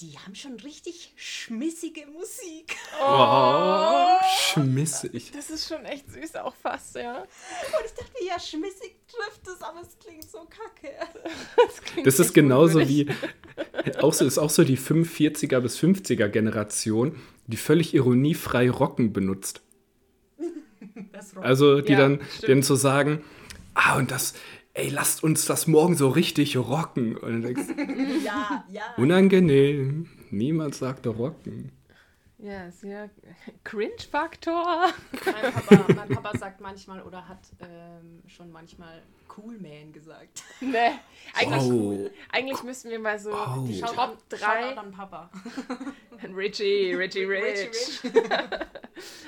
die 0.00 0.18
haben 0.18 0.34
schon 0.34 0.58
richtig 0.60 1.12
schmissige 1.16 2.06
Musik. 2.06 2.76
Oh, 3.00 4.16
schmissig. 4.52 5.30
Das 5.32 5.50
ist 5.50 5.68
schon 5.68 5.84
echt 5.84 6.10
süß, 6.10 6.36
auch 6.36 6.54
fast, 6.54 6.96
ja. 6.96 7.20
Und 7.20 7.26
ich 7.84 7.92
dachte, 7.92 8.24
ja, 8.26 8.38
schmissig 8.40 8.96
trifft 9.06 9.46
es, 9.46 9.62
aber 9.62 9.82
es 9.82 9.96
klingt 9.98 10.28
so 10.28 10.40
kacke. 10.40 10.94
Das, 11.56 11.80
klingt 11.82 12.06
Das 12.06 12.18
ist 12.18 12.34
genauso 12.34 12.80
wie, 12.88 13.08
auch 14.00 14.12
so, 14.12 14.24
ist 14.24 14.38
auch 14.38 14.50
so 14.50 14.64
die 14.64 14.78
45er 14.78 15.60
bis 15.60 15.78
50er 15.78 16.28
Generation, 16.28 17.20
die 17.46 17.56
völlig 17.56 17.94
ironiefrei 17.94 18.70
Rocken 18.70 19.12
benutzt. 19.12 19.62
Das 21.12 21.36
Rock. 21.36 21.44
Also 21.44 21.80
die 21.80 21.92
Ja, 21.92 21.98
dann, 21.98 22.20
dann 22.46 22.62
zu 22.62 22.74
sagen, 22.74 23.22
ah 23.74 23.96
und 23.96 24.10
das, 24.10 24.34
ey, 24.74 24.90
lasst 24.90 25.22
uns 25.24 25.46
das 25.46 25.66
morgen 25.66 25.96
so 25.96 26.08
richtig 26.08 26.56
rocken. 26.56 27.16
Und 27.16 27.42
denkst, 27.42 27.68
ja, 28.24 28.64
ja. 28.68 28.82
unangenehm, 28.96 30.08
niemand 30.30 30.74
sagte 30.74 31.08
rocken. 31.08 31.72
Ja, 32.38 32.70
sehr 32.70 33.08
Cringe-Faktor. 33.62 34.92
Mein 35.24 35.52
Papa, 35.52 35.92
mein 35.94 36.08
Papa 36.10 36.36
sagt 36.36 36.60
manchmal 36.60 37.00
oder 37.02 37.26
hat 37.26 37.38
ähm, 37.60 38.22
schon 38.26 38.52
manchmal 38.52 39.00
Cool 39.36 39.58
Man 39.58 39.92
gesagt. 39.92 40.42
nee, 40.60 40.76
eigentlich, 41.34 41.62
Oh. 41.62 42.10
eigentlich 42.30 42.62
müssten 42.62 42.90
wir 42.90 42.98
mal 42.98 43.18
so 43.18 43.32
Oh. 43.32 43.64
die 43.66 43.80
Top 43.80 44.18
3 44.28 44.36
Shoutout 44.38 44.80
an 44.80 44.92
Papa. 44.92 45.30
Richie, 46.34 46.94
Richie 46.94 47.24
Richie 47.24 47.24
Rich. 47.24 48.00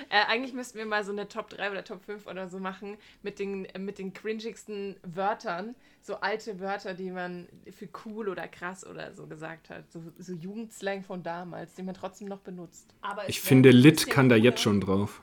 äh, 0.09 0.25
eigentlich 0.29 0.53
müssten 0.55 0.79
wir 0.79 0.87
mal 0.87 1.05
so 1.05 1.13
eine 1.13 1.29
Top 1.29 1.49
3 1.51 1.71
oder 1.71 1.85
Top 1.85 2.05
5 2.05 2.27
oder 2.27 2.49
so 2.49 2.59
machen 2.59 2.97
mit 3.23 3.39
den, 3.39 3.65
äh, 3.67 3.79
mit 3.79 3.99
den 3.99 4.13
cringigsten 4.13 4.97
Wörtern. 5.03 5.75
So 6.01 6.21
alte 6.21 6.61
Wörter, 6.61 6.95
die 6.95 7.11
man 7.11 7.49
für 7.77 7.89
cool 8.05 8.29
oder 8.29 8.47
krass 8.47 8.87
oder 8.87 9.13
so 9.13 9.27
gesagt 9.27 9.71
hat. 9.71 9.91
So, 9.91 10.01
so 10.19 10.33
Jugendslang 10.35 11.03
von 11.03 11.23
damals, 11.25 11.75
die 11.75 11.83
man 11.83 11.95
trotzdem 11.95 12.29
noch 12.29 12.39
benutzt. 12.41 12.95
Aber 13.01 13.29
Ich 13.29 13.41
finde, 13.41 13.71
Lit 13.71 14.09
kann 14.09 14.29
da 14.29 14.37
jetzt 14.37 14.61
schon 14.61 14.81
drauf. 14.81 15.21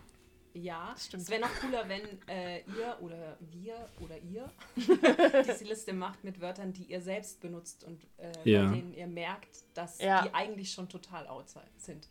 Ja, 0.53 0.93
stimmt. 0.99 1.23
es 1.23 1.29
wäre 1.29 1.41
noch 1.41 1.53
cooler, 1.61 1.89
wenn 1.89 2.01
äh, 2.29 2.59
ihr 2.59 2.97
oder 3.01 3.37
wir 3.39 3.89
oder 4.01 4.17
ihr 4.19 4.49
diese 4.75 5.63
Liste 5.63 5.93
macht 5.93 6.23
mit 6.23 6.39
Wörtern, 6.41 6.73
die 6.73 6.83
ihr 6.83 7.01
selbst 7.01 7.39
benutzt 7.41 7.83
und 7.83 8.03
äh, 8.17 8.31
Ja. 8.49 8.65
bei 8.69 8.75
denen 8.75 8.93
ihr 8.93 9.07
merkt, 9.07 9.63
dass 9.73 9.99
Ja. 9.99 10.21
die 10.23 10.33
eigentlich 10.33 10.71
schon 10.71 10.87
total 10.89 11.27
out 11.27 11.45
sind. 11.77 12.07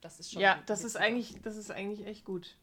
Das 0.00 0.20
ist 0.20 0.32
schon 0.32 0.40
Ja, 0.42 0.62
das 0.66 0.84
ist 0.84 0.96
eigentlich, 0.96 1.40
das 1.42 1.56
ist 1.56 1.70
eigentlich 1.72 2.06
echt 2.06 2.24
gut. 2.24 2.56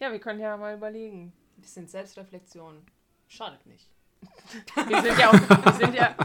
Ja, 0.00 0.10
wir 0.10 0.18
können 0.18 0.40
ja 0.40 0.56
mal 0.56 0.74
überlegen. 0.76 1.32
ein 1.56 1.60
bisschen 1.62 1.86
Selbstreflexion. 1.86 2.84
Schadet 3.28 3.64
nicht. 3.66 3.88
Wir 4.88 5.02
sind 5.02 5.18
ja 5.18 5.30
auch, 5.30 5.64
wir 5.64 5.72
sind 5.74 5.94
ja, 5.94 6.16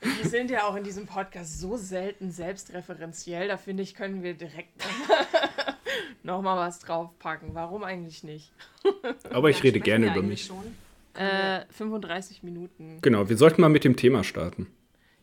wir 0.00 0.28
sind 0.28 0.50
ja 0.50 0.64
auch 0.68 0.74
in 0.76 0.84
diesem 0.84 1.06
Podcast 1.06 1.58
so 1.60 1.76
selten 1.76 2.30
selbstreferenziell. 2.30 3.48
Da 3.48 3.56
finde 3.56 3.82
ich, 3.82 3.94
können 3.94 4.22
wir 4.22 4.34
direkt 4.34 4.80
noch 6.22 6.42
mal 6.42 6.56
was 6.56 6.80
draufpacken. 6.80 7.54
Warum 7.54 7.84
eigentlich 7.84 8.24
nicht? 8.24 8.52
Aber 9.30 9.50
ich 9.50 9.62
rede 9.62 9.80
gerne 9.80 10.12
über 10.12 10.22
mich. 10.22 10.46
Schon? 10.46 10.74
Äh, 11.14 11.66
35 11.70 12.42
Minuten. 12.42 12.98
Genau, 13.02 13.28
wir 13.28 13.36
sollten 13.36 13.60
mal 13.60 13.68
mit 13.68 13.84
dem 13.84 13.96
Thema 13.96 14.24
starten. 14.24 14.72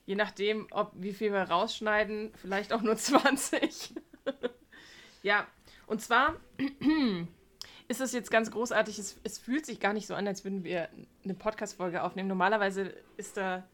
Je 0.05 0.15
nachdem, 0.15 0.67
ob 0.72 0.91
wie 0.95 1.13
viel 1.13 1.32
wir 1.32 1.43
rausschneiden, 1.43 2.32
vielleicht 2.36 2.74
auch 2.74 2.82
nur 2.82 2.95
20. 2.95 3.93
ja, 5.24 5.47
und 5.88 6.01
zwar 6.01 6.36
ist 7.88 8.01
es 8.01 8.11
jetzt 8.11 8.32
ganz 8.32 8.51
großartig. 8.51 8.99
Es, 8.99 9.20
es 9.24 9.38
fühlt 9.39 9.65
sich 9.65 9.80
gar 9.80 9.93
nicht 9.93 10.07
so 10.07 10.15
an, 10.15 10.28
als 10.28 10.43
würden 10.43 10.63
wir 10.63 10.89
eine 11.24 11.34
Podcast-Folge 11.34 12.03
aufnehmen. 12.03 12.28
Normalerweise 12.28 12.93
ist 13.17 13.38
da 13.38 13.67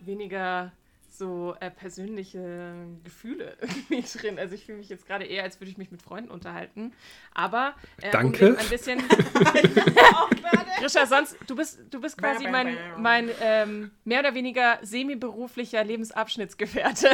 weniger 0.00 0.72
so 1.10 1.54
äh, 1.60 1.70
persönliche 1.70 2.74
Gefühle 3.04 3.56
irgendwie 3.60 4.18
drin. 4.18 4.38
Also 4.38 4.54
ich 4.54 4.64
fühle 4.64 4.78
mich 4.78 4.88
jetzt 4.88 5.06
gerade 5.06 5.24
eher, 5.24 5.42
als 5.42 5.60
würde 5.60 5.70
ich 5.70 5.78
mich 5.78 5.90
mit 5.90 6.02
Freunden 6.02 6.30
unterhalten. 6.30 6.92
Aber 7.34 7.74
äh, 8.00 8.10
Danke. 8.10 8.50
um 8.50 8.56
ein 8.56 8.68
bisschen 8.68 9.02
Grisha, 10.78 11.06
sonst, 11.06 11.36
du 11.46 11.56
bist, 11.56 11.80
du 11.90 12.00
bist 12.00 12.18
quasi 12.18 12.46
mein, 12.46 12.76
mein 12.98 13.30
ähm, 13.40 13.90
mehr 14.04 14.20
oder 14.20 14.34
weniger 14.34 14.78
semi-beruflicher 14.82 15.82
Lebensabschnittsgefährte. 15.82 17.10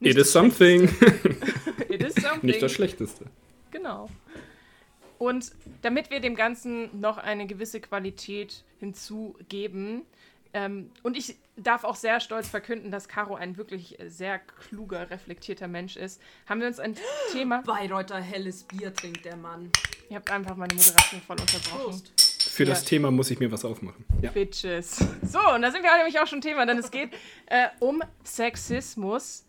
It 0.00 0.16
is 0.16 0.32
something. 0.32 0.84
It 1.90 2.02
is 2.02 2.14
something. 2.14 2.40
Nicht 2.42 2.62
das 2.62 2.72
Schlechteste. 2.72 3.26
Genau. 3.70 4.08
Und 5.20 5.52
damit 5.82 6.10
wir 6.10 6.20
dem 6.20 6.34
Ganzen 6.34 6.98
noch 6.98 7.18
eine 7.18 7.46
gewisse 7.46 7.78
Qualität 7.78 8.64
hinzugeben, 8.78 10.06
ähm, 10.54 10.90
und 11.02 11.14
ich 11.14 11.36
darf 11.56 11.84
auch 11.84 11.94
sehr 11.94 12.20
stolz 12.20 12.48
verkünden, 12.48 12.90
dass 12.90 13.06
Caro 13.06 13.34
ein 13.34 13.58
wirklich 13.58 13.98
sehr 14.06 14.38
kluger, 14.38 15.10
reflektierter 15.10 15.68
Mensch 15.68 15.96
ist, 15.96 16.22
haben 16.48 16.60
wir 16.60 16.68
uns 16.68 16.80
ein 16.80 16.96
Thema. 17.32 17.62
Bayreuther 17.62 18.18
helles 18.18 18.64
Bier 18.64 18.94
trinkt 18.94 19.26
der 19.26 19.36
Mann. 19.36 19.70
Ihr 20.08 20.16
habt 20.16 20.30
einfach 20.30 20.56
meine 20.56 20.74
Moderation 20.74 21.20
voll 21.20 21.38
unterbrochen. 21.38 21.84
Prost. 21.84 22.48
Für 22.50 22.64
das 22.64 22.80
Ja. 22.80 22.88
Thema 22.88 23.10
muss 23.10 23.30
ich 23.30 23.38
mir 23.38 23.52
was 23.52 23.62
aufmachen. 23.62 24.06
Ja. 24.22 24.30
Bitches. 24.30 24.96
So, 25.22 25.38
und 25.54 25.60
da 25.60 25.70
sind 25.70 25.82
wir 25.82 25.96
nämlich 25.98 26.18
auch 26.18 26.26
schon 26.26 26.40
Thema, 26.40 26.64
denn 26.64 26.78
es 26.78 26.90
geht 26.90 27.10
äh, 27.46 27.68
um 27.78 28.02
Sexismus. 28.24 29.44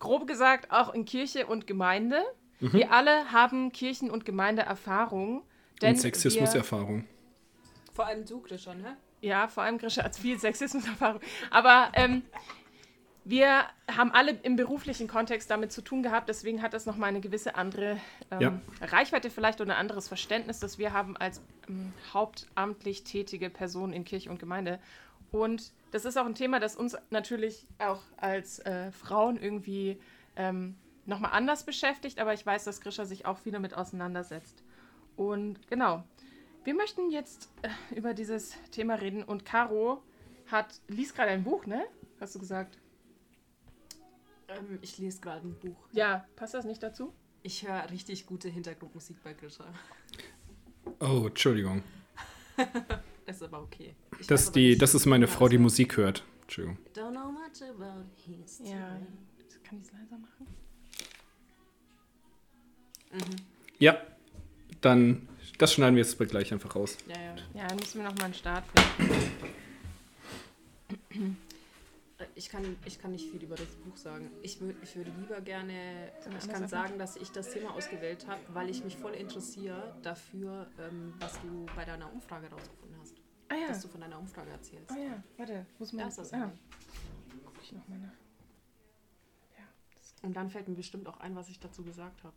Grob 0.00 0.26
gesagt 0.26 0.72
auch 0.72 0.92
in 0.92 1.04
Kirche 1.04 1.46
und 1.46 1.68
Gemeinde. 1.68 2.22
Mhm. 2.60 2.72
Wir 2.72 2.92
alle 2.92 3.32
haben 3.32 3.72
Kirchen- 3.72 4.10
und 4.10 4.24
Gemeindeerfahrung. 4.24 5.42
Denn 5.82 5.90
Und 5.94 6.00
Sexismuserfahrung. 6.00 7.04
Vor 7.92 8.06
allem 8.06 8.24
du, 8.24 8.40
Grisha, 8.40 8.74
ne? 8.74 8.96
Ja, 9.20 9.48
vor 9.48 9.62
allem 9.62 9.78
Grisha 9.78 10.02
hat 10.04 10.16
viel 10.16 10.38
Sexismuserfahrung. 10.38 11.20
Aber 11.50 11.90
ähm, 11.94 12.22
wir 13.24 13.64
haben 13.90 14.12
alle 14.12 14.32
im 14.42 14.56
beruflichen 14.56 15.08
Kontext 15.08 15.50
damit 15.50 15.72
zu 15.72 15.82
tun 15.82 16.02
gehabt, 16.02 16.28
deswegen 16.28 16.62
hat 16.62 16.72
das 16.72 16.86
nochmal 16.86 17.08
eine 17.08 17.20
gewisse 17.20 17.56
andere 17.56 17.98
ähm, 18.30 18.40
Ja. 18.40 18.60
Reichweite 18.80 19.30
vielleicht 19.30 19.60
oder 19.60 19.74
ein 19.74 19.80
anderes 19.80 20.06
Verständnis, 20.08 20.60
das 20.60 20.78
wir 20.78 20.92
haben 20.92 21.16
als 21.16 21.40
ähm, 21.68 21.92
hauptamtlich 22.14 23.04
tätige 23.04 23.50
Person 23.50 23.92
in 23.92 24.04
Kirche 24.04 24.30
und 24.30 24.38
Gemeinde. 24.38 24.78
Und 25.32 25.72
das 25.90 26.04
ist 26.04 26.16
auch 26.16 26.26
ein 26.26 26.34
Thema, 26.36 26.60
das 26.60 26.76
uns 26.76 26.96
natürlich 27.10 27.66
auch 27.78 28.00
als 28.16 28.60
äh, 28.60 28.92
Frauen 28.92 29.36
irgendwie 29.36 29.98
ähm, 30.36 30.76
nochmal 31.06 31.32
anders 31.32 31.64
beschäftigt, 31.64 32.18
aber 32.18 32.34
ich 32.34 32.44
weiß, 32.44 32.64
dass 32.64 32.80
Grisha 32.80 33.04
sich 33.04 33.26
auch 33.26 33.38
viel 33.38 33.52
damit 33.52 33.74
auseinandersetzt. 33.74 34.62
Und 35.16 35.66
genau, 35.68 36.04
wir 36.64 36.74
möchten 36.74 37.10
jetzt 37.10 37.48
äh, 37.62 37.94
über 37.96 38.12
dieses 38.14 38.54
Thema 38.70 38.94
reden 38.94 39.22
und 39.22 39.44
Caro 39.44 40.02
hat, 40.46 40.80
liest 40.88 41.14
gerade 41.14 41.30
ein 41.30 41.44
Buch, 41.44 41.66
ne? 41.66 41.84
Hast 42.20 42.34
du 42.34 42.38
gesagt? 42.38 42.78
Ähm, 44.48 44.78
ich 44.82 44.98
lese 44.98 45.20
gerade 45.20 45.46
ein 45.46 45.54
Buch. 45.58 45.76
Ja, 45.92 46.26
passt 46.36 46.54
das 46.54 46.64
nicht 46.64 46.82
dazu? 46.82 47.12
Ich 47.42 47.66
höre 47.66 47.90
richtig 47.90 48.26
gute 48.26 48.48
Hintergrundmusik 48.48 49.22
bei 49.22 49.32
Grisha. 49.32 49.64
Oh, 51.00 51.24
Entschuldigung. 51.26 51.82
Das 53.26 53.36
ist 53.36 53.42
aber 53.42 53.62
okay. 53.62 53.94
Ich 54.18 54.26
Das 54.26 54.46
weiß 54.46 54.52
die, 54.52 54.78
das 54.78 54.94
ist 54.94 55.06
meine 55.06 55.28
Frau, 55.28 55.48
die 55.48 55.58
Musik 55.58 55.96
hört. 55.96 56.24
Entschuldigung. 56.42 56.78
Don't 56.94 57.10
know 57.10 57.30
much 57.30 57.62
about 57.68 58.06
his 58.16 58.60
Ja. 58.64 59.00
Kann 59.64 59.78
ich 59.78 59.86
es 59.86 59.92
leiser 59.92 60.18
machen? 60.18 60.46
Ja, 63.78 64.00
dann, 64.80 65.28
das 65.58 65.74
schneiden 65.74 65.96
wir 65.96 66.02
jetzt 66.02 66.18
gleich 66.18 66.52
einfach 66.52 66.74
raus. 66.74 66.96
Ja, 67.06 67.20
ja. 67.20 67.34
Ja, 67.54 67.66
dann 67.68 67.78
müssen 67.78 68.00
wir 68.00 68.08
nochmal 68.08 68.26
einen 68.26 68.34
Start 68.34 68.64
finden. 68.96 69.26
Ich 72.34 72.48
kann, 72.48 72.76
ich 72.84 72.98
kann 72.98 73.12
nicht 73.12 73.30
viel 73.30 73.42
über 73.42 73.56
das 73.56 73.66
Buch 73.66 73.96
sagen. 73.96 74.30
Ich, 74.42 74.60
würd, 74.60 74.76
ich 74.82 74.96
würde 74.96 75.10
lieber 75.20 75.40
gerne, 75.40 76.12
ich 76.38 76.48
kann 76.48 76.66
sagen, 76.68 76.98
dass 76.98 77.16
ich 77.16 77.30
das 77.30 77.50
Thema 77.50 77.74
ausgewählt 77.74 78.26
habe, 78.26 78.40
weil 78.52 78.70
ich 78.70 78.84
mich 78.84 78.96
voll 78.96 79.12
interessiere 79.12 79.94
dafür, 80.02 80.66
ähm, 80.78 81.14
was 81.18 81.40
du 81.40 81.66
bei 81.74 81.84
deiner 81.84 82.12
Umfrage 82.12 82.48
rausgefunden 82.48 82.96
hast. 83.00 83.14
Ah 83.48 83.54
ja. 83.54 83.68
Dass 83.68 83.82
du 83.82 83.88
von 83.88 84.00
deiner 84.00 84.18
Umfrage 84.18 84.50
erzählst. 84.50 84.90
Oh 84.90 84.98
ja, 84.98 85.22
warte, 85.36 85.66
muss 85.78 85.92
man. 85.92 86.00
Ja, 86.00 86.08
ist 86.08 86.18
das 86.18 86.32
ah, 86.32 86.50
guck 87.44 87.54
ich 87.62 87.72
nochmal 87.72 87.98
nach. 87.98 88.12
Und 90.22 90.34
dann 90.34 90.50
fällt 90.50 90.66
mir 90.68 90.74
bestimmt 90.74 91.06
auch 91.06 91.20
ein, 91.20 91.36
was 91.36 91.48
ich 91.48 91.60
dazu 91.60 91.84
gesagt 91.84 92.24
habe. 92.24 92.34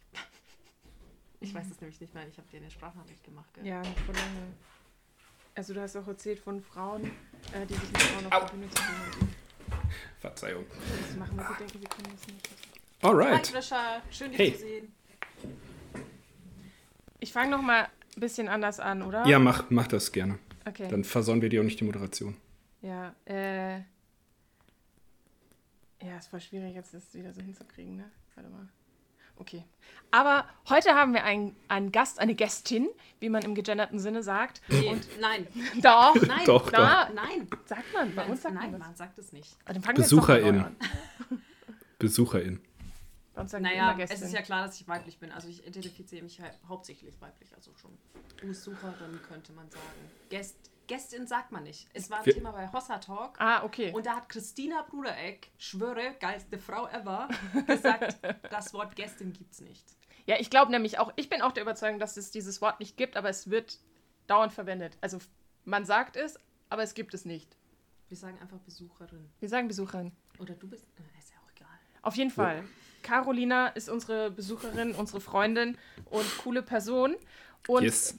Ich 1.42 1.54
weiß 1.54 1.68
es 1.72 1.80
nämlich 1.80 2.00
nicht 2.02 2.14
mehr, 2.14 2.28
ich 2.28 2.38
habe 2.38 2.48
dir 2.50 2.58
eine 2.58 2.70
Sprachnachricht 2.70 3.24
gemacht. 3.24 3.50
Gell? 3.54 3.66
Ja, 3.66 3.82
vor 3.84 4.14
lange. 4.14 4.54
Also 5.56 5.74
du 5.74 5.82
hast 5.82 5.96
auch 5.96 6.08
erzählt 6.08 6.40
von 6.40 6.62
Frauen, 6.62 7.06
äh, 7.54 7.66
die 7.66 7.74
sich 7.74 7.92
mit 7.92 8.02
Frauen 8.02 8.32
auf 8.32 8.46
der 8.46 8.58
Bühne 8.58 8.70
zu 8.70 8.76
tun 8.76 8.86
haben. 8.86 9.36
Verzeihung. 10.20 10.66
Das 11.08 11.16
machen 11.18 11.38
wir, 11.38 11.48
sie 11.48 11.54
denken, 11.58 11.82
wir 11.82 11.90
können 11.90 12.08
das 12.12 12.28
nicht. 12.28 12.50
Hi 13.02 13.08
Alright. 13.10 13.52
Grisha, 13.54 14.02
schön 14.12 14.32
dich 14.32 14.40
Hey. 14.40 14.54
zu 14.54 14.60
sehen. 14.60 14.94
Ich 17.20 17.32
fange 17.34 17.52
nochmal 17.52 17.84
ein 18.16 18.20
bisschen 18.20 18.48
anders 18.48 18.80
an, 18.80 19.02
oder? 19.02 19.26
Ja, 19.26 19.40
mach, 19.40 19.70
mach 19.70 19.88
das 19.88 20.12
gerne. 20.12 20.40
Okay. 20.66 20.88
Dann 20.90 21.04
versauen 21.04 21.42
wir 21.42 21.50
dir 21.50 21.62
auch 21.62 21.66
nicht 21.66 21.80
die 21.80 21.86
Moderation. 21.86 22.36
Ja, 22.82 23.16
äh. 23.26 23.78
Ja, 26.02 26.18
es 26.18 26.32
war 26.32 26.40
schwierig, 26.40 26.76
jetzt 26.76 26.94
das 26.94 27.14
wieder 27.14 27.34
so 27.34 27.42
hinzukriegen, 27.42 27.98
ne? 27.98 28.10
Warte 28.36 28.50
mal. 28.50 28.68
Okay. 29.40 29.64
Aber 30.12 30.46
heute 30.70 30.96
haben 30.96 31.14
wir 31.14 31.24
einen, 31.24 31.56
einen 31.68 31.92
Gast, 31.92 32.20
eine 32.20 32.34
Gästin, 32.34 32.90
wie 33.20 33.30
man 33.30 33.44
im 33.44 33.54
gegenderten 33.54 34.00
Sinne 34.00 34.24
sagt. 34.24 34.62
Nee, 34.68 34.96
nein. 35.22 35.48
Doch, 35.82 36.16
Nein. 36.16 36.46
Doch, 36.46 36.70
da 36.72 37.10
Nein. 37.14 37.48
sagt 37.66 37.94
man. 37.94 38.16
Bei 38.16 38.24
Nein, 38.24 38.32
uns 38.32 38.42
sagt 38.42 38.56
nein, 38.56 38.72
man 38.72 38.80
das. 38.80 38.88
man 38.88 38.96
sagt 38.96 39.18
es 39.20 39.32
nicht. 39.32 39.56
Doch 39.66 39.94
Besucherin. 39.94 40.66
Besucherin. 42.00 42.60
Bei 43.36 43.42
uns 43.42 43.52
sagen 43.52 43.64
Naja, 43.64 43.92
es 43.92 44.10
Gästin. 44.10 44.28
ist 44.28 44.34
ja 44.34 44.42
klar, 44.42 44.66
dass 44.66 44.80
ich 44.82 44.88
weiblich 44.88 45.20
bin. 45.20 45.32
Also 45.32 45.48
ich 45.48 45.66
identifiziere 45.66 46.24
mich 46.24 46.42
halt 46.42 46.58
hauptsächlich 46.68 47.14
weiblich, 47.22 47.54
also 47.56 47.72
schon 47.80 47.92
Besucherin 48.42 49.20
könnte 49.28 49.52
man 49.54 49.70
sagen. 49.70 49.84
Gäst, 50.30 50.56
Gästin 50.90 51.26
sagt 51.28 51.52
man 51.54 51.64
nicht. 51.64 51.88
Es 51.94 52.10
war 52.10 52.20
ein 52.20 52.26
Wir- 52.26 52.34
Thema 52.34 52.52
bei 52.52 52.70
Hossa 52.74 52.98
Talk. 52.98 53.40
ah, 53.40 53.64
okay. 53.64 53.94
Und 53.94 54.06
da 54.06 54.18
hat 54.18 54.28
Christina 54.28 54.82
Brudereck, 54.90 55.52
schwöre, 55.58 56.16
geilste 56.20 56.58
Frau 56.60 56.88
ever, 56.90 57.30
gesagt, 57.66 58.18
das 58.52 58.74
Wort 58.74 58.96
Gästin 58.98 59.32
gibt's 59.32 59.62
nicht. 59.62 59.86
Ja, 60.26 60.36
ich 60.40 60.50
glaube 60.50 60.72
nämlich 60.72 61.00
auch, 61.00 61.14
ich 61.16 61.30
bin 61.30 61.42
auch 61.42 61.52
der 61.54 61.64
Überzeugung, 61.64 62.00
dass 62.00 62.18
es 62.18 62.32
dieses 62.32 62.62
Wort 62.62 62.80
nicht 62.80 62.98
gibt, 62.98 63.16
aber 63.18 63.30
es 63.30 63.50
wird 63.50 63.80
dauernd 64.28 64.52
verwendet. 64.52 64.98
Also 65.00 65.20
man 65.64 65.86
sagt 65.86 66.18
es, 66.18 66.38
aber 66.70 66.84
es 66.84 66.94
gibt 66.94 67.14
es 67.14 67.24
nicht. 67.24 67.56
Wir 68.10 68.18
sagen 68.18 68.38
einfach 68.42 68.60
Besucherin. 68.60 69.30
Wir 69.40 69.50
sagen 69.50 69.68
Besucherin. 69.68 70.12
Oder 70.40 70.56
du 70.56 70.68
bist. 70.68 70.84
Ist 71.20 71.32
ja 71.32 71.38
auch 71.46 71.52
egal. 71.56 71.70
Auf 72.02 72.16
jeden 72.16 72.32
Fall. 72.32 72.64
Carolina 73.04 73.68
ist 73.70 73.90
unsere 73.90 74.30
Besucherin, 74.32 74.94
unsere 74.96 75.22
Freundin 75.22 75.78
und 76.06 76.26
coole 76.40 76.62
Person. 76.64 77.16
Und 77.68 77.84
yes. 77.84 78.18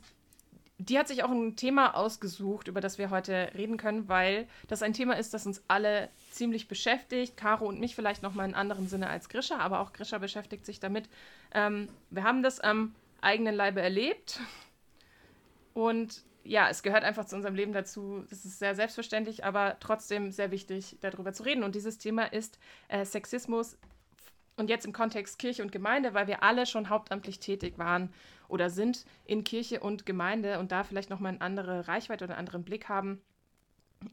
Die 0.81 0.99
hat 0.99 1.09
sich 1.09 1.23
auch 1.23 1.31
ein 1.31 1.57
Thema 1.57 1.95
ausgesucht, 1.95 2.67
über 2.69 2.81
das 2.81 2.97
wir 2.97 3.11
heute 3.11 3.51
reden 3.55 3.77
können, 3.77 4.09
weil 4.09 4.49
das 4.67 4.83
ein 4.83 4.95
Thema 4.95 5.19
ist, 5.19 5.35
das 5.35 5.47
uns 5.47 5.63
alle 5.69 6.09
ziemlich 6.31 6.69
beschäftigt. 6.69 7.37
Caro 7.37 7.67
und 7.67 7.81
mich 7.81 7.95
vielleicht 7.95 8.23
noch 8.23 8.35
mal 8.35 8.49
in 8.49 8.55
anderen 8.55 8.89
Sinne 8.89 9.11
als 9.11 9.29
Grisha, 9.29 9.59
aber 9.59 9.81
auch 9.81 9.93
Grisha 9.93 10.17
beschäftigt 10.17 10.65
sich 10.65 10.81
damit. 10.81 11.09
Ähm, 11.53 11.89
wir 12.09 12.25
haben 12.25 12.43
das 12.43 12.61
am 12.61 12.95
eigenen 13.21 13.55
Leibe 13.55 13.83
erlebt. 13.83 14.41
Und 15.75 16.23
ja, 16.45 16.71
es 16.71 16.83
gehört 16.83 17.05
einfach 17.05 17.27
zu 17.27 17.37
unserem 17.37 17.55
Leben 17.55 17.75
dazu. 17.75 18.25
Das 18.31 18.47
ist 18.47 18.59
sehr 18.59 18.75
selbstverständlich, 18.75 19.45
aber 19.45 19.77
trotzdem 19.81 20.33
sehr 20.33 20.51
wichtig, 20.51 20.97
darüber 21.03 21.35
zu 21.35 21.43
reden. 21.43 21.63
Und 21.63 21.75
dieses 21.75 21.99
Thema 21.99 22.25
ist 22.25 22.59
äh, 22.89 23.05
Sexismus 23.05 23.77
und 24.57 24.71
jetzt 24.71 24.87
im 24.87 24.95
Kontext 24.95 25.39
Kirche 25.39 25.63
und 25.63 25.73
Gemeinde, 25.73 26.15
weil 26.15 26.27
wir 26.27 26.43
alle 26.43 26.65
schon 26.65 26.89
hauptamtlich 26.89 27.39
tätig 27.39 27.79
waren 27.79 28.11
oder 28.51 28.71
sind 28.71 29.05
in 29.25 29.45
Kirche 29.45 29.81
und 29.81 30.07
Gemeinde 30.07 30.59
und 30.59 30.73
da 30.73 30.85
vielleicht 30.85 31.11
nochmal 31.11 31.33
eine 31.33 31.41
andere 31.41 31.89
Reichweite 31.89 32.25
oder 32.25 32.35
einen 32.35 32.41
anderen 32.47 32.65
Blick 32.65 32.89
haben, 32.89 33.21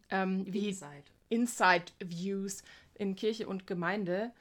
ähm, 0.09 0.45
wie 0.51 0.69
Inside. 0.69 1.03
Inside 1.29 1.85
Views 1.99 2.63
in 2.95 3.15
Kirche 3.15 3.47
und 3.47 3.67
Gemeinde 3.67 4.31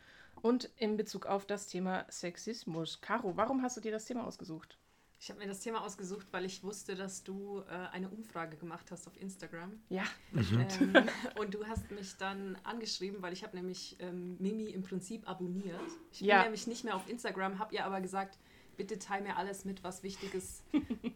und 0.43 0.71
in 0.77 0.97
Bezug 0.97 1.27
auf 1.27 1.47
das 1.47 1.67
Thema 1.67 2.07
Sexismus. 2.11 3.01
Caro, 3.01 3.37
warum 3.37 3.63
hast 3.63 3.77
du 3.77 3.81
dir 3.81 3.93
das 3.93 4.05
Thema 4.05 4.27
ausgesucht? 4.27 4.79
Ich 5.19 5.31
habe 5.31 5.41
mir 5.41 5.47
das 5.47 5.61
Thema 5.61 5.83
ausgesucht, 5.83 6.27
weil 6.31 6.45
ich 6.45 6.63
wusste, 6.63 6.95
dass 6.95 7.25
du 7.25 7.63
äh, 7.71 7.73
eine 7.93 8.09
Umfrage 8.11 8.57
gemacht 8.59 8.91
hast 8.91 9.07
auf 9.07 9.19
Instagram. 9.21 9.73
Ja, 9.89 10.05
Ähm, 10.33 11.09
und 11.39 11.55
du 11.55 11.67
hast 11.67 11.91
mich 11.91 12.17
dann 12.19 12.57
angeschrieben, 12.65 13.23
weil 13.23 13.33
ich 13.33 13.43
habe 13.43 13.57
nämlich 13.57 13.97
ähm, 13.99 14.37
Mimi 14.39 14.67
im 14.67 14.83
Prinzip 14.83 15.29
abonniert. 15.29 15.81
Ich 16.13 16.19
bin 16.21 16.29
Ja. 16.29 16.43
nämlich 16.43 16.67
nicht 16.67 16.85
mehr 16.85 16.95
auf 16.95 17.09
Instagram, 17.09 17.59
habe 17.59 17.75
ihr 17.75 17.85
aber 17.87 18.01
gesagt, 18.03 18.39
bitte 18.77 18.99
teil 18.99 19.23
mir 19.23 19.37
alles 19.37 19.65
mit, 19.65 19.83
was 19.85 20.03
Wichtiges 20.03 20.63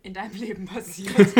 in 0.02 0.14
deinem 0.14 0.34
Leben 0.34 0.64
passiert. 0.66 1.14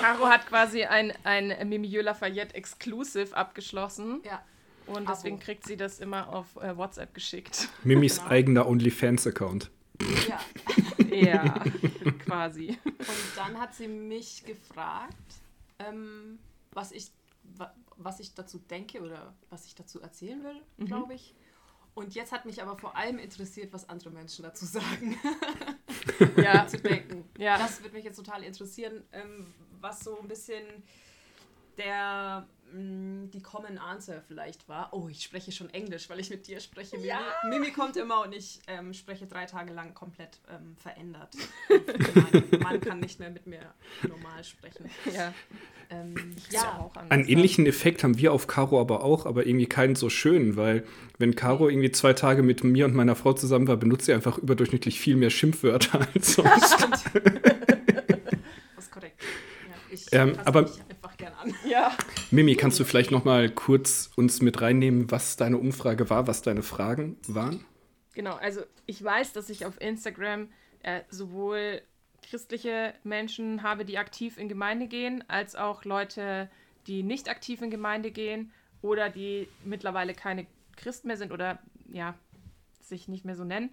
Caro 0.00 0.26
hat 0.26 0.46
quasi 0.46 0.84
ein, 0.84 1.12
ein 1.24 1.68
Mimi 1.68 1.88
Lafayette 1.88 2.54
Exclusive 2.54 3.36
abgeschlossen 3.36 4.20
ja. 4.24 4.42
und 4.86 5.08
deswegen 5.08 5.36
Abo. 5.36 5.44
kriegt 5.44 5.66
sie 5.66 5.76
das 5.76 6.00
immer 6.00 6.28
auf 6.28 6.56
äh, 6.56 6.76
WhatsApp 6.76 7.14
geschickt. 7.14 7.68
Mimis 7.84 8.16
Genau. 8.18 8.30
eigener 8.30 8.66
OnlyFans-Account. 8.68 9.70
ja. 10.28 10.38
Ja, 11.08 11.62
quasi. 12.24 12.76
Und 12.84 13.06
dann 13.36 13.58
hat 13.58 13.74
sie 13.74 13.86
mich 13.88 14.44
gefragt, 14.44 15.14
ähm, 15.78 16.38
was, 16.72 16.90
ich, 16.92 17.10
wa, 17.56 17.72
was 17.96 18.20
ich 18.20 18.34
dazu 18.34 18.58
denke 18.58 19.00
oder 19.00 19.32
was 19.48 19.64
ich 19.66 19.74
dazu 19.74 20.00
erzählen 20.02 20.42
will, 20.42 20.60
Mhm. 20.76 20.84
glaube 20.86 21.14
ich. 21.14 21.34
Und 21.96 22.14
jetzt 22.14 22.30
hat 22.30 22.44
mich 22.44 22.62
aber 22.62 22.76
vor 22.76 22.94
allem 22.94 23.18
interessiert, 23.18 23.72
was 23.72 23.88
andere 23.88 24.10
Menschen 24.10 24.42
dazu 24.42 24.66
sagen, 24.66 25.18
Ja, 26.36 26.66
zu 26.66 26.78
denken. 26.78 27.24
Ja. 27.38 27.58
Das 27.58 27.82
würde 27.82 27.94
mich 27.94 28.04
jetzt 28.04 28.16
total 28.16 28.42
interessieren, 28.42 29.02
ähm, 29.12 29.54
was 29.80 30.00
so 30.00 30.20
ein 30.20 30.28
bisschen 30.28 30.64
der 31.78 32.46
die 32.72 33.40
Common 33.42 33.78
Answer 33.78 34.22
vielleicht 34.26 34.68
war. 34.68 34.88
Oh, 34.92 35.08
ich 35.08 35.22
spreche 35.22 35.52
schon 35.52 35.70
Englisch, 35.70 36.10
weil 36.10 36.18
ich 36.20 36.30
mit 36.30 36.46
dir 36.46 36.60
spreche. 36.60 36.96
Mimi, 36.98 37.10
Mimi 37.48 37.70
kommt 37.72 37.96
immer 37.96 38.22
und 38.24 38.34
ich 38.34 38.60
ähm, 38.66 38.92
spreche 38.92 39.26
drei 39.26 39.46
Tage 39.46 39.72
lang 39.72 39.94
komplett 39.94 40.40
ähm, 40.50 40.76
verändert. 40.76 41.34
mein 42.50 42.60
Mann 42.60 42.80
kann 42.80 43.00
nicht 43.00 43.20
mehr 43.20 43.30
mit 43.30 43.46
mir 43.46 43.60
normal 44.08 44.42
sprechen. 44.44 44.90
ja. 45.14 45.32
Ähm, 45.88 46.14
Ja, 46.50 46.62
ja, 46.64 46.78
auch 46.80 46.96
anders. 46.96 47.10
Einen 47.12 47.28
ähnlichen 47.28 47.64
Effekt 47.66 48.02
haben 48.02 48.18
wir 48.18 48.32
auf 48.32 48.48
Caro 48.48 48.80
aber 48.80 49.04
auch, 49.04 49.24
aber 49.26 49.46
irgendwie 49.46 49.66
keinen 49.66 49.94
so 49.94 50.10
schönen, 50.10 50.56
weil 50.56 50.84
wenn 51.18 51.36
Caro 51.36 51.68
irgendwie 51.68 51.92
zwei 51.92 52.12
Tage 52.12 52.42
mit 52.42 52.64
mir 52.64 52.84
und 52.86 52.94
meiner 52.94 53.14
Frau 53.14 53.32
zusammen 53.32 53.68
war, 53.68 53.76
benutzt 53.76 54.06
sie 54.06 54.12
einfach 54.12 54.36
überdurchschnittlich 54.38 54.98
viel 54.98 55.14
mehr 55.14 55.30
Schimpfwörter 55.30 56.00
als 56.14 56.34
sonst. 56.34 56.74
stimmt. 56.74 57.04
das 58.74 58.84
ist 58.84 58.90
korrekt. 58.92 59.22
Ja, 59.68 59.74
ich 59.92 60.06
Ähm, 60.12 60.36
aber- 60.44 60.62
mich 60.62 60.72
gern 61.26 61.34
an. 61.38 61.54
Ja. 61.68 61.96
Mimi, 62.30 62.56
kannst 62.56 62.78
du 62.80 62.84
vielleicht 62.84 63.10
noch 63.10 63.24
mal 63.24 63.50
kurz 63.50 64.10
uns 64.16 64.40
mit 64.42 64.60
reinnehmen, 64.60 65.10
was 65.10 65.36
deine 65.36 65.58
Umfrage 65.58 66.10
war, 66.10 66.26
was 66.26 66.42
deine 66.42 66.62
Fragen 66.62 67.16
waren? 67.26 67.64
Genau, 68.14 68.34
also 68.36 68.62
ich 68.86 69.02
weiß, 69.02 69.32
dass 69.32 69.50
ich 69.50 69.66
auf 69.66 69.80
Instagram 69.80 70.48
äh, 70.82 71.02
sowohl 71.10 71.82
christliche 72.22 72.94
Menschen 73.04 73.62
habe, 73.62 73.84
die 73.84 73.98
aktiv 73.98 74.38
in 74.38 74.48
Gemeinde 74.48 74.86
gehen, 74.86 75.22
als 75.28 75.54
auch 75.54 75.84
Leute, 75.84 76.48
die 76.86 77.02
nicht 77.02 77.28
aktiv 77.28 77.62
in 77.62 77.70
Gemeinde 77.70 78.10
gehen 78.10 78.52
oder 78.82 79.10
die 79.10 79.48
mittlerweile 79.64 80.14
keine 80.14 80.46
Christen 80.76 81.08
mehr 81.08 81.16
sind 81.16 81.32
oder 81.32 81.58
ja, 81.88 82.14
sich 82.80 83.08
nicht 83.08 83.24
mehr 83.24 83.36
so 83.36 83.44
nennen. 83.44 83.70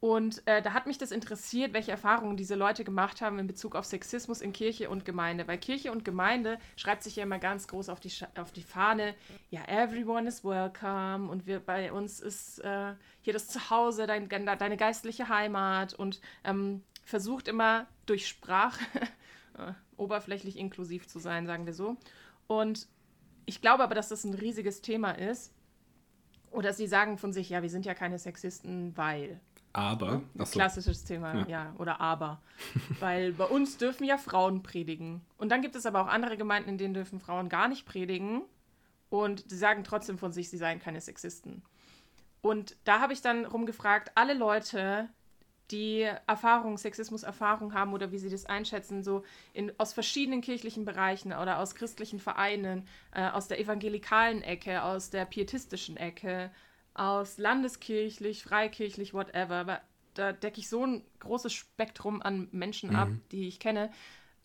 Und 0.00 0.46
äh, 0.46 0.62
da 0.62 0.72
hat 0.72 0.86
mich 0.86 0.96
das 0.96 1.10
interessiert, 1.10 1.74
welche 1.74 1.90
Erfahrungen 1.90 2.38
diese 2.38 2.54
Leute 2.54 2.84
gemacht 2.84 3.20
haben 3.20 3.38
in 3.38 3.46
Bezug 3.46 3.76
auf 3.76 3.84
Sexismus 3.84 4.40
in 4.40 4.54
Kirche 4.54 4.88
und 4.88 5.04
Gemeinde. 5.04 5.46
Weil 5.46 5.58
Kirche 5.58 5.92
und 5.92 6.06
Gemeinde 6.06 6.58
schreibt 6.76 7.02
sich 7.02 7.16
ja 7.16 7.22
immer 7.24 7.38
ganz 7.38 7.68
groß 7.68 7.90
auf 7.90 8.00
die, 8.00 8.10
Scha- 8.10 8.40
auf 8.40 8.50
die 8.50 8.62
Fahne, 8.62 9.14
ja, 9.50 9.62
everyone 9.66 10.26
is 10.26 10.42
welcome 10.42 11.30
und 11.30 11.46
wir, 11.46 11.60
bei 11.60 11.92
uns 11.92 12.20
ist 12.20 12.60
äh, 12.60 12.94
hier 13.20 13.34
das 13.34 13.48
Zuhause, 13.48 14.06
dein, 14.06 14.28
deine 14.30 14.78
geistliche 14.78 15.28
Heimat 15.28 15.92
und 15.92 16.22
ähm, 16.44 16.82
versucht 17.04 17.46
immer 17.46 17.86
durch 18.06 18.26
Sprache 18.26 18.82
äh, 19.58 19.72
oberflächlich 19.98 20.56
inklusiv 20.56 21.08
zu 21.08 21.18
sein, 21.18 21.46
sagen 21.46 21.66
wir 21.66 21.74
so. 21.74 21.98
Und 22.46 22.88
ich 23.44 23.60
glaube 23.60 23.82
aber, 23.82 23.94
dass 23.94 24.08
das 24.08 24.24
ein 24.24 24.32
riesiges 24.32 24.80
Thema 24.80 25.10
ist. 25.10 25.52
Oder 26.52 26.72
sie 26.72 26.86
sagen 26.86 27.18
von 27.18 27.32
sich, 27.34 27.50
ja, 27.50 27.62
wir 27.62 27.70
sind 27.70 27.84
ja 27.84 27.92
keine 27.94 28.18
Sexisten, 28.18 28.96
weil. 28.96 29.40
Aber, 29.72 30.22
achso, 30.36 30.58
Klassisches 30.58 31.04
Thema, 31.04 31.34
ja. 31.34 31.48
Ja. 31.48 31.74
Oder 31.78 32.00
aber. 32.00 32.40
Weil 33.00 33.32
bei 33.32 33.44
uns 33.44 33.76
dürfen 33.76 34.04
ja 34.04 34.18
Frauen 34.18 34.62
predigen. 34.62 35.20
Und 35.38 35.50
dann 35.50 35.62
gibt 35.62 35.76
es 35.76 35.86
aber 35.86 36.02
auch 36.02 36.08
andere 36.08 36.36
Gemeinden, 36.36 36.70
in 36.70 36.78
denen 36.78 36.94
dürfen 36.94 37.20
Frauen 37.20 37.48
gar 37.48 37.68
nicht 37.68 37.86
predigen. 37.86 38.42
Und 39.10 39.48
sie 39.48 39.56
sagen 39.56 39.84
trotzdem 39.84 40.18
von 40.18 40.32
sich, 40.32 40.50
sie 40.50 40.56
seien 40.56 40.80
keine 40.80 41.00
Sexisten. 41.00 41.62
Und 42.42 42.76
da 42.84 43.00
habe 43.00 43.12
ich 43.12 43.22
dann 43.22 43.44
rumgefragt, 43.44 44.12
alle 44.14 44.34
Leute, 44.34 45.08
die 45.70 46.08
Erfahrung, 46.26 46.78
Sexismus-Erfahrung 46.78 47.74
haben 47.74 47.92
oder 47.92 48.10
wie 48.12 48.18
sie 48.18 48.30
das 48.30 48.46
einschätzen, 48.46 49.02
so 49.04 49.24
in, 49.52 49.72
aus 49.78 49.92
verschiedenen 49.92 50.40
kirchlichen 50.40 50.84
Bereichen 50.84 51.32
oder 51.32 51.58
aus 51.58 51.74
christlichen 51.74 52.18
Vereinen, 52.18 52.86
äh, 53.12 53.28
aus 53.28 53.46
der 53.48 53.60
evangelikalen 53.60 54.42
Ecke, 54.42 54.82
aus 54.82 55.10
der 55.10 55.26
pietistischen 55.26 55.96
Ecke, 55.96 56.50
aus 57.00 57.38
landeskirchlich, 57.38 58.42
freikirchlich, 58.42 59.14
whatever. 59.14 59.54
Aber 59.54 59.80
da 60.14 60.32
decke 60.32 60.60
ich 60.60 60.68
so 60.68 60.84
ein 60.84 61.02
großes 61.20 61.52
Spektrum 61.52 62.20
an 62.20 62.48
Menschen 62.52 62.94
ab, 62.94 63.08
die 63.32 63.48
ich 63.48 63.58
kenne, 63.58 63.90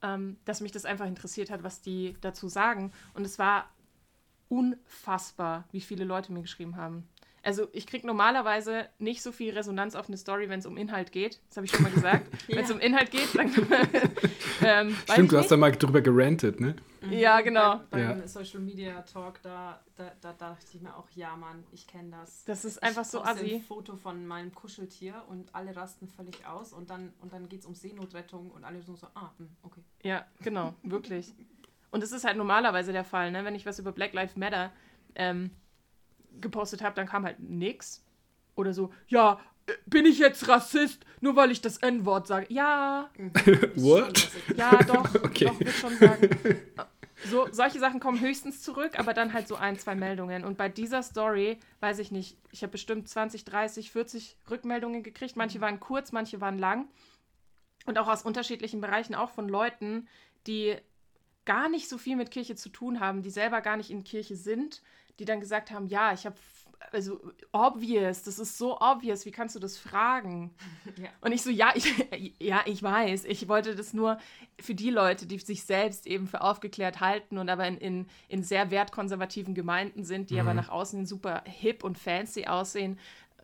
ähm, 0.01 0.37
dass 0.45 0.61
mich 0.61 0.71
das 0.71 0.85
einfach 0.85 1.05
interessiert 1.05 1.49
hat, 1.49 1.63
was 1.63 1.81
die 1.81 2.15
dazu 2.21 2.47
sagen. 2.47 2.93
Und 3.13 3.25
es 3.25 3.37
war 3.39 3.69
unfassbar, 4.47 5.65
wie 5.73 5.81
viele 5.81 6.05
Leute 6.05 6.31
mir 6.31 6.41
geschrieben 6.41 6.77
haben. 6.77 7.07
Also 7.43 7.67
ich 7.73 7.85
kriege 7.85 8.07
normalerweise 8.07 8.87
nicht 8.99 9.21
so 9.21 9.31
viel 9.33 9.53
Resonanz 9.53 9.93
auf 9.93 10.07
eine 10.07 10.17
Story, 10.17 10.47
wenn 10.47 10.59
es 10.59 10.65
um 10.65 10.77
Inhalt 10.77 11.11
geht. 11.11 11.41
Das 11.49 11.57
habe 11.57 11.65
ich 11.65 11.73
schon 11.73 11.83
mal 11.83 11.91
gesagt. 11.91 12.27
Wenn 12.47 12.63
es 12.65 12.71
um 12.71 12.79
Inhalt 12.79 13.11
geht, 13.11 13.35
dann... 13.35 13.47
ähm, 14.63 14.95
Stimmt, 15.03 15.31
du 15.31 15.37
hast 15.37 15.43
nicht. 15.43 15.51
da 15.51 15.57
mal 15.57 15.71
drüber 15.71 16.01
gerantet, 16.01 16.59
ne? 16.59 16.75
Ja, 17.11 17.41
genau. 17.41 17.77
Beim, 17.89 18.07
beim 18.07 18.19
Ja. 18.21 18.27
Social 18.27 18.59
Media 18.59 19.01
Talk, 19.01 19.41
da, 19.41 19.81
da, 19.95 20.11
da 20.21 20.33
dachte 20.33 20.65
ich 20.73 20.81
mir 20.81 20.95
auch, 20.95 21.09
ja 21.11 21.35
Mann, 21.35 21.63
ich 21.71 21.87
kenne 21.87 22.11
das. 22.11 22.43
Das 22.45 22.65
ist 22.65 22.81
einfach 22.81 23.03
ich 23.03 23.07
so 23.09 23.21
assi. 23.21 23.55
ein 23.55 23.61
Foto 23.61 23.95
von 23.95 24.25
meinem 24.25 24.53
Kuscheltier 24.53 25.23
und 25.29 25.53
alle 25.53 25.75
rasten 25.75 26.07
völlig 26.07 26.45
aus 26.45 26.73
und 26.73 26.89
dann, 26.89 27.13
und 27.21 27.33
dann 27.33 27.47
geht 27.49 27.61
es 27.61 27.65
um 27.65 27.75
Seenotrettung 27.75 28.51
und 28.51 28.63
alle 28.63 28.81
so, 28.81 28.95
so 28.95 29.07
ah, 29.15 29.31
hm, 29.37 29.49
okay. 29.63 29.81
Ja, 30.03 30.25
genau, 30.41 30.73
wirklich. 30.83 31.33
Und 31.91 32.03
es 32.03 32.11
ist 32.11 32.25
halt 32.25 32.37
normalerweise 32.37 32.91
der 32.91 33.05
Fall, 33.05 33.31
ne? 33.31 33.45
Wenn 33.45 33.55
ich 33.55 33.65
was 33.65 33.79
über 33.79 33.91
Black 33.91 34.13
Lives 34.13 34.35
Matter 34.35 34.71
ähm, 35.15 35.51
gepostet 36.41 36.81
habe, 36.81 36.95
dann 36.95 37.07
kam 37.07 37.25
halt 37.25 37.39
nix. 37.39 38.03
Oder 38.55 38.73
so, 38.73 38.91
ja, 39.07 39.39
äh, 39.67 39.73
bin 39.85 40.05
ich 40.05 40.19
jetzt 40.19 40.47
Rassist, 40.47 41.05
nur 41.21 41.35
weil 41.35 41.51
ich 41.51 41.61
das 41.61 41.77
N-Wort 41.77 42.27
sage? 42.27 42.47
Ja, 42.49 43.09
What? 43.75 44.29
ja, 44.57 44.77
doch, 44.83 45.15
Okay. 45.23 45.45
doch, 45.45 45.59
würde 45.59 45.71
schon 45.71 45.97
sagen. 45.97 46.29
So, 47.29 47.47
solche 47.51 47.79
Sachen 47.79 47.99
kommen 47.99 48.19
höchstens 48.19 48.61
zurück, 48.61 48.99
aber 48.99 49.13
dann 49.13 49.33
halt 49.33 49.47
so 49.47 49.55
ein, 49.55 49.79
zwei 49.79 49.95
Meldungen. 49.95 50.43
Und 50.43 50.57
bei 50.57 50.69
dieser 50.69 51.01
Story, 51.01 51.59
weiß 51.79 51.99
ich 51.99 52.11
nicht, 52.11 52.37
ich 52.51 52.61
habe 52.61 52.71
bestimmt 52.71 53.09
20, 53.09 53.45
30, 53.45 53.91
40 53.91 54.37
Rückmeldungen 54.49 55.01
gekriegt. 55.01 55.35
Manche 55.35 55.61
waren 55.61 55.79
kurz, 55.79 56.11
manche 56.11 56.39
waren 56.41 56.59
lang. 56.59 56.87
Und 57.85 57.97
auch 57.97 58.07
aus 58.07 58.23
unterschiedlichen 58.23 58.81
Bereichen, 58.81 59.15
auch 59.15 59.29
von 59.29 59.49
Leuten, 59.49 60.07
die 60.47 60.75
gar 61.45 61.69
nicht 61.69 61.87
so 61.87 61.97
viel 61.97 62.15
mit 62.15 62.31
Kirche 62.31 62.55
zu 62.55 62.69
tun 62.69 62.99
haben, 62.99 63.21
die 63.21 63.29
selber 63.29 63.61
gar 63.61 63.77
nicht 63.77 63.91
in 63.91 64.03
Kirche 64.03 64.35
sind, 64.35 64.81
die 65.19 65.25
dann 65.25 65.39
gesagt 65.39 65.71
haben, 65.71 65.87
ja, 65.87 66.13
ich 66.13 66.25
habe, 66.25 66.35
also 66.91 67.19
obvious, 67.51 68.23
das 68.23 68.39
ist 68.39 68.57
so 68.57 68.79
obvious, 68.79 69.25
wie 69.25 69.31
kannst 69.31 69.55
du 69.55 69.59
das 69.59 69.77
fragen? 69.77 70.53
Ja. 70.97 71.09
Und 71.19 71.33
ich 71.33 71.41
so, 71.41 71.49
ja, 71.49 71.73
ich, 71.75 71.93
ja, 72.39 72.61
ich 72.65 72.81
weiß. 72.81 73.25
Ich 73.25 73.49
wollte 73.49 73.75
das 73.75 73.93
nur 73.93 74.17
für 74.61 74.75
die 74.75 74.91
Leute, 74.91 75.25
die 75.25 75.39
sich 75.39 75.63
selbst 75.63 76.07
eben 76.07 76.25
für 76.27 76.39
aufgeklärt 76.39 77.01
halten 77.01 77.37
und 77.37 77.49
aber 77.49 77.67
in, 77.67 77.77
in, 77.77 78.07
in 78.29 78.43
sehr 78.43 78.71
wertkonservativen 78.71 79.55
Gemeinden 79.55 80.05
sind, 80.05 80.29
die 80.29 80.39
aber 80.39 80.53
nach 80.53 80.69
außen 80.69 81.05
super 81.05 81.43
hip 81.45 81.83
und 81.83 81.97
fancy 81.97 82.45
aussehen, 82.45 82.97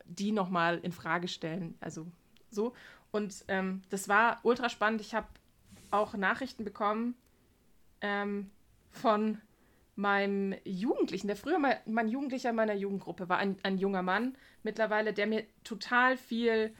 die 0.05 0.31
nochmal 0.31 0.79
in 0.79 0.93
Frage 0.93 1.27
stellen. 1.27 1.75
Also 1.81 2.07
so. 2.51 2.73
Und 3.11 3.43
ähm, 3.49 3.81
das 3.89 4.07
war 4.07 4.39
ultra 4.43 4.69
spannend. 4.69 5.01
Ich 5.01 5.13
habe 5.13 5.27
auch 5.89 6.13
Nachrichten 6.13 6.63
bekommen 6.63 7.15
ähm, 7.99 8.49
von 8.91 9.41
meinem 10.01 10.55
Jugendlichen, 10.65 11.27
der 11.27 11.35
früher 11.35 11.59
mal 11.59 11.79
mein 11.85 12.09
Jugendlicher 12.09 12.49
in 12.49 12.55
meiner 12.55 12.73
Jugendgruppe 12.73 13.29
war, 13.29 13.37
ein, 13.37 13.57
ein 13.63 13.77
junger 13.77 14.01
Mann 14.01 14.35
mittlerweile, 14.63 15.13
der 15.13 15.27
mir 15.27 15.45
total 15.63 16.17
viel 16.17 16.73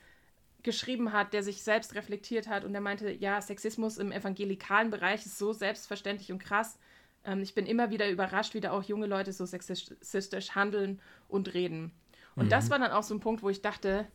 geschrieben 0.64 1.14
hat, 1.14 1.34
der 1.34 1.44
sich 1.44 1.64
selbst 1.64 1.96
reflektiert 1.96 2.48
hat 2.48 2.64
und 2.64 2.74
der 2.74 2.82
meinte, 2.82 3.12
ja, 3.12 3.42
Sexismus 3.42 3.98
im 3.98 4.12
evangelikalen 4.12 4.90
Bereich 4.92 5.26
ist 5.26 5.38
so 5.38 5.54
selbstverständlich 5.54 6.32
und 6.32 6.40
krass. 6.40 6.78
Ähm, 7.24 7.42
ich 7.42 7.56
bin 7.56 7.66
immer 7.66 7.90
wieder 7.90 8.10
überrascht, 8.10 8.54
wie 8.54 8.62
da 8.62 8.72
auch 8.72 8.84
junge 8.84 9.08
Leute 9.08 9.34
so 9.34 9.46
sexistisch 9.46 10.56
handeln 10.56 11.00
und 11.28 11.54
reden. 11.54 11.92
Und 12.36 12.52
das 12.52 12.70
war 12.70 12.80
dann 12.80 12.92
auch 12.92 13.04
so 13.04 13.14
ein 13.14 13.20
Punkt, 13.20 13.44
wo 13.44 13.50
ich 13.50 13.62
dachte, 13.62 14.08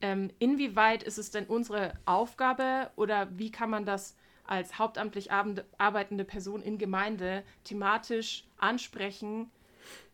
ähm, 0.00 0.30
inwieweit 0.38 1.02
ist 1.02 1.18
es 1.18 1.30
denn 1.30 1.46
unsere 1.46 1.94
Aufgabe 2.04 2.90
oder 2.96 3.28
wie 3.36 3.50
kann 3.50 3.70
man 3.70 3.84
das 3.84 4.16
als 4.46 4.78
hauptamtlich 4.78 5.30
arbeitende 5.32 6.24
Person 6.24 6.62
in 6.62 6.78
Gemeinde 6.78 7.42
thematisch 7.64 8.44
ansprechen, 8.58 9.50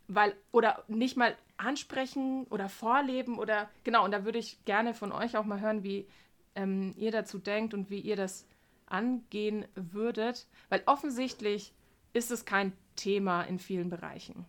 weil 0.08 0.34
oder 0.52 0.84
nicht 0.88 1.16
mal 1.16 1.36
ansprechen 1.56 2.46
oder 2.50 2.68
vorleben 2.68 3.38
oder 3.38 3.68
genau 3.84 4.04
und 4.04 4.12
da 4.12 4.24
würde 4.24 4.38
ich 4.38 4.64
gerne 4.64 4.94
von 4.94 5.12
euch 5.12 5.36
auch 5.36 5.44
mal 5.44 5.60
hören, 5.60 5.82
wie 5.82 6.06
ähm, 6.54 6.94
ihr 6.96 7.10
dazu 7.10 7.38
denkt 7.38 7.74
und 7.74 7.90
wie 7.90 8.00
ihr 8.00 8.16
das 8.16 8.46
angehen 8.86 9.66
würdet, 9.74 10.46
weil 10.68 10.82
offensichtlich 10.86 11.72
ist 12.12 12.30
es 12.30 12.44
kein 12.44 12.72
Thema 12.96 13.42
in 13.42 13.58
vielen 13.58 13.88
Bereichen. 13.88 14.44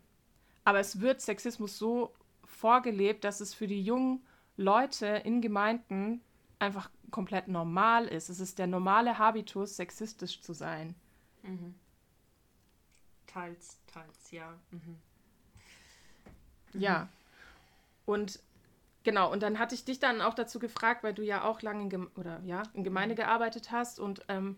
Aber 0.63 0.79
es 0.79 0.99
wird 0.99 1.21
Sexismus 1.21 1.77
so 1.77 2.13
vorgelebt, 2.43 3.23
dass 3.23 3.39
es 3.39 3.53
für 3.53 3.67
die 3.67 3.82
jungen 3.82 4.23
Leute 4.57 5.07
in 5.07 5.41
Gemeinden 5.41 6.21
einfach 6.62 6.89
komplett 7.09 7.47
normal 7.47 8.07
ist. 8.07 8.30
Es 8.30 8.39
ist 8.39 8.59
der 8.59 8.68
normale 8.68 9.18
Habitus, 9.18 9.76
sexistisch 9.76 10.41
zu 10.41 10.53
sein. 10.53 10.95
Teils, 13.28 13.80
teils, 13.88 14.32
ja. 14.32 14.57
Mhm. 14.72 14.97
Ja. 16.74 17.09
Und 18.05 18.39
genau, 19.03 19.32
und 19.32 19.43
dann 19.43 19.59
hatte 19.59 19.76
ich 19.76 19.86
dich 19.86 19.99
dann 19.99 20.22
auch 20.22 20.34
dazu 20.34 20.59
gefragt, 20.59 21.03
weil 21.03 21.14
du 21.14 21.24
ja 21.24 21.43
auch 21.43 21.62
lange 21.62 21.93
in, 21.93 22.07
oder, 22.16 22.41
ja, 22.45 22.64
in 22.74 22.84
Gemeinde 22.84 23.16
gearbeitet 23.16 23.72
hast 23.72 23.99
und 23.99 24.24
ähm, 24.28 24.57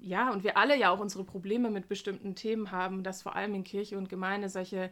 ja, 0.00 0.30
und 0.30 0.44
wir 0.44 0.56
alle 0.56 0.76
ja 0.76 0.90
auch 0.90 1.00
unsere 1.00 1.24
Probleme 1.24 1.70
mit 1.70 1.88
bestimmten 1.88 2.36
Themen 2.36 2.70
haben, 2.70 3.02
dass 3.02 3.22
vor 3.22 3.34
allem 3.34 3.54
in 3.54 3.64
Kirche 3.64 3.98
und 3.98 4.08
Gemeinde 4.08 4.48
solche 4.48 4.90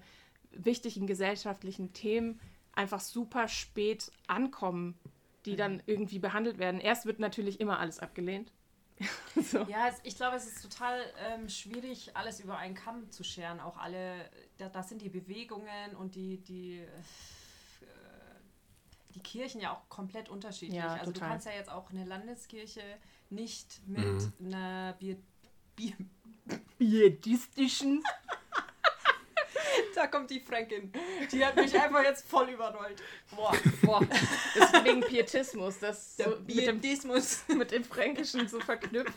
wichtigen 0.51 1.07
gesellschaftlichen 1.07 1.93
Themen 1.93 2.41
einfach 2.73 3.01
super 3.01 3.47
spät 3.47 4.11
ankommen, 4.27 4.99
die 5.47 5.57
dann 5.57 5.83
irgendwie 5.87 6.19
behandelt 6.19 6.59
werden. 6.59 6.81
Erst 6.81 7.07
wird 7.07 7.19
natürlich 7.19 7.61
immer 7.61 7.79
alles 7.79 7.99
abgelehnt. 8.01 8.53
so. 9.37 9.59
Ja, 9.65 9.89
es, 9.89 10.01
ich 10.05 10.17
glaube, 10.17 10.37
es 10.37 10.47
ist 10.47 10.63
total 10.63 11.01
ähm, 11.29 11.49
schwierig, 11.49 12.17
alles 12.17 12.41
über 12.41 12.57
einen 12.59 12.75
Kamm 12.75 13.11
zu 13.11 13.25
scheren. 13.25 13.61
Auch 13.61 13.77
alle, 13.77 14.31
da, 14.59 14.69
das 14.69 14.89
sind 14.89 15.03
die 15.03 15.11
Bewegungen 15.11 15.95
und 15.99 16.15
die, 16.15 16.39
die, 16.39 16.79
äh, 16.81 16.87
die 19.15 19.21
Kirchen 19.21 19.61
ja 19.61 19.75
auch 19.75 19.89
komplett 19.89 20.29
unterschiedlich. 20.29 20.79
Ja, 20.79 20.95
also 20.95 21.07
du 21.07 21.13
total. 21.13 21.29
kannst 21.29 21.47
ja 21.47 21.53
jetzt 21.53 21.71
auch 21.71 21.91
eine 21.91 22.05
Landeskirche 22.05 22.83
nicht 23.29 23.87
mit 23.87 24.33
einer 24.41 24.95
Bier, 24.95 25.19
Bier, 25.77 25.95
Pietistischen. 26.79 28.03
Da 29.97 30.07
kommt 30.07 30.31
die 30.31 30.41
Fränkin. 30.41 30.93
Die 31.33 31.45
hat 31.45 31.57
mich 31.57 31.75
einfach 31.81 32.03
jetzt 32.03 32.29
voll 32.29 32.51
überrollt. 32.51 33.03
Boah, 33.35 33.57
boah. 33.81 34.07
Das 34.55 34.71
ist 34.71 34.85
wegen 34.85 35.01
Pietismus, 35.01 35.79
das 35.79 36.19
so 36.19 36.37
mit, 36.47 36.67
dem, 36.67 36.81
Pietismus. 36.83 37.49
mit 37.49 37.71
dem 37.71 37.83
Fränkischen 37.83 38.47
so 38.47 38.61
verknüpft. 38.61 39.15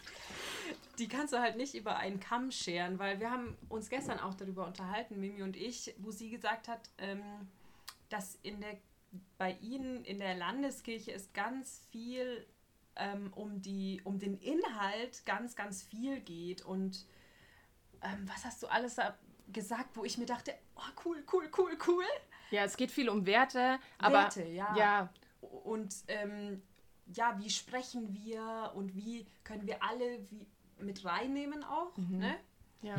die 0.97 1.09
kannst 1.09 1.33
du 1.33 1.39
halt 1.39 1.57
nicht 1.57 1.75
über 1.75 1.97
einen 1.97 2.21
Kamm 2.21 2.51
scheren, 2.51 2.97
weil 2.97 3.19
wir 3.19 3.29
haben 3.29 3.57
uns 3.67 3.89
gestern 3.89 4.19
auch 4.19 4.35
darüber 4.35 4.65
unterhalten, 4.67 5.19
Mimi 5.19 5.43
und 5.43 5.57
ich, 5.57 5.93
wo 5.97 6.11
sie 6.11 6.29
gesagt 6.29 6.69
hat, 6.69 6.89
ähm, 6.97 7.23
dass 8.07 8.39
in 8.41 8.61
der, 8.61 8.77
bei 9.37 9.57
ihnen 9.61 10.05
in 10.05 10.19
der 10.19 10.35
Landeskirche 10.35 11.11
ist 11.11 11.33
ganz 11.33 11.81
viel 11.91 12.45
ähm, 12.95 13.33
um, 13.35 13.61
die, 13.61 13.99
um 14.05 14.17
den 14.17 14.37
Inhalt 14.37 15.25
ganz, 15.25 15.57
ganz 15.57 15.83
viel 15.83 16.21
geht. 16.21 16.61
Und 16.61 17.05
ähm, 18.01 18.29
was 18.33 18.45
hast 18.45 18.63
du 18.63 18.67
alles 18.67 18.95
da 18.95 19.17
gesagt, 19.51 19.95
wo 19.95 20.03
ich 20.03 20.17
mir 20.17 20.25
dachte, 20.25 20.53
oh 20.75 21.01
cool, 21.05 21.23
cool, 21.31 21.49
cool, 21.57 21.77
cool. 21.87 22.03
Ja, 22.51 22.63
es 22.63 22.77
geht 22.77 22.91
viel 22.91 23.09
um 23.09 23.25
Werte, 23.25 23.79
aber 23.97 24.23
Werte, 24.23 24.43
ja. 24.43 24.75
ja, 24.75 25.09
Und 25.41 25.93
ähm, 26.07 26.61
ja, 27.13 27.37
wie 27.39 27.49
sprechen 27.49 28.13
wir 28.13 28.71
und 28.75 28.95
wie 28.95 29.25
können 29.43 29.65
wir 29.67 29.83
alle 29.83 30.19
wie, 30.29 30.47
mit 30.79 31.03
reinnehmen 31.05 31.63
auch, 31.63 31.95
ne? 31.97 32.35
ja. 32.81 32.95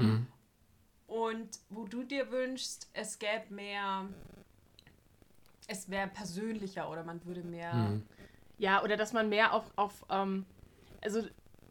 Und 1.07 1.59
wo 1.71 1.87
du 1.87 2.05
dir 2.05 2.31
wünschst, 2.31 2.89
es 2.93 3.19
gäbe 3.19 3.53
mehr, 3.53 4.07
es 5.67 5.89
wäre 5.91 6.07
persönlicher 6.07 6.89
oder 6.89 7.03
man 7.03 7.25
würde 7.25 7.43
mehr. 7.43 8.01
Ja, 8.59 8.83
oder 8.85 8.97
dass 8.97 9.13
man 9.13 9.29
mehr 9.29 9.53
auf, 9.53 9.65
auf 9.75 10.05
ähm, 10.09 10.47
also 11.03 11.23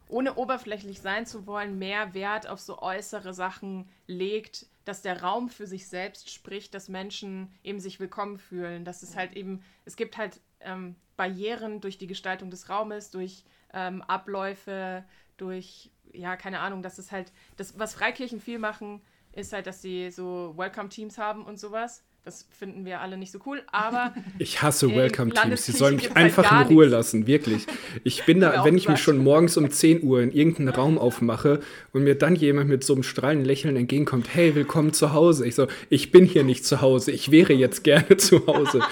ohne 0.10 0.36
oberflächlich 0.36 1.00
sein 1.02 1.26
zu 1.26 1.48
wollen, 1.48 1.80
mehr 1.80 2.14
Wert 2.14 2.48
auf 2.48 2.60
so 2.60 2.82
äußere 2.82 3.34
Sachen 3.34 3.88
legt, 4.08 4.66
dass 4.84 5.04
der 5.04 5.22
Raum 5.22 5.50
für 5.50 5.68
sich 5.68 5.88
selbst 5.88 6.32
spricht, 6.32 6.74
dass 6.74 6.90
Menschen 6.90 7.54
eben 7.64 7.80
sich 7.80 8.00
willkommen 8.00 8.38
fühlen, 8.38 8.84
dass 8.84 9.04
es 9.04 9.16
halt 9.16 9.34
eben, 9.34 9.64
es 9.86 9.96
gibt 9.96 10.18
halt 10.18 10.42
ähm, 10.62 10.96
Barrieren 11.16 11.80
durch 11.80 11.98
die 11.98 12.08
Gestaltung 12.08 12.50
des 12.50 12.70
Raumes, 12.70 13.12
durch 13.12 13.46
ähm, 13.72 14.02
Abläufe, 14.02 15.06
durch, 15.38 15.92
ja, 16.12 16.36
keine 16.36 16.60
Ahnung, 16.60 16.82
dass 16.82 16.98
es 16.98 17.12
halt, 17.12 17.32
das, 17.56 17.78
was 17.78 17.94
Freikirchen 17.94 18.42
viel 18.42 18.58
machen, 18.58 19.02
ist 19.32 19.54
halt, 19.54 19.68
dass 19.68 19.82
sie 19.82 20.10
so 20.10 20.54
Welcome-Teams 20.58 21.20
haben 21.20 21.46
und 21.46 21.60
sowas. 21.60 22.04
Das 22.26 22.46
finden 22.52 22.86
wir 22.86 23.00
alle 23.02 23.18
nicht 23.18 23.32
so 23.32 23.40
cool, 23.48 23.64
aber 23.72 24.14
Ich 24.40 24.62
hasse 24.62 24.86
In 24.88 24.96
Welcome 24.96 25.32
Teams. 25.32 25.34
Die 25.34 25.38
Landeskirchen 25.72 25.80
sollen 25.80 25.96
mich 25.96 26.08
halt 26.10 26.18
einfach 26.18 26.62
in 26.62 26.68
Ruhe 26.68 26.84
nichts. 26.86 26.92
lassen, 26.92 27.26
wirklich. 27.28 27.66
Ich 28.04 28.24
bin 28.26 28.40
da, 28.40 28.64
wenn 28.66 28.78
ich 28.78 28.88
mich 28.88 29.00
schon 29.02 29.18
morgens 29.18 29.58
um 29.58 29.72
10 29.72 30.04
Uhr 30.04 30.22
in 30.22 30.32
irgendeinen 30.32 30.70
Raum 30.70 31.00
aufmache 31.00 31.62
und 31.92 32.04
mir 32.04 32.14
dann 32.16 32.36
jemand 32.36 32.70
mit 32.70 32.84
so 32.84 32.94
einem 32.94 33.02
strahlenden 33.04 33.46
Lächeln 33.46 33.76
entgegenkommt, 33.76 34.28
hey, 34.32 34.54
willkommen 34.54 34.94
zu 34.94 35.14
Hause. 35.14 35.48
Ich 35.48 35.56
so, 35.56 35.68
ich 35.90 36.12
bin 36.12 36.26
hier 36.26 36.44
nicht 36.44 36.66
zu 36.66 36.82
Hause. 36.82 37.12
Ich 37.12 37.32
wäre 37.32 37.54
jetzt 37.54 37.84
gerne 37.84 38.18
zu 38.18 38.46
Hause. 38.46 38.82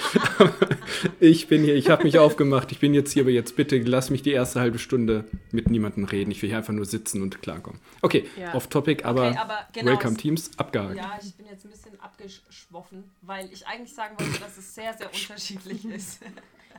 Ich 1.19 1.47
bin 1.47 1.63
hier, 1.63 1.75
ich 1.75 1.89
habe 1.89 2.03
mich 2.03 2.17
aufgemacht, 2.17 2.71
ich 2.71 2.79
bin 2.79 2.93
jetzt 2.93 3.11
hier, 3.11 3.23
aber 3.23 3.29
jetzt 3.31 3.55
bitte 3.55 3.77
lass 3.77 4.09
mich 4.09 4.21
die 4.21 4.31
erste 4.31 4.59
halbe 4.61 4.79
Stunde 4.79 5.25
mit 5.51 5.69
niemandem 5.69 6.05
reden. 6.05 6.31
Ich 6.31 6.41
will 6.41 6.49
hier 6.49 6.57
einfach 6.57 6.73
nur 6.73 6.85
sitzen 6.85 7.21
und 7.21 7.41
klarkommen. 7.41 7.79
Okay, 8.01 8.25
Ja. 8.39 8.53
off 8.55 8.67
topic, 8.67 9.03
aber, 9.05 9.29
Okay, 9.29 9.37
aber 9.37 9.57
genau, 9.73 9.91
Welcome 9.91 10.13
es- 10.15 10.21
Teams 10.21 10.51
abgehakt. 10.57 10.95
Ja, 10.95 11.19
ich 11.21 11.35
bin 11.35 11.45
jetzt 11.47 11.65
ein 11.65 11.71
bisschen 11.71 11.99
abgeschwoffen, 11.99 13.03
weil 13.27 13.51
ich 13.51 13.67
eigentlich 13.67 13.93
sagen 13.93 14.17
wollte, 14.19 14.39
dass 14.39 14.57
es 14.57 14.73
sehr, 14.73 14.93
sehr 14.93 15.13
unterschiedlich 15.13 15.85
ist. 15.85 16.21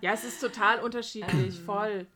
Ja, 0.00 0.12
es 0.12 0.24
ist 0.24 0.40
total 0.40 0.80
unterschiedlich, 0.80 1.60
voll. 1.60 2.06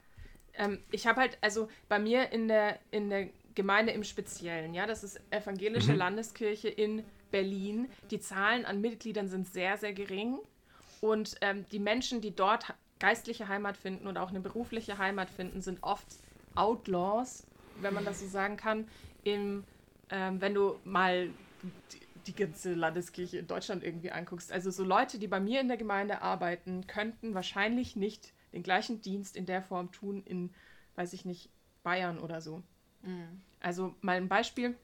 Ähm, 0.55 0.83
ich 0.91 1.07
habe 1.07 1.20
halt, 1.20 1.39
also 1.41 1.68
bei 1.89 1.99
mir 1.99 2.33
in 2.33 2.49
der, 2.49 2.78
in 2.91 3.11
der 3.11 3.28
Gemeinde 3.55 3.93
im 3.93 4.03
Speziellen, 4.03 4.72
ja, 4.72 4.87
das 4.87 5.05
ist 5.05 5.20
evangelische 5.30 5.93
Landeskirche 5.93 6.68
in 6.68 7.05
Berlin. 7.30 7.91
Die 8.11 8.20
Zahlen 8.20 8.64
an 8.64 8.80
Mitgliedern 8.80 9.28
sind 9.28 9.47
sehr, 9.53 9.76
sehr 9.76 9.93
gering. 9.93 10.39
Und 11.01 11.37
ähm, 11.41 11.66
die 11.70 11.78
Menschen, 11.78 12.20
die 12.20 12.35
dort 12.35 12.72
geistliche 13.01 13.49
Heimat 13.49 13.76
finden 13.76 14.07
und 14.07 14.16
auch 14.16 14.30
eine 14.30 14.41
berufliche 14.41 14.97
Heimat 14.99 15.28
finden, 15.28 15.61
sind 15.61 15.83
oft 15.83 16.07
Outlaws, 16.55 17.47
wenn 17.80 17.93
man 17.93 18.05
das 18.05 18.20
so 18.20 18.28
sagen 18.28 18.57
kann. 18.57 18.89
Im, 19.24 19.64
ähm, 20.11 20.41
wenn 20.41 20.55
du 20.55 20.78
mal 20.85 21.30
die 22.26 22.34
ganze 22.34 22.74
Landeskirche 22.74 23.38
in 23.38 23.46
Deutschland 23.46 23.82
irgendwie 23.82 24.10
anguckst. 24.10 24.52
Also 24.52 24.70
so 24.70 24.84
Leute, 24.84 25.18
die 25.18 25.28
bei 25.28 25.40
mir 25.40 25.60
in 25.60 25.68
der 25.68 25.76
Gemeinde 25.76 26.22
arbeiten, 26.22 26.86
könnten 26.86 27.34
wahrscheinlich 27.34 27.96
nicht 27.96 28.32
den 28.52 28.62
gleichen 28.62 29.00
Dienst 29.00 29.36
in 29.36 29.46
der 29.46 29.62
Form 29.62 29.92
tun 29.92 30.22
in, 30.24 30.52
weiß 30.96 31.12
ich 31.12 31.24
nicht, 31.24 31.50
Bayern 31.82 32.18
oder 32.18 32.40
so. 32.40 32.62
Also 33.60 33.94
mal 34.00 34.16
ein 34.16 34.28
Beispiel. 34.28 34.76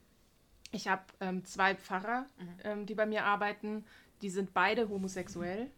Ich 0.72 0.88
habe 0.88 1.02
ähm, 1.20 1.44
zwei 1.44 1.74
Pfarrer, 1.74 2.26
ähm, 2.64 2.86
die 2.86 2.94
bei 2.94 3.06
mir 3.06 3.24
arbeiten. 3.24 3.84
Die 4.22 4.30
sind 4.30 4.52
beide 4.52 4.88
homosexuell. 4.88 5.70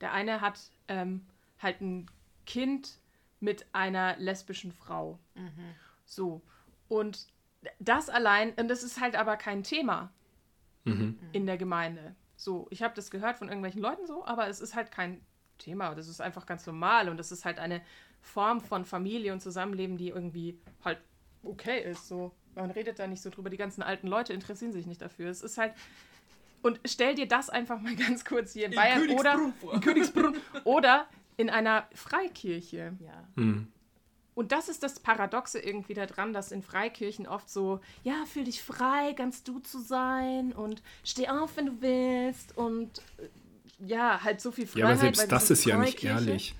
Der 0.00 0.12
eine 0.12 0.40
hat 0.40 0.58
ähm, 0.88 1.24
halt 1.58 1.80
ein 1.80 2.10
Kind 2.46 2.98
mit 3.40 3.66
einer 3.72 4.16
lesbischen 4.16 4.72
Frau. 4.72 5.18
So. 6.06 6.40
Und 6.88 7.26
das 7.78 8.08
allein, 8.08 8.52
und 8.54 8.68
das 8.68 8.82
ist 8.82 9.00
halt 9.00 9.16
aber 9.16 9.36
kein 9.36 9.62
Thema 9.62 10.10
in 11.32 11.46
der 11.46 11.56
Gemeinde. 11.56 12.14
So, 12.36 12.66
ich 12.70 12.82
habe 12.82 12.94
das 12.94 13.10
gehört 13.10 13.36
von 13.36 13.48
irgendwelchen 13.48 13.80
Leuten 13.80 14.06
so, 14.06 14.24
aber 14.24 14.48
es 14.48 14.60
ist 14.60 14.74
halt 14.74 14.90
kein 14.90 15.20
Thema. 15.58 15.94
Das 15.94 16.08
ist 16.08 16.20
einfach 16.20 16.46
ganz 16.46 16.66
normal 16.66 17.08
und 17.08 17.16
das 17.16 17.32
ist 17.32 17.44
halt 17.44 17.58
eine 17.58 17.80
Form 18.20 18.60
von 18.60 18.84
Familie 18.84 19.32
und 19.32 19.40
Zusammenleben, 19.40 19.96
die 19.96 20.08
irgendwie 20.08 20.58
halt 20.84 20.98
okay 21.42 21.82
ist. 21.82 22.08
So, 22.08 22.32
man 22.54 22.70
redet 22.70 22.98
da 22.98 23.06
nicht 23.06 23.22
so 23.22 23.30
drüber. 23.30 23.50
Die 23.50 23.56
ganzen 23.56 23.82
alten 23.82 24.08
Leute 24.08 24.32
interessieren 24.32 24.72
sich 24.72 24.86
nicht 24.86 25.00
dafür. 25.00 25.30
Es 25.30 25.42
ist 25.42 25.58
halt 25.58 25.74
und 26.62 26.80
stell 26.86 27.14
dir 27.14 27.28
das 27.28 27.50
einfach 27.50 27.80
mal 27.80 27.94
ganz 28.08 28.24
kurz 28.24 28.54
hier 28.54 28.66
in, 28.66 28.74
Bayern 28.74 29.10
oder 29.10 29.52
in 29.74 29.80
Königsbrunn 29.80 30.36
oder 30.64 31.06
in 31.36 31.50
einer 31.50 31.86
Freikirche. 31.94 32.96
Ja. 33.00 33.28
Und 34.34 34.50
das 34.52 34.68
ist 34.68 34.82
das 34.82 34.98
Paradoxe 34.98 35.58
irgendwie 35.60 35.94
daran, 35.94 36.32
dass 36.32 36.50
in 36.52 36.62
Freikirchen 36.62 37.26
oft 37.26 37.48
so, 37.48 37.80
ja, 38.02 38.24
fühl 38.26 38.44
dich 38.44 38.62
frei, 38.62 39.12
ganz 39.16 39.44
du 39.44 39.60
zu 39.60 39.78
sein 39.80 40.52
und 40.52 40.82
steh 41.04 41.28
auf, 41.28 41.56
wenn 41.56 41.66
du 41.66 41.72
willst 41.80 42.56
und 42.56 42.98
äh, 43.18 43.28
ja, 43.86 44.22
halt 44.22 44.40
so 44.40 44.50
viel 44.50 44.66
Freiheit. 44.66 44.78
Ja, 44.80 44.86
aber 44.86 44.96
selbst 44.96 45.30
das 45.32 45.50
ist 45.50 45.64
ja 45.64 45.76
nicht 45.78 46.02
ehrlich. 46.02 46.54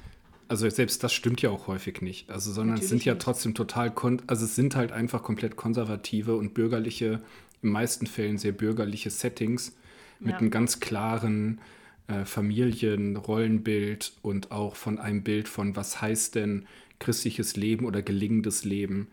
Also 0.47 0.69
selbst 0.69 1.03
das 1.03 1.13
stimmt 1.13 1.41
ja 1.43 1.51
auch 1.51 1.67
häufig 1.69 2.03
nicht. 2.03 2.29
Also, 2.31 2.53
sondern 2.53 2.75
es 2.75 2.83
Natürlich 2.83 2.91
sind 2.91 3.05
ja 3.07 3.15
nicht. 3.15 3.23
trotzdem 3.23 3.55
total, 3.55 3.91
kon 3.91 4.21
also 4.27 4.45
es 4.45 4.55
sind 4.55 4.77
halt 4.77 4.93
einfach 4.93 5.23
komplett 5.23 5.57
konservative 5.57 6.37
und 6.37 6.53
bürgerliche, 6.55 7.23
in 7.63 7.71
meisten 7.71 8.07
Fällen 8.07 8.37
sehr 8.37 8.53
bürgerliche 8.53 9.11
Settings 9.11 9.75
mit 10.21 10.33
Ja. 10.33 10.39
einem 10.39 10.51
ganz 10.51 10.81
klaren 10.81 11.61
äh, 12.09 12.25
Familienrollenbild 12.27 14.13
und 14.23 14.51
auch 14.51 14.77
von 14.77 14.99
einem 14.99 15.23
Bild 15.23 15.49
von, 15.49 15.77
was 15.77 16.01
heißt 16.03 16.35
denn 16.35 16.67
christliches 17.05 17.57
Leben 17.57 17.85
oder 17.87 18.03
gelingendes 18.03 18.65
Leben. 18.65 19.09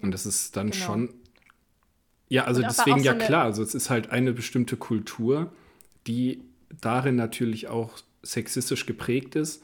Und 0.00 0.12
das 0.12 0.26
ist 0.26 0.56
dann 0.56 0.70
Genau. 0.70 0.84
schon. 0.84 1.08
Ja, 2.28 2.44
also 2.44 2.60
deswegen 2.60 3.02
ja 3.02 3.12
so 3.12 3.18
klar, 3.18 3.44
also 3.44 3.62
es 3.62 3.74
ist 3.74 3.88
halt 3.88 4.10
eine 4.10 4.32
bestimmte 4.32 4.76
Kultur, 4.76 5.52
die 6.06 6.42
darin 6.80 7.16
natürlich 7.16 7.68
auch 7.68 7.98
sexistisch 8.22 8.86
geprägt 8.86 9.36
ist 9.36 9.62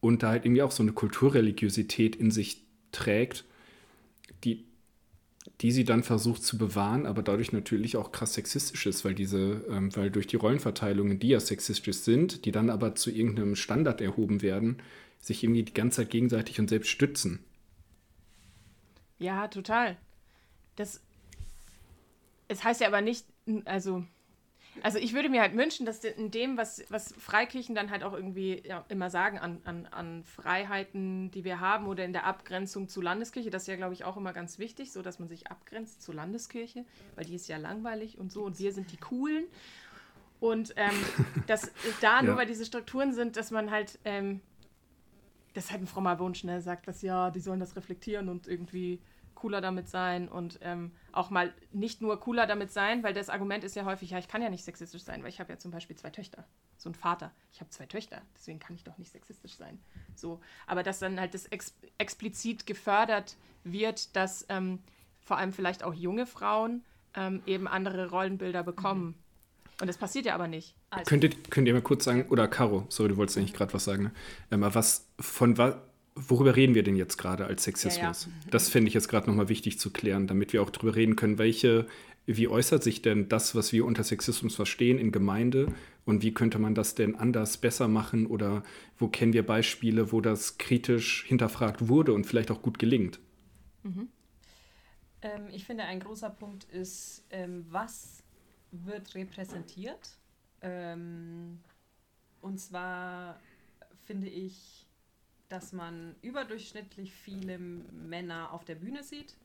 und 0.00 0.22
da 0.22 0.30
halt 0.30 0.44
irgendwie 0.44 0.62
auch 0.62 0.72
so 0.72 0.82
eine 0.82 0.92
Kulturreligiosität 0.92 2.16
in 2.16 2.30
sich 2.30 2.62
trägt, 2.90 3.44
die, 4.42 4.64
die 5.60 5.70
sie 5.70 5.84
dann 5.84 6.02
versucht 6.02 6.42
zu 6.42 6.58
bewahren, 6.58 7.06
aber 7.06 7.22
dadurch 7.22 7.52
natürlich 7.52 7.96
auch 7.96 8.10
krass 8.10 8.34
sexistisch 8.34 8.86
ist, 8.86 9.04
weil 9.04 9.14
diese, 9.14 9.64
ähm, 9.70 9.94
weil 9.94 10.10
durch 10.10 10.26
die 10.26 10.36
Rollenverteilungen, 10.36 11.20
die 11.20 11.28
ja 11.28 11.40
sexistisch 11.40 11.98
sind, 11.98 12.44
die 12.44 12.52
dann 12.52 12.70
aber 12.70 12.96
zu 12.96 13.10
irgendeinem 13.10 13.54
Standard 13.54 14.00
erhoben 14.00 14.42
werden, 14.42 14.78
sich 15.26 15.42
irgendwie 15.42 15.62
die 15.62 15.74
ganze 15.74 16.02
Zeit 16.02 16.10
gegenseitig 16.10 16.60
und 16.60 16.68
selbst 16.68 16.90
stützen. 16.90 17.44
Ja, 19.18 19.48
total. 19.48 19.96
Das. 20.76 21.00
Es 22.48 22.62
heißt 22.62 22.80
ja 22.80 22.88
aber 22.88 23.00
nicht, 23.00 23.26
also. 23.64 24.04
Also 24.82 24.98
ich 24.98 25.12
würde 25.14 25.28
mir 25.28 25.40
halt 25.40 25.56
wünschen, 25.56 25.86
dass 25.86 26.02
in 26.02 26.32
dem, 26.32 26.56
was, 26.56 26.82
was 26.88 27.14
Freikirchen 27.16 27.76
dann 27.76 27.90
halt 27.90 28.02
auch 28.02 28.12
irgendwie 28.12 28.60
ja, 28.66 28.84
immer 28.88 29.08
sagen 29.08 29.38
an, 29.38 29.60
an, 29.64 29.86
an 29.86 30.24
Freiheiten, 30.24 31.30
die 31.30 31.44
wir 31.44 31.60
haben 31.60 31.86
oder 31.86 32.04
in 32.04 32.12
der 32.12 32.24
Abgrenzung 32.26 32.88
zu 32.88 33.00
Landeskirche, 33.00 33.50
das 33.50 33.62
ist 33.62 33.68
ja, 33.68 33.76
glaube 33.76 33.94
ich, 33.94 34.02
auch 34.04 34.16
immer 34.16 34.32
ganz 34.32 34.58
wichtig, 34.58 34.90
so 34.90 35.00
dass 35.00 35.20
man 35.20 35.28
sich 35.28 35.46
abgrenzt 35.46 36.02
zur 36.02 36.16
Landeskirche, 36.16 36.84
weil 37.14 37.24
die 37.24 37.36
ist 37.36 37.46
ja 37.46 37.56
langweilig 37.56 38.18
und 38.18 38.32
so 38.32 38.42
und 38.42 38.58
wir 38.58 38.72
sind 38.72 38.90
die 38.90 38.96
Coolen. 38.96 39.44
Und 40.40 40.74
ähm, 40.76 40.90
dass 41.46 41.70
da 42.00 42.20
nur 42.22 42.32
Ja. 42.32 42.38
weil 42.40 42.46
diese 42.46 42.64
Strukturen 42.64 43.14
sind, 43.14 43.36
dass 43.36 43.52
man 43.52 43.70
halt, 43.70 44.00
ähm, 44.04 44.40
das 45.54 45.66
ist 45.66 45.70
halt 45.72 45.82
ein 45.82 45.86
frommer 45.86 46.18
Wunsch, 46.18 46.44
ne? 46.44 46.60
Sagt 46.60 46.86
das 46.86 47.02
ja, 47.02 47.30
die 47.30 47.40
sollen 47.40 47.60
das 47.60 47.76
reflektieren 47.76 48.28
und 48.28 48.46
irgendwie 48.46 49.00
cooler 49.34 49.60
damit 49.60 49.88
sein 49.88 50.28
und 50.28 50.58
ähm, 50.62 50.92
auch 51.12 51.30
mal 51.30 51.52
nicht 51.72 52.00
nur 52.00 52.18
cooler 52.20 52.46
damit 52.46 52.72
sein, 52.72 53.02
weil 53.02 53.14
das 53.14 53.28
Argument 53.28 53.64
ist 53.64 53.76
ja 53.76 53.84
häufig, 53.84 54.10
ja, 54.10 54.18
ich 54.18 54.28
kann 54.28 54.42
ja 54.42 54.48
nicht 54.48 54.64
sexistisch 54.64 55.02
sein, 55.02 55.22
weil 55.22 55.28
ich 55.28 55.40
habe 55.40 55.52
ja 55.52 55.58
zum 55.58 55.70
Beispiel 55.70 55.96
zwei 55.96 56.10
Töchter, 56.10 56.44
so 56.76 56.88
ein 56.88 56.94
Vater. 56.94 57.32
Ich 57.52 57.60
habe 57.60 57.70
zwei 57.70 57.86
Töchter, 57.86 58.22
deswegen 58.34 58.58
kann 58.58 58.74
ich 58.74 58.84
doch 58.84 58.96
nicht 58.96 59.10
sexistisch 59.10 59.56
sein. 59.56 59.80
So, 60.14 60.40
aber 60.66 60.82
dass 60.82 60.98
dann 60.98 61.20
halt 61.20 61.34
das 61.34 61.46
ex 61.46 61.76
explizit 61.98 62.66
gefördert 62.66 63.36
wird, 63.64 64.16
dass 64.16 64.46
ähm, 64.48 64.78
vor 65.20 65.36
allem 65.36 65.52
vielleicht 65.52 65.82
auch 65.82 65.94
junge 65.94 66.26
Frauen 66.26 66.84
ähm, 67.14 67.42
eben 67.46 67.66
andere 67.68 68.10
Rollenbilder 68.10 68.62
bekommen. 68.62 69.22
Und 69.80 69.88
das 69.88 69.98
passiert 69.98 70.26
ja 70.26 70.34
aber 70.34 70.48
nicht. 70.48 70.76
Also, 70.90 71.08
Könnt 71.08 71.24
ihr, 71.24 71.30
könnt 71.50 71.66
ihr 71.66 71.74
mal 71.74 71.82
kurz 71.82 72.04
sagen, 72.04 72.26
oder 72.28 72.46
Caro, 72.48 72.86
sorry, 72.88 73.10
du 73.10 73.16
wolltest 73.16 73.38
eigentlich 73.38 73.54
gerade 73.54 73.74
was 73.74 73.84
sagen, 73.84 74.04
ne? 74.04 74.12
Ähm, 74.50 74.62
aber 74.62 74.74
was, 74.74 75.08
von 75.18 75.58
was, 75.58 75.76
worüber 76.14 76.56
reden 76.56 76.74
wir 76.74 76.82
denn 76.82 76.96
jetzt 76.96 77.16
gerade 77.16 77.46
als 77.46 77.64
Sexismus? 77.64 78.28
Das 78.50 78.68
fände 78.68 78.88
ich 78.88 78.94
jetzt 78.94 79.08
gerade 79.08 79.28
nochmal 79.28 79.48
wichtig 79.48 79.78
zu 79.78 79.90
klären, 79.90 80.26
damit 80.26 80.52
wir 80.52 80.62
auch 80.62 80.70
darüber 80.70 80.94
reden 80.94 81.16
können, 81.16 81.38
welche, 81.38 81.86
wie 82.26 82.48
äußert 82.48 82.82
sich 82.82 83.02
denn 83.02 83.28
das, 83.28 83.54
was 83.54 83.72
wir 83.72 83.84
unter 83.84 84.04
Sexismus 84.04 84.54
verstehen 84.54 84.98
in 84.98 85.10
Gemeinde 85.12 85.68
und 86.04 86.22
wie 86.22 86.32
könnte 86.32 86.58
man 86.58 86.74
das 86.74 86.94
denn 86.94 87.16
anders 87.16 87.56
besser 87.56 87.88
machen 87.88 88.26
oder 88.26 88.62
wo 88.98 89.08
kennen 89.08 89.32
wir 89.32 89.44
Beispiele, 89.44 90.12
wo 90.12 90.20
das 90.20 90.58
kritisch 90.58 91.24
hinterfragt 91.26 91.88
wurde 91.88 92.12
und 92.12 92.26
vielleicht 92.26 92.50
auch 92.50 92.62
gut 92.62 92.78
gelingt? 92.78 93.18
Ähm, 95.22 95.48
ich 95.50 95.64
finde, 95.64 95.84
ein 95.84 96.00
großer 96.00 96.30
Punkt 96.30 96.64
ist, 96.64 97.24
ähm, 97.30 97.66
was 97.68 98.23
wird 98.84 99.14
repräsentiert. 99.14 100.18
Ähm, 100.60 101.60
und 102.40 102.58
zwar 102.58 103.40
finde 104.06 104.28
ich, 104.28 104.86
dass 105.48 105.72
man 105.72 106.14
überdurchschnittlich 106.22 107.12
viele 107.12 107.58
Männer 107.58 108.52
auf 108.52 108.64
der 108.64 108.74
Bühne 108.74 109.02
sieht 109.02 109.36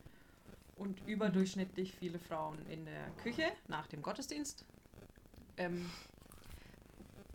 und 0.76 1.06
überdurchschnittlich 1.06 1.94
viele 1.94 2.18
Frauen 2.18 2.58
in 2.68 2.84
der 2.84 3.10
Küche 3.22 3.44
nach 3.68 3.86
dem 3.86 4.02
Gottesdienst. 4.02 4.64
Ähm, 5.56 5.90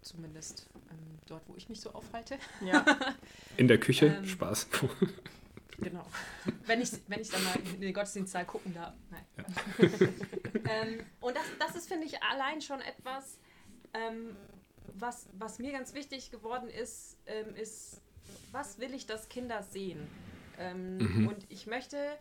zumindest 0.01 0.67
ähm, 0.89 1.19
dort, 1.27 1.47
wo 1.47 1.55
ich 1.55 1.69
mich 1.69 1.79
so 1.79 1.91
aufhalte. 1.91 2.37
Ja. 2.61 2.85
In 3.57 3.67
der 3.67 3.79
Küche? 3.79 4.07
Ähm, 4.17 4.25
Spaß. 4.25 4.67
Genau. 5.79 6.05
Wenn 6.65 6.81
ich, 6.81 6.91
wenn 7.07 7.21
ich 7.21 7.29
dann 7.29 7.43
mal 7.43 7.55
in 7.73 7.81
den 7.81 7.93
Gottesdienstsaal 7.93 8.45
gucken 8.45 8.73
darf. 8.73 8.93
Nein. 9.09 9.25
ähm, 10.69 10.99
und 11.19 11.35
das, 11.35 11.43
das 11.59 11.75
ist, 11.75 11.87
finde 11.87 12.05
ich, 12.05 12.21
allein 12.23 12.61
schon 12.61 12.81
etwas, 12.81 13.39
ähm, 13.93 14.35
was, 14.93 15.27
was 15.33 15.59
mir 15.59 15.71
ganz 15.71 15.93
wichtig 15.93 16.31
geworden 16.31 16.69
ist, 16.69 17.17
ähm, 17.25 17.55
ist, 17.55 18.01
was 18.51 18.79
will 18.79 18.93
ich, 18.93 19.05
dass 19.05 19.29
Kinder 19.29 19.63
sehen? 19.63 20.07
Ähm, 20.57 21.27
Und 21.27 21.45
ich 21.49 21.67
möchte, 21.67 22.17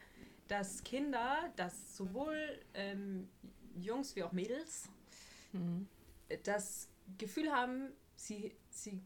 dass 0.48 0.82
Kinder, 0.82 1.52
dass 1.56 1.96
sowohl 1.96 2.36
ähm, 2.74 3.28
Jungs 3.76 4.16
wie 4.16 4.24
auch 4.24 4.32
Mädels 4.32 4.88
das 6.42 6.88
Gefühl 7.16 7.52
haben, 7.52 7.92
sie, 8.16 8.56
sie 8.70 9.00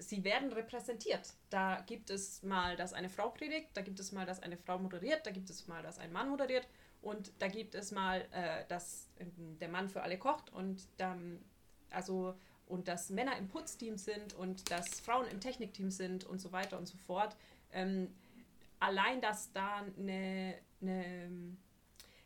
sie 0.00 0.24
werden 0.24 0.52
repräsentiert. 0.52 1.34
Da 1.50 1.80
gibt 1.86 2.10
es 2.10 2.42
mal, 2.42 2.76
dass 2.76 2.92
eine 2.92 3.08
Frau 3.08 3.30
predigt, 3.30 3.68
da 3.74 3.82
gibt 3.82 4.00
es 4.00 4.12
mal, 4.12 4.26
dass 4.26 4.40
eine 4.40 4.56
Frau 4.56 4.78
moderiert, 4.78 5.26
da 5.26 5.30
gibt 5.30 5.50
es 5.50 5.66
mal, 5.66 5.82
dass 5.82 5.98
ein 5.98 6.12
Mann 6.12 6.28
moderiert 6.28 6.66
und 7.02 7.32
da 7.38 7.48
gibt 7.48 7.74
es 7.74 7.90
mal, 7.90 8.26
äh, 8.32 8.64
dass 8.68 9.08
ähm, 9.18 9.58
der 9.60 9.68
Mann 9.68 9.88
für 9.88 10.02
alle 10.02 10.18
kocht 10.18 10.52
und 10.52 10.86
dann, 10.96 11.44
also 11.90 12.34
und 12.66 12.86
dass 12.88 13.10
Männer 13.10 13.36
im 13.38 13.48
Putzteam 13.48 13.96
sind 13.96 14.34
und 14.34 14.70
dass 14.70 15.00
Frauen 15.00 15.26
im 15.28 15.40
Technikteam 15.40 15.90
sind 15.90 16.24
und 16.24 16.38
so 16.38 16.52
weiter 16.52 16.78
und 16.78 16.86
so 16.86 16.98
fort. 16.98 17.34
Ähm, 17.72 18.14
allein, 18.78 19.20
dass 19.20 19.52
da 19.52 19.84
eine, 19.98 20.54
eine 20.82 21.56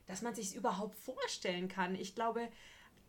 dass 0.06 0.22
man 0.22 0.34
sich 0.34 0.54
überhaupt 0.54 0.96
vorstellen 0.96 1.68
kann. 1.68 1.94
Ich 1.94 2.14
glaube, 2.14 2.48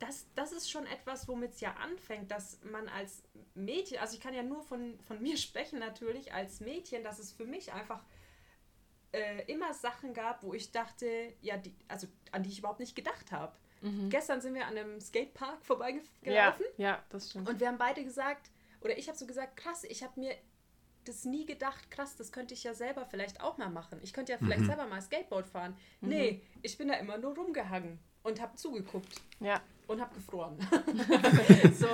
das, 0.05 0.27
das 0.35 0.51
ist 0.51 0.69
schon 0.69 0.85
etwas, 0.85 1.27
womit 1.27 1.51
es 1.51 1.61
ja 1.61 1.73
anfängt, 1.75 2.29
dass 2.31 2.59
man 2.63 2.89
als 2.89 3.23
Mädchen, 3.55 3.99
also 3.99 4.15
ich 4.15 4.21
kann 4.21 4.33
ja 4.33 4.43
nur 4.43 4.61
von, 4.63 4.99
von 4.99 5.21
mir 5.21 5.37
sprechen 5.47 5.79
natürlich, 5.79 6.33
als 6.33 6.59
Mädchen, 6.59 7.03
dass 7.03 7.19
es 7.19 7.31
für 7.31 7.45
mich 7.45 7.71
einfach 7.71 8.03
äh, 9.13 9.43
immer 9.51 9.73
Sachen 9.73 10.13
gab, 10.13 10.43
wo 10.43 10.53
ich 10.53 10.71
dachte, 10.71 11.33
ja, 11.41 11.57
die, 11.57 11.73
also 11.87 12.07
an 12.31 12.43
die 12.43 12.49
ich 12.49 12.59
überhaupt 12.59 12.79
nicht 12.79 12.95
gedacht 12.95 13.31
habe. 13.31 13.55
Gestern 14.09 14.39
sind 14.39 14.53
wir 14.53 14.65
an 14.65 14.77
einem 14.77 15.01
Skatepark 15.01 15.63
vorbeigelaufen 15.65 16.65
ja, 16.77 16.91
ja, 16.91 17.03
das 17.09 17.31
stimmt. 17.31 17.49
und 17.49 17.59
wir 17.59 17.67
haben 17.67 17.77
beide 17.77 18.01
gesagt, 18.01 18.49
oder 18.79 18.97
ich 18.97 19.09
habe 19.09 19.17
so 19.17 19.27
gesagt, 19.27 19.57
krass, 19.57 19.83
ich 19.83 20.03
habe 20.03 20.17
mir 20.19 20.33
das 21.03 21.25
nie 21.25 21.45
gedacht, 21.45 21.91
krass, 21.91 22.15
das 22.15 22.31
könnte 22.31 22.53
ich 22.53 22.63
ja 22.63 22.73
selber 22.73 23.05
vielleicht 23.05 23.41
auch 23.41 23.57
mal 23.57 23.69
machen. 23.69 23.99
Ich 24.01 24.13
könnte 24.13 24.31
ja 24.31 24.37
vielleicht 24.37 24.63
selber 24.65 24.87
mal 24.87 25.01
Skateboard 25.01 25.45
fahren. 25.45 25.75
Nee, 25.99 26.41
ich 26.61 26.77
bin 26.77 26.87
da 26.87 26.93
immer 26.93 27.17
nur 27.17 27.35
rumgehangen 27.35 27.99
und 28.23 28.41
habe 28.41 28.55
zugeguckt 28.55 29.21
Ja. 29.39 29.61
Und 29.88 30.01
habe 30.01 30.13
gefroren. 30.15 30.57
so, 31.73 31.88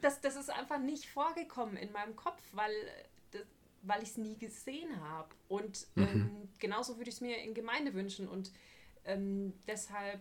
das, 0.00 0.20
das 0.20 0.36
ist 0.36 0.50
einfach 0.50 0.78
nicht 0.78 1.06
vorgekommen 1.06 1.76
in 1.76 1.92
meinem 1.92 2.16
Kopf, 2.16 2.42
weil, 2.52 2.72
das, 3.30 3.42
weil 3.82 4.02
ich 4.02 4.10
es 4.10 4.16
nie 4.18 4.36
gesehen 4.36 5.00
habe. 5.02 5.28
Und 5.48 5.86
ähm, 5.96 6.48
genauso 6.58 6.96
würde 6.96 7.10
ich 7.10 7.16
es 7.16 7.20
mir 7.20 7.38
in 7.38 7.54
Gemeinde 7.54 7.94
wünschen. 7.94 8.28
Und 8.28 8.50
ähm, 9.04 9.52
deshalb 9.66 10.20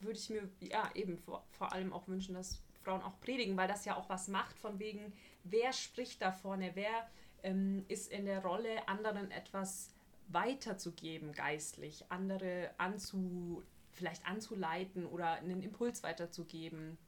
würde 0.00 0.18
ich 0.18 0.30
mir 0.30 0.48
ja 0.60 0.90
eben 0.94 1.18
vor, 1.18 1.44
vor 1.52 1.72
allem 1.72 1.92
auch 1.92 2.08
wünschen, 2.08 2.34
dass 2.34 2.60
Frauen 2.82 3.02
auch 3.02 3.18
predigen, 3.20 3.56
weil 3.56 3.68
das 3.68 3.84
ja 3.84 3.96
auch 3.96 4.08
was 4.08 4.28
macht 4.28 4.58
von 4.58 4.78
wegen, 4.78 5.12
wer 5.42 5.72
spricht 5.72 6.20
da 6.20 6.32
vorne, 6.32 6.72
wer 6.74 7.08
ähm, 7.42 7.84
ist 7.88 8.10
in 8.12 8.26
der 8.26 8.42
Rolle, 8.42 8.86
anderen 8.88 9.30
etwas 9.30 9.90
weiterzugeben 10.28 11.32
geistlich, 11.32 12.04
andere 12.08 12.70
anzu, 12.78 13.62
vielleicht 13.94 14.26
anzuleiten 14.26 15.06
oder 15.06 15.32
einen 15.34 15.62
Impuls 15.62 16.02
weiterzugeben. 16.02 16.98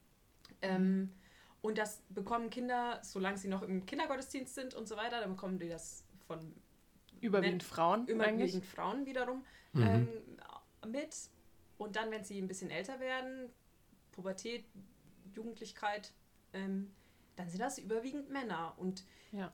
Ähm, 0.61 1.13
und 1.61 1.77
das 1.77 2.01
bekommen 2.09 2.49
Kinder, 2.49 2.99
solange 3.03 3.37
sie 3.37 3.47
noch 3.47 3.61
im 3.61 3.85
Kindergottesdienst 3.85 4.55
sind 4.55 4.73
und 4.73 4.87
so 4.87 4.95
weiter, 4.95 5.19
dann 5.19 5.31
bekommen 5.31 5.59
die 5.59 5.69
das 5.69 6.03
von 6.27 6.53
Überwiegend 7.19 7.63
Wenn- 7.63 7.67
Frauen 7.67 7.99
eigentlich. 8.01 8.15
überwiegend 8.15 8.65
Frauen 8.65 9.05
wiederum 9.07 9.43
ähm, 9.75 10.07
mit. 10.87 11.15
Und 11.79 11.95
dann, 11.95 12.11
wenn 12.11 12.23
sie 12.23 12.39
ein 12.39 12.47
bisschen 12.47 12.69
älter 12.69 12.99
werden, 12.99 13.49
Pubertät, 14.11 14.65
Jugendlichkeit, 15.33 16.13
ähm, 16.53 16.91
dann 17.35 17.49
sind 17.49 17.59
das 17.59 17.79
überwiegend 17.79 18.29
Männer. 18.29 18.73
Und 18.77 19.03
Ja. 19.31 19.51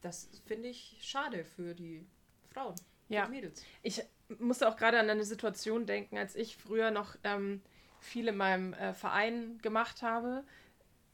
das 0.00 0.28
finde 0.46 0.68
ich 0.68 0.98
schade 1.02 1.44
für 1.44 1.74
die 1.74 2.06
Frauen, 2.50 2.74
Ja. 3.08 3.26
die 3.26 3.30
Mädels. 3.32 3.62
Ich 3.82 4.02
musste 4.38 4.68
auch 4.68 4.76
gerade 4.76 4.98
an 4.98 5.10
eine 5.10 5.24
Situation 5.24 5.86
denken, 5.86 6.18
als 6.18 6.36
ich 6.36 6.56
früher 6.56 6.90
noch 6.90 7.16
ähm, 7.24 7.60
viel 8.00 8.28
in 8.28 8.36
meinem 8.36 8.72
äh, 8.74 8.94
Verein 8.94 9.58
gemacht 9.62 10.02
habe. 10.02 10.44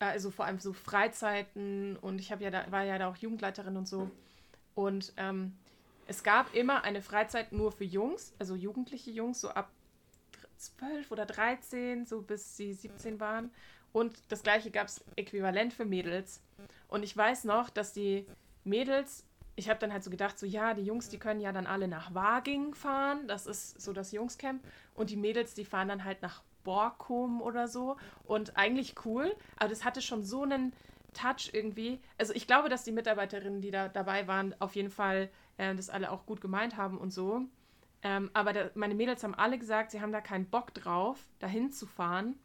Äh, 0.00 0.06
Also 0.06 0.30
vor 0.30 0.44
allem 0.44 0.58
so 0.58 0.72
Freizeiten 0.72 1.96
und 1.96 2.18
ich 2.20 2.30
ja 2.44 2.50
da, 2.50 2.70
war 2.70 2.84
ja 2.84 2.98
da 2.98 3.08
auch 3.08 3.16
Jugendleiterin 3.16 3.76
und 3.76 3.88
so. 3.88 4.10
Und 4.74 5.12
ähm, 5.16 5.56
es 6.06 6.22
gab 6.22 6.54
immer 6.54 6.84
eine 6.84 7.02
Freizeit 7.02 7.52
nur 7.52 7.72
für 7.72 7.84
Jungs, 7.84 8.32
also 8.38 8.54
jugendliche 8.54 9.10
Jungs, 9.10 9.40
so 9.40 9.50
ab 9.50 9.70
12 10.56 11.10
oder 11.10 11.26
13, 11.26 12.06
so 12.06 12.22
bis 12.22 12.56
sie 12.56 12.72
17 12.72 13.20
waren. 13.20 13.50
Und 13.92 14.16
das 14.28 14.42
gleiche 14.42 14.70
gab 14.70 14.88
es 14.88 15.04
äquivalent 15.16 15.72
für 15.72 15.84
Mädels. 15.84 16.40
Und 16.88 17.02
ich 17.02 17.16
weiß 17.16 17.44
noch, 17.44 17.70
dass 17.70 17.92
die 17.92 18.26
Mädels, 18.64 19.24
ich 19.58 19.68
habe 19.68 19.80
dann 19.80 19.92
halt 19.92 20.04
so 20.04 20.10
gedacht, 20.10 20.38
so 20.38 20.46
ja, 20.46 20.72
die 20.72 20.84
Jungs, 20.84 21.08
die 21.08 21.18
können 21.18 21.40
ja 21.40 21.50
dann 21.50 21.66
alle 21.66 21.88
nach 21.88 22.14
Waging 22.14 22.74
fahren, 22.74 23.26
das 23.26 23.46
ist 23.46 23.80
so 23.80 23.92
das 23.92 24.12
Jungscamp. 24.12 24.62
Und 24.94 25.10
die 25.10 25.16
Mädels, 25.16 25.52
die 25.54 25.64
fahren 25.64 25.88
dann 25.88 26.04
halt 26.04 26.22
nach 26.22 26.42
Borkum 26.62 27.42
oder 27.42 27.66
so. 27.66 27.96
Und 28.24 28.56
eigentlich 28.56 28.94
cool, 29.04 29.34
aber 29.56 29.68
das 29.68 29.84
hatte 29.84 30.00
schon 30.00 30.22
so 30.22 30.44
einen 30.44 30.72
Touch 31.12 31.50
irgendwie. 31.52 32.00
Also 32.18 32.32
ich 32.34 32.46
glaube, 32.46 32.68
dass 32.68 32.84
die 32.84 32.92
Mitarbeiterinnen, 32.92 33.60
die 33.60 33.72
da 33.72 33.88
dabei 33.88 34.28
waren, 34.28 34.54
auf 34.60 34.76
jeden 34.76 34.90
Fall 34.90 35.28
äh, 35.56 35.74
das 35.74 35.90
alle 35.90 36.12
auch 36.12 36.24
gut 36.24 36.40
gemeint 36.40 36.76
haben 36.76 36.96
und 36.96 37.12
so. 37.12 37.42
Ähm, 38.02 38.30
aber 38.34 38.52
da, 38.52 38.70
meine 38.74 38.94
Mädels 38.94 39.24
haben 39.24 39.34
alle 39.34 39.58
gesagt, 39.58 39.90
sie 39.90 40.00
haben 40.00 40.12
da 40.12 40.20
keinen 40.20 40.46
Bock 40.46 40.72
drauf, 40.72 41.18
dahin 41.40 41.72
zu 41.72 41.86
fahren, 41.86 42.38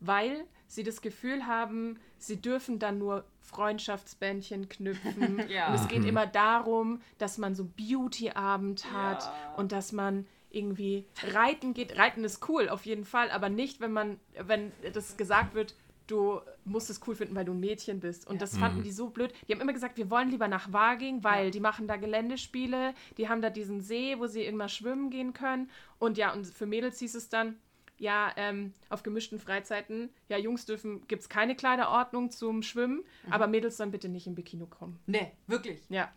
weil 0.00 0.44
sie 0.68 0.82
das 0.82 1.00
Gefühl 1.00 1.46
haben, 1.46 1.98
sie 2.18 2.40
dürfen 2.40 2.78
dann 2.78 2.98
nur 2.98 3.24
Freundschaftsbändchen 3.40 4.68
knüpfen. 4.68 5.42
Ja. 5.48 5.68
Und 5.68 5.74
es 5.74 5.88
geht 5.88 6.04
immer 6.04 6.26
darum, 6.26 7.00
dass 7.18 7.38
man 7.38 7.54
so 7.54 7.64
Beauty-Abend 7.64 8.90
hat 8.92 9.24
Ja. 9.24 9.54
und 9.56 9.72
dass 9.72 9.92
man 9.92 10.26
irgendwie 10.50 11.04
reiten 11.32 11.74
geht. 11.74 11.96
Reiten 11.98 12.24
ist 12.24 12.48
cool, 12.48 12.68
auf 12.68 12.86
jeden 12.86 13.04
Fall, 13.04 13.30
aber 13.30 13.48
nicht, 13.48 13.80
wenn 13.80 13.92
man, 13.92 14.18
wenn 14.40 14.72
das 14.92 15.16
gesagt 15.16 15.54
wird, 15.54 15.74
du 16.06 16.40
musst 16.64 16.88
es 16.88 17.00
cool 17.06 17.16
finden, 17.16 17.34
weil 17.34 17.44
du 17.44 17.52
ein 17.52 17.58
Mädchen 17.60 17.98
bist. 18.00 18.26
Und 18.28 18.40
das 18.40 18.56
fanden 18.56 18.82
die 18.84 18.92
so 18.92 19.10
blöd. 19.10 19.32
Die 19.48 19.52
haben 19.52 19.60
immer 19.60 19.72
gesagt, 19.72 19.96
wir 19.98 20.08
wollen 20.08 20.30
lieber 20.30 20.46
nach 20.46 20.72
Waging, 20.72 21.24
weil 21.24 21.46
Ja. 21.46 21.50
die 21.50 21.60
machen 21.60 21.88
da 21.88 21.96
Geländespiele, 21.96 22.94
die 23.18 23.28
haben 23.28 23.42
da 23.42 23.50
diesen 23.50 23.80
See, 23.80 24.16
wo 24.18 24.26
sie 24.28 24.44
immer 24.44 24.68
schwimmen 24.68 25.10
gehen 25.10 25.32
können. 25.32 25.68
Und 25.98 26.16
ja, 26.16 26.32
und 26.32 26.46
für 26.46 26.66
Mädels 26.66 27.00
hieß 27.00 27.16
es 27.16 27.28
dann, 27.28 27.56
ja, 27.98 28.32
ähm, 28.36 28.74
auf 28.88 29.02
gemischten 29.02 29.38
Freizeiten, 29.38 30.10
ja, 30.28 30.36
Jungs 30.36 30.66
dürfen, 30.66 31.06
gibt 31.08 31.22
es 31.22 31.28
keine 31.28 31.56
Kleiderordnung 31.56 32.30
zum 32.30 32.62
Schwimmen, 32.62 33.04
aber 33.30 33.46
Mädels 33.46 33.76
sollen 33.76 33.90
bitte 33.90 34.08
nicht 34.08 34.26
im 34.26 34.34
Bikini 34.34 34.66
kommen. 34.66 34.98
Nee, 35.06 35.32
wirklich. 35.46 35.80
Ja, 35.88 36.12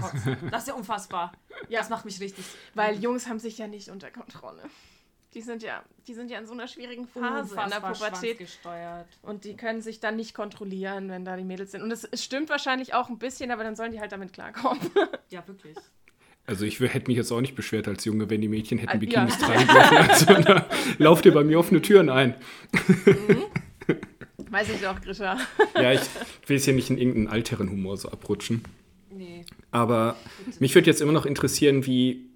kotze. 0.00 0.36
das 0.50 0.62
ist 0.62 0.68
ja 0.68 0.74
unfassbar. 0.74 1.32
Ja. 1.68 1.80
Das 1.80 1.90
macht 1.90 2.04
mich 2.04 2.20
richtig. 2.20 2.44
weil 2.74 2.98
Jungs 3.02 3.28
haben 3.28 3.38
sich 3.38 3.58
ja 3.58 3.66
nicht 3.66 3.88
unter 3.88 4.10
Kontrolle. 4.10 4.62
Die 5.34 5.42
sind 5.42 5.62
ja, 5.62 5.84
die 6.08 6.14
sind 6.14 6.28
ja 6.28 6.38
in 6.40 6.46
so 6.46 6.52
einer 6.52 6.66
schwierigen 6.66 7.06
Phase 7.06 7.54
in 7.54 7.70
der 7.70 7.76
Pubertät. 7.76 8.36
schwanzgesteuert. 8.36 9.06
Und 9.22 9.44
die 9.44 9.56
können 9.56 9.80
sich 9.80 10.00
dann 10.00 10.16
nicht 10.16 10.34
kontrollieren, 10.34 11.08
wenn 11.08 11.24
da 11.24 11.36
die 11.36 11.44
Mädels 11.44 11.70
sind. 11.70 11.82
Und 11.82 11.92
es, 11.92 12.02
es 12.02 12.24
stimmt 12.24 12.48
wahrscheinlich 12.48 12.94
auch 12.94 13.08
ein 13.08 13.18
bisschen, 13.18 13.52
aber 13.52 13.62
dann 13.62 13.76
sollen 13.76 13.92
die 13.92 14.00
halt 14.00 14.10
damit 14.10 14.32
klarkommen. 14.32 14.80
Ja, 15.28 15.46
wirklich. 15.46 15.76
Also 16.46 16.64
ich 16.64 16.80
hätte 16.80 17.06
mich 17.06 17.16
jetzt 17.16 17.30
auch 17.30 17.40
nicht 17.40 17.54
beschwert 17.54 17.86
als 17.86 18.04
Junge, 18.04 18.28
wenn 18.28 18.40
die 18.40 18.48
Mädchen 18.48 18.78
hätten 18.78 18.92
Ah, 18.92 18.96
Bikinis 18.96 19.38
ja. 19.40 19.46
tragen 19.46 19.66
dürfen. 19.66 19.96
Also 19.96 20.26
da 20.42 20.66
lauft 20.98 21.24
ihr 21.26 21.32
bei 21.32 21.44
mir 21.44 21.58
offene 21.60 21.80
Türen 21.80 22.08
ein. 22.08 22.34
Weiß 24.50 24.68
ich 24.68 24.80
doch, 24.80 25.00
Grisha. 25.00 25.38
Ja, 25.76 25.92
ich 25.92 26.00
will 26.46 26.56
jetzt 26.56 26.64
hier 26.64 26.74
nicht 26.74 26.90
in 26.90 26.98
irgendeinen 26.98 27.28
alteren 27.28 27.70
Humor 27.70 27.96
so 27.96 28.10
abrutschen. 28.10 28.62
Nee. 29.12 29.44
Aber 29.70 30.16
mich 30.58 30.74
würde 30.74 30.88
jetzt 30.90 31.00
immer 31.00 31.12
noch 31.12 31.24
interessieren, 31.26 31.86
wie, 31.86 32.30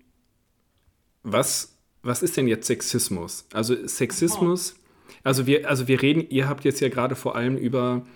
was, 1.24 1.76
was 2.02 2.22
ist 2.22 2.36
denn 2.36 2.46
jetzt 2.46 2.66
Sexismus? 2.68 3.46
Also 3.52 3.74
Sexismus, 3.88 4.76
also 5.24 5.46
wir, 5.48 5.68
also 5.68 5.88
wir 5.88 6.02
reden, 6.02 6.24
ihr 6.30 6.48
habt 6.48 6.64
jetzt 6.64 6.80
ja 6.80 6.88
gerade 6.88 7.16
vor 7.16 7.34
allem 7.34 7.56
über 7.56 8.06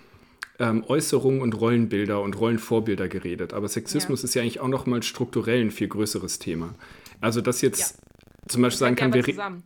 ähm, 0.58 0.84
Äußerungen 0.86 1.40
und 1.40 1.52
Rollenbilder 1.60 2.20
und 2.20 2.38
Rollenvorbilder 2.38 3.08
geredet, 3.08 3.52
aber 3.52 3.68
Sexismus 3.68 4.22
Ja. 4.22 4.24
ist 4.24 4.34
ja 4.34 4.42
eigentlich 4.42 4.60
auch 4.60 4.68
noch 4.68 4.86
mal 4.86 5.02
strukturell 5.02 5.60
ein 5.60 5.70
viel 5.70 5.88
größeres 5.88 6.38
Thema. 6.38 6.74
Also 7.20 7.40
dass 7.40 7.60
jetzt 7.60 7.98
zum 8.48 8.62
Beispiel 8.62 8.78
sagen 8.78 8.96
kann, 8.96 9.12
wir, 9.12 9.26
re- 9.26 9.30
zusammen. 9.32 9.62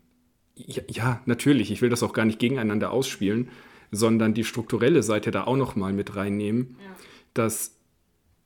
ja, 0.55 0.83
ja, 0.89 1.21
natürlich. 1.27 1.71
Ich 1.71 1.81
will 1.83 1.89
das 1.91 2.03
auch 2.03 2.13
gar 2.13 2.25
nicht 2.25 2.39
gegeneinander 2.39 2.91
ausspielen, 2.91 3.49
sondern 3.91 4.35
die 4.35 4.45
strukturelle 4.45 5.03
Seite 5.03 5.31
da 5.31 5.45
auch 5.45 5.57
noch 5.57 5.77
mal 5.77 5.93
mit 5.93 6.17
reinnehmen, 6.17 6.77
Ja. 6.83 6.97
dass 7.35 7.77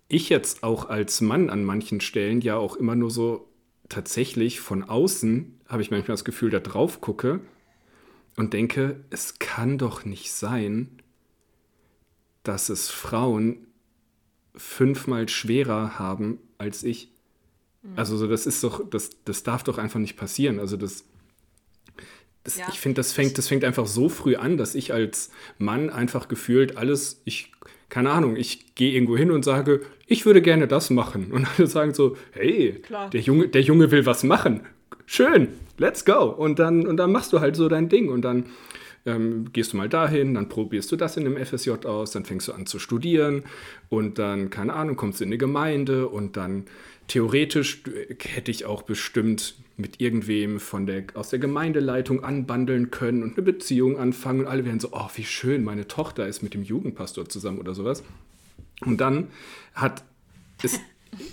ich 0.09 0.29
jetzt 0.29 0.63
auch 0.63 0.89
als 0.89 1.21
Mann 1.21 1.51
an 1.51 1.65
manchen 1.65 2.01
Stellen 2.01 2.41
ja 2.41 2.57
auch 2.57 2.77
immer 2.77 2.95
nur 2.95 3.11
so 3.11 3.49
tatsächlich 3.89 4.61
von 4.61 4.85
außen 4.85 5.61
habe 5.69 5.83
ich 5.83 5.91
manchmal 5.91 6.15
das 6.15 6.25
Gefühl, 6.25 6.51
da 6.51 6.61
drauf 6.61 7.01
gucke 7.01 7.41
und 8.37 8.53
denke, 8.53 9.01
es 9.11 9.39
kann 9.41 9.79
doch 9.79 10.05
nicht 10.05 10.31
sein, 10.33 10.91
dass 12.49 12.69
es 12.69 12.89
Frauen 12.91 13.67
fünfmal 14.55 15.29
schwerer 15.29 15.99
haben 15.99 16.39
als 16.59 16.83
ich. 16.83 17.11
Also 17.95 18.17
so, 18.17 18.27
das 18.27 18.47
ist 18.47 18.65
doch, 18.65 18.89
das, 18.89 19.11
das 19.25 19.43
darf 19.45 19.63
doch 19.63 19.79
einfach 19.79 20.01
nicht 20.01 20.17
passieren. 20.17 20.59
Also 20.59 20.77
das, 20.77 21.05
das 22.43 22.57
Ja. 22.59 22.67
ich 22.73 22.81
finde, 22.81 22.97
das 22.97 23.13
fängt, 23.13 23.39
das 23.39 23.47
fängt 23.49 23.65
einfach 23.65 23.87
so 23.87 24.09
früh 24.09 24.35
an, 24.37 24.57
dass 24.57 24.75
ich 24.75 24.93
als 24.93 25.31
Mann 25.59 25.91
einfach 25.91 26.27
gefühlt 26.29 26.77
alles, 26.77 27.21
ich, 27.25 27.53
keine 27.89 28.11
Ahnung, 28.11 28.35
ich 28.37 28.75
gehe 28.75 28.93
irgendwo 28.93 29.17
hin 29.17 29.31
und 29.31 29.45
sage, 29.45 29.83
ich 30.07 30.27
würde 30.27 30.43
gerne 30.43 30.67
das 30.67 30.91
machen. 30.91 31.31
Und 31.33 31.47
alle 31.59 31.69
sagen 31.69 31.95
so, 31.95 32.17
hey, 32.33 32.81
Klar. 32.83 33.11
der 33.11 33.21
Junge, 33.21 33.49
der 33.49 33.63
Junge 33.63 33.91
will 33.91 34.05
was 34.07 34.25
machen. 34.25 34.63
Schön, 35.05 35.49
let's 35.79 36.05
go. 36.05 36.25
Und 36.25 36.59
dann, 36.59 36.87
und 36.87 36.97
dann 36.97 37.13
machst 37.13 37.33
du 37.33 37.41
halt 37.41 37.55
so 37.55 37.69
dein 37.69 37.89
Ding 37.89 38.09
und 38.09 38.23
dann 38.23 38.47
ähm, 39.07 39.53
gehst 39.53 39.73
du 39.73 39.77
mal 39.77 39.89
dahin, 39.89 40.35
dann 40.35 40.49
probierst 40.49 40.91
du 40.93 40.97
das 40.97 41.17
in 41.17 41.27
einem 41.27 41.45
FSJ 41.45 41.71
aus, 41.85 42.11
dann 42.11 42.25
fängst 42.25 42.49
du 42.49 42.53
an 42.53 42.67
zu 42.67 42.79
studieren 42.79 43.45
und 43.89 44.19
dann, 44.19 44.51
keine 44.51 44.75
Ahnung, 44.75 44.97
kommst 44.97 45.21
du 45.21 45.25
in 45.25 45.29
eine 45.29 45.39
Gemeinde 45.39 46.09
und 46.09 46.37
dann 46.37 46.65
theoretisch 47.09 47.83
hätte 48.21 48.51
ich 48.51 48.65
auch 48.65 48.83
bestimmt 48.83 49.55
mit 49.77 50.01
irgendwem 50.01 50.59
von 50.59 50.87
der, 50.87 51.05
aus 51.15 51.31
der 51.31 51.39
Gemeindeleitung 51.39 52.25
anbandeln 52.25 52.91
können 52.91 53.23
und 53.23 53.37
eine 53.37 53.43
Beziehung 53.43 53.99
anfangen 53.99 54.41
und 54.41 54.47
alle 54.47 54.65
wären 54.65 54.81
so, 54.81 54.89
oh, 54.93 55.09
wie 55.15 55.25
schön, 55.25 55.65
meine 55.65 55.87
Tochter 55.87 56.27
ist 56.27 56.43
mit 56.43 56.55
dem 56.55 56.63
Jugendpastor 56.63 57.29
zusammen 57.29 57.59
oder 57.59 57.75
sowas. 57.75 58.03
Und 58.81 59.01
dann 59.01 59.29
hat 59.75 60.03
es, 60.63 60.81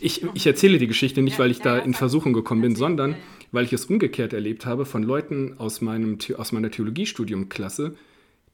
ich, 0.01 0.25
ich 0.33 0.45
erzähle 0.45 0.77
die 0.77 0.87
Geschichte 0.87 1.21
nicht, 1.21 1.39
weil 1.39 1.51
ich 1.51 1.59
da 1.59 1.77
in. 1.77 1.93
Versuchung 1.93 2.33
gekommen 2.33 2.61
bin, 2.61 2.75
sondern. 2.75 3.15
Weil 3.53 3.63
ich 3.63 3.71
es 3.71 3.85
umgekehrt 3.85 4.33
erlebt 4.33 4.65
habe 4.65 4.85
von 4.85 5.03
Leuten 5.03 5.57
aus, 5.57 5.79
meinem, 5.79 6.17
aus 6.35 6.51
meiner 6.51 6.69
Theologiestudiumklasse, 6.69 7.95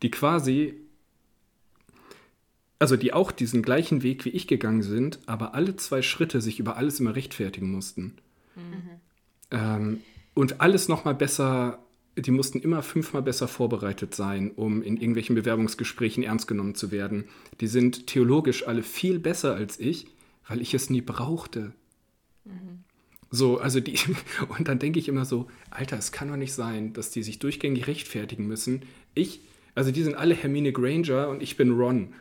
die 0.04 0.12
quasi, 0.12 0.76
also 2.78 2.96
die 2.96 3.14
auch 3.14 3.32
diesen 3.32 3.64
gleichen 3.64 4.04
Weg 4.04 4.26
wie 4.26 4.30
ich 4.30 4.46
gegangen 4.46 4.84
sind, 4.84 5.20
aber 5.26 5.56
alle 5.56 5.76
zwei 5.78 6.04
Schritte 6.04 6.42
sich 6.42 6.60
über 6.60 6.78
alles 6.78 7.00
immer 7.00 7.16
rechtfertigen 7.16 7.72
mussten. 7.72 8.14
Ähm, 9.52 10.02
und 10.36 10.62
alles 10.62 10.88
nochmal 10.88 11.16
besser 11.16 11.80
die 12.18 12.32
mussten 12.32 12.60
immer 12.60 12.82
fünfmal 12.82 13.22
besser 13.22 13.48
vorbereitet 13.48 14.16
sein, 14.16 14.52
um 14.52 14.82
in 14.82 14.98
irgendwelchen 14.98 15.36
Bewerbungsgesprächen 15.36 16.24
ernst 16.24 16.48
genommen 16.48 16.76
zu 16.76 16.92
werden. 16.92 17.26
Die 17.62 17.68
sind 17.68 18.08
theologisch 18.08 18.68
alle 18.68 18.84
viel 18.84 19.20
besser 19.20 19.56
als 19.56 19.80
ich, 19.80 20.08
weil 20.48 20.62
ich 20.62 20.74
es 20.74 20.90
nie 20.90 21.02
brauchte. 21.02 21.72
So, 23.32 23.60
also 23.60 23.80
die, 23.80 23.98
und 24.58 24.68
dann 24.68 24.80
denke 24.80 25.00
ich 25.00 25.08
immer 25.08 25.26
so, 25.26 25.48
Alter, 25.70 25.98
es 25.98 26.12
kann 26.12 26.30
doch 26.30 26.38
nicht 26.38 26.54
sein, 26.54 26.94
dass 26.94 27.12
die 27.12 27.24
sich 27.24 27.40
durchgängig 27.40 27.88
rechtfertigen 27.88 28.48
müssen. 28.48 28.84
Ich, 29.14 29.42
also 29.76 29.92
die 29.92 30.04
sind 30.04 30.16
alle 30.16 30.36
Hermine 30.36 30.72
Granger 30.72 31.30
und 31.30 31.44
ich 31.44 31.58
bin 31.58 31.72
Ron. 31.72 32.14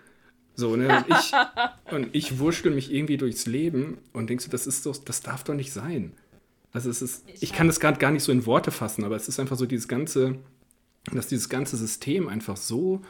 So, 0.54 0.76
ne? 0.76 0.88
Und 0.88 1.06
ich, 1.08 1.32
und 1.92 2.08
ich 2.12 2.38
wurschtel 2.38 2.72
mich 2.72 2.92
irgendwie 2.92 3.16
durchs 3.16 3.46
Leben 3.46 3.98
und 4.12 4.28
denkst 4.28 4.44
so, 4.44 4.50
das 4.50 4.66
ist 4.66 4.84
doch, 4.86 4.96
das 4.96 5.22
darf 5.22 5.44
doch 5.44 5.54
nicht 5.54 5.72
sein. 5.72 6.12
Also 6.72 6.90
es 6.90 7.00
ist, 7.00 7.24
ich 7.40 7.52
kann 7.52 7.66
das 7.66 7.80
gerade 7.80 7.98
gar 7.98 8.10
nicht 8.10 8.22
so 8.22 8.30
in 8.30 8.44
Worte 8.44 8.70
fassen, 8.70 9.04
aber 9.04 9.16
es 9.16 9.28
ist 9.28 9.40
einfach 9.40 9.56
so 9.56 9.64
dieses 9.64 9.88
ganze, 9.88 10.38
dass 11.12 11.26
dieses 11.26 11.48
ganze 11.48 11.76
System 11.76 12.28
einfach 12.28 12.56
so, 12.56 13.02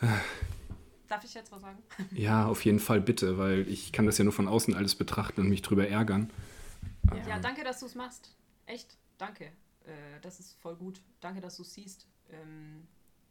Darf 1.08 1.24
ich 1.24 1.34
jetzt 1.34 1.52
was 1.52 1.62
sagen? 1.62 1.78
ja, 2.12 2.46
auf 2.46 2.64
jeden 2.64 2.80
Fall 2.80 3.00
bitte, 3.00 3.38
weil 3.38 3.68
ich 3.68 3.92
kann 3.92 4.06
das 4.06 4.18
ja 4.18 4.24
nur 4.24 4.32
von 4.32 4.48
außen 4.48 4.74
alles 4.74 4.96
betrachten 4.96 5.40
und 5.40 5.48
mich 5.48 5.62
drüber 5.62 5.86
ärgern. 5.86 6.30
Ja, 7.28 7.38
danke, 7.38 7.64
dass 7.64 7.80
du 7.80 7.86
es 7.86 7.94
machst. 7.94 8.34
Echt, 8.66 8.96
danke. 9.18 9.46
Äh, 9.84 10.20
das 10.22 10.40
ist 10.40 10.54
voll 10.60 10.76
gut. 10.76 11.00
Danke, 11.20 11.40
dass 11.40 11.56
du 11.56 11.62
es 11.62 11.74
siehst. 11.74 12.06
Ähm, 12.30 12.86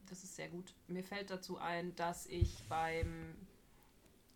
das 0.08 0.24
ist 0.24 0.36
sehr 0.36 0.50
gut. 0.50 0.74
Mir 0.88 1.04
fällt 1.04 1.30
dazu 1.30 1.58
ein, 1.58 1.96
dass 1.96 2.26
ich 2.28 2.64
beim 2.70 3.36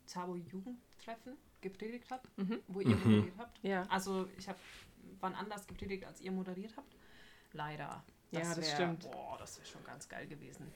Zabo 0.05 0.35
Jugendtreffen 0.35 1.37
gepredigt 1.61 2.09
habe, 2.09 2.27
wo 2.67 2.79
ihr 2.81 2.95
moderiert 2.95 3.37
habt. 3.37 3.59
Ja. 3.63 3.83
Also 3.89 4.27
ich 4.37 4.47
habe 4.49 4.57
wann 5.19 5.35
anders 5.35 5.67
gepredigt, 5.67 6.05
als 6.05 6.21
ihr 6.21 6.31
moderiert 6.31 6.73
habt. 6.77 6.95
Leider. 7.53 8.03
Ja, 8.31 8.39
das 8.41 8.57
wär- 8.57 8.63
stimmt. 8.63 9.11
Boah, 9.11 9.37
das 9.37 9.57
wäre 9.57 9.67
schon 9.67 9.83
ganz 9.83 10.07
geil 10.07 10.27
gewesen. 10.27 10.71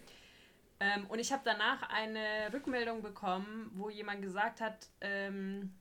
Ähm, 0.79 1.05
und 1.07 1.19
ich 1.19 1.31
habe 1.31 1.43
danach 1.45 1.83
eine 1.89 2.51
Rückmeldung 2.51 3.01
bekommen, 3.01 3.71
wo 3.75 3.89
jemand 3.89 4.21
gesagt 4.21 4.59
hat, 4.59 4.89
ähm, 5.01 5.73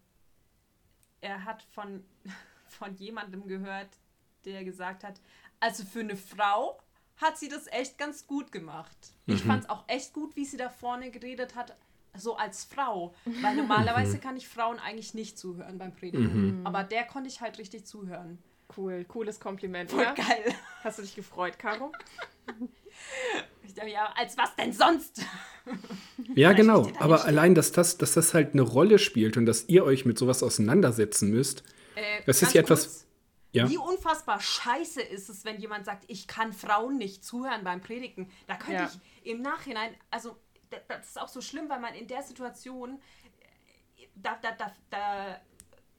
er 1.20 1.45
hat 1.45 1.62
von, 1.62 2.05
von 2.75 2.95
jemandem 2.97 3.47
gehört, 3.47 3.89
der 4.45 4.64
gesagt 4.64 5.05
hat, 5.05 5.20
also 5.61 5.85
für 5.85 6.01
eine 6.01 6.16
Frau 6.16 6.81
hat 7.16 7.39
sie 7.39 7.49
das 7.49 7.66
echt 7.68 7.99
ganz 7.99 8.27
gut 8.27 8.51
gemacht. 8.51 8.97
Ich 9.27 9.43
fand 9.43 9.64
es 9.64 9.70
auch 9.70 9.85
echt 9.87 10.12
gut, 10.12 10.35
wie 10.35 10.45
sie 10.45 10.57
da 10.57 10.68
vorne 10.68 11.11
geredet 11.11 11.55
hat, 11.55 11.77
so 12.16 12.37
als 12.37 12.64
Frau. 12.64 13.14
Weil 13.43 13.57
normalerweise 13.57 14.18
kann 14.18 14.37
ich 14.37 14.49
Frauen 14.49 14.79
eigentlich 14.79 15.14
nicht 15.14 15.39
zuhören 15.39 15.79
beim 15.79 15.95
Predigen. 15.95 16.61
Aber 16.64 16.83
der 16.83 17.05
konnte 17.05 17.29
ich 17.29 17.41
halt 17.41 17.59
richtig 17.59 17.87
zuhören. 17.87 18.39
Cool, 18.77 19.05
cooles 19.05 19.39
Kompliment. 19.39 19.91
Voll 19.91 20.03
Ja? 20.03 20.14
geil. 20.14 20.55
Hast 20.83 20.99
du 20.99 21.03
dich 21.03 21.14
gefreut, 21.14 21.59
Caro? 21.59 21.93
Ich 23.62 23.75
dachte, 23.75 23.91
ja, 23.91 24.12
als 24.16 24.37
was 24.37 24.57
denn 24.57 24.73
sonst? 24.73 25.25
Ja, 26.35 26.53
genau. 26.53 26.91
Aber 26.99 27.25
allein, 27.25 27.55
dass 27.55 27.73
das, 27.73 27.99
dass 27.99 28.14
das 28.14 28.35
halt 28.35 28.53
eine 28.55 28.62
Rolle 28.62 28.99
spielt 28.99 29.37
und 29.37 29.47
dass 29.47 29.68
ihr 29.68 29.85
euch 29.85 30.05
mit 30.05 30.18
sowas 30.18 30.43
auseinandersetzen 30.43 31.31
müsst. 31.31 31.62
Äh, 31.95 32.22
Das 32.26 32.43
ist 32.43 32.53
ja 32.55 32.61
etwas- 32.62 32.82
kurz, 32.84 33.07
Ja. 33.55 33.68
Wie 33.68 33.76
unfassbar 33.76 34.40
scheiße 34.40 35.03
ist 35.03 35.28
es, 35.28 35.45
wenn 35.45 35.61
jemand 35.61 35.84
sagt, 35.84 36.05
ich 36.09 36.26
kann 36.26 36.55
Frauen 36.55 36.97
nicht 36.97 37.22
zuhören 37.22 37.64
beim 37.64 37.82
Predigen. 37.82 38.30
Da 38.47 38.57
könnte 38.57 38.72
Ja. 38.84 38.90
ich 39.22 39.30
im 39.30 39.43
Nachhinein, 39.43 39.95
also 40.11 40.36
da- 40.70 40.78
das 40.88 41.09
ist 41.09 41.20
auch 41.20 41.28
so 41.28 41.43
schlimm, 41.43 41.68
weil 41.68 41.78
man 41.80 41.95
in 41.95 42.07
der 42.07 42.22
Situation, 42.22 42.99
da, 44.14 44.38
da, 44.40 44.53
da, 44.53 44.72
da 44.90 45.40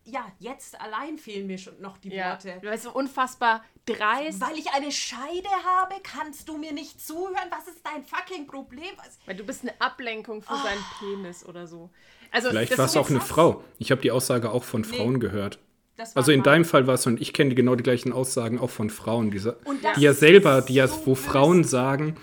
ja, 0.05 0.25
jetzt 0.39 0.81
allein 0.81 1.17
fehlen 1.17 1.45
mir 1.47 1.57
schon 1.57 1.79
noch 1.79 1.97
die 1.99 2.09
Ja. 2.09 2.31
Worte. 2.31 2.57
Du 2.61 2.67
weißt, 2.69 2.83
so 2.83 2.91
unfassbar 2.91 3.63
dreist. 3.85 4.41
Weil 4.41 4.57
ich 4.57 4.69
eine 4.73 4.91
Scheide 4.91 5.47
habe, 5.63 5.95
kannst 6.03 6.49
du 6.49 6.57
mir 6.57 6.73
nicht 6.73 6.99
zuhören? 7.05 7.49
Was 7.51 7.67
ist 7.67 7.85
dein 7.85 8.03
fucking 8.03 8.47
Problem? 8.47 8.89
Was? 8.97 9.17
Weil 9.27 9.35
du 9.37 9.43
bist 9.45 9.61
eine 9.61 9.79
Ablenkung 9.79 10.41
für 10.41 10.57
seinen 10.57 10.83
Penis 10.99 11.45
oder 11.45 11.67
so. 11.67 11.89
Also, 12.31 12.49
Vielleicht 12.49 12.77
war 12.77 12.85
es 12.85 12.97
auch 12.97 13.09
eine 13.11 13.21
Frau. 13.21 13.63
Ich 13.77 13.91
habe 13.91 14.01
die 14.01 14.11
Aussage 14.11 14.51
auch 14.51 14.63
von 14.63 14.83
Frauen 14.83 15.19
gehört. 15.19 15.59
Das 15.95 16.15
war 16.15 16.21
Also 16.21 16.31
in 16.31 16.41
deinem 16.43 16.65
Fall 16.65 16.87
war 16.87 16.95
es, 16.95 17.05
und 17.05 17.21
ich 17.21 17.33
kenne 17.33 17.53
genau 17.55 17.75
die 17.75 17.83
gleichen 17.83 18.11
Aussagen 18.13 18.57
auch 18.59 18.69
von 18.71 18.89
Frauen, 18.89 19.29
die, 19.31 19.39
sa- 19.39 19.55
Und 19.65 19.83
das 19.83 19.95
die 19.95 20.01
ja 20.01 20.13
selber, 20.13 20.61
die 20.61 20.73
ja, 20.75 20.87
so 20.87 21.05
wo. 21.05 21.15
Frauen 21.15 21.63
sagen, 21.63 22.17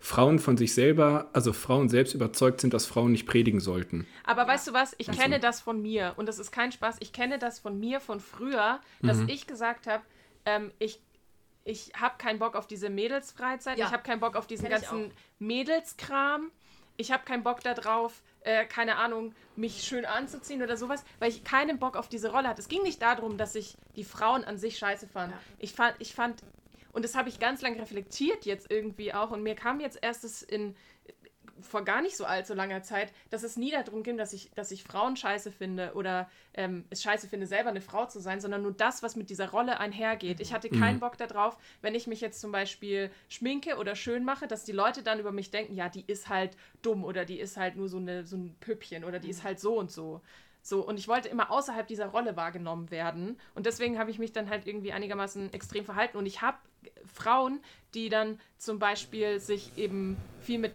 Frauen 0.00 0.38
von 0.38 0.56
sich 0.56 0.74
selber, 0.74 1.28
also 1.32 1.52
Frauen 1.52 1.88
selbst 1.88 2.14
überzeugt 2.14 2.60
sind, 2.60 2.74
dass 2.74 2.84
Frauen 2.86 3.12
nicht 3.12 3.26
predigen 3.26 3.60
sollten. 3.60 4.06
Aber 4.24 4.46
weißt 4.46 4.68
du 4.68 4.72
was? 4.72 4.94
Ich 4.98 5.10
kenne 5.10 5.40
das 5.40 5.60
von 5.60 5.80
mir 5.80 6.12
und 6.16 6.26
das 6.26 6.38
ist 6.38 6.50
kein 6.52 6.72
Spaß. 6.72 6.96
Ich 7.00 7.12
kenne 7.12 7.38
das 7.38 7.58
von 7.58 7.78
mir 7.80 8.00
von 8.00 8.20
früher, 8.20 8.80
dass 9.02 9.18
Mhm. 9.18 9.28
ich 9.30 9.46
gesagt 9.46 9.86
habe, 9.86 10.02
ähm, 10.44 10.70
ich, 10.78 11.00
ich 11.64 11.92
habe 11.98 12.14
keinen 12.18 12.38
Bock 12.38 12.54
auf 12.54 12.66
diese 12.66 12.90
Mädelsfreizeit, 12.90 13.78
Ja. 13.78 13.86
ich 13.86 13.92
habe 13.92 14.02
keinen 14.02 14.20
Bock 14.20 14.36
auf 14.36 14.46
diesen 14.46 14.66
Kenn 14.68 14.76
ich 14.76 14.88
ganzen 14.88 15.10
Mädelskram, 15.38 16.50
ich 16.98 17.10
habe 17.10 17.24
keinen 17.24 17.42
Bock 17.42 17.60
darauf, 17.62 18.22
äh, 18.44 18.64
keine 18.66 18.96
Ahnung, 18.96 19.34
mich 19.56 19.82
schön 19.82 20.04
anzuziehen 20.04 20.62
oder 20.62 20.76
sowas, 20.76 21.04
weil 21.18 21.30
ich 21.30 21.44
keinen 21.44 21.78
Bock 21.78 21.96
auf 21.96 22.08
diese 22.08 22.30
Rolle 22.30 22.48
hatte. 22.48 22.60
Es 22.60 22.68
ging 22.68 22.82
nicht 22.82 23.02
darum, 23.02 23.36
dass 23.36 23.54
ich 23.54 23.76
die 23.96 24.04
Frauen 24.04 24.44
an 24.44 24.58
sich 24.58 24.78
scheiße 24.78 25.08
fand. 25.08 25.32
Ja. 25.32 25.40
Ich 25.58 25.72
fand, 25.72 25.96
ich 25.98 26.14
fand, 26.14 26.42
und 26.92 27.04
das 27.04 27.14
habe 27.14 27.28
ich 27.28 27.40
ganz 27.40 27.62
lange 27.62 27.80
reflektiert 27.80 28.44
jetzt 28.44 28.70
irgendwie 28.70 29.12
auch 29.12 29.30
und 29.30 29.42
mir 29.42 29.54
kam 29.54 29.80
jetzt 29.80 29.98
erst 30.00 30.24
es 30.24 30.42
in 30.42 30.76
vor 31.60 31.84
gar 31.84 32.02
nicht 32.02 32.16
so 32.16 32.24
allzu 32.24 32.54
langer 32.54 32.82
Zeit, 32.82 33.12
dass 33.30 33.42
es 33.42 33.56
nie 33.56 33.70
darum 33.70 34.02
ging, 34.02 34.16
dass 34.16 34.32
ich, 34.32 34.50
dass 34.54 34.70
ich 34.70 34.84
Frauen 34.84 35.16
scheiße 35.16 35.50
finde 35.50 35.92
oder 35.94 36.28
ähm, 36.54 36.84
es 36.90 37.02
scheiße 37.02 37.28
finde, 37.28 37.46
selber 37.46 37.70
eine 37.70 37.80
Frau 37.80 38.06
zu 38.06 38.20
sein, 38.20 38.40
sondern 38.40 38.62
nur 38.62 38.72
das, 38.72 39.02
was 39.02 39.16
mit 39.16 39.30
dieser 39.30 39.50
Rolle 39.50 39.78
einhergeht. 39.78 40.40
Ich 40.40 40.52
hatte 40.52 40.68
keinen 40.70 41.00
Bock 41.00 41.16
darauf, 41.16 41.56
wenn 41.80 41.94
ich 41.94 42.06
mich 42.06 42.20
jetzt 42.20 42.40
zum 42.40 42.52
Beispiel 42.52 43.10
schminke 43.28 43.76
oder 43.76 43.94
schön 43.94 44.24
mache, 44.24 44.46
dass 44.46 44.64
die 44.64 44.72
Leute 44.72 45.02
dann 45.02 45.20
über 45.20 45.32
mich 45.32 45.50
denken, 45.50 45.74
ja, 45.74 45.88
die 45.88 46.04
ist 46.06 46.28
halt 46.28 46.56
dumm 46.82 47.04
oder 47.04 47.24
die 47.24 47.38
ist 47.38 47.56
halt 47.56 47.76
nur 47.76 47.88
so, 47.88 47.98
eine, 47.98 48.26
so 48.26 48.36
ein 48.36 48.56
Püppchen 48.60 49.04
oder 49.04 49.18
die 49.18 49.30
ist 49.30 49.44
halt 49.44 49.60
so 49.60 49.78
und 49.78 49.90
so. 49.90 50.20
So, 50.66 50.80
und 50.80 50.98
ich 50.98 51.08
wollte 51.08 51.28
immer 51.28 51.50
außerhalb 51.50 51.86
dieser 51.86 52.06
Rolle 52.06 52.36
wahrgenommen 52.36 52.90
werden. 52.90 53.38
Und 53.54 53.66
deswegen 53.66 53.98
habe 53.98 54.10
ich 54.10 54.18
mich 54.18 54.32
dann 54.32 54.48
halt 54.48 54.66
irgendwie 54.66 54.92
einigermaßen 54.92 55.52
extrem 55.52 55.84
verhalten. 55.84 56.16
Und 56.16 56.24
ich 56.24 56.40
habe 56.40 56.56
Frauen, 57.04 57.60
die 57.92 58.08
dann 58.08 58.40
zum 58.56 58.78
Beispiel 58.78 59.40
sich 59.40 59.76
eben 59.76 60.16
viel 60.40 60.58
mit 60.58 60.72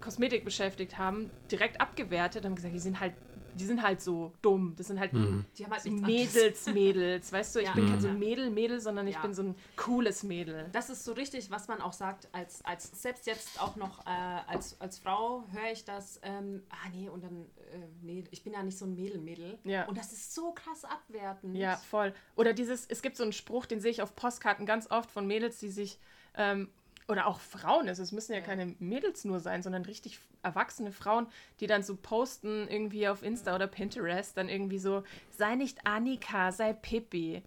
Kosmetik 0.00 0.44
beschäftigt 0.44 0.98
haben, 0.98 1.30
direkt 1.50 1.80
abgewertet 1.80 2.44
und 2.44 2.54
gesagt, 2.56 2.74
die 2.74 2.78
sind 2.80 3.00
halt, 3.00 3.14
die 3.54 3.64
sind 3.64 3.82
halt 3.82 4.00
so 4.00 4.32
dumm. 4.42 4.74
Das 4.76 4.86
sind 4.86 5.00
halt 5.00 5.12
Die 5.12 5.64
haben 5.64 5.72
halt 5.72 5.82
so. 5.82 5.90
Mädels, 5.90 6.66
Mädels. 6.66 7.32
Weißt 7.32 7.56
du, 7.56 7.60
ich 7.60 7.66
Ja. 7.66 7.74
bin 7.74 7.86
kein 7.86 8.00
so 8.00 8.06
Ja. 8.06 8.12
ein 8.12 8.18
Mädel, 8.18 8.50
Mädel, 8.50 8.78
sondern 8.80 9.08
ich 9.08 9.16
Ja. 9.16 9.22
bin 9.22 9.34
so 9.34 9.42
ein 9.42 9.56
cooles 9.76 10.22
Mädel. 10.22 10.68
Das 10.72 10.90
ist 10.90 11.04
so 11.04 11.12
richtig, 11.12 11.50
was 11.50 11.66
man 11.66 11.80
auch 11.80 11.92
sagt, 11.92 12.28
als, 12.32 12.64
als 12.64 12.90
selbst 13.02 13.26
jetzt 13.26 13.60
auch 13.60 13.74
noch 13.76 14.06
äh, 14.06 14.10
als, 14.46 14.80
als 14.80 14.98
Frau 14.98 15.44
höre 15.50 15.72
ich 15.72 15.84
das, 15.84 16.20
ähm, 16.22 16.62
ah 16.70 16.88
nee, 16.92 17.08
und 17.08 17.24
dann, 17.24 17.46
äh, 17.72 17.78
nee, 18.02 18.24
ich 18.30 18.44
bin 18.44 18.52
ja 18.52 18.62
nicht 18.62 18.78
so 18.78 18.84
ein 18.84 18.94
Mädel-Mädel. 18.94 19.58
Ja. 19.64 19.86
Und 19.86 19.98
das 19.98 20.12
ist 20.12 20.34
so 20.34 20.52
krass 20.52 20.84
abwertend. 20.84 21.56
Ja, 21.56 21.76
voll. 21.76 22.14
Oder 22.36 22.52
dieses, 22.52 22.86
es 22.86 23.02
gibt 23.02 23.16
so 23.16 23.24
einen 23.24 23.32
Spruch, 23.32 23.66
den 23.66 23.80
sehe 23.80 23.90
ich 23.90 24.02
auf 24.02 24.14
Postkarten 24.14 24.66
ganz 24.66 24.88
oft 24.90 25.10
von 25.10 25.26
Mädels, 25.26 25.58
die 25.58 25.70
sich, 25.70 25.98
ähm, 26.36 26.70
oder 27.08 27.26
auch 27.26 27.40
Frauen, 27.40 27.88
also 27.88 28.02
es 28.02 28.12
müssen 28.12 28.34
ja 28.34 28.40
keine 28.40 28.76
Mädels 28.78 29.24
nur 29.24 29.40
sein, 29.40 29.62
sondern 29.62 29.82
richtig 29.84 30.20
erwachsene 30.42 30.92
Frauen, 30.92 31.26
die 31.58 31.66
dann 31.66 31.82
so 31.82 31.96
posten 31.96 32.68
irgendwie 32.68 33.08
auf 33.08 33.22
Insta 33.22 33.54
oder 33.54 33.66
Pinterest, 33.66 34.36
dann 34.36 34.48
irgendwie 34.48 34.78
so, 34.78 35.02
sei 35.30 35.54
nicht 35.54 35.86
Annika, 35.86 36.52
sei 36.52 36.74
Pippi. 36.74 37.42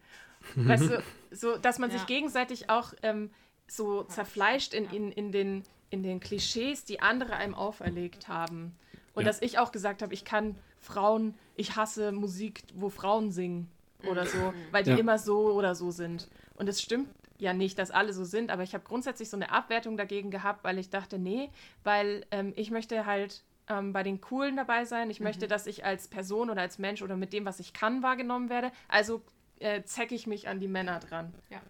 Weißt 0.56 0.90
du, 0.90 1.04
so, 1.32 1.58
dass 1.58 1.78
man 1.80 1.92
Ja. 1.92 1.98
sich 1.98 2.08
gegenseitig 2.08 2.70
auch 2.70 2.94
ähm, 3.04 3.30
so 3.68 4.04
zerfleischt 4.04 4.74
in, 4.74 4.86
in, 4.90 5.12
in, 5.12 5.32
den, 5.32 5.64
in 5.92 6.02
den 6.04 6.20
Klischees, 6.20 6.84
die 6.84 7.00
andere 7.00 7.36
einem 7.36 7.54
auferlegt 7.54 8.28
haben. 8.28 8.76
Und 9.14 9.24
Ja. 9.24 9.30
dass 9.30 9.42
ich 9.42 9.60
auch 9.60 9.72
gesagt 9.72 10.02
habe, 10.02 10.14
ich 10.14 10.26
kann 10.26 10.58
Frauen, 10.80 11.36
ich 11.56 11.76
hasse 11.76 12.12
Musik, 12.12 12.64
wo 12.74 12.90
Frauen 12.90 13.32
singen 13.32 13.70
oder 14.04 14.26
so, 14.26 14.54
weil 14.72 14.84
die 14.84 14.90
Ja. 14.90 14.98
immer 14.98 15.20
so 15.20 15.52
oder 15.52 15.76
so 15.76 15.92
sind. 15.92 16.28
Und 16.56 16.68
es 16.68 16.82
stimmt 16.82 17.08
ja 17.42 17.54
nicht, 17.54 17.80
dass 17.80 17.92
alle 17.92 18.14
so 18.14 18.24
sind, 18.24 18.52
aber 18.52 18.64
ich 18.64 18.74
habe 18.74 18.84
grundsätzlich 18.84 19.30
so 19.30 19.36
eine 19.36 19.52
Abwertung 19.52 19.98
dagegen 19.98 20.32
gehabt, 20.32 20.64
weil 20.64 20.78
ich 20.78 20.90
dachte, 20.90 21.20
nee, 21.20 21.50
weil 21.84 22.26
ähm, 22.32 22.54
ich 22.56 22.72
möchte 22.72 23.06
halt 23.06 23.44
ähm, 23.68 23.94
bei 23.94 24.04
den 24.04 24.22
Coolen 24.22 24.56
dabei 24.56 24.86
sein. 24.86 25.10
Ich 25.10 25.20
möchte, 25.20 25.48
dass 25.48 25.68
ich 25.68 25.84
als 25.84 26.08
Person 26.08 26.50
oder 26.50 26.62
als 26.62 26.78
Mensch 26.78 27.02
oder 27.02 27.18
mit 27.18 27.34
dem, 27.34 27.46
was 27.46 27.60
ich 27.60 27.74
kann, 27.74 28.04
wahrgenommen 28.04 28.50
werde. 28.50 28.72
Also 28.88 29.22
äh, 29.60 29.82
zecke 29.84 30.14
ich 30.16 30.28
mich 30.28 30.48
an 30.48 30.60
die 30.60 30.68
Männer 30.68 31.00
dran. 31.00 31.34
Ja. 31.50 31.62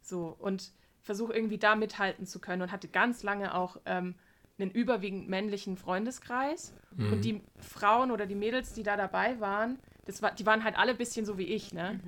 So, 0.00 0.34
und 0.38 0.72
versuche 1.02 1.34
irgendwie 1.34 1.58
da 1.58 1.76
mithalten 1.76 2.26
zu 2.26 2.40
können 2.40 2.62
und 2.62 2.72
hatte 2.72 2.88
ganz 2.88 3.22
lange 3.22 3.54
auch 3.54 3.76
ähm, 3.84 4.14
einen 4.58 4.70
überwiegend 4.70 5.28
männlichen 5.28 5.76
Freundeskreis. 5.76 6.72
Und 6.98 7.24
die 7.26 7.42
Frauen 7.58 8.10
oder 8.10 8.24
die 8.24 8.34
Mädels, 8.34 8.72
die 8.72 8.82
da 8.82 8.96
dabei 8.96 9.38
waren, 9.38 9.78
das 10.06 10.22
war, 10.22 10.32
die 10.32 10.46
waren 10.46 10.64
halt 10.64 10.78
alle 10.78 10.92
ein 10.92 10.96
bisschen 10.96 11.26
so 11.26 11.36
wie 11.36 11.44
ich, 11.44 11.74
ne? 11.74 12.00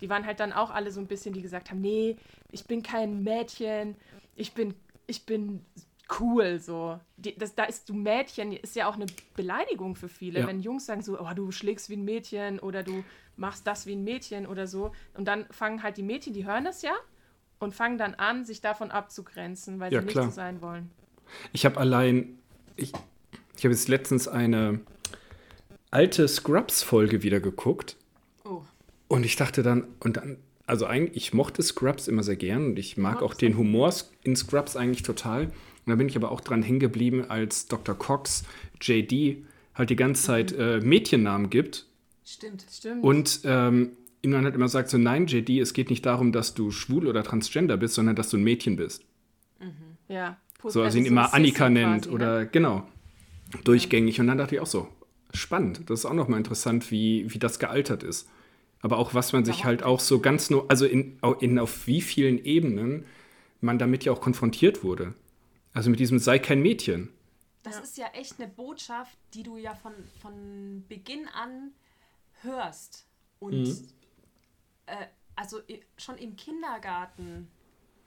Die 0.00 0.08
waren 0.10 0.26
halt 0.26 0.40
dann 0.40 0.52
auch 0.52 0.70
alle 0.70 0.90
so 0.90 1.00
ein 1.00 1.06
bisschen, 1.06 1.32
die 1.34 1.42
gesagt 1.42 1.70
haben, 1.70 1.80
nee, 1.80 2.16
ich 2.52 2.64
bin 2.66 2.82
kein 2.82 3.22
Mädchen, 3.22 3.96
ich 4.34 4.52
bin, 4.52 4.74
ich 5.06 5.24
bin 5.26 5.64
cool, 6.20 6.58
so. 6.60 7.00
Die, 7.16 7.36
das, 7.36 7.54
da 7.54 7.64
ist 7.64 7.88
du 7.88 7.94
Mädchen, 7.94 8.52
ist 8.52 8.76
ja 8.76 8.88
auch 8.88 8.94
eine 8.94 9.06
Beleidigung 9.34 9.96
für 9.96 10.08
viele, 10.08 10.40
Ja. 10.40 10.46
wenn 10.46 10.60
Jungs 10.60 10.86
sagen 10.86 11.02
so, 11.02 11.18
oh, 11.18 11.30
du 11.34 11.50
schlägst 11.50 11.88
wie 11.90 11.96
ein 11.96 12.04
Mädchen 12.04 12.58
oder 12.60 12.82
du 12.82 13.02
machst 13.36 13.66
das 13.66 13.86
wie 13.86 13.94
ein 13.96 14.04
Mädchen 14.04 14.46
oder 14.46 14.66
so. 14.66 14.92
Und 15.14 15.26
dann 15.26 15.46
fangen 15.50 15.82
halt 15.82 15.96
die 15.96 16.02
Mädchen, 16.02 16.32
die 16.32 16.46
hören 16.46 16.64
das 16.64 16.82
ja 16.82 16.92
und 17.58 17.74
fangen 17.74 17.98
dann 17.98 18.14
an, 18.14 18.44
sich 18.44 18.60
davon 18.60 18.90
abzugrenzen, 18.90 19.80
weil 19.80 19.92
Ja, 19.92 20.00
sie 20.00 20.04
nicht 20.04 20.12
klar. 20.12 20.26
so 20.26 20.30
sein 20.30 20.60
wollen. 20.62 20.90
Ich 21.52 21.64
habe 21.64 21.78
allein, 21.78 22.38
ich, 22.76 22.92
ich 23.56 23.64
habe 23.64 23.72
jetzt 23.74 23.88
letztens 23.88 24.28
eine 24.28 24.80
alte 25.90 26.28
Scrubs-Folge 26.28 27.22
wieder 27.22 27.40
geguckt. 27.40 27.96
Und 29.08 29.24
ich 29.24 29.36
dachte 29.36 29.62
dann, 29.62 29.84
und 30.00 30.16
dann, 30.16 30.38
also 30.66 30.86
eigentlich, 30.86 31.16
ich 31.16 31.34
mochte 31.34 31.62
Scrubs 31.62 32.08
immer 32.08 32.22
sehr 32.22 32.36
gern 32.36 32.66
und 32.66 32.78
ich 32.78 32.96
mag 32.96 33.22
auch 33.22 33.34
den 33.34 33.56
Humor 33.56 33.94
in 34.22 34.34
Scrubs 34.36 34.76
eigentlich 34.76 35.02
total. 35.02 35.44
Und 35.44 35.52
da 35.86 35.94
bin 35.94 36.08
ich 36.08 36.16
aber 36.16 36.32
auch 36.32 36.40
dran 36.40 36.62
hängen 36.62 36.80
geblieben, 36.80 37.24
als 37.28 37.66
Dr. 37.68 37.94
Cox 37.94 38.44
JD 38.80 39.44
halt 39.74 39.90
die 39.90 39.96
ganze 39.96 40.22
Zeit 40.24 40.52
äh, 40.52 40.80
Mädchennamen 40.80 41.50
gibt 41.50 41.86
Stimmt. 42.24 42.66
Stimmt. 42.70 43.04
und 43.04 43.40
ähm, 43.44 43.90
ihm 44.22 44.32
dann 44.32 44.44
halt 44.44 44.54
immer 44.56 44.68
sagt 44.68 44.90
so, 44.90 44.98
nein, 44.98 45.26
JD, 45.26 45.60
es 45.60 45.72
geht 45.72 45.90
nicht 45.90 46.04
darum, 46.04 46.32
dass 46.32 46.54
du 46.54 46.72
schwul 46.72 47.06
oder 47.06 47.22
transgender 47.22 47.76
bist, 47.76 47.94
sondern 47.94 48.16
dass 48.16 48.30
du 48.30 48.36
ein 48.36 48.42
Mädchen 48.42 48.76
bist. 48.76 49.04
ja. 50.08 50.36
So, 50.64 50.82
also 50.82 50.98
ihn 50.98 51.04
immer 51.06 51.26
Sissy 51.26 51.36
Annika 51.36 51.70
nennt 51.70 52.04
quasi, 52.04 52.14
oder 52.14 52.40
Ne? 52.40 52.48
genau, 52.50 52.88
durchgängig. 53.62 54.18
Und 54.18 54.26
dann 54.26 54.38
dachte 54.38 54.56
ich 54.56 54.60
auch 54.60 54.66
so, 54.66 54.88
spannend. 55.32 55.82
Das 55.88 56.00
ist 56.00 56.06
auch 56.06 56.14
nochmal 56.14 56.38
interessant, 56.38 56.90
wie, 56.90 57.32
wie 57.32 57.38
das 57.38 57.60
gealtert 57.60 58.02
ist. 58.02 58.28
Aber 58.82 58.98
auch, 58.98 59.14
was 59.14 59.32
man 59.32 59.44
sich 59.44 59.64
halt 59.64 59.82
auch 59.82 60.00
so 60.00 60.20
ganz 60.20 60.50
nur, 60.50 60.70
also 60.70 60.86
in, 60.86 61.18
in 61.40 61.58
auf 61.58 61.86
wie 61.86 62.00
vielen 62.00 62.44
Ebenen 62.44 63.06
man 63.60 63.78
damit 63.78 64.04
ja 64.04 64.12
auch 64.12 64.20
konfrontiert 64.20 64.84
wurde. 64.84 65.14
Also 65.72 65.90
mit 65.90 65.98
diesem 65.98 66.18
sei 66.18 66.38
kein 66.38 66.62
Mädchen. 66.62 67.10
Das 67.62 67.74
Ja. 67.76 67.80
ist 67.80 67.96
ja 67.98 68.06
echt 68.14 68.38
eine 68.40 68.48
Botschaft, 68.48 69.16
die 69.34 69.42
du 69.42 69.56
ja 69.56 69.74
von, 69.74 69.92
von 70.20 70.84
Beginn 70.88 71.26
an 71.28 71.72
hörst. 72.42 73.06
Und 73.40 73.52
Mhm. 73.52 73.88
äh, 74.86 75.06
also 75.34 75.60
schon 75.98 76.16
im 76.18 76.36
Kindergarten, 76.36 77.48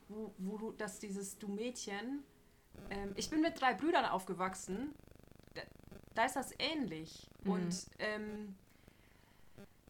wo, 0.07 0.33
wo 0.37 0.57
du 0.57 0.71
das 0.71 0.99
dieses 0.99 1.37
du 1.37 1.47
Mädchen, 1.47 2.23
ähm, 2.89 3.11
ich 3.15 3.29
bin 3.29 3.41
mit 3.41 3.59
drei 3.59 3.73
Brüdern 3.73 4.05
aufgewachsen, 4.05 4.93
da, 5.53 5.61
da 6.15 6.25
ist 6.25 6.35
das 6.35 6.51
ähnlich. 6.57 7.27
Und 7.43 7.75
ähm, 7.99 8.55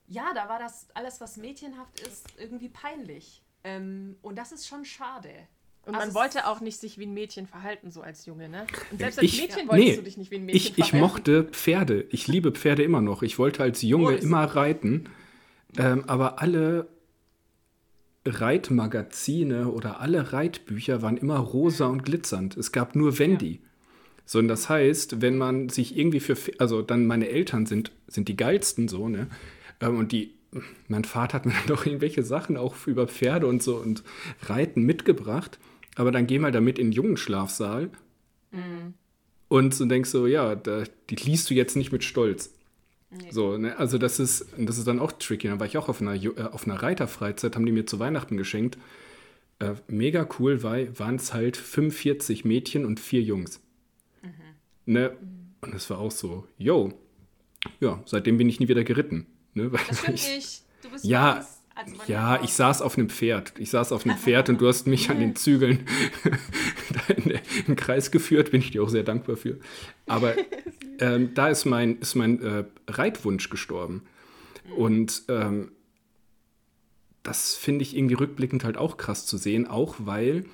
ja, 0.09 0.33
da 0.35 0.49
war 0.49 0.59
das 0.59 0.87
alles, 0.93 1.21
was 1.21 1.37
mädchenhaft 1.37 2.01
ist, 2.01 2.25
irgendwie 2.37 2.67
peinlich. 2.69 3.41
Ähm, 3.63 4.17
und 4.21 4.37
das 4.37 4.51
ist 4.51 4.67
schon 4.67 4.83
schade. 4.83 5.29
Und 5.85 5.95
Also 5.95 6.07
man 6.07 6.15
wollte 6.15 6.45
auch 6.47 6.59
nicht 6.61 6.77
sich 6.79 6.97
wie 6.97 7.05
ein 7.05 7.13
Mädchen 7.13 7.47
verhalten, 7.47 7.89
so 7.89 8.01
als 8.01 8.25
Junge, 8.25 8.49
ne? 8.49 8.67
Und 8.91 8.97
selbst 8.99 9.17
als 9.19 9.25
Ich- 9.27 9.41
Mädchen 9.41 9.63
ja. 9.65 9.67
wolltest 9.69 9.87
nee, 9.89 9.95
du 9.95 10.03
dich 10.03 10.17
nicht 10.17 10.31
wie 10.31 10.35
ein 10.35 10.45
Mädchen 10.45 10.57
Ich, 10.57 10.69
ich 10.77 10.89
verhalten. 10.89 10.99
mochte 10.99 11.43
Pferde. 11.45 12.05
Ich 12.09 12.27
liebe 12.27 12.51
Pferde 12.51 12.83
immer 12.83 13.01
noch. 13.01 13.23
Ich 13.23 13.39
wollte 13.39 13.63
als 13.63 13.81
Junge 13.81 14.07
Oh, 14.15 14.17
immer 14.17 14.43
reiten. 14.43 15.09
Ähm, 15.77 16.03
aber 16.07 16.41
alle 16.41 16.87
Reitmagazine 18.25 19.69
oder 19.69 19.99
alle 19.99 20.33
Reitbücher 20.33 21.01
waren 21.01 21.17
immer 21.17 21.37
rosa 21.37 21.87
und 21.87 22.03
glitzernd. 22.03 22.57
Es 22.57 22.71
gab 22.71 22.95
nur 22.95 23.17
Wendy. 23.19 23.61
So, 24.25 24.39
und 24.39 24.47
das 24.47 24.69
heißt, 24.69 25.21
wenn 25.21 25.37
man 25.37 25.69
sich 25.69 25.97
irgendwie 25.97 26.19
für, 26.19 26.37
also 26.59 26.81
dann 26.81 27.07
meine 27.07 27.29
Eltern 27.29 27.65
sind, 27.65 27.91
sind 28.07 28.27
die 28.27 28.35
geilsten 28.37 28.87
so, 28.87 29.07
ne? 29.09 29.27
Ähm, 29.81 29.97
und 29.97 30.11
die, 30.11 30.35
mein 30.87 31.03
Vater 31.03 31.35
hat 31.35 31.45
mir 31.45 31.53
dann 31.57 31.67
doch 31.67 31.85
irgendwelche 31.85 32.23
Sachen 32.23 32.57
auch 32.57 32.75
über 32.87 33.07
Pferde 33.07 33.47
und 33.47 33.63
so 33.63 33.77
und 33.77 34.03
Reiten 34.43 34.83
mitgebracht. 34.83 35.59
Aber 35.95 36.11
dann 36.11 36.27
geh 36.27 36.39
mal 36.39 36.51
damit 36.51 36.79
in 36.79 36.87
den 36.87 36.93
Jungenschlafsaal 36.93 37.89
und 39.47 39.73
so 39.73 39.85
denkst 39.85 40.09
so, 40.09 40.27
ja, 40.27 40.55
da, 40.55 40.83
die 41.09 41.15
liest 41.15 41.49
du 41.49 41.53
jetzt 41.53 41.75
nicht 41.75 41.91
mit 41.91 42.03
Stolz. 42.03 42.53
So, 43.31 43.57
ne? 43.57 43.77
Also 43.77 43.97
das 43.97 44.19
ist, 44.19 44.45
das 44.57 44.77
ist 44.77 44.87
dann 44.87 44.99
auch 44.99 45.11
tricky. 45.11 45.47
Da 45.47 45.59
war 45.59 45.65
ich 45.65 45.77
auch 45.77 45.89
auf 45.89 46.01
einer, 46.01 46.13
äh, 46.13 46.43
auf 46.43 46.65
einer 46.67 46.81
Reiterfreizeit, 46.81 47.55
haben 47.55 47.65
die 47.65 47.71
mir 47.71 47.87
zu 47.87 47.99
Weihnachten 47.99 48.37
geschenkt. 48.37 48.77
Äh, 49.57 49.73
mega 49.87 50.27
cool, 50.39 50.61
weil 50.63 50.97
waren 50.99 51.15
es 51.15 51.33
halt 51.33 51.57
45 51.57 52.45
Mädchen 52.45 52.85
und 52.85 52.99
vier 52.99 53.21
Jungs. 53.21 53.59
Ne? 54.85 55.17
Und 55.61 55.73
das 55.73 55.89
war 55.89 55.97
auch 55.97 56.11
so, 56.11 56.47
yo, 56.57 56.93
ja, 57.79 58.01
seitdem 58.05 58.37
bin 58.37 58.47
ich 58.47 58.59
nie 58.59 58.67
wieder 58.67 58.83
geritten. 58.83 59.25
Ne? 59.53 59.71
Weil 59.71 59.79
Das 59.87 59.99
stimmt 59.99 60.19
ich, 60.19 60.35
nicht. 60.35 60.63
Du 60.83 60.89
bist 60.89 61.05
Ja, 61.05 61.37
weiß, 61.37 61.59
also 61.75 61.95
ja, 62.07 62.43
ich 62.43 62.53
saß 62.53 62.81
auf 62.81 62.97
einem 62.97 63.09
Pferd. 63.09 63.53
Ich 63.57 63.69
saß 63.69 63.91
auf 63.91 64.05
einem 64.05 64.17
Pferd 64.17 64.49
und 64.49 64.59
du 64.59 64.67
hast 64.67 64.87
mich 64.87 65.09
an 65.09 65.19
den 65.19 65.35
Zügeln 65.37 65.85
da 66.89 67.13
in 67.13 67.29
der, 67.29 67.41
im 67.67 67.75
Kreis 67.75 68.11
geführt. 68.11 68.51
Bin 68.51 68.61
ich 68.61 68.71
dir 68.71 68.83
auch 68.83 68.89
sehr 68.89 69.03
dankbar 69.03 69.37
für. 69.37 69.57
Aber 70.05 70.35
ähm, 70.99 71.33
da 71.33 71.47
ist 71.49 71.65
mein, 71.65 71.99
ist 71.99 72.15
mein 72.15 72.41
äh, 72.41 72.63
Reitwunsch 72.87 73.49
gestorben. 73.49 74.03
Und 74.75 75.23
ähm, 75.29 75.71
das 77.23 77.55
finde 77.55 77.83
ich 77.83 77.95
irgendwie 77.95 78.15
rückblickend 78.15 78.63
halt 78.63 78.77
auch 78.77 78.97
krass 78.97 79.25
zu 79.25 79.37
sehen, 79.37 79.67
auch 79.67 79.95
weil 79.99 80.45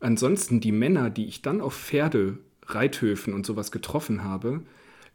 ansonsten 0.00 0.60
die 0.60 0.72
Männer, 0.72 1.10
die 1.10 1.26
ich 1.26 1.42
dann 1.42 1.60
auf 1.60 1.74
Pferde, 1.74 2.38
Reithöfen 2.66 3.34
und 3.34 3.46
sowas 3.46 3.72
getroffen 3.72 4.24
habe, 4.24 4.62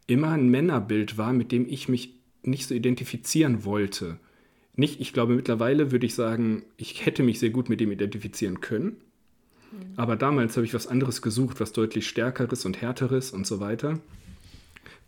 immer 0.06 0.30
ein 0.30 0.48
Männerbild 0.48 1.18
war, 1.18 1.32
mit 1.32 1.52
dem 1.52 1.66
ich 1.68 1.88
mich 1.88 2.14
nicht 2.50 2.66
so 2.66 2.74
identifizieren 2.74 3.64
wollte. 3.64 4.18
Nicht, 4.74 5.00
ich 5.00 5.12
glaube, 5.12 5.34
mittlerweile 5.34 5.90
würde 5.90 6.06
ich 6.06 6.14
sagen, 6.14 6.62
ich 6.76 7.04
hätte 7.04 7.22
mich 7.22 7.38
sehr 7.38 7.50
gut 7.50 7.68
mit 7.68 7.80
dem 7.80 7.90
identifizieren 7.90 8.60
können. 8.60 8.96
Aber 9.96 10.16
damals 10.16 10.56
habe 10.56 10.64
ich 10.64 10.72
was 10.72 10.86
anderes 10.86 11.20
gesucht, 11.20 11.60
was 11.60 11.72
deutlich 11.72 12.08
stärkeres 12.08 12.64
und 12.64 12.80
härteres 12.80 13.32
und 13.32 13.46
so 13.46 13.60
weiter. 13.60 14.00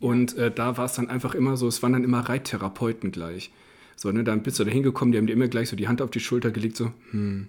Und 0.00 0.36
äh, 0.36 0.50
da 0.50 0.76
war 0.76 0.86
es 0.86 0.94
dann 0.94 1.08
einfach 1.08 1.34
immer 1.34 1.56
so, 1.56 1.66
es 1.66 1.82
waren 1.82 1.92
dann 1.92 2.04
immer 2.04 2.20
Reittherapeuten 2.20 3.10
gleich. 3.10 3.52
So, 3.96 4.10
ne, 4.12 4.24
dann 4.24 4.42
bist 4.42 4.58
du 4.58 4.64
da 4.64 4.70
hingekommen, 4.70 5.12
die 5.12 5.18
haben 5.18 5.26
dir 5.26 5.32
immer 5.34 5.48
gleich 5.48 5.68
so 5.68 5.76
die 5.76 5.88
Hand 5.88 6.02
auf 6.02 6.10
die 6.10 6.20
Schulter 6.20 6.50
gelegt, 6.50 6.76
so, 6.76 6.92
hm, 7.10 7.48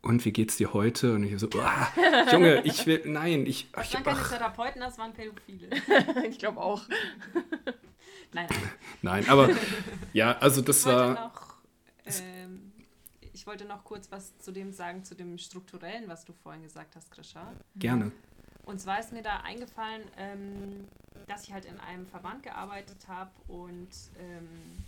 und 0.00 0.24
wie 0.24 0.32
geht's 0.32 0.56
dir 0.56 0.72
heute? 0.72 1.14
Und 1.14 1.24
ich 1.24 1.38
so, 1.38 1.48
"Uah, 1.54 1.88
Junge, 2.32 2.62
ich 2.64 2.86
will, 2.86 3.02
nein, 3.04 3.46
ich, 3.46 3.68
Das 3.72 3.88
ich 3.88 3.94
waren 3.94 4.04
keine 4.04 4.18
ach, 4.18 4.28
Therapeuten, 4.30 4.80
das 4.80 4.98
waren 4.98 5.12
Pädophile. 5.12 5.68
ich 6.28 6.38
glaube 6.38 6.58
auch. 6.60 6.82
Nein, 8.32 8.48
nein. 9.02 9.28
aber 9.28 9.50
ja, 10.12 10.36
also 10.38 10.60
das 10.60 10.80
Ich 10.80 10.86
war, 10.86 11.14
noch, 11.14 11.54
ähm, 12.06 12.72
ich 13.32 13.46
wollte 13.46 13.64
noch 13.64 13.84
kurz 13.84 14.10
was 14.10 14.36
zu 14.38 14.52
dem 14.52 14.72
sagen, 14.72 15.04
zu 15.04 15.14
dem 15.14 15.38
Strukturellen, 15.38 16.08
was 16.08 16.24
du 16.24 16.32
vorhin 16.32 16.62
gesagt 16.62 16.96
hast, 16.96 17.10
Krisha. 17.10 17.52
gerne. 17.76 18.12
Und 18.64 18.80
zwar 18.80 19.00
ist 19.00 19.12
mir 19.12 19.22
da 19.22 19.38
eingefallen, 19.38 20.02
ähm, 20.18 20.86
dass 21.26 21.44
ich 21.44 21.52
halt 21.52 21.64
in 21.64 21.80
einem 21.80 22.06
Verband 22.06 22.42
gearbeitet 22.42 23.08
habe 23.08 23.30
und 23.48 23.88
ähm, 24.18 24.84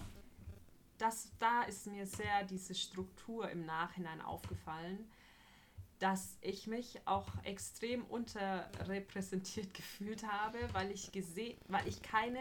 das, 0.98 1.30
da 1.38 1.62
ist 1.62 1.86
mir 1.86 2.06
sehr 2.06 2.44
diese 2.44 2.74
Struktur 2.74 3.48
im 3.50 3.64
Nachhinein 3.64 4.20
aufgefallen, 4.20 5.08
dass 5.98 6.36
ich 6.40 6.66
mich 6.66 7.00
auch 7.06 7.28
extrem 7.44 8.04
unterrepräsentiert 8.04 9.72
gefühlt 9.74 10.24
habe, 10.26 10.58
weil 10.72 10.90
ich 10.90 11.12
gesehen, 11.12 11.56
weil 11.68 11.86
ich 11.88 12.02
keine 12.02 12.40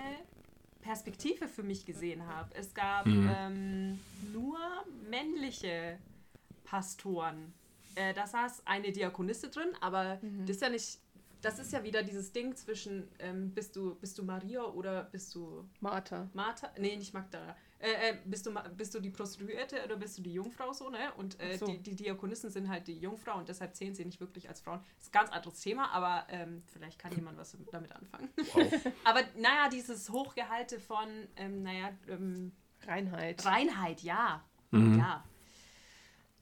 Perspektive 0.81 1.47
für 1.47 1.63
mich 1.63 1.85
gesehen 1.85 2.25
habe. 2.27 2.49
Es 2.55 2.73
gab 2.73 3.05
Mhm. 3.05 3.29
ähm, 3.37 3.99
nur 4.33 4.57
männliche 5.09 5.97
Pastoren. 6.63 7.53
Äh, 7.95 8.13
da 8.13 8.27
saß 8.27 8.65
eine 8.65 8.91
Diakonisse 8.91 9.49
drin, 9.49 9.69
aber 9.81 10.19
das 10.45 10.55
ist 10.57 10.61
ja 10.61 10.69
nicht. 10.69 10.99
Das 11.41 11.59
ist 11.59 11.71
ja 11.71 11.83
wieder 11.83 12.03
dieses 12.03 12.31
Ding 12.31 12.55
zwischen 12.55 13.07
ähm, 13.19 13.51
bist 13.53 13.75
du 13.75 13.95
bist 13.95 14.17
du 14.17 14.23
Maria 14.23 14.63
oder 14.63 15.05
bist 15.05 15.33
du 15.35 15.69
Martha. 15.79 16.29
Martha? 16.33 16.71
Nee, 16.77 16.97
nicht 16.97 17.13
Magdala. 17.13 17.55
Äh, 17.79 18.09
äh, 18.09 18.17
bist, 18.25 18.45
du, 18.45 18.53
bist 18.75 18.93
du 18.93 18.99
die 18.99 19.09
Prostituierte 19.09 19.77
oder 19.85 19.95
bist 19.95 20.17
du 20.17 20.21
die 20.21 20.33
Jungfrau 20.33 20.73
so, 20.73 20.89
ne? 20.89 21.13
Und 21.15 21.39
äh, 21.41 21.57
so. 21.57 21.65
die, 21.65 21.77
die 21.77 21.95
Diakonissen 21.95 22.49
sind 22.49 22.67
halt 22.67 22.87
die 22.87 22.99
Jungfrau 22.99 23.37
und 23.37 23.47
deshalb 23.47 23.73
zählen 23.73 23.95
sie 23.95 24.03
nicht 24.03 24.19
wirklich 24.19 24.49
als 24.49 24.59
Frauen. 24.59 24.81
Das 24.97 25.05
ist 25.05 25.15
ein 25.15 25.19
ganz 25.19 25.31
anderes 25.31 25.61
Thema, 25.61 25.89
aber 25.91 26.27
ähm, 26.29 26.61
vielleicht 26.67 26.99
kann 26.99 27.13
jemand 27.13 27.37
was 27.37 27.55
damit 27.71 27.93
anfangen. 27.93 28.29
aber 29.05 29.21
naja, 29.37 29.69
dieses 29.71 30.09
Hochgehalte 30.09 30.77
von, 30.81 31.07
ähm, 31.37 31.63
naja, 31.63 31.91
ähm, 32.09 32.51
Reinheit. 32.85 33.45
Reinheit, 33.45 34.01
ja. 34.01 34.43
Mhm. 34.71 34.99
Ja. 34.99 35.23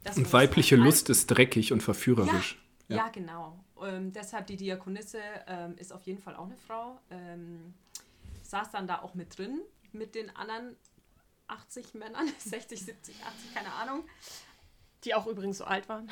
Das 0.03 0.17
Und 0.17 0.33
weibliche. 0.33 0.75
Lust 0.75 1.09
ist 1.11 1.27
dreckig 1.27 1.71
und 1.71 1.83
verführerisch. 1.83 2.59
Ja, 2.87 2.95
Ja. 2.95 3.03
ja 3.03 3.09
genau. 3.11 3.63
Ähm, 3.83 4.11
deshalb 4.11 4.47
die 4.47 4.57
Diakonisse 4.57 5.19
ähm, 5.47 5.77
ist 5.77 5.93
auf 5.93 6.05
jeden 6.05 6.19
Fall 6.19 6.35
auch 6.35 6.45
eine 6.45 6.57
Frau. 6.57 6.99
Ähm, 7.09 7.73
saß 8.43 8.71
dann 8.71 8.87
da 8.87 9.01
auch 9.01 9.13
mit 9.13 9.37
drin, 9.37 9.61
mit 9.91 10.15
den 10.15 10.35
anderen 10.35 10.75
80 11.47 11.93
Männern, 11.93 12.27
60, 12.39 12.85
70, 12.85 13.23
80, 13.23 13.53
keine 13.53 13.73
Ahnung, 13.73 14.03
Die 15.03 15.13
auch 15.13 15.27
übrigens 15.27 15.59
so 15.59 15.65
alt 15.65 15.87
waren. 15.89 16.09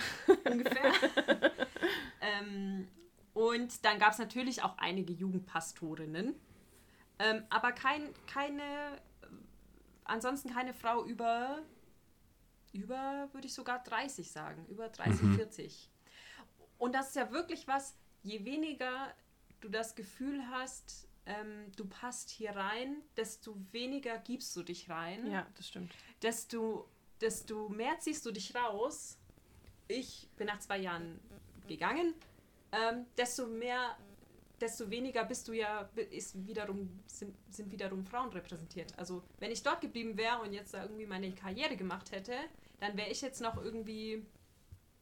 ungefähr. 0.49 0.91
ähm, 2.22 2.88
und 3.34 3.84
dann 3.84 3.99
gab 3.99 4.14
es 4.14 4.18
natürlich 4.18 4.64
auch 4.64 4.77
einige 4.77 5.11
Jugendpastorinnen, 5.11 6.35
ähm, 7.19 7.44
aber 7.49 7.72
kein, 7.72 8.14
keine, 8.27 9.02
ansonsten 10.06 10.53
keine 10.53 10.73
Frau 10.73 11.03
über, 11.03 11.60
über, 12.72 13.30
würde 13.34 13.48
ich 13.48 13.53
sogar 13.53 13.84
30 13.84 14.31
sagen, 14.31 14.65
über 14.68 14.90
30, 14.90 15.35
40. 15.35 15.90
Und 16.77 16.93
das 16.93 17.10
ist 17.10 17.15
ja 17.15 17.31
wirklich 17.31 17.68
was, 17.68 17.95
je 18.23 18.43
weniger 18.45 19.14
du 19.61 19.69
das 19.69 19.95
Gefühl 19.95 20.41
hast, 20.52 21.07
ähm, 21.26 21.72
du 21.76 21.85
passt 21.85 22.30
hier 22.30 22.52
rein, 22.56 23.02
desto 23.18 23.56
weniger 23.72 24.18
gibst 24.19 24.56
du 24.56 24.64
dich 24.64 24.89
rein, 24.89 25.31
Ja, 25.31 25.47
das 25.56 25.68
stimmt. 25.69 25.91
desto, 26.22 26.88
desto 27.22 27.69
mehr 27.69 27.97
ziehst 27.99 28.26
du 28.26 28.31
dich 28.31 28.53
raus 28.56 29.18
ich 29.88 30.27
bin 30.38 30.47
nach 30.47 30.60
zwei 30.60 30.80
Jahren 30.80 31.19
gegangen, 31.68 32.14
ähm, 32.72 33.06
desto 33.18 33.47
mehr, 33.47 33.97
desto 34.60 34.89
weniger 34.89 35.23
bist 35.26 35.47
du 35.47 35.53
ja, 35.53 35.89
ist 36.10 36.47
wiederum, 36.47 36.89
sind, 37.06 37.35
sind 37.49 37.72
wiederum 37.72 38.06
Frauen 38.06 38.30
repräsentiert. 38.31 38.97
Also 38.97 39.23
wenn 39.39 39.52
ich 39.52 39.61
dort 39.64 39.81
geblieben 39.81 40.18
wäre 40.18 40.39
und 40.41 40.53
jetzt 40.53 40.73
da 40.73 40.84
irgendwie 40.84 41.06
meine 41.06 41.31
Karriere 41.34 41.76
gemacht 41.76 42.11
hätte, 42.11 42.34
dann 42.80 42.97
wäre 42.97 43.10
ich 43.10 43.22
jetzt 43.22 43.41
noch 43.41 43.64
irgendwie, 43.64 44.26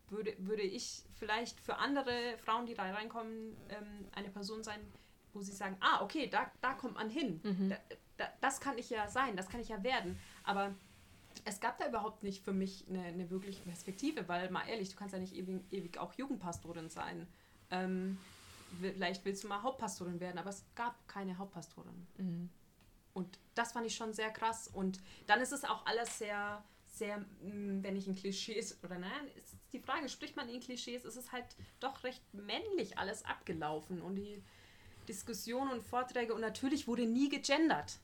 würde, 0.09 0.35
würde 0.39 0.61
ich 0.61 1.03
vielleicht 1.15 1.59
für 1.59 1.77
andere 1.77 2.37
Frauen, 2.37 2.65
die 2.65 2.73
da 2.73 2.83
reinkommen, 2.83 3.55
ähm, 3.69 4.07
eine 4.13 4.29
Person 4.29 4.63
sein, 4.63 4.79
wo 5.33 5.41
sie 5.41 5.51
sagen, 5.51 5.77
ah, 5.79 6.03
okay, 6.03 6.27
da, 6.27 6.51
da 6.61 6.73
kommt 6.73 6.95
man 6.95 7.09
hin. 7.09 7.41
Mhm. 7.43 7.69
Da, 7.69 7.77
da, 8.17 8.27
das 8.41 8.59
kann 8.59 8.77
ich 8.77 8.89
ja 8.89 9.07
sein, 9.07 9.35
das 9.35 9.49
kann 9.49 9.59
ich 9.59 9.69
ja 9.69 9.83
werden. 9.83 10.19
Aber 10.43 10.75
es 11.45 11.59
gab 11.59 11.77
da 11.79 11.87
überhaupt 11.87 12.23
nicht 12.23 12.43
für 12.43 12.53
mich 12.53 12.85
eine, 12.89 13.03
eine 13.03 13.29
wirkliche 13.29 13.61
Perspektive, 13.63 14.27
weil 14.27 14.49
mal 14.51 14.67
ehrlich, 14.67 14.89
du 14.89 14.95
kannst 14.95 15.13
ja 15.13 15.19
nicht 15.19 15.35
ewig, 15.35 15.61
ewig 15.71 15.97
auch 15.97 16.13
Jugendpastorin 16.13 16.89
sein. 16.89 17.27
Ähm, 17.71 18.17
vielleicht 18.79 19.25
willst 19.25 19.43
du 19.43 19.47
mal 19.47 19.61
Hauptpastorin 19.61 20.19
werden, 20.19 20.37
aber 20.37 20.49
es 20.49 20.63
gab 20.75 21.07
keine 21.07 21.37
Hauptpastorin. 21.37 22.07
Mhm. 22.17 22.49
Und 23.13 23.39
das 23.53 23.71
fand 23.71 23.85
ich 23.85 23.95
schon 23.95 24.13
sehr 24.13 24.31
krass. 24.31 24.67
Und 24.67 24.99
dann 25.27 25.39
ist 25.39 25.51
es 25.51 25.63
auch 25.63 25.85
alles 25.85 26.17
sehr, 26.17 26.63
sehr, 26.87 27.19
mh, 27.19 27.83
wenn 27.83 27.95
ich 27.95 28.07
in 28.07 28.15
Klischees, 28.15 28.83
oder 28.83 28.97
nein, 28.97 29.27
ist 29.35 29.55
die 29.73 29.79
Frage, 29.79 30.07
spricht 30.07 30.35
man 30.35 30.47
in 30.47 30.59
Klischees, 30.59 31.03
ist 31.03 31.17
es 31.17 31.31
halt 31.31 31.45
doch 31.79 32.03
recht 32.03 32.21
männlich 32.33 32.97
alles 32.97 33.25
abgelaufen 33.25 34.01
und 34.01 34.15
die 34.15 34.41
Diskussionen 35.07 35.71
und 35.71 35.83
Vorträge 35.83 36.33
und 36.33 36.41
natürlich 36.41 36.87
wurde 36.87 37.05
nie 37.05 37.27
gegendert. 37.29 37.99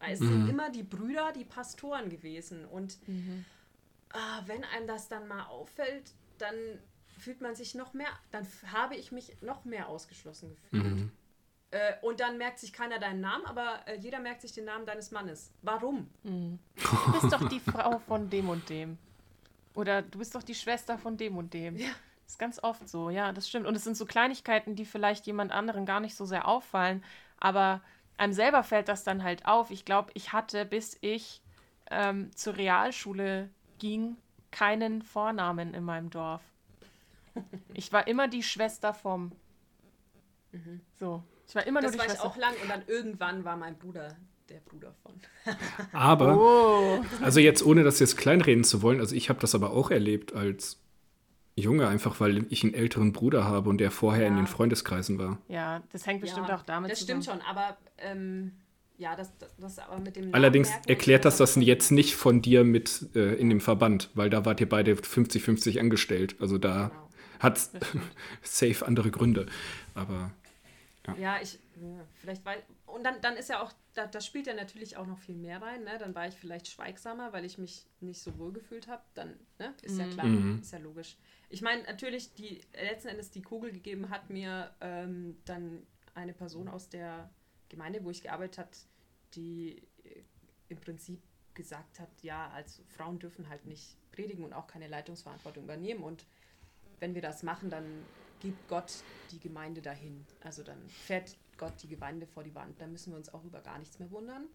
Es 0.00 0.18
sind 0.18 0.48
immer 0.48 0.70
die 0.70 0.82
Brüder, 0.82 1.30
die 1.32 1.44
Pastoren 1.44 2.08
gewesen. 2.08 2.64
Und 2.64 2.98
ah, 4.12 4.42
wenn 4.46 4.64
einem 4.64 4.86
das 4.86 5.08
dann 5.08 5.28
mal 5.28 5.44
auffällt, 5.44 6.12
dann 6.38 6.54
fühlt 7.18 7.42
man 7.42 7.54
sich 7.54 7.74
noch 7.74 7.92
mehr, 7.92 8.08
dann 8.30 8.46
habe 8.72 8.96
ich 8.96 9.12
mich 9.12 9.36
noch 9.42 9.66
mehr 9.66 9.88
ausgeschlossen 9.88 10.56
gefühlt. 10.56 11.10
Äh, 11.72 11.92
und 12.02 12.18
dann 12.18 12.38
merkt 12.38 12.58
sich 12.58 12.72
keiner 12.72 12.98
deinen 12.98 13.20
Namen, 13.20 13.44
aber 13.44 13.86
äh, 13.86 13.98
jeder 13.98 14.18
merkt 14.20 14.40
sich 14.40 14.52
den 14.52 14.64
Namen 14.64 14.86
deines 14.86 15.10
Mannes. 15.10 15.52
Warum? 15.62 16.08
Du 16.74 17.20
bist 17.20 17.32
doch 17.32 17.48
die 17.48 17.60
Frau 17.60 17.98
von 17.98 18.28
dem 18.30 18.48
und 18.48 18.68
dem. 18.70 18.98
Oder 19.74 20.02
du 20.02 20.18
bist 20.18 20.34
doch 20.34 20.42
die 20.42 20.54
Schwester 20.54 20.98
von 20.98 21.16
dem 21.16 21.36
und 21.36 21.54
dem. 21.54 21.76
Ja. 21.76 21.88
Das 22.24 22.34
ist 22.34 22.38
ganz 22.38 22.62
oft 22.62 22.88
so, 22.88 23.10
ja, 23.10 23.32
das 23.32 23.48
stimmt. 23.48 23.66
Und 23.66 23.74
es 23.74 23.82
sind 23.84 23.96
so 23.96 24.06
Kleinigkeiten, 24.06 24.76
die 24.76 24.84
vielleicht 24.84 25.26
jemand 25.26 25.50
anderen 25.52 25.84
gar 25.84 25.98
nicht 26.00 26.14
so 26.14 26.24
sehr 26.24 26.46
auffallen, 26.46 27.02
aber 27.38 27.80
einem 28.18 28.32
selber 28.32 28.62
fällt 28.62 28.88
das 28.88 29.02
dann 29.02 29.22
halt 29.24 29.46
auf. 29.46 29.70
Ich 29.70 29.84
glaube, 29.84 30.10
ich 30.14 30.32
hatte, 30.32 30.64
bis 30.64 30.96
ich 31.00 31.40
ähm, 31.90 32.30
zur 32.36 32.56
Realschule 32.56 33.48
ging, 33.78 34.16
keinen 34.52 35.02
Vornamen 35.02 35.74
in 35.74 35.84
meinem 35.84 36.10
Dorf. 36.10 36.42
Ich 37.74 37.92
war 37.92 38.06
immer 38.08 38.26
die 38.28 38.42
Schwester 38.42 38.92
vom. 38.92 39.32
So. 40.98 41.22
Ich 41.46 41.54
war 41.54 41.66
immer 41.66 41.80
Das 41.80 41.92
nur 41.92 42.00
war 42.00 42.06
die 42.06 42.12
ich 42.12 42.18
Schwester. 42.18 42.28
auch 42.28 42.36
lang 42.36 42.54
und 42.62 42.68
dann 42.68 42.82
irgendwann 42.86 43.44
war 43.44 43.56
mein 43.56 43.76
Bruder 43.78 44.16
der 44.50 44.60
Bruder 44.60 44.94
von. 45.02 45.14
Aber, 45.92 46.36
Oh. 46.38 47.04
also 47.22 47.40
jetzt 47.40 47.64
ohne 47.64 47.82
das 47.84 47.98
jetzt 48.00 48.16
kleinreden 48.16 48.64
zu 48.64 48.82
wollen, 48.82 49.00
also 49.00 49.14
ich 49.14 49.28
habe 49.30 49.40
das 49.40 49.54
aber 49.54 49.70
auch 49.72 49.90
erlebt 49.90 50.34
als 50.34 50.78
Junge, 51.56 51.88
einfach 51.88 52.20
weil 52.20 52.46
ich 52.50 52.62
einen 52.64 52.74
älteren 52.74 53.12
Bruder 53.12 53.44
habe 53.44 53.68
und 53.70 53.78
der 53.78 53.90
vorher 53.90 54.26
in 54.26 54.34
Ja. 54.34 54.42
den 54.42 54.46
Freundeskreisen 54.46 55.18
war. 55.18 55.38
Ja, 55.48 55.82
das 55.92 56.06
hängt 56.06 56.20
bestimmt 56.20 56.48
ja, 56.48 56.56
auch 56.56 56.62
damit 56.62 56.90
Das 56.90 57.00
zusammen. 57.00 57.22
stimmt 57.22 57.40
schon, 57.40 57.46
aber 57.48 57.76
ähm, 57.98 58.52
ja, 58.98 59.16
das, 59.16 59.36
das, 59.38 59.56
das 59.56 59.78
aber 59.78 59.98
mit 59.98 60.16
dem 60.16 60.34
Allerdings 60.34 60.70
erklärt 60.86 61.24
das 61.24 61.38
das 61.38 61.56
jetzt 61.56 61.90
nicht 61.90 62.14
von 62.16 62.42
dir 62.42 62.64
mit 62.64 63.08
äh, 63.14 63.34
in 63.36 63.48
dem 63.48 63.60
Verband, 63.60 64.10
weil 64.14 64.28
da 64.30 64.44
wart 64.44 64.60
ihr 64.60 64.68
beide 64.68 64.92
50-50 64.94 65.78
angestellt. 65.80 66.36
Also 66.40 66.58
da 66.58 66.88
Genau. 66.88 67.08
hat 67.40 67.58
safe 68.42 68.86
andere 68.86 69.10
Gründe. 69.10 69.46
Aber 69.94 70.30
Ja, 71.18 71.36
ich, 71.42 71.58
ja, 71.80 72.06
vielleicht 72.20 72.44
weil, 72.44 72.62
und 72.86 73.04
dann, 73.04 73.20
dann 73.22 73.36
ist 73.36 73.48
ja 73.48 73.62
auch, 73.62 73.72
da, 73.94 74.06
das 74.06 74.26
spielt 74.26 74.46
ja 74.46 74.54
natürlich 74.54 74.96
auch 74.96 75.06
noch 75.06 75.18
viel 75.18 75.36
mehr 75.36 75.62
rein, 75.62 75.84
ne? 75.84 75.96
Dann 75.98 76.14
war 76.14 76.28
ich 76.28 76.34
vielleicht 76.34 76.68
schweigsamer, 76.68 77.32
weil 77.32 77.44
ich 77.44 77.58
mich 77.58 77.86
nicht 78.00 78.20
so 78.20 78.36
wohl 78.38 78.52
gefühlt 78.52 78.86
habe. 78.88 79.02
Dann, 79.14 79.38
ne? 79.58 79.74
Ist 79.82 79.98
ja 79.98 80.06
klar, 80.06 80.26
Mhm. 80.26 80.60
ist 80.60 80.72
ja 80.72 80.78
logisch. 80.78 81.16
Ich 81.48 81.62
meine, 81.62 81.82
natürlich, 81.84 82.34
die 82.34 82.60
letzten 82.74 83.08
Endes 83.08 83.30
die 83.30 83.42
Kugel 83.42 83.72
gegeben 83.72 84.10
hat 84.10 84.30
mir 84.30 84.74
ähm, 84.80 85.38
dann 85.44 85.86
eine 86.14 86.32
Person 86.34 86.68
aus 86.68 86.88
der 86.88 87.30
Gemeinde, 87.68 88.04
wo 88.04 88.10
ich 88.10 88.22
gearbeitet 88.22 88.58
habe, 88.58 88.70
die 89.34 89.78
äh, 90.04 90.22
im 90.68 90.78
Prinzip 90.80 91.20
gesagt 91.54 91.98
hat, 91.98 92.10
ja, 92.22 92.50
als 92.50 92.82
Frauen 92.88 93.18
dürfen 93.18 93.48
halt 93.48 93.64
nicht 93.66 93.96
predigen 94.12 94.44
und 94.44 94.52
auch 94.52 94.66
keine 94.66 94.88
Leitungsverantwortung 94.88 95.64
übernehmen. 95.64 96.02
Und 96.02 96.26
wenn 96.98 97.14
wir 97.14 97.22
das 97.22 97.42
machen, 97.42 97.70
dann 97.70 98.04
gibt 98.40 98.68
Gott 98.68 98.92
die 99.30 99.40
Gemeinde 99.40 99.82
dahin. 99.82 100.26
Also 100.42 100.62
dann 100.62 100.78
fährt 100.88 101.36
Gott 101.60 101.74
die 101.82 101.88
Gemeinde 101.88 102.26
vor 102.26 102.42
die 102.42 102.54
Wand. 102.54 102.80
Da 102.80 102.86
müssen 102.86 103.12
wir 103.12 103.16
uns 103.18 103.32
auch 103.32 103.44
über 103.44 103.60
gar 103.60 103.78
nichts 103.78 103.98
mehr 104.00 104.10
wundern. 104.10 104.48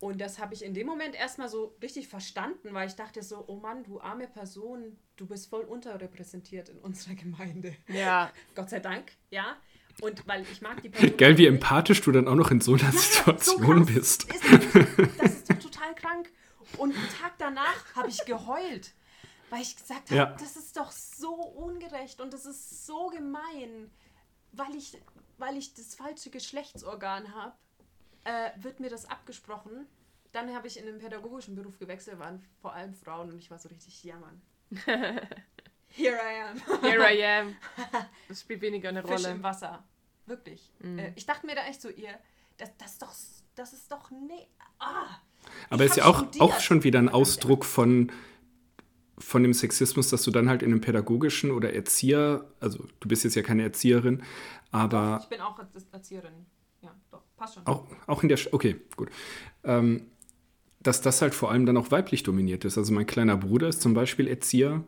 Und 0.00 0.18
das 0.20 0.38
habe 0.38 0.54
ich 0.54 0.64
in 0.64 0.72
dem 0.72 0.86
Moment 0.86 1.14
erstmal 1.14 1.48
so 1.50 1.76
richtig 1.82 2.08
verstanden, 2.08 2.72
weil 2.72 2.88
ich 2.88 2.94
dachte 2.96 3.22
so, 3.22 3.44
oh 3.48 3.56
Mann, 3.56 3.84
du 3.84 4.00
arme 4.00 4.26
Person, 4.28 4.96
du 5.16 5.26
bist 5.26 5.50
voll 5.50 5.60
unterrepräsentiert 5.64 6.70
in 6.70 6.78
unserer 6.78 7.14
Gemeinde. 7.14 7.76
Ja, 7.86 8.32
Gott 8.54 8.70
sei 8.70 8.80
Dank, 8.80 9.12
ja. 9.30 9.56
Und 10.00 10.26
weil 10.26 10.42
ich 10.50 10.62
mag 10.62 10.80
die 10.82 10.88
Person. 10.90 11.16
geil, 11.18 11.36
wie 11.36 11.46
empathisch 11.46 12.00
du 12.00 12.12
dann 12.12 12.28
auch 12.28 12.34
noch 12.34 12.50
in 12.50 12.62
so 12.62 12.74
einer 12.74 12.90
Situation 12.92 13.84
krass. 13.84 13.94
bist. 13.94 14.24
Ist 14.32 14.42
das, 14.52 15.16
das 15.18 15.32
ist 15.34 15.50
doch 15.50 15.58
total 15.58 15.94
krank. 15.94 16.30
Und 16.78 16.94
einen 16.96 17.08
Tag 17.20 17.32
danach 17.36 17.94
habe 17.94 18.08
ich 18.08 18.24
geheult, 18.24 18.94
weil 19.50 19.60
ich 19.60 19.76
gesagt 19.76 20.08
habe, 20.10 20.16
Ja. 20.16 20.26
das 20.40 20.56
ist 20.56 20.78
doch 20.78 20.92
so 20.92 21.34
ungerecht 21.34 22.22
und 22.22 22.32
das 22.32 22.46
ist 22.46 22.86
so 22.86 23.08
gemein, 23.08 23.90
weil 24.52 24.74
ich, 24.76 24.96
weil 25.40 25.56
ich 25.56 25.74
das 25.74 25.94
falsche 25.94 26.30
Geschlechtsorgan 26.30 27.34
habe, 27.34 27.54
äh, 28.24 28.50
wird 28.56 28.80
mir 28.80 28.90
das 28.90 29.06
abgesprochen. 29.06 29.86
Dann 30.32 30.54
habe 30.54 30.68
ich 30.68 30.78
in 30.78 30.86
den 30.86 30.98
pädagogischen 30.98 31.54
Beruf 31.56 31.78
gewechselt, 31.78 32.18
waren 32.18 32.44
vor 32.60 32.74
allem 32.74 32.94
Frauen 32.94 33.30
und 33.30 33.38
ich 33.38 33.50
war 33.50 33.58
so 33.58 33.68
richtig, 33.68 34.04
ja 34.04 34.16
Mann. 34.16 34.40
Here 35.92 36.16
I 36.16 36.42
am. 36.42 36.82
here 36.82 37.12
I 37.12 37.24
am. 37.24 37.56
Das 38.28 38.42
spielt 38.42 38.60
weniger 38.60 38.90
eine 38.90 39.02
Fisch 39.02 39.10
Rolle. 39.10 39.30
im 39.30 39.42
Wasser. 39.42 39.82
Wirklich. 40.26 40.70
Äh, 40.84 41.12
ich 41.16 41.26
dachte 41.26 41.46
mir 41.46 41.56
da 41.56 41.66
echt 41.66 41.80
so, 41.80 41.88
ihr, 41.88 42.16
das, 42.58 42.70
das 42.76 42.92
ist 42.92 43.02
doch, 43.02 43.12
das 43.56 43.72
ist 43.72 43.90
doch, 43.90 44.10
nee, 44.12 44.46
ah. 44.78 45.16
Aber 45.68 45.84
ist 45.84 45.96
ja 45.96 46.04
auch, 46.04 46.18
studiert. 46.18 46.42
auch 46.42 46.60
schon 46.60 46.84
wieder 46.84 47.00
ein 47.00 47.08
Ausdruck 47.08 47.64
von, 47.64 48.12
von 49.20 49.42
dem 49.42 49.52
Sexismus, 49.52 50.08
dass 50.10 50.22
du 50.22 50.30
dann 50.30 50.48
halt 50.48 50.62
in 50.62 50.72
einem 50.72 50.80
pädagogischen 50.80 51.50
oder 51.50 51.72
Erzieher, 51.74 52.46
also 52.58 52.86
du 53.00 53.08
bist 53.08 53.22
jetzt 53.24 53.36
ja 53.36 53.42
keine 53.42 53.62
Erzieherin, 53.62 54.22
aber 54.70 55.20
Ich 55.22 55.28
bin 55.28 55.40
auch 55.40 55.58
Erzieherin. 55.92 56.32
Ja, 56.82 56.94
doch, 57.10 57.22
passt 57.36 57.54
schon. 57.54 57.66
auch, 57.66 57.86
auch 58.06 58.22
in 58.22 58.28
der, 58.30 58.38
Sch- 58.38 58.48
okay, 58.52 58.76
gut. 58.96 59.10
Ähm, 59.64 60.06
dass 60.82 61.02
das 61.02 61.20
halt 61.20 61.34
vor 61.34 61.50
allem 61.50 61.66
dann 61.66 61.76
auch 61.76 61.90
weiblich 61.90 62.22
dominiert 62.22 62.64
ist. 62.64 62.78
Also 62.78 62.92
mein 62.94 63.06
kleiner 63.06 63.36
Bruder 63.36 63.68
ist 63.68 63.82
zum 63.82 63.92
Beispiel 63.92 64.26
Erzieher 64.26 64.82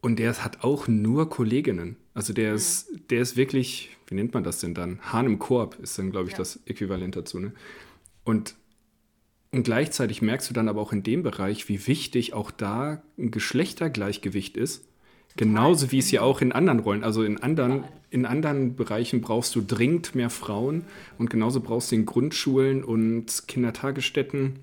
und 0.00 0.18
der 0.18 0.42
hat 0.42 0.64
auch 0.64 0.88
nur 0.88 1.28
Kolleginnen. 1.30 1.96
Also 2.14 2.32
der 2.32 2.54
ist, 2.54 2.88
der 3.10 3.20
ist 3.20 3.36
wirklich, 3.36 3.96
wie 4.08 4.16
nennt 4.16 4.34
man 4.34 4.42
das 4.42 4.58
denn 4.58 4.74
dann? 4.74 4.98
Hahn 5.12 5.26
im 5.26 5.38
Korb 5.38 5.78
ist 5.78 5.96
dann, 5.98 6.10
glaube 6.10 6.26
ich, 6.26 6.32
Ja. 6.32 6.38
das 6.38 6.58
Äquivalent 6.66 7.14
dazu. 7.14 7.38
Ne? 7.38 7.52
Und, 8.24 8.56
und 9.52 9.64
gleichzeitig 9.64 10.22
merkst 10.22 10.48
du 10.48 10.54
dann 10.54 10.68
aber 10.68 10.80
auch 10.80 10.92
in 10.92 11.02
dem 11.02 11.22
Bereich, 11.22 11.68
wie 11.68 11.86
wichtig 11.86 12.34
auch 12.34 12.50
da 12.50 13.02
ein 13.18 13.30
Geschlechtergleichgewicht 13.30 14.56
ist. 14.56 14.86
Genauso 15.36 15.92
wie 15.92 15.98
es 15.98 16.10
ja 16.10 16.22
auch 16.22 16.40
in 16.40 16.52
anderen 16.52 16.80
Rollen, 16.80 17.04
also 17.04 17.22
in 17.22 17.38
anderen, 17.38 17.84
in 18.10 18.26
anderen 18.26 18.74
Bereichen 18.74 19.20
brauchst 19.20 19.54
du 19.54 19.62
dringend 19.62 20.14
mehr 20.14 20.30
Frauen 20.30 20.84
und 21.18 21.30
genauso 21.30 21.60
brauchst 21.60 21.92
du 21.92 21.96
in 21.96 22.06
Grundschulen 22.06 22.82
und 22.82 23.46
Kindertagesstätten 23.46 24.58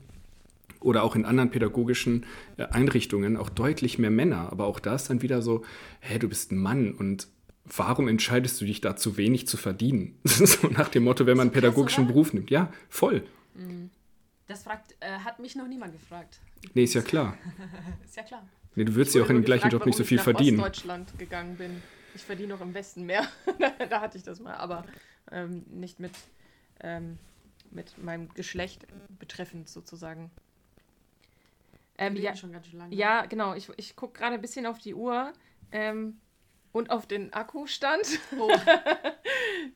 oder 0.79 1.03
auch 1.03 1.15
in 1.15 1.25
anderen 1.25 1.49
pädagogischen 1.49 2.25
äh, 2.57 2.63
Einrichtungen 2.63 3.37
auch 3.37 3.49
deutlich 3.49 3.97
mehr 3.97 4.11
Männer. 4.11 4.51
Aber 4.51 4.67
auch 4.67 4.79
da 4.79 4.95
ist 4.95 5.09
dann 5.09 5.21
wieder 5.21 5.41
so, 5.41 5.63
hä, 6.01 6.19
du 6.19 6.27
bist 6.27 6.51
ein 6.51 6.57
Mann 6.57 6.91
und 6.91 7.27
warum 7.65 8.07
entscheidest 8.07 8.59
du 8.61 8.65
dich 8.65 8.81
da 8.81 8.95
zu 8.95 9.17
wenig 9.17 9.47
zu 9.47 9.57
verdienen? 9.57 10.15
so 10.23 10.67
nach 10.67 10.89
dem 10.89 11.03
Motto, 11.03 11.25
wenn 11.25 11.37
man 11.37 11.47
einen 11.47 11.53
pädagogischen? 11.53 12.07
Beruf 12.07 12.33
nimmt. 12.33 12.51
Ja, 12.51 12.71
voll. 12.89 13.23
Das 14.47 14.63
fragt, 14.63 14.95
äh, 15.01 15.19
hat 15.19 15.39
mich 15.39 15.55
noch 15.55 15.67
niemand 15.67 15.93
gefragt. 15.93 16.39
Nee, 16.73 16.85
ist 16.85 16.93
ja 16.93 17.01
klar. 17.01 17.37
Ist 18.03 18.15
ja 18.15 18.23
klar. 18.23 18.47
Nee, 18.75 18.85
du 18.85 18.95
würdest 18.95 19.15
ja 19.15 19.23
auch 19.23 19.29
in 19.29 19.35
dem 19.35 19.45
gleichen 19.45 19.69
Job 19.69 19.85
nicht 19.85 19.97
so 19.97 20.03
viel 20.03 20.19
verdienen. 20.19 20.57
Ich 20.57 20.57
nach 20.57 20.69
Ostdeutschland 20.69 21.19
gegangen 21.19 21.57
bin. 21.57 21.81
Ich 22.15 22.23
verdiene 22.23 22.49
noch 22.49 22.61
im 22.61 22.73
Westen 22.73 23.05
mehr. 23.05 23.27
da 23.89 24.01
hatte 24.01 24.17
ich 24.17 24.23
das 24.23 24.39
mal, 24.39 24.55
aber 24.55 24.85
ähm, 25.31 25.65
nicht 25.67 25.99
mit, 25.99 26.13
ähm, 26.81 27.17
mit 27.71 27.97
meinem 27.97 28.33
Geschlecht 28.33 28.87
betreffend 29.19 29.69
sozusagen. 29.69 30.31
Ähm, 31.97 32.15
ja, 32.15 32.35
schon 32.35 32.51
ganz 32.51 32.67
schön 32.67 32.79
lange. 32.79 32.95
ja, 32.95 33.25
genau. 33.25 33.55
Ich, 33.55 33.69
ich 33.77 33.95
gucke 33.95 34.19
gerade 34.19 34.35
ein 34.35 34.41
bisschen 34.41 34.65
auf 34.67 34.77
die 34.77 34.93
Uhr 34.93 35.33
ähm, 35.71 36.19
und 36.71 36.91
auf 36.91 37.07
den 37.07 37.33
Akkustand. 37.33 38.19
Oh, 38.39 38.51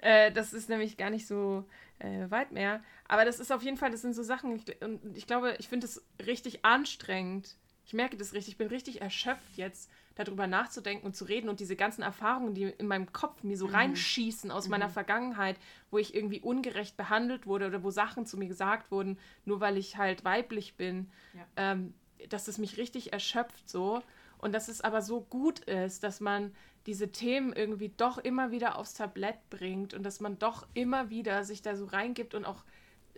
Äh, 0.02 0.31
das 0.31 0.53
ist 0.53 0.69
nämlich 0.69 0.98
gar 0.98 1.10
nicht 1.10 1.27
so 1.27 1.65
äh, 1.99 2.30
weit 2.30 2.52
mehr. 2.52 2.81
Aber 3.11 3.25
das 3.25 3.41
ist 3.41 3.51
auf 3.51 3.61
jeden 3.61 3.75
Fall, 3.75 3.91
das 3.91 4.01
sind 4.03 4.13
so 4.13 4.23
Sachen, 4.23 4.55
ich, 4.55 4.81
und 4.81 5.17
ich 5.17 5.27
glaube, 5.27 5.55
ich 5.59 5.67
finde 5.67 5.85
es 5.85 6.01
richtig 6.25 6.63
anstrengend, 6.63 7.57
Ich 7.83 7.93
merke 7.93 8.15
das 8.15 8.31
richtig. 8.31 8.53
Ich 8.53 8.57
bin 8.57 8.67
richtig 8.69 9.01
erschöpft 9.01 9.57
jetzt, 9.57 9.89
darüber 10.15 10.47
nachzudenken 10.47 11.05
und 11.05 11.13
zu 11.15 11.25
reden 11.25 11.49
und 11.49 11.59
diese 11.59 11.75
ganzen 11.75 12.03
Erfahrungen, 12.03 12.53
die 12.53 12.63
in 12.63 12.88
meinem 12.88 13.11
Kopf 13.11 13.43
mir 13.43 13.57
so 13.57 13.67
Mhm. 13.67 13.73
reinschießen 13.73 14.49
aus 14.49 14.69
meiner 14.69 14.88
Vergangenheit, 14.88 15.57
wo 15.89 15.97
ich 15.97 16.15
irgendwie 16.15 16.39
ungerecht 16.39 16.95
behandelt 16.95 17.47
wurde 17.47 17.67
oder 17.67 17.83
wo 17.83 17.89
Sachen 17.89 18.25
zu 18.25 18.38
mir 18.38 18.47
gesagt 18.47 18.91
wurden, 18.91 19.17
nur 19.43 19.59
weil 19.59 19.77
ich 19.77 19.97
halt 19.97 20.23
weiblich 20.23 20.75
bin, 20.75 21.11
Ja. 21.33 21.45
ähm, 21.57 21.93
dass 22.29 22.47
es 22.47 22.57
mich 22.59 22.77
richtig 22.77 23.11
erschöpft 23.11 23.67
so. 23.69 24.01
Und 24.38 24.53
dass 24.53 24.69
es 24.69 24.79
aber 24.81 25.01
so 25.01 25.19
gut 25.19 25.59
ist, 25.61 26.03
dass 26.03 26.21
man 26.21 26.55
diese 26.85 27.11
Themen 27.11 27.51
irgendwie 27.51 27.89
doch 27.89 28.19
immer 28.19 28.51
wieder 28.51 28.77
aufs 28.77 28.93
Tablett 28.93 29.38
bringt 29.49 29.93
und 29.93 30.03
dass 30.03 30.21
man 30.21 30.39
doch 30.39 30.65
immer 30.75 31.09
wieder 31.09 31.43
sich 31.43 31.61
da 31.61 31.75
so 31.75 31.85
reingibt 31.85 32.35
und 32.35 32.45
auch 32.45 32.63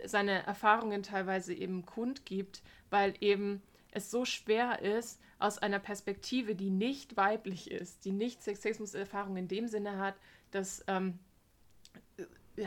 seine 0.05 0.45
Erfahrungen 0.45 1.03
teilweise 1.03 1.53
eben 1.53 1.85
kundgibt, 1.85 2.61
weil 2.89 3.13
eben 3.21 3.61
es 3.91 4.09
so 4.11 4.25
schwer 4.25 4.81
ist, 4.81 5.19
aus 5.39 5.57
einer 5.57 5.79
Perspektive, 5.79 6.55
die 6.55 6.69
nicht 6.69 7.17
weiblich 7.17 7.69
ist, 7.69 8.05
die 8.05 8.11
nicht 8.11 8.41
Sexismus-Erfahrung 8.41 9.35
in 9.37 9.47
dem 9.47 9.67
Sinne 9.67 9.97
hat, 9.97 10.15
das 10.51 10.83
ähm, 10.87 11.19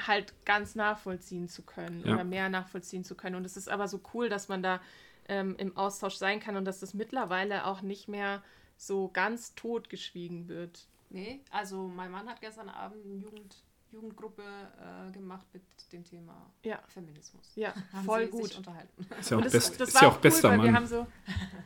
halt 0.07 0.35
ganz 0.45 0.75
nachvollziehen 0.75 1.49
zu 1.49 1.63
können 1.63 2.03
Ja. 2.05 2.15
oder 2.15 2.25
mehr 2.25 2.49
nachvollziehen 2.49 3.05
zu 3.05 3.15
können. 3.15 3.37
Und 3.37 3.45
es 3.45 3.57
ist 3.57 3.69
aber 3.69 3.89
so 3.89 4.01
cool, 4.15 4.29
dass 4.29 4.49
man 4.49 4.63
da 4.63 4.81
ähm, 5.29 5.57
im 5.59 5.77
Austausch 5.77 6.17
sein 6.17 6.41
kann 6.41 6.57
und 6.57 6.65
dass 6.65 6.81
das 6.81 6.95
mittlerweile 6.95 7.67
auch 7.67 7.83
nicht 7.83 8.09
mehr 8.09 8.43
so 8.77 9.09
ganz 9.09 9.55
totgeschwiegen 9.55 10.49
wird. 10.49 10.87
Nee, 11.09 11.41
also 11.51 11.89
mein 11.89 12.11
Mann 12.11 12.29
hat 12.29 12.41
gestern 12.41 12.69
Abend 12.69 13.05
eine 13.05 13.15
Jugend, 13.15 13.63
Jugendgruppe 13.91 14.43
äh, 14.43 15.11
gemacht 15.13 15.47
mit 15.53 15.63
dem 15.93 16.05
Thema 16.05 16.51
Ja. 16.63 16.81
Feminismus. 16.89 17.53
Ja, 17.55 17.75
Haben 17.93 18.05
voll 18.05 18.25
sie 18.27 18.31
gut. 18.31 18.49
Sich 18.49 18.59
unterhalten. 18.59 19.07
Ist 19.21 19.31
ja 19.31 19.37
auch, 19.39 19.43
das, 19.43 19.53
best, 19.53 19.81
das 19.81 19.89
ist 19.89 19.95
war 19.95 20.03
ja 20.03 20.09
auch 20.09 20.13
auch 20.13 20.17
cool, 20.17 20.23
bester 20.23 20.49
weil 20.51 20.59
wir 20.59 20.65
Mann. 20.67 20.77
haben 20.77 20.87
so, 20.87 21.07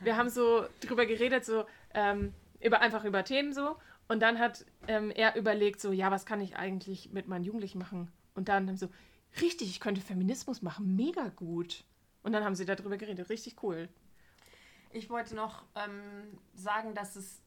wir 0.03 0.17
haben 0.17 0.29
so 0.29 0.67
drüber 0.81 1.07
geredet, 1.07 1.45
so 1.45 1.65
ähm, 1.95 2.35
über 2.61 2.81
einfach 2.81 3.05
über 3.05 3.25
Themen 3.25 3.53
so. 3.53 3.77
Und 4.09 4.21
dann 4.21 4.39
hat 4.39 4.65
ähm, 4.89 5.11
er 5.11 5.37
überlegt, 5.37 5.81
so, 5.81 5.93
ja, 5.93 6.11
was 6.11 6.27
kann 6.27 6.41
ich 6.41 6.57
eigentlich 6.57 7.13
mit 7.13 7.29
meinen 7.29 7.45
Jugendlichen 7.45 7.79
machen? 7.79 8.11
Und 8.35 8.49
dann 8.49 8.67
haben 8.69 8.77
sie 8.77 8.87
so, 8.87 8.93
richtig, 9.41 9.71
ich 9.71 9.81
könnte 9.81 10.01
Feminismus 10.01 10.63
machen, 10.63 10.97
mega 10.97 11.29
gut. 11.29 11.85
Und 12.23 12.33
dann 12.33 12.45
haben 12.45 12.55
sie 12.55 12.65
darüber 12.67 12.97
geredet, 12.97 13.29
richtig 13.31 13.63
cool. 13.63 13.89
Ich 14.91 15.09
wollte 15.11 15.35
noch 15.37 15.65
ähm, 15.77 16.39
sagen, 16.55 16.95
dass 16.95 17.17
es. 17.17 17.41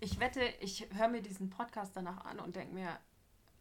Ich 0.00 0.20
wette, 0.20 0.42
ich 0.60 0.86
höre 0.94 1.08
mir 1.08 1.22
diesen 1.22 1.50
Podcast 1.50 1.96
danach 1.96 2.24
an 2.24 2.38
und 2.38 2.54
denke 2.54 2.72
mir, 2.74 2.98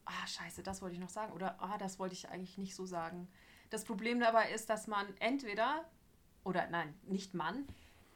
ah, 0.07 0.27
scheiße, 0.27 0.63
das 0.63 0.81
wollte 0.81 0.95
ich 0.95 1.01
noch 1.01 1.09
sagen. 1.09 1.33
Oder 1.33 1.61
ah, 1.61 1.77
das 1.77 1.99
wollte 1.99 2.13
ich 2.13 2.29
eigentlich 2.29 2.57
nicht 2.57 2.75
so 2.75 2.85
sagen. 2.85 3.27
Das 3.69 3.83
Problem 3.83 4.19
dabei 4.19 4.51
ist, 4.51 4.69
dass 4.69 4.87
man 4.87 5.05
entweder, 5.19 5.85
oder 6.43 6.67
nein, 6.67 6.93
nicht 7.03 7.33
Mann, 7.33 7.67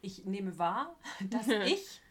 ich 0.01 0.26
nehme 0.26 0.57
wahr, 0.57 0.95
dass 1.30 1.47
ich, 1.65 2.01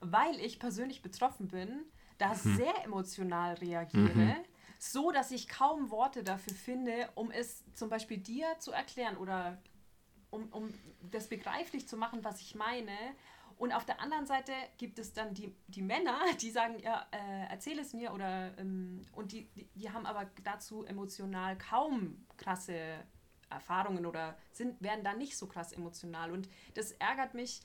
weil 0.00 0.38
ich 0.40 0.58
persönlich 0.58 1.02
betroffen 1.02 1.48
bin, 1.48 1.84
da 2.18 2.34
sehr 2.34 2.84
emotional 2.84 3.54
reagiere. 3.54 4.36
So, 4.78 5.10
dass 5.10 5.30
ich 5.30 5.48
kaum 5.48 5.90
Worte 5.90 6.24
dafür 6.24 6.54
finde, 6.54 7.10
um 7.14 7.30
es 7.30 7.64
zum 7.74 7.90
Beispiel 7.90 8.16
dir 8.18 8.58
zu 8.58 8.72
erklären 8.72 9.16
oder 9.18 9.58
um, 10.30 10.48
um 10.52 10.72
das 11.10 11.28
begreiflich 11.28 11.86
zu 11.86 11.96
machen, 11.96 12.24
was 12.24 12.40
ich 12.40 12.54
meine. 12.54 12.96
Und 13.60 13.72
auf 13.72 13.84
der 13.84 14.00
anderen 14.00 14.26
Seite 14.26 14.52
gibt 14.78 14.98
es 14.98 15.12
dann 15.12 15.34
die, 15.34 15.54
die 15.68 15.82
Männer, 15.82 16.18
die 16.40 16.50
sagen, 16.50 16.78
ja, 16.82 17.06
äh, 17.10 17.46
erzähl 17.50 17.78
es 17.78 17.92
mir 17.92 18.12
oder 18.14 18.56
ähm, 18.58 19.02
und 19.12 19.32
die, 19.32 19.50
die, 19.54 19.68
die 19.74 19.90
haben 19.90 20.06
aber 20.06 20.30
dazu 20.44 20.84
emotional 20.86 21.58
kaum 21.58 22.24
krasse 22.38 22.74
Erfahrungen 23.50 24.06
oder 24.06 24.34
sind, 24.52 24.80
werden 24.80 25.04
dann 25.04 25.18
nicht 25.18 25.36
so 25.36 25.46
krass 25.46 25.72
emotional. 25.72 26.30
Und 26.32 26.48
das 26.72 26.92
ärgert 26.92 27.34
mich, 27.34 27.60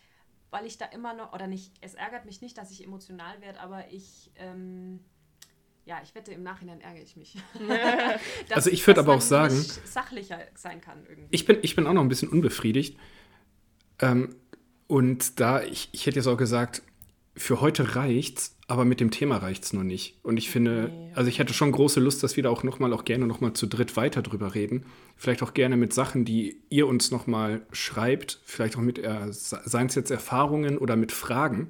weil 0.49 0.65
ich 0.65 0.77
da 0.77 0.85
immer 0.87 1.13
noch, 1.13 1.31
oder 1.31 1.47
nicht, 1.47 1.71
es 1.79 1.93
ärgert 1.95 2.25
mich 2.25 2.41
nicht, 2.41 2.57
dass 2.57 2.71
ich 2.71 2.83
emotional 2.83 3.39
werde, 3.39 3.61
aber 3.61 3.89
ich, 3.89 4.31
ähm, 4.35 4.99
ja, 5.85 6.01
ich 6.03 6.13
wette, 6.13 6.33
im 6.33 6.43
Nachhinein 6.43 6.81
ärgere 6.81 7.03
ich 7.03 7.15
mich. 7.15 7.37
Dass- 8.49 8.55
Also 8.57 8.69
ich 8.69 8.85
würd 8.85 8.97
dass 8.97 9.05
aber 9.05 9.15
auch 9.15 9.21
sagen- 9.21 9.55
sachlicher 9.85 10.39
sein 10.55 10.81
kann 10.81 11.05
irgendwie. 11.07 11.27
Ich 11.31 11.45
bin, 11.45 11.59
ich 11.61 11.73
bin 11.75 11.87
auch 11.87 11.93
noch 11.93 12.01
ein 12.01 12.09
bisschen 12.09 12.27
unbefriedigt. 12.29 12.99
Ähm, 13.99 14.35
und 14.87 15.39
da, 15.39 15.63
ich, 15.63 15.89
ich 15.91 16.05
hätte 16.05 16.17
jetzt 16.17 16.27
auch 16.27 16.37
gesagt, 16.37 16.81
für 17.37 17.59
heute 17.59 17.95
reicht's, 17.95 18.55
aber 18.67 18.85
mit 18.85 18.99
dem 18.99 19.11
Thema 19.11 19.37
reicht's 19.37 19.73
noch 19.73 19.83
nicht. 19.83 20.17
Und 20.23 20.37
ich 20.37 20.49
finde, 20.49 20.91
also 21.15 21.29
ich 21.29 21.39
hätte 21.39 21.53
schon 21.53 21.71
große 21.71 21.99
Lust, 21.99 22.23
dass 22.23 22.37
wir 22.37 22.43
da 22.43 22.49
auch 22.49 22.63
nochmal, 22.63 22.93
auch 22.93 23.03
gerne 23.03 23.27
nochmal 23.27 23.53
zu 23.53 23.67
dritt 23.67 23.97
weiter 23.97 24.21
drüber 24.21 24.55
reden. 24.55 24.85
Vielleicht 25.17 25.43
auch 25.43 25.53
gerne 25.53 25.75
mit 25.75 25.93
Sachen, 25.93 26.23
die 26.23 26.61
ihr 26.69 26.87
uns 26.87 27.11
nochmal 27.11 27.61
schreibt. 27.71 28.39
Vielleicht 28.45 28.77
auch 28.77 28.81
mit, 28.81 28.99
äh, 28.99 29.27
seien 29.29 29.87
es 29.87 29.95
jetzt 29.95 30.11
Erfahrungen 30.11 30.77
oder 30.77 30.95
mit 30.95 31.11
Fragen. 31.11 31.69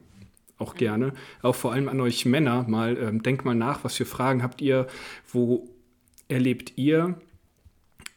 Auch 0.57 0.75
gerne. 0.75 1.13
Auch 1.41 1.55
vor 1.55 1.73
allem 1.73 1.89
an 1.89 1.99
euch 1.99 2.25
Männer 2.25 2.65
mal, 2.67 2.97
ähm, 2.97 3.23
denkt 3.23 3.43
mal 3.43 3.55
nach, 3.55 3.83
was 3.83 3.95
für 3.95 4.05
Fragen 4.05 4.43
habt 4.43 4.61
ihr, 4.61 4.87
wo 5.31 5.67
erlebt 6.27 6.73
ihr 6.77 7.19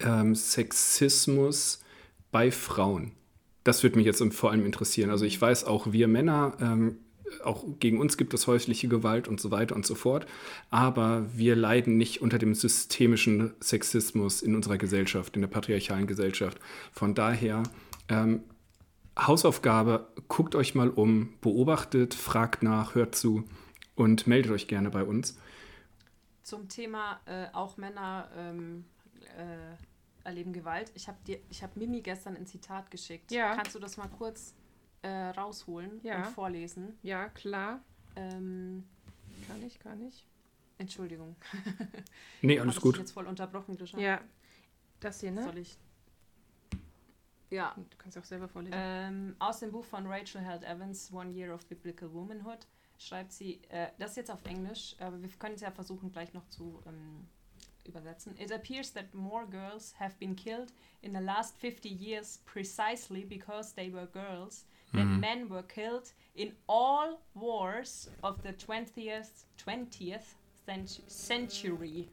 ähm, 0.00 0.34
Sexismus 0.34 1.82
bei 2.30 2.50
Frauen? 2.52 3.12
Das 3.68 3.82
würde 3.82 3.96
mich 3.96 4.06
jetzt 4.06 4.24
vor 4.32 4.50
allem 4.50 4.64
interessieren. 4.64 5.10
Also 5.10 5.26
ich 5.26 5.38
weiß 5.38 5.64
auch, 5.64 5.92
wir 5.92 6.08
Männer, 6.08 6.56
ähm, 6.58 7.00
auch 7.44 7.66
gegen 7.80 8.00
uns 8.00 8.16
gibt 8.16 8.32
es 8.32 8.46
häusliche 8.46 8.88
Gewalt 8.88 9.28
und 9.28 9.42
so 9.42 9.50
weiter 9.50 9.76
und 9.76 9.84
so 9.84 9.94
fort, 9.94 10.24
aber 10.70 11.26
wir 11.34 11.54
leiden 11.54 11.98
nicht 11.98 12.22
unter 12.22 12.38
dem 12.38 12.54
systemischen 12.54 13.52
Sexismus 13.60 14.40
in 14.40 14.56
unserer 14.56 14.78
Gesellschaft, 14.78 15.36
in 15.36 15.42
der 15.42 15.50
patriarchalen 15.50 16.06
Gesellschaft. 16.06 16.58
Von 16.92 17.14
daher, 17.14 17.62
ähm, 18.08 18.40
Hausaufgabe, 19.18 20.08
guckt 20.28 20.54
euch 20.54 20.74
mal 20.74 20.88
um, 20.88 21.34
beobachtet, 21.42 22.14
fragt 22.14 22.62
nach, 22.62 22.94
hört 22.94 23.16
zu 23.16 23.44
und 23.96 24.26
meldet 24.26 24.50
euch 24.50 24.66
gerne 24.66 24.88
bei 24.88 25.04
uns. 25.04 25.36
Zum 26.42 26.70
Thema 26.70 27.20
äh, 27.26 27.48
auch 27.52 27.76
Männer 27.76 28.30
ähm, 28.34 28.86
äh, 29.36 29.76
erleben 30.28 30.52
Gewalt. 30.52 30.90
Ich 30.94 31.08
habe 31.08 31.18
hab 31.62 31.76
Mimi 31.76 32.00
gestern 32.02 32.36
ein 32.36 32.46
Zitat 32.46 32.90
geschickt. 32.90 33.32
Ja. 33.32 33.54
Kannst 33.56 33.74
du 33.74 33.78
das 33.78 33.96
mal 33.96 34.08
kurz 34.08 34.54
äh, 35.02 35.08
rausholen 35.08 36.00
Ja. 36.02 36.18
und 36.18 36.32
vorlesen? 36.34 36.98
Ja, 37.02 37.28
klar. 37.30 37.80
Ähm, 38.16 38.86
Kann 39.46 39.62
ich, 39.62 39.78
kann 39.78 40.00
ich. 40.06 40.24
Entschuldigung. 40.78 41.34
Nee, 42.42 42.60
alles 42.60 42.76
ich 42.76 42.80
gut. 42.82 42.94
dich 42.94 43.00
jetzt 43.00 43.12
voll 43.12 43.26
unterbrochen, 43.26 43.76
Grisha? 43.76 43.98
Ja. 43.98 44.20
Das 45.00 45.20
hier, 45.20 45.32
ne? 45.32 45.42
Soll 45.42 45.58
ich? 45.58 45.76
Ja. 47.50 47.74
Du 47.76 47.96
kannst 47.96 48.18
auch 48.18 48.24
selber 48.24 48.48
vorlesen. 48.48 48.74
Ähm, 48.78 49.36
aus 49.38 49.60
dem 49.60 49.72
Buch 49.72 49.84
von 49.84 50.06
Rachel 50.06 50.40
Held 50.42 50.62
Evans, 50.64 51.12
One 51.12 51.30
Year 51.32 51.54
of 51.54 51.66
Biblical 51.66 52.12
Womanhood, 52.12 52.66
schreibt 52.98 53.32
sie, 53.32 53.62
äh, 53.70 53.88
das 53.98 54.10
ist 54.10 54.16
jetzt 54.18 54.30
auf 54.30 54.44
Englisch, 54.44 54.94
aber 55.00 55.20
wir 55.22 55.28
können 55.30 55.54
es 55.54 55.60
ja 55.62 55.70
versuchen 55.70 56.12
gleich 56.12 56.32
noch 56.34 56.46
zu 56.48 56.82
ähm, 56.86 57.26
übersetzen. 57.88 58.36
It 58.38 58.52
appears 58.52 58.92
that 58.92 59.12
more 59.14 59.46
girls 59.46 59.94
have 59.98 60.14
been 60.18 60.36
killed 60.36 60.72
in 61.02 61.12
the 61.14 61.20
last 61.20 61.56
50 61.58 61.88
years 61.88 62.38
precisely 62.46 63.24
because 63.24 63.74
they 63.74 63.92
were 63.92 64.06
girls 64.06 64.66
than 64.92 65.20
men 65.20 65.50
were 65.50 65.62
killed 65.62 66.12
in 66.34 66.54
all 66.66 67.18
wars 67.34 68.10
of 68.22 68.36
the 68.42 68.50
20th, 68.52 69.44
20th 69.58 70.36
cent- 70.66 71.02
century. 71.10 72.08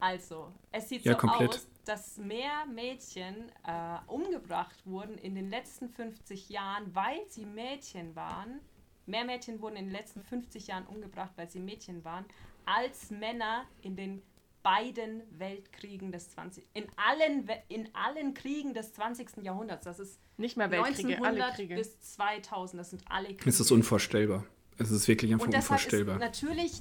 Also, 0.00 0.52
es 0.72 0.88
sieht 0.88 1.04
Ja, 1.04 1.12
so 1.12 1.18
komplett. 1.18 1.48
aus, 1.50 1.68
dass 1.84 2.16
mehr 2.18 2.66
Mädchen 2.66 3.50
äh, 3.64 3.98
umgebracht 4.06 4.84
wurden 4.84 5.16
in 5.18 5.34
den 5.34 5.48
letzten 5.50 5.88
50 5.88 6.48
Jahren, 6.48 6.92
weil 6.94 7.20
sie 7.28 7.46
Mädchen 7.46 8.14
waren. 8.16 8.60
Mehr 9.06 9.24
Mädchen 9.24 9.60
wurden 9.60 9.76
in 9.76 9.86
den 9.86 9.92
letzten 9.92 10.22
50 10.22 10.68
Jahren 10.68 10.86
umgebracht, 10.86 11.32
weil 11.36 11.48
sie 11.50 11.60
Mädchen 11.60 12.04
waren, 12.04 12.24
als 12.66 13.10
Männer 13.10 13.64
in 13.82 13.96
den 13.96 14.22
beiden 14.62 15.22
Weltkriegen 15.38 16.12
des 16.12 16.30
20. 16.30 16.64
In 16.74 16.86
allen, 16.96 17.48
We- 17.48 17.62
in 17.68 17.88
allen 17.94 18.32
Kriegen 18.34 18.74
des 18.74 18.92
20. 18.94 19.42
Jahrhunderts. 19.42 19.84
Das 19.84 19.98
ist 19.98 20.20
Nicht 20.36 20.56
mal 20.56 20.70
Weltkriege, 20.70 21.08
1900 21.16 21.42
alle 21.44 21.54
Kriege. 21.54 21.74
bis 21.74 22.00
2000. 22.00 22.78
Das 22.80 22.90
sind 22.90 23.02
alle 23.08 23.28
Kriege. 23.28 23.48
Es 23.50 23.58
ist 23.58 23.70
unvorstellbar. 23.72 24.44
Es 24.78 24.90
ist 24.90 25.08
wirklich 25.08 25.32
einfach 25.32 25.46
Und 25.46 25.52
deshalb 25.52 25.80
ist 25.80 25.86
unvorstellbar. 25.86 26.18
natürlich 26.18 26.80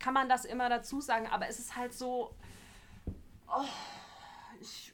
kann 0.00 0.14
man 0.14 0.28
das 0.28 0.44
immer 0.46 0.68
dazu 0.68 1.00
sagen, 1.00 1.26
aber 1.28 1.48
es 1.48 1.58
ist 1.58 1.76
halt 1.76 1.92
so. 1.92 2.34
Oh, 3.48 3.64
ich, 4.60 4.92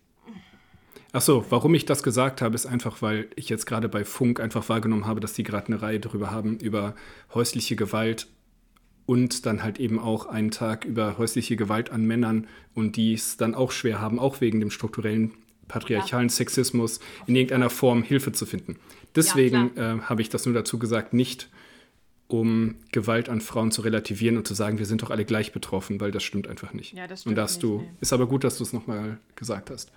Ach 1.13 1.23
so, 1.23 1.47
warum 1.51 1.75
ich 1.75 1.87
das 1.87 2.03
gesagt 2.03 2.43
habe, 2.43 2.55
ist 2.55 2.67
einfach, 2.67 3.01
weil 3.01 3.31
ich 3.37 3.49
jetzt 3.49 3.65
gerade 3.65 3.89
bei 3.89 4.05
Funk 4.05 4.41
einfach 4.41 4.69
wahrgenommen 4.69 5.07
habe, 5.07 5.21
dass 5.21 5.33
die 5.33 5.43
gerade 5.43 5.69
eine 5.69 5.81
Reihe 5.81 6.01
darüber 6.01 6.31
haben, 6.31 6.59
über 6.59 6.95
häusliche 7.33 7.77
Gewalt 7.77 8.29
und 9.09 9.47
dann 9.47 9.63
halt 9.63 9.81
eben 9.81 9.99
auch 9.99 10.27
einen 10.27 10.51
Tag 10.51 10.85
über 10.85 11.17
häusliche 11.17 11.57
Gewalt 11.57 11.89
an 11.89 12.05
Männern 12.05 12.47
und 12.75 12.97
die 12.97 13.15
es 13.15 13.39
dann 13.39 13.55
auch 13.55 13.73
schwer 13.73 14.03
haben, 14.03 14.19
auch 14.19 14.43
wegen 14.43 14.61
dem 14.61 14.71
strukturellen 14.71 15.33
patriarchalen 15.67 16.29
Sexismus 16.29 17.01
in 17.27 17.35
irgendeiner 17.35 17.71
Form 17.71 18.03
Hilfe 18.03 18.33
zu 18.33 18.45
finden. 18.45 18.79
Deswegen 19.17 19.75
äh, 19.79 20.01
habe 20.03 20.21
ich 20.21 20.29
das 20.29 20.45
nur 20.45 20.55
dazu 20.55 20.79
gesagt, 20.79 21.15
nicht 21.15 21.49
um 22.27 22.75
Gewalt 22.93 23.31
an 23.31 23.41
Frauen 23.41 23.71
zu 23.71 23.81
relativieren 23.81 24.37
und 24.37 24.47
zu 24.47 24.53
sagen, 24.53 24.79
wir 24.79 24.85
sind 24.85 25.01
doch 25.01 25.09
alle 25.09 25.25
gleich 25.25 25.53
betroffen, 25.53 26.03
weil 26.03 26.11
das 26.11 26.23
stimmt 26.23 26.47
einfach 26.47 26.75
nicht. 26.75 26.93
Ja, 26.93 27.07
das 27.07 27.21
und 27.21 27.23
stimmt 27.23 27.39
da 27.39 27.43
hast 27.45 27.55
nicht, 27.55 27.63
du, 27.63 27.79
nee. 27.79 27.89
ist 28.03 28.13
aber 28.13 28.27
gut, 28.27 28.45
dass 28.45 28.59
du 28.59 28.65
es 28.65 28.75
nochmal 28.75 29.17
gesagt 29.37 29.71
hast. 29.71 29.91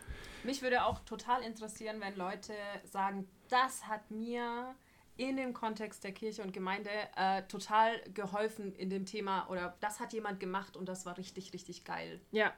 Mich 0.46 0.62
würde 0.62 0.86
auch 0.86 1.00
total 1.04 1.44
interessieren, 1.44 1.98
wenn 2.00 2.16
Leute 2.16 2.54
sagen, 2.86 3.28
das 3.50 3.90
hat 3.90 4.10
mir 4.10 4.74
in 5.22 5.38
dem 5.38 5.54
Kontext 5.54 6.04
der 6.04 6.14
Kirche 6.14 6.42
und 6.42 6.52
Gemeinde 6.52 6.90
äh, 7.16 7.44
total 7.44 8.02
geholfen 8.14 8.74
in 8.74 8.90
dem 8.90 9.06
Thema 9.06 9.48
oder 9.50 9.78
das 9.80 10.00
hat 10.00 10.14
jemand 10.14 10.40
gemacht 10.40 10.76
und 10.76 10.90
das 10.90 11.06
war 11.06 11.18
richtig, 11.18 11.54
richtig 11.54 11.86
geil. 11.86 12.20
Ja. 12.32 12.54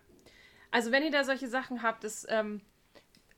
Also 0.72 0.91
wenn 0.91 1.03
ihr 1.03 1.11
da 1.11 1.26
solche 1.26 1.49
Sachen 1.49 1.84
habt, 1.84 2.06
das 2.06 2.26
ähm, 2.30 2.61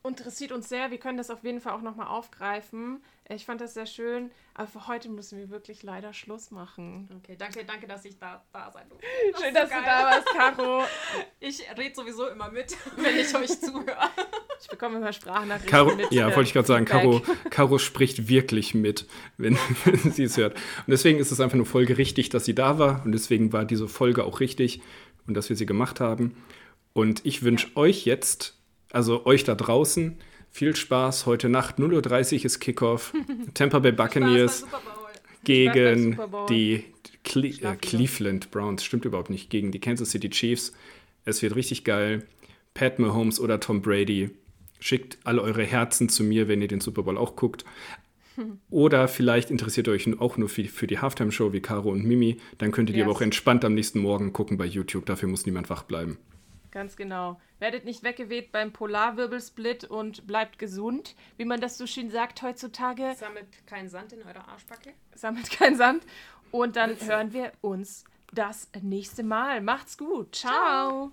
interessiert 0.08 0.52
uns 0.52 0.68
sehr. 0.68 0.90
Wir 0.90 0.98
können 0.98 1.18
das 1.18 1.30
auf 1.30 1.42
jeden 1.44 1.60
Fall 1.60 1.72
auch 1.72 1.82
nochmal 1.82 2.08
aufgreifen. 2.08 3.02
Ich 3.28 3.44
fand 3.44 3.60
das 3.60 3.74
sehr 3.74 3.86
schön, 3.86 4.30
aber 4.54 4.68
für 4.68 4.86
heute 4.86 5.08
müssen 5.08 5.38
wir 5.38 5.50
wirklich 5.50 5.82
leider 5.82 6.12
Schluss 6.12 6.52
machen. 6.52 7.08
Okay, 7.18 7.34
danke, 7.36 7.64
danke, 7.64 7.88
dass 7.88 8.04
ich 8.04 8.16
da, 8.18 8.44
da 8.52 8.70
sein 8.70 8.88
durfte. 8.88 9.06
Schön, 9.40 9.52
dass 9.52 9.68
du 9.68 9.74
da 9.74 10.04
warst, 10.04 10.26
Caro. 10.28 10.84
Ich 11.40 11.62
rede 11.76 11.94
sowieso 11.94 12.28
immer 12.28 12.50
mit, 12.50 12.76
wenn 12.96 13.16
ich 13.16 13.34
euch 13.34 13.60
zuhöre. 13.60 14.10
Ich 14.60 14.68
bekomme 14.68 14.98
immer 14.98 15.12
Sprachnachrichten 15.12 15.70
Caro, 15.70 15.94
mit. 15.96 16.12
ja, 16.12 16.26
wollte 16.26 16.42
ich 16.42 16.52
gerade 16.52 16.66
sagen. 16.66 16.84
Caro, 16.84 17.20
Caro 17.50 17.78
spricht 17.78 18.28
wirklich 18.28 18.74
mit, 18.74 19.06
wenn, 19.36 19.58
wenn 19.84 20.12
sie 20.12 20.24
es 20.24 20.36
hört. 20.36 20.54
Und 20.54 20.88
deswegen 20.88 21.18
ist 21.18 21.32
es 21.32 21.40
einfach 21.40 21.56
nur 21.56 21.66
Folge 21.66 21.98
richtig, 21.98 22.30
dass 22.30 22.44
sie 22.44 22.54
da 22.54 22.78
war. 22.78 23.04
Und 23.04 23.12
deswegen 23.12 23.52
war 23.52 23.64
diese 23.64 23.88
Folge 23.88 24.24
auch 24.24 24.40
richtig 24.40 24.80
und 25.26 25.34
dass 25.34 25.48
wir 25.48 25.56
sie 25.56 25.66
gemacht 25.66 26.00
haben. 26.00 26.36
Und 26.92 27.26
ich 27.26 27.42
wünsche 27.42 27.76
euch 27.76 28.06
jetzt, 28.06 28.55
also 28.92 29.26
euch 29.26 29.44
da 29.44 29.54
draußen, 29.54 30.16
viel 30.50 30.74
Spaß. 30.74 31.26
Heute 31.26 31.48
Nacht 31.48 31.78
0.30 31.78 32.38
Uhr 32.38 32.44
ist 32.46 32.60
Kickoff. 32.60 33.12
Tampa 33.54 33.78
Bay 33.78 33.92
Buccaneers 33.92 34.66
gegen 35.44 36.18
die 36.48 36.84
Cle 37.24 37.48
äh. 37.48 37.76
Cleveland 37.76 38.50
Browns. 38.50 38.84
Stimmt 38.84 39.04
überhaupt 39.04 39.30
nicht. 39.30 39.50
Gegen 39.50 39.70
die 39.70 39.80
Kansas 39.80 40.10
City 40.10 40.30
Chiefs. 40.30 40.72
Es 41.24 41.42
wird 41.42 41.56
richtig 41.56 41.84
geil. 41.84 42.26
Pat 42.74 42.98
Mahomes 42.98 43.40
oder 43.40 43.60
Tom 43.60 43.82
Brady. 43.82 44.30
Schickt 44.80 45.18
alle 45.24 45.42
eure 45.42 45.64
Herzen 45.64 46.08
zu 46.08 46.22
mir, 46.22 46.48
wenn 46.48 46.60
ihr 46.62 46.68
den 46.68 46.80
Super 46.80 47.02
Bowl 47.02 47.16
auch 47.18 47.36
guckt. 47.36 47.64
Oder 48.70 49.08
vielleicht 49.08 49.50
interessiert 49.50 49.86
ihr 49.86 49.94
euch 49.94 50.20
auch 50.20 50.36
nur 50.36 50.50
für, 50.50 50.64
für 50.64 50.86
die 50.86 50.98
Halftime-Show 50.98 51.54
wie 51.54 51.60
Caro 51.60 51.90
und 51.90 52.04
Mimi. 52.04 52.36
Dann 52.58 52.70
könnt 52.70 52.90
ihr 52.90 52.92
die 52.92 52.98
Yes. 52.98 53.06
aber 53.06 53.16
auch 53.16 53.22
entspannt 53.22 53.64
am 53.64 53.72
nächsten 53.72 54.00
Morgen 54.00 54.34
gucken 54.34 54.58
bei 54.58 54.66
YouTube. 54.66 55.06
Dafür 55.06 55.30
muss 55.30 55.46
niemand 55.46 55.70
wach 55.70 55.84
bleiben. 55.84 56.18
Ganz 56.76 56.94
genau. 56.94 57.40
Werdet 57.58 57.86
nicht 57.86 58.02
weggeweht 58.02 58.52
beim 58.52 58.70
Polarwirbelsplit 58.70 59.84
und 59.84 60.26
bleibt 60.26 60.58
gesund, 60.58 61.14
wie 61.38 61.46
man 61.46 61.58
das 61.58 61.78
so 61.78 61.86
schön 61.86 62.10
sagt 62.10 62.42
heutzutage. 62.42 63.14
Sammelt 63.16 63.66
keinen 63.66 63.88
Sand 63.88 64.12
in 64.12 64.22
eurer 64.22 64.46
Arschbacke. 64.46 64.92
Sammelt 65.14 65.50
keinen 65.50 65.76
Sand. 65.76 66.04
Und 66.50 66.76
dann 66.76 67.00
hören 67.00 67.32
wir 67.32 67.52
uns 67.62 68.04
das 68.30 68.68
nächste 68.82 69.22
Mal. 69.22 69.62
Macht's 69.62 69.96
gut. 69.96 70.34
Ciao. 70.34 71.12